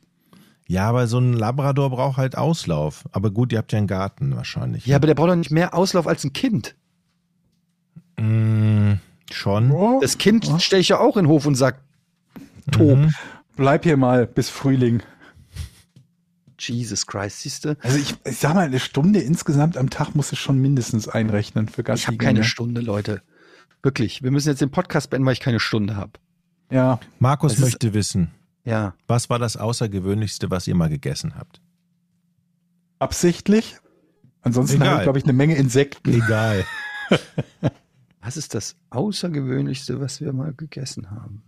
ja, 0.68 0.88
aber 0.88 1.08
so 1.08 1.18
ein 1.18 1.34
Labrador 1.34 1.90
braucht 1.90 2.18
halt 2.18 2.38
Auslauf. 2.38 3.06
Aber 3.12 3.32
gut, 3.32 3.52
ihr 3.52 3.58
habt 3.58 3.72
ja 3.72 3.80
einen 3.80 3.88
Garten 3.88 4.36
wahrscheinlich. 4.36 4.86
Ja, 4.86 4.98
aber 4.98 5.08
der 5.08 5.16
braucht 5.16 5.30
doch 5.32 5.36
nicht 5.36 5.50
mehr 5.52 5.74
Auslauf 5.74 6.06
als 6.06 6.24
ein 6.24 6.34
Kind. 6.34 6.76
Mm, 8.20 8.94
schon. 9.32 9.72
Oh, 9.72 10.00
Das 10.00 10.20
Kind 10.20 10.48
stelle 10.60 10.82
ich 10.82 10.90
ja 10.90 11.00
auch 11.00 11.18
in 11.18 11.24
den 11.26 11.30
Hof 11.32 11.48
und 11.48 11.56
sag, 11.56 11.80
tob. 12.72 13.00
Mhm. 13.00 13.14
bleib 13.56 13.84
hier 13.84 13.98
mal 13.98 14.28
bis 14.28 14.50
Frühling. 14.50 15.02
Jesus 16.72 17.06
Christ, 17.08 17.42
siehste. 17.42 17.78
Also 17.82 17.98
ich, 17.98 18.16
ich 18.26 18.38
sag 18.38 18.54
mal, 18.54 18.66
eine 18.66 18.80
Stunde 18.80 19.20
insgesamt 19.20 19.78
am 19.78 19.90
Tag 19.90 20.16
muss 20.16 20.32
es 20.32 20.40
schon 20.40 20.60
mindestens 20.60 21.08
einrechnen 21.08 21.68
für 21.68 21.84
Gassi. 21.84 22.02
Ich 22.02 22.08
habe 22.08 22.18
keine 22.18 22.44
Stunde, 22.44 22.82
Leute. 22.82 23.22
Wirklich. 23.82 24.24
Wir 24.24 24.32
müssen 24.32 24.50
jetzt 24.50 24.62
den 24.62 24.72
Podcast 24.72 25.10
beenden, 25.10 25.26
weil 25.26 25.34
ich 25.34 25.40
keine 25.40 25.60
Stunde 25.60 25.96
habe. 25.96 26.14
Ja, 26.72 27.00
Markus 27.20 27.54
Das 27.54 27.60
ist- 27.60 27.66
möchte 27.66 27.94
wissen, 27.94 28.32
Ja. 28.64 28.96
was 29.08 29.30
war 29.30 29.40
das 29.40 29.58
Außergewöhnlichste, 29.58 30.50
was 30.50 30.68
ihr 30.68 30.76
mal 30.76 30.90
gegessen 30.90 31.36
habt? 31.38 31.60
absichtlich. 33.00 33.76
Ansonsten 34.42 34.78
Egal. 34.78 34.88
habe 34.90 34.98
ich, 35.00 35.04
glaube 35.04 35.18
ich, 35.20 35.24
eine 35.26 35.34
Menge 35.34 35.56
Insekten. 35.56 36.14
Egal. 36.14 36.64
Was 38.22 38.38
ist 38.38 38.54
das 38.54 38.78
Außergewöhnlichste, 38.90 40.00
was 40.00 40.22
wir 40.22 40.32
mal 40.32 40.54
gegessen 40.54 41.12
haben? 41.12 41.44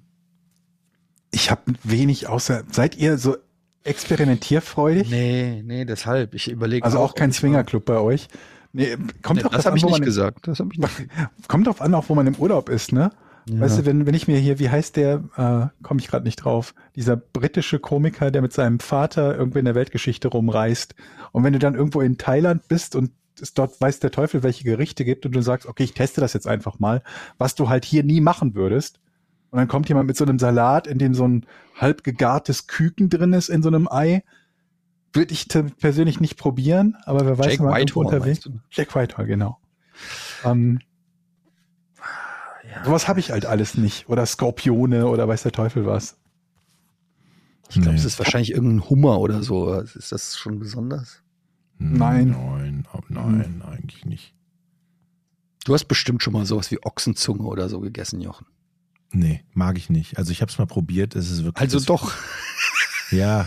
Ich 1.31 1.49
habe 1.49 1.61
wenig 1.83 2.27
außer. 2.27 2.63
Seid 2.69 2.97
ihr 2.97 3.17
so 3.17 3.37
experimentierfreudig? 3.85 5.09
Nee, 5.09 5.61
nee, 5.65 5.85
deshalb. 5.85 6.33
Ich 6.33 6.49
überlege 6.49 6.85
also 6.85 6.99
auch 6.99 7.15
kein 7.15 7.29
ich 7.29 7.35
mal- 7.37 7.39
Swingerclub 7.39 7.85
bei 7.85 7.97
euch? 7.99 8.27
Nee, 8.73 8.97
kommt 9.21 9.37
Nee, 9.37 9.43
doch 9.43 9.51
das 9.51 9.65
habe 9.65 9.73
an, 9.73 9.77
ich 9.77 9.83
wo 9.83 9.89
nicht 9.89 10.03
gesagt. 10.03 10.47
Das 10.47 10.59
habe 10.59 10.69
ich 10.73 10.79
nicht. 10.79 10.91
Kommt 11.47 11.65
drauf 11.67 11.81
an, 11.81 11.93
auch 11.93 12.09
wo 12.09 12.15
man 12.15 12.27
im 12.27 12.35
Urlaub 12.35 12.67
ist, 12.67 12.91
ne? 12.91 13.11
Ja. 13.47 13.61
Weißt 13.61 13.77
du, 13.79 13.85
wenn, 13.85 14.05
wenn 14.05 14.15
ich 14.15 14.27
mir 14.27 14.37
hier, 14.37 14.59
wie 14.59 14.69
heißt 14.69 14.97
der, 14.97 15.23
äh, 15.37 15.83
komme 15.83 15.99
ich 16.01 16.07
gerade 16.07 16.25
nicht 16.25 16.37
drauf, 16.37 16.73
dieser 16.95 17.15
britische 17.15 17.79
Komiker, 17.79 18.31
der 18.31 18.41
mit 18.41 18.51
seinem 18.51 18.79
Vater 18.79 19.37
irgendwie 19.37 19.59
in 19.59 19.65
der 19.65 19.75
Weltgeschichte 19.75 20.27
rumreist. 20.27 20.95
Und 21.31 21.43
wenn 21.43 21.53
du 21.53 21.59
dann 21.59 21.75
irgendwo 21.75 22.01
in 22.01 22.17
Thailand 22.17 22.67
bist 22.67 22.95
und 22.95 23.11
es 23.39 23.53
dort 23.53 23.79
weiß 23.79 23.99
der 23.99 24.11
Teufel, 24.11 24.43
welche 24.43 24.63
Gerichte 24.63 25.05
gibt 25.05 25.25
und 25.25 25.33
du 25.35 25.41
sagst, 25.41 25.67
okay, 25.67 25.83
ich 25.83 25.93
teste 25.93 26.21
das 26.21 26.33
jetzt 26.33 26.47
einfach 26.47 26.79
mal, 26.79 27.01
was 27.37 27.53
du 27.55 27.69
halt 27.69 27.85
hier 27.85 28.03
nie 28.03 28.19
machen 28.19 28.55
würdest. 28.55 28.99
Und 29.55 29.59
dann 29.59 29.67
kommt 29.69 29.87
jemand 29.87 30.05
mit 30.07 30.17
so 30.17 30.25
einem 30.25 30.37
Salat, 30.37 30.85
in 30.85 30.97
dem 30.97 31.13
so 31.13 31.25
ein 31.25 31.45
halb 31.75 32.03
gegartes 32.03 32.67
Küken 32.67 33.09
drin 33.09 33.31
ist 33.31 33.47
in 33.47 33.63
so 33.63 33.69
einem 33.69 33.87
Ei. 33.89 34.21
Würde 35.13 35.31
ich 35.31 35.47
persönlich 35.47 36.19
nicht 36.19 36.35
probieren, 36.35 36.97
aber 37.05 37.25
wer 37.25 37.37
weiß, 37.37 37.53
irgendwo 37.53 37.73
Whitehorn, 37.73 38.05
unterwegs. 38.07 38.41
du? 38.41 38.59
Jack 38.69 38.93
Whitehall, 38.95 39.25
genau. 39.27 39.57
Ähm, 40.43 40.81
Sowas 42.83 43.07
habe 43.07 43.21
ich 43.21 43.31
halt 43.31 43.45
alles 43.45 43.77
nicht. 43.77 44.09
Oder 44.09 44.25
Skorpione 44.25 45.07
oder 45.07 45.25
weiß 45.25 45.43
der 45.43 45.53
Teufel 45.53 45.85
was. 45.85 46.17
Ich 47.69 47.75
glaube, 47.75 47.91
Nee. 47.91 47.95
es 47.95 48.03
ist 48.03 48.19
wahrscheinlich 48.19 48.51
irgendein 48.51 48.89
Hummer 48.89 49.21
oder 49.21 49.41
so. 49.41 49.73
Ist 49.79 50.11
das 50.11 50.37
schon 50.37 50.59
besonders? 50.59 51.23
Nein. 51.77 52.35
Nein, 52.41 52.85
nein, 53.07 53.61
eigentlich 53.65 54.03
nicht. 54.05 54.33
Du 55.63 55.73
hast 55.73 55.85
bestimmt 55.85 56.23
schon 56.23 56.33
mal 56.33 56.45
sowas 56.45 56.71
wie 56.71 56.83
Ochsenzunge 56.83 57.43
oder 57.43 57.69
so 57.69 57.79
gegessen, 57.79 58.19
Jochen. 58.19 58.47
Nee, 59.15 59.45
mag 59.53 59.77
ich 59.77 59.89
nicht. 59.89 60.17
Also 60.17 60.33
ich 60.33 60.41
habe 60.41 60.51
es 60.51 60.57
mal 60.57 60.67
probiert, 60.67 61.15
es 61.15 61.31
ist 61.31 61.45
wirklich. 61.45 61.61
Also 61.61 61.79
doch. 61.79 62.13
Ja. 63.11 63.45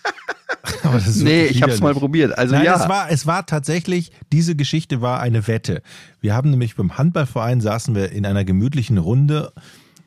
Aber 0.82 0.94
das 0.94 1.06
ist 1.06 1.22
Nee, 1.22 1.44
ich 1.44 1.62
habe 1.62 1.70
es 1.70 1.80
mal 1.80 1.94
probiert. 1.94 2.36
Also 2.36 2.56
Nein, 2.56 2.64
ja. 2.64 2.74
es 2.74 2.88
war, 2.88 3.08
es 3.08 3.24
war 3.24 3.46
tatsächlich, 3.46 4.10
diese 4.32 4.56
Geschichte 4.56 5.00
war 5.00 5.20
eine 5.20 5.46
Wette. 5.46 5.80
Wir 6.20 6.34
haben 6.34 6.50
nämlich 6.50 6.74
beim 6.74 6.98
Handballverein 6.98 7.60
saßen 7.60 7.94
wir 7.94 8.10
in 8.10 8.26
einer 8.26 8.44
gemütlichen 8.44 8.98
Runde 8.98 9.52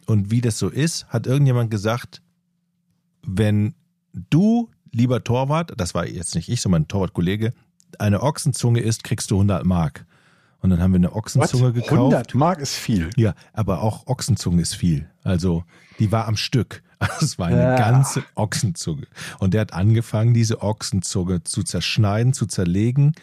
und 0.05 0.32
wie 0.32 0.41
das 0.41 0.59
so 0.59 0.67
ist, 0.67 1.07
hat 1.07 1.28
irgendjemand 1.28 1.71
gesagt, 1.71 2.21
wenn 3.25 3.73
du, 4.13 4.69
lieber 4.91 5.23
Torwart, 5.23 5.71
das 5.78 5.95
war 5.95 6.05
jetzt 6.05 6.36
nicht 6.36 6.49
ich, 6.49 6.59
sondern 6.59 6.82
mein 6.82 6.88
Torwartkollege, 6.89 7.53
eine 7.99 8.21
Ochsenzunge 8.21 8.82
isst, 8.82 9.05
kriegst 9.05 9.32
du 9.32 9.36
100 9.36 9.65
Mark. 9.65 10.05
Und 10.62 10.72
dann 10.72 10.82
haben 10.82 10.91
wir 10.91 10.97
eine 10.97 11.14
Ochsenzunge 11.16 11.72
gekauft. 11.72 11.91
100 12.14 12.36
Mark 12.36 12.60
ist 12.60 12.76
viel. 12.76 13.10
Ja, 13.16 13.36
aber 13.53 13.82
auch 13.82 14.08
Ochsenzunge 14.08 14.62
ist 14.62 14.76
viel. 14.76 15.10
Also 15.24 15.64
die 15.99 16.12
war 16.12 16.28
am 16.28 16.36
Stück. 16.38 16.84
Es 17.22 17.38
war 17.38 17.47
eine 17.47 17.62
Ja. 17.62 17.76
ganze 17.78 18.24
Ochsenzunge. 18.34 19.05
Und 19.39 19.53
der 19.53 19.62
hat 19.62 19.74
angefangen, 19.74 20.34
diese 20.34 20.62
Ochsenzunge 20.62 21.43
zu 21.43 21.62
zerschneiden, 21.64 22.34
zu 22.34 22.47
zerlegen 22.47 23.14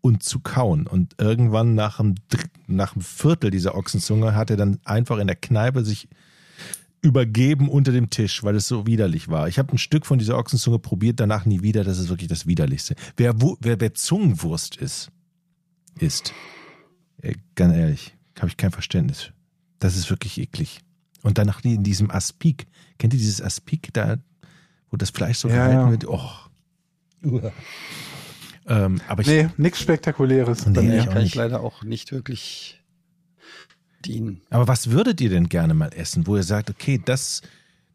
und 0.00 0.22
zu 0.22 0.38
kauen. 0.38 0.86
Und 0.86 1.14
irgendwann 1.18 1.74
nach 1.74 1.98
einem, 1.98 2.14
nach 2.68 2.94
einem 2.94 3.02
Viertel 3.02 3.50
dieser 3.50 3.74
Ochsenzunge 3.74 4.36
hat 4.36 4.50
er 4.50 4.56
dann 4.56 4.78
einfach 4.84 5.18
in 5.18 5.26
der 5.26 5.34
Kneipe 5.34 5.84
sich 5.84 6.08
übergeben 7.00 7.68
unter 7.68 7.92
dem 7.92 8.10
Tisch, 8.10 8.42
weil 8.44 8.56
es 8.56 8.68
so 8.68 8.86
widerlich 8.86 9.28
war. 9.28 9.48
Ich 9.48 9.58
habe 9.58 9.72
ein 9.72 9.78
Stück 9.78 10.06
von 10.06 10.18
dieser 10.18 10.36
Ochsenzunge 10.38 10.78
probiert, 10.78 11.18
danach 11.20 11.44
nie 11.44 11.62
wieder. 11.62 11.82
Das 11.84 11.98
ist 11.98 12.08
wirklich 12.08 12.28
das 12.28 12.46
Widerlichste. 12.46 12.94
Wer, 13.16 13.34
wer, 13.60 13.80
wer 13.80 13.94
Zungenwurst 13.94 14.76
ist, 14.76 15.10
ist, 15.98 16.32
ganz 17.54 17.74
ehrlich, 17.74 18.16
habe 18.38 18.48
ich 18.48 18.56
kein 18.56 18.70
Verständnis. 18.70 19.30
Das 19.78 19.96
ist 19.96 20.10
wirklich 20.10 20.38
eklig. 20.38 20.80
Und 21.22 21.38
danach 21.38 21.64
in 21.64 21.82
diesem 21.82 22.10
Aspik. 22.10 22.66
Kennt 22.98 23.12
ihr 23.14 23.18
dieses 23.18 23.42
Aspik 23.42 23.90
da, 23.92 24.16
wo 24.90 24.96
das 24.96 25.10
Fleisch 25.10 25.38
so 25.38 25.48
Ja, 25.48 25.68
gehalten 25.68 25.90
wird? 25.90 26.06
Oh. 26.08 27.50
Ähm, 28.66 29.00
aber 29.08 29.22
ich, 29.22 29.28
Nee, 29.28 29.48
nichts 29.56 29.80
Spektakuläres. 29.80 30.64
bei 30.64 30.82
Nee, 30.82 30.98
ich 30.98 31.06
kann 31.06 31.22
ich 31.22 31.34
leider 31.34 31.60
auch 31.60 31.82
nicht 31.82 32.12
wirklich 32.12 32.80
dienen. 34.04 34.42
aber 34.50 34.68
was 34.68 34.90
würdet 34.90 35.20
ihr 35.20 35.30
denn 35.30 35.48
gerne 35.48 35.74
mal 35.74 35.92
essen, 35.94 36.26
wo 36.26 36.36
ihr 36.36 36.42
sagt, 36.44 36.70
okay, 36.70 37.00
das, 37.04 37.42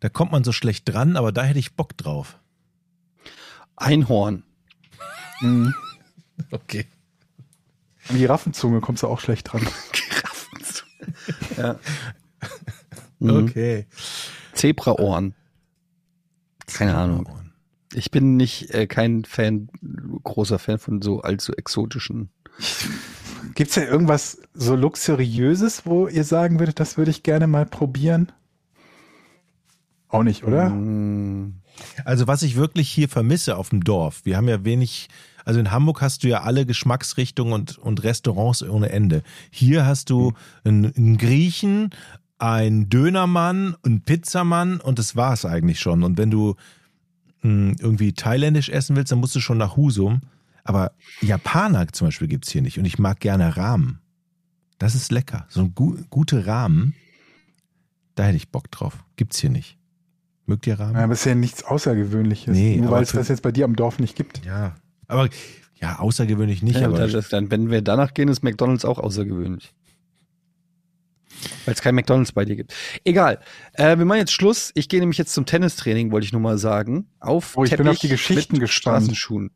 da 0.02 0.10
kommt 0.10 0.32
man 0.32 0.44
so 0.44 0.52
schlecht 0.52 0.90
dran, 0.92 1.16
aber 1.16 1.32
da 1.32 1.44
hätte 1.44 1.60
ich 1.60 1.76
Bock 1.76 1.96
drauf. 1.98 2.40
Einhorn. 3.76 4.44
Mhm. 5.42 5.74
Okay. 6.50 6.88
An 8.10 8.18
Giraffenzunge 8.18 8.82
kommst 8.82 9.04
du 9.04 9.08
auch 9.08 9.20
schlecht 9.20 9.52
dran. 9.52 9.66
ja. 11.58 11.80
Mhm. 13.20 13.46
Okay. 13.46 13.88
Zebraohren. 14.54 15.34
Keine 16.68 16.96
Ahnung. 16.96 17.30
Ich 17.94 18.12
bin 18.12 18.38
nicht 18.38 18.72
äh, 18.72 18.88
kein 18.88 19.24
Fan, 19.24 19.70
großer 20.24 20.60
Fan 20.60 20.80
von 20.80 21.02
so 21.02 21.22
allzu 21.22 21.54
exotischen. 21.54 22.30
Gibt's 23.56 23.76
ja 23.76 23.84
irgendwas 23.84 24.40
so 24.54 24.76
luxuriöses, 24.76 25.86
wo 25.86 26.08
ihr 26.08 26.24
sagen 26.24 26.60
würdet, 26.60 26.80
das 26.80 26.98
würde 26.98 27.12
ich 27.12 27.24
gerne 27.24 27.48
mal 27.48 27.66
probieren? 27.66 28.32
Auch 30.08 30.24
nicht, 30.24 30.44
oder? 30.44 30.70
Mm, 30.70 31.56
Also 32.06 32.28
was 32.28 32.42
ich 32.44 32.56
wirklich 32.56 32.90
hier 32.90 33.10
vermisse 33.10 33.58
auf 33.58 33.70
dem 33.70 33.84
Dorf, 33.84 34.22
wir 34.26 34.38
haben 34.38 34.48
ja 34.48 34.64
wenig, 34.64 35.08
also 35.46 35.60
in 35.60 35.72
Hamburg 35.72 36.02
hast 36.02 36.24
du 36.24 36.28
ja 36.28 36.42
alle 36.42 36.66
Geschmacksrichtungen 36.66 37.54
und, 37.54 37.78
und 37.78 38.04
Restaurants 38.04 38.64
ohne 38.64 38.90
Ende. 38.90 39.24
Hier 39.52 39.86
hast 39.86 40.10
du 40.10 40.34
einen, 40.64 40.94
einen 40.96 41.18
Griechen, 41.18 41.92
einen 42.38 42.90
Dönermann, 42.90 43.76
einen 43.84 44.02
Pizzamann 44.02 44.80
und 44.80 45.00
das 45.00 45.16
war's 45.16 45.46
eigentlich 45.46 45.80
schon. 45.80 46.04
Und 46.04 46.18
wenn 46.18 46.32
du 46.32 46.56
mh, 47.42 47.76
irgendwie 47.80 48.14
thailändisch 48.14 48.70
essen 48.70 48.96
willst, 48.96 49.12
dann 49.12 49.20
musst 49.20 49.36
du 49.36 49.40
schon 49.40 49.58
nach 49.58 49.78
Husum. 49.78 50.22
Aber 50.64 50.92
Japaner 51.22 51.88
zum 51.90 52.08
Beispiel 52.08 52.28
gibt's 52.28 52.52
hier 52.52 52.62
nicht 52.62 52.80
und 52.80 52.86
ich 52.86 53.00
mag 53.00 53.20
gerne 53.20 53.58
Rahmen. 53.58 54.00
Das 54.78 54.96
ist 54.96 55.12
lecker. 55.12 55.46
So 55.50 55.62
ein 55.62 55.76
gu 55.76 55.98
gute 56.10 56.46
Rahmen, 56.46 56.96
da 58.16 58.24
hätte 58.24 58.38
ich 58.38 58.50
Bock 58.50 58.72
drauf. 58.72 59.04
Gibt's 59.16 59.40
hier 59.40 59.50
nicht. 59.50 59.78
Mögt 60.46 60.68
ihr 60.68 60.80
Rahmen? 60.80 60.96
Ja, 60.96 61.04
aber 61.06 61.14
ist 61.14 61.26
ja 61.26 61.36
nichts 61.36 61.64
Außergewöhnliches. 61.64 62.54
Nee, 62.54 62.78
Nur 62.78 62.92
weil 62.92 63.04
es 63.04 63.14
das 63.14 63.30
jetzt 63.30 63.42
bei 63.42 63.52
dir 63.52 63.66
am 63.66 63.76
Dorf 63.76 64.00
nicht 64.00 64.16
gibt. 64.16 64.46
Ja, 64.46 64.76
aber 65.08 65.30
ja, 65.82 66.00
außergewöhnlich 66.00 66.64
nicht, 66.64 66.80
ja, 66.80 66.88
aber 66.88 67.06
dann, 67.08 67.52
wenn 67.52 67.70
wir 67.70 67.82
danach 67.82 68.14
gehen, 68.14 68.30
ist 68.30 68.44
McDonalds 68.44 68.86
auch 68.86 69.00
außergewöhnlich. 69.00 69.74
Weil 71.66 71.74
es 71.74 71.82
kein 71.82 71.96
McDonalds 71.96 72.32
bei 72.32 72.46
dir 72.46 72.56
gibt. 72.56 72.74
Egal. 73.04 73.40
Äh, 73.74 73.98
wir 73.98 74.06
machen 74.06 74.20
jetzt 74.20 74.32
Schluss. 74.32 74.72
Ich 74.76 74.88
gehe 74.88 75.00
nämlich 75.00 75.18
jetzt 75.18 75.34
zum 75.34 75.46
Tennistraining, 75.46 76.12
wollte 76.12 76.26
ich 76.26 76.32
nur 76.32 76.42
mal 76.42 76.58
sagen. 76.58 77.08
Auf 77.20 77.58
Oh, 77.58 77.64
ich 77.64 77.72
bin 77.72 77.80
Teppich 77.80 77.92
auf 77.92 78.00
die 78.00 78.08
Geschichten 78.10 78.54
mit 78.54 78.62
gespannt. 78.62 79.04
Straßenschuhen. 79.04 79.52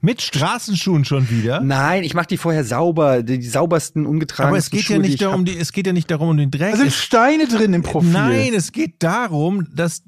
mit 0.00 0.20
Straßenschuhen 0.20 1.04
schon 1.04 1.30
wieder. 1.30 1.60
Nein, 1.60 2.04
ich 2.04 2.12
mache 2.14 2.26
die 2.26 2.36
vorher 2.36 2.64
sauber, 2.64 3.22
die, 3.22 3.38
die 3.38 3.48
saubersten 3.48 4.04
ungetragenen 4.04 4.50
aber 4.50 4.58
es 4.58 4.70
geht 4.70 4.88
ja 4.88 4.98
nicht 4.98 5.22
darum, 5.22 5.44
die, 5.44 5.56
es 5.56 5.72
geht 5.72 5.86
ja 5.86 5.94
nicht 5.94 6.10
darum 6.10 6.28
um 6.28 6.36
den 6.36 6.50
Dreck. 6.50 6.72
Da 6.72 6.76
sind 6.76 6.88
es, 6.88 7.02
Steine 7.02 7.46
drin 7.46 7.72
im 7.72 7.82
Profil. 7.82 8.10
nein, 8.10 8.52
es 8.54 8.72
geht 8.72 9.02
darum, 9.02 9.66
dass 9.74 10.02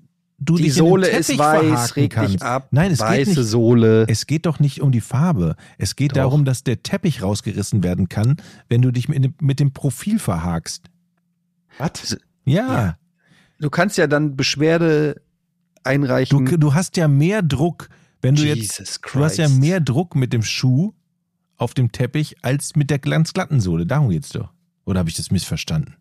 du 0.47 0.57
Die 0.57 0.70
Sohle 0.70 1.09
ist 1.09 1.36
weiß, 1.36 1.97
reg 1.97 2.18
dich 2.18 2.42
ab. 2.42 2.68
Nein, 2.70 2.92
es 2.92 3.01
weiße 3.01 3.30
geht 3.30 3.36
nicht. 3.38 3.49
Sohle. 3.49 4.07
Es 4.09 4.26
geht 4.26 4.47
doch 4.47 4.59
nicht 4.61 4.80
um 4.80 4.92
die 4.92 5.01
Farbe. 5.01 5.57
Es 5.78 5.97
geht 5.97 6.12
Doch. 6.12 6.16
darum, 6.22 6.44
dass 6.44 6.64
der 6.64 6.82
Teppich 6.82 7.22
rausgerissen 7.22 7.82
werden 7.82 8.09
kann, 8.09 8.36
wenn 8.68 8.80
du 8.82 8.90
dich 8.90 9.09
mit 9.09 9.61
dem, 9.61 9.72
Profil 9.72 10.18
verhakst. 10.18 10.90
Was? 11.78 12.16
Ja, 12.44 12.62
Ja. 12.66 12.99
Du 13.59 13.70
kannst 13.70 13.97
ja 13.97 14.07
dann 14.07 14.36
Beschwerde 14.36 15.14
du, 15.14 15.20
einreichen. 15.88 16.61
du 16.61 16.74
hast 16.74 16.97
ja 16.99 17.09
mehr 17.09 17.40
Druck, 17.42 17.88
wenn 18.20 18.34
du 18.34 18.42
jetzt 18.42 18.78
Jesus 18.78 19.01
Du 19.12 19.24
hast 19.24 19.38
ja 19.38 19.47
Christ. 19.47 19.61
mehr 19.61 19.80
Druck 19.80 20.14
mit 20.14 20.32
dem 20.34 20.42
Schuh 20.42 20.92
auf 21.57 21.72
dem 21.72 21.90
Teppich 21.90 22.36
als 22.42 22.76
mit 22.76 22.90
der 22.90 22.99
ganz 22.99 23.32
glatten 23.32 23.61
Sohle. 23.61 23.86
Darum 23.86 24.11
geht's 24.11 24.28
doch. 24.30 24.53
Oder 24.84 24.99
habe 25.01 25.09
ich 25.09 25.16
das 25.16 25.30
missverstanden? 25.30 25.94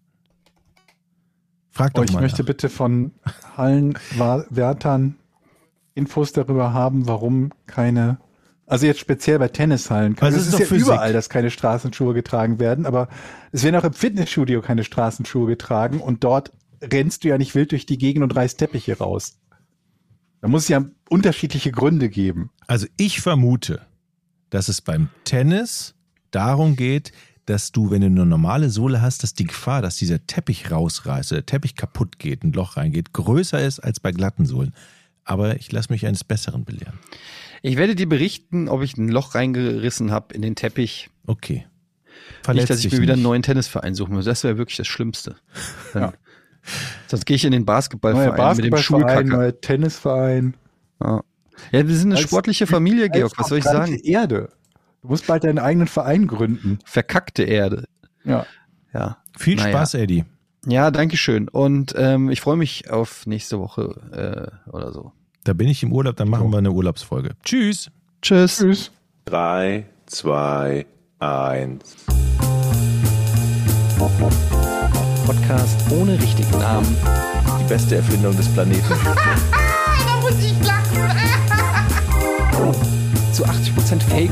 Frag 1.76 1.94
doch 1.94 2.02
Oh, 2.02 2.06
ich 2.06 2.14
mal. 2.14 2.22
möchte 2.22 2.44
nach. 2.44 2.48
bitte 2.48 2.70
von 2.70 3.12
Hallenwärtern 3.58 5.18
Infos 5.94 6.32
darüber 6.34 6.74
haben, 6.74 7.08
warum 7.08 7.52
keine, 7.68 8.18
also 8.66 8.86
jetzt 8.86 9.00
speziell 9.02 9.40
bei 9.40 9.50
Tennishallen. 9.50 10.16
Also 10.20 10.38
es 10.38 10.48
es 10.48 10.48
ist 10.48 10.48
ist, 10.48 10.54
doch 10.54 10.60
ja 10.62 10.66
Physik. 10.68 10.88
überall, 10.88 11.14
dass 11.14 11.30
keine 11.30 11.52
Straßenschuhe 11.52 12.14
getragen 12.14 12.60
werden, 12.60 12.86
aber 12.86 13.10
es 13.52 13.64
werden 13.64 13.76
auch 13.76 13.84
im 13.84 13.94
Fitnessstudio 13.94 14.62
keine 14.62 14.84
Straßenschuhe 14.86 15.48
getragen 15.48 16.00
und 16.02 16.24
dort 16.24 16.54
rennst 16.82 17.24
du 17.24 17.28
ja 17.30 17.38
nicht 17.38 17.56
wild 17.56 17.72
durch 17.72 17.86
die 17.86 17.98
Gegend 17.98 18.24
und 18.24 18.36
reißt 18.36 18.58
Teppiche 18.58 18.98
raus. 18.98 19.40
Da 20.42 20.48
muss 20.48 20.64
es 20.64 20.70
ja 20.70 20.86
unterschiedliche 21.10 21.72
Gründe 21.72 22.10
geben. 22.10 22.52
Also 22.68 22.88
ich 22.98 23.22
vermute, 23.22 23.82
dass 24.50 24.70
es 24.70 24.82
beim 24.82 25.10
Tennis 25.24 25.96
darum 26.32 26.76
geht, 26.76 27.12
dass 27.46 27.72
du, 27.72 27.92
wenn 27.92 28.02
du 28.02 28.08
eine 28.08 28.26
normale 28.26 28.70
Sohle 28.70 29.02
hast, 29.02 29.24
dass 29.24 29.34
die 29.34 29.46
Gefahr, 29.46 29.82
dass 29.82 29.98
dieser 29.98 30.26
Teppich 30.26 30.72
rausreißt, 30.72 31.32
oder 31.32 31.42
der 31.42 31.46
Teppich 31.46 31.76
kaputt 31.76 32.18
geht, 32.20 32.44
ein 32.44 32.54
Loch 32.54 32.78
reingeht, 32.78 33.14
größer 33.14 33.60
ist 33.64 33.80
als 33.80 34.00
bei 34.00 34.12
glatten 34.12 34.46
Sohlen. 34.46 34.74
Aber 35.24 35.56
ich 35.58 35.72
lasse 35.72 35.92
mich 35.92 36.06
eines 36.06 36.24
Besseren 36.24 36.66
belehren. 36.66 37.00
Ich 37.62 37.78
werde 37.78 37.96
dir 37.96 38.08
berichten, 38.10 38.68
ob 38.70 38.82
ich 38.84 38.96
ein 38.98 39.10
Loch 39.10 39.34
reingerissen 39.36 40.12
habe 40.12 40.34
in 40.36 40.42
den 40.42 40.56
Teppich. 40.56 41.10
Okay. 41.26 41.66
nicht, 42.54 42.70
dass 42.70 42.84
ich 42.86 42.92
mir 42.92 43.02
wieder 43.02 43.14
einen 43.14 43.22
nicht. 43.22 43.28
neuen 43.30 43.42
Tennisverein 43.42 43.96
suchen 43.96 44.14
muss. 44.16 44.26
Das 44.26 44.44
wäre 44.44 44.58
wirklich 44.58 44.78
das 44.78 44.88
Schlimmste. 44.88 45.36
Dann, 45.94 46.02
Ja. 46.04 46.14
Sonst 47.08 47.26
gehe 47.28 47.36
ich 47.36 47.46
in 47.46 47.52
den 47.52 47.62
Neuer 47.62 47.66
Basketballverein 47.66 48.56
mit 48.56 48.66
dem 48.66 48.72
Basketballverein, 48.72 49.18
Schulkacker. 49.28 49.38
neuer 49.38 49.62
Tennisverein. 49.62 50.54
Ja. 51.02 51.22
ja, 51.72 51.88
wir 51.88 51.96
sind 51.96 52.08
eine 52.10 52.16
Als- 52.16 52.24
sportliche 52.24 52.66
Familie, 52.66 53.10
Georg. 53.10 53.34
Was 53.38 53.48
soll 53.50 53.60
ich 53.60 53.64
sagen? 53.64 53.96
Erde. 54.00 54.50
Du 55.06 55.12
musst 55.12 55.28
bald 55.28 55.44
deinen 55.44 55.60
eigenen 55.60 55.86
Verein 55.86 56.26
gründen. 56.26 56.80
Verkackte 56.84 57.44
Erde. 57.44 57.86
Ja. 58.24 58.48
Ja. 58.92 59.18
Viel 59.38 59.56
Naja. 59.56 59.70
Spaß, 59.70 59.94
Eddie. 59.94 60.26
Ja, 60.66 60.90
danke 60.90 61.16
schön. 61.16 61.48
Und 61.48 61.94
ähm, 61.96 62.32
ich 62.32 62.42
freue 62.42 62.58
mich 62.58 62.90
auf 62.90 63.28
nächste 63.28 63.60
Woche 63.60 64.52
äh, 64.66 64.72
oder 64.72 64.92
so. 64.92 65.12
Da 65.44 65.54
bin 65.54 65.68
ich 65.68 65.84
im 65.84 65.94
Urlaub, 65.94 66.16
dann 66.16 66.28
machen 66.28 66.50
wir 66.52 66.58
eine 66.58 66.72
Urlaubsfolge. 66.72 67.36
Tschüss. 67.44 67.92
Tschüss. 68.24 68.58
Tschüss. 68.58 68.92
3, 69.26 69.86
2, 70.08 70.88
1. 71.20 71.96
Podcast 75.28 75.92
ohne 75.92 76.20
richtigen 76.20 76.58
Namen. 76.58 76.98
Die 77.60 77.70
beste 77.70 77.98
Erfindung 77.98 78.36
des 78.36 78.52
Planeten. 78.52 78.82
Da 80.08 80.22
muss 80.22 80.44
ich 80.44 80.66
lachen. 80.66 81.00
Zu 83.34 83.46
80% 83.46 84.02
Fake. 84.10 84.32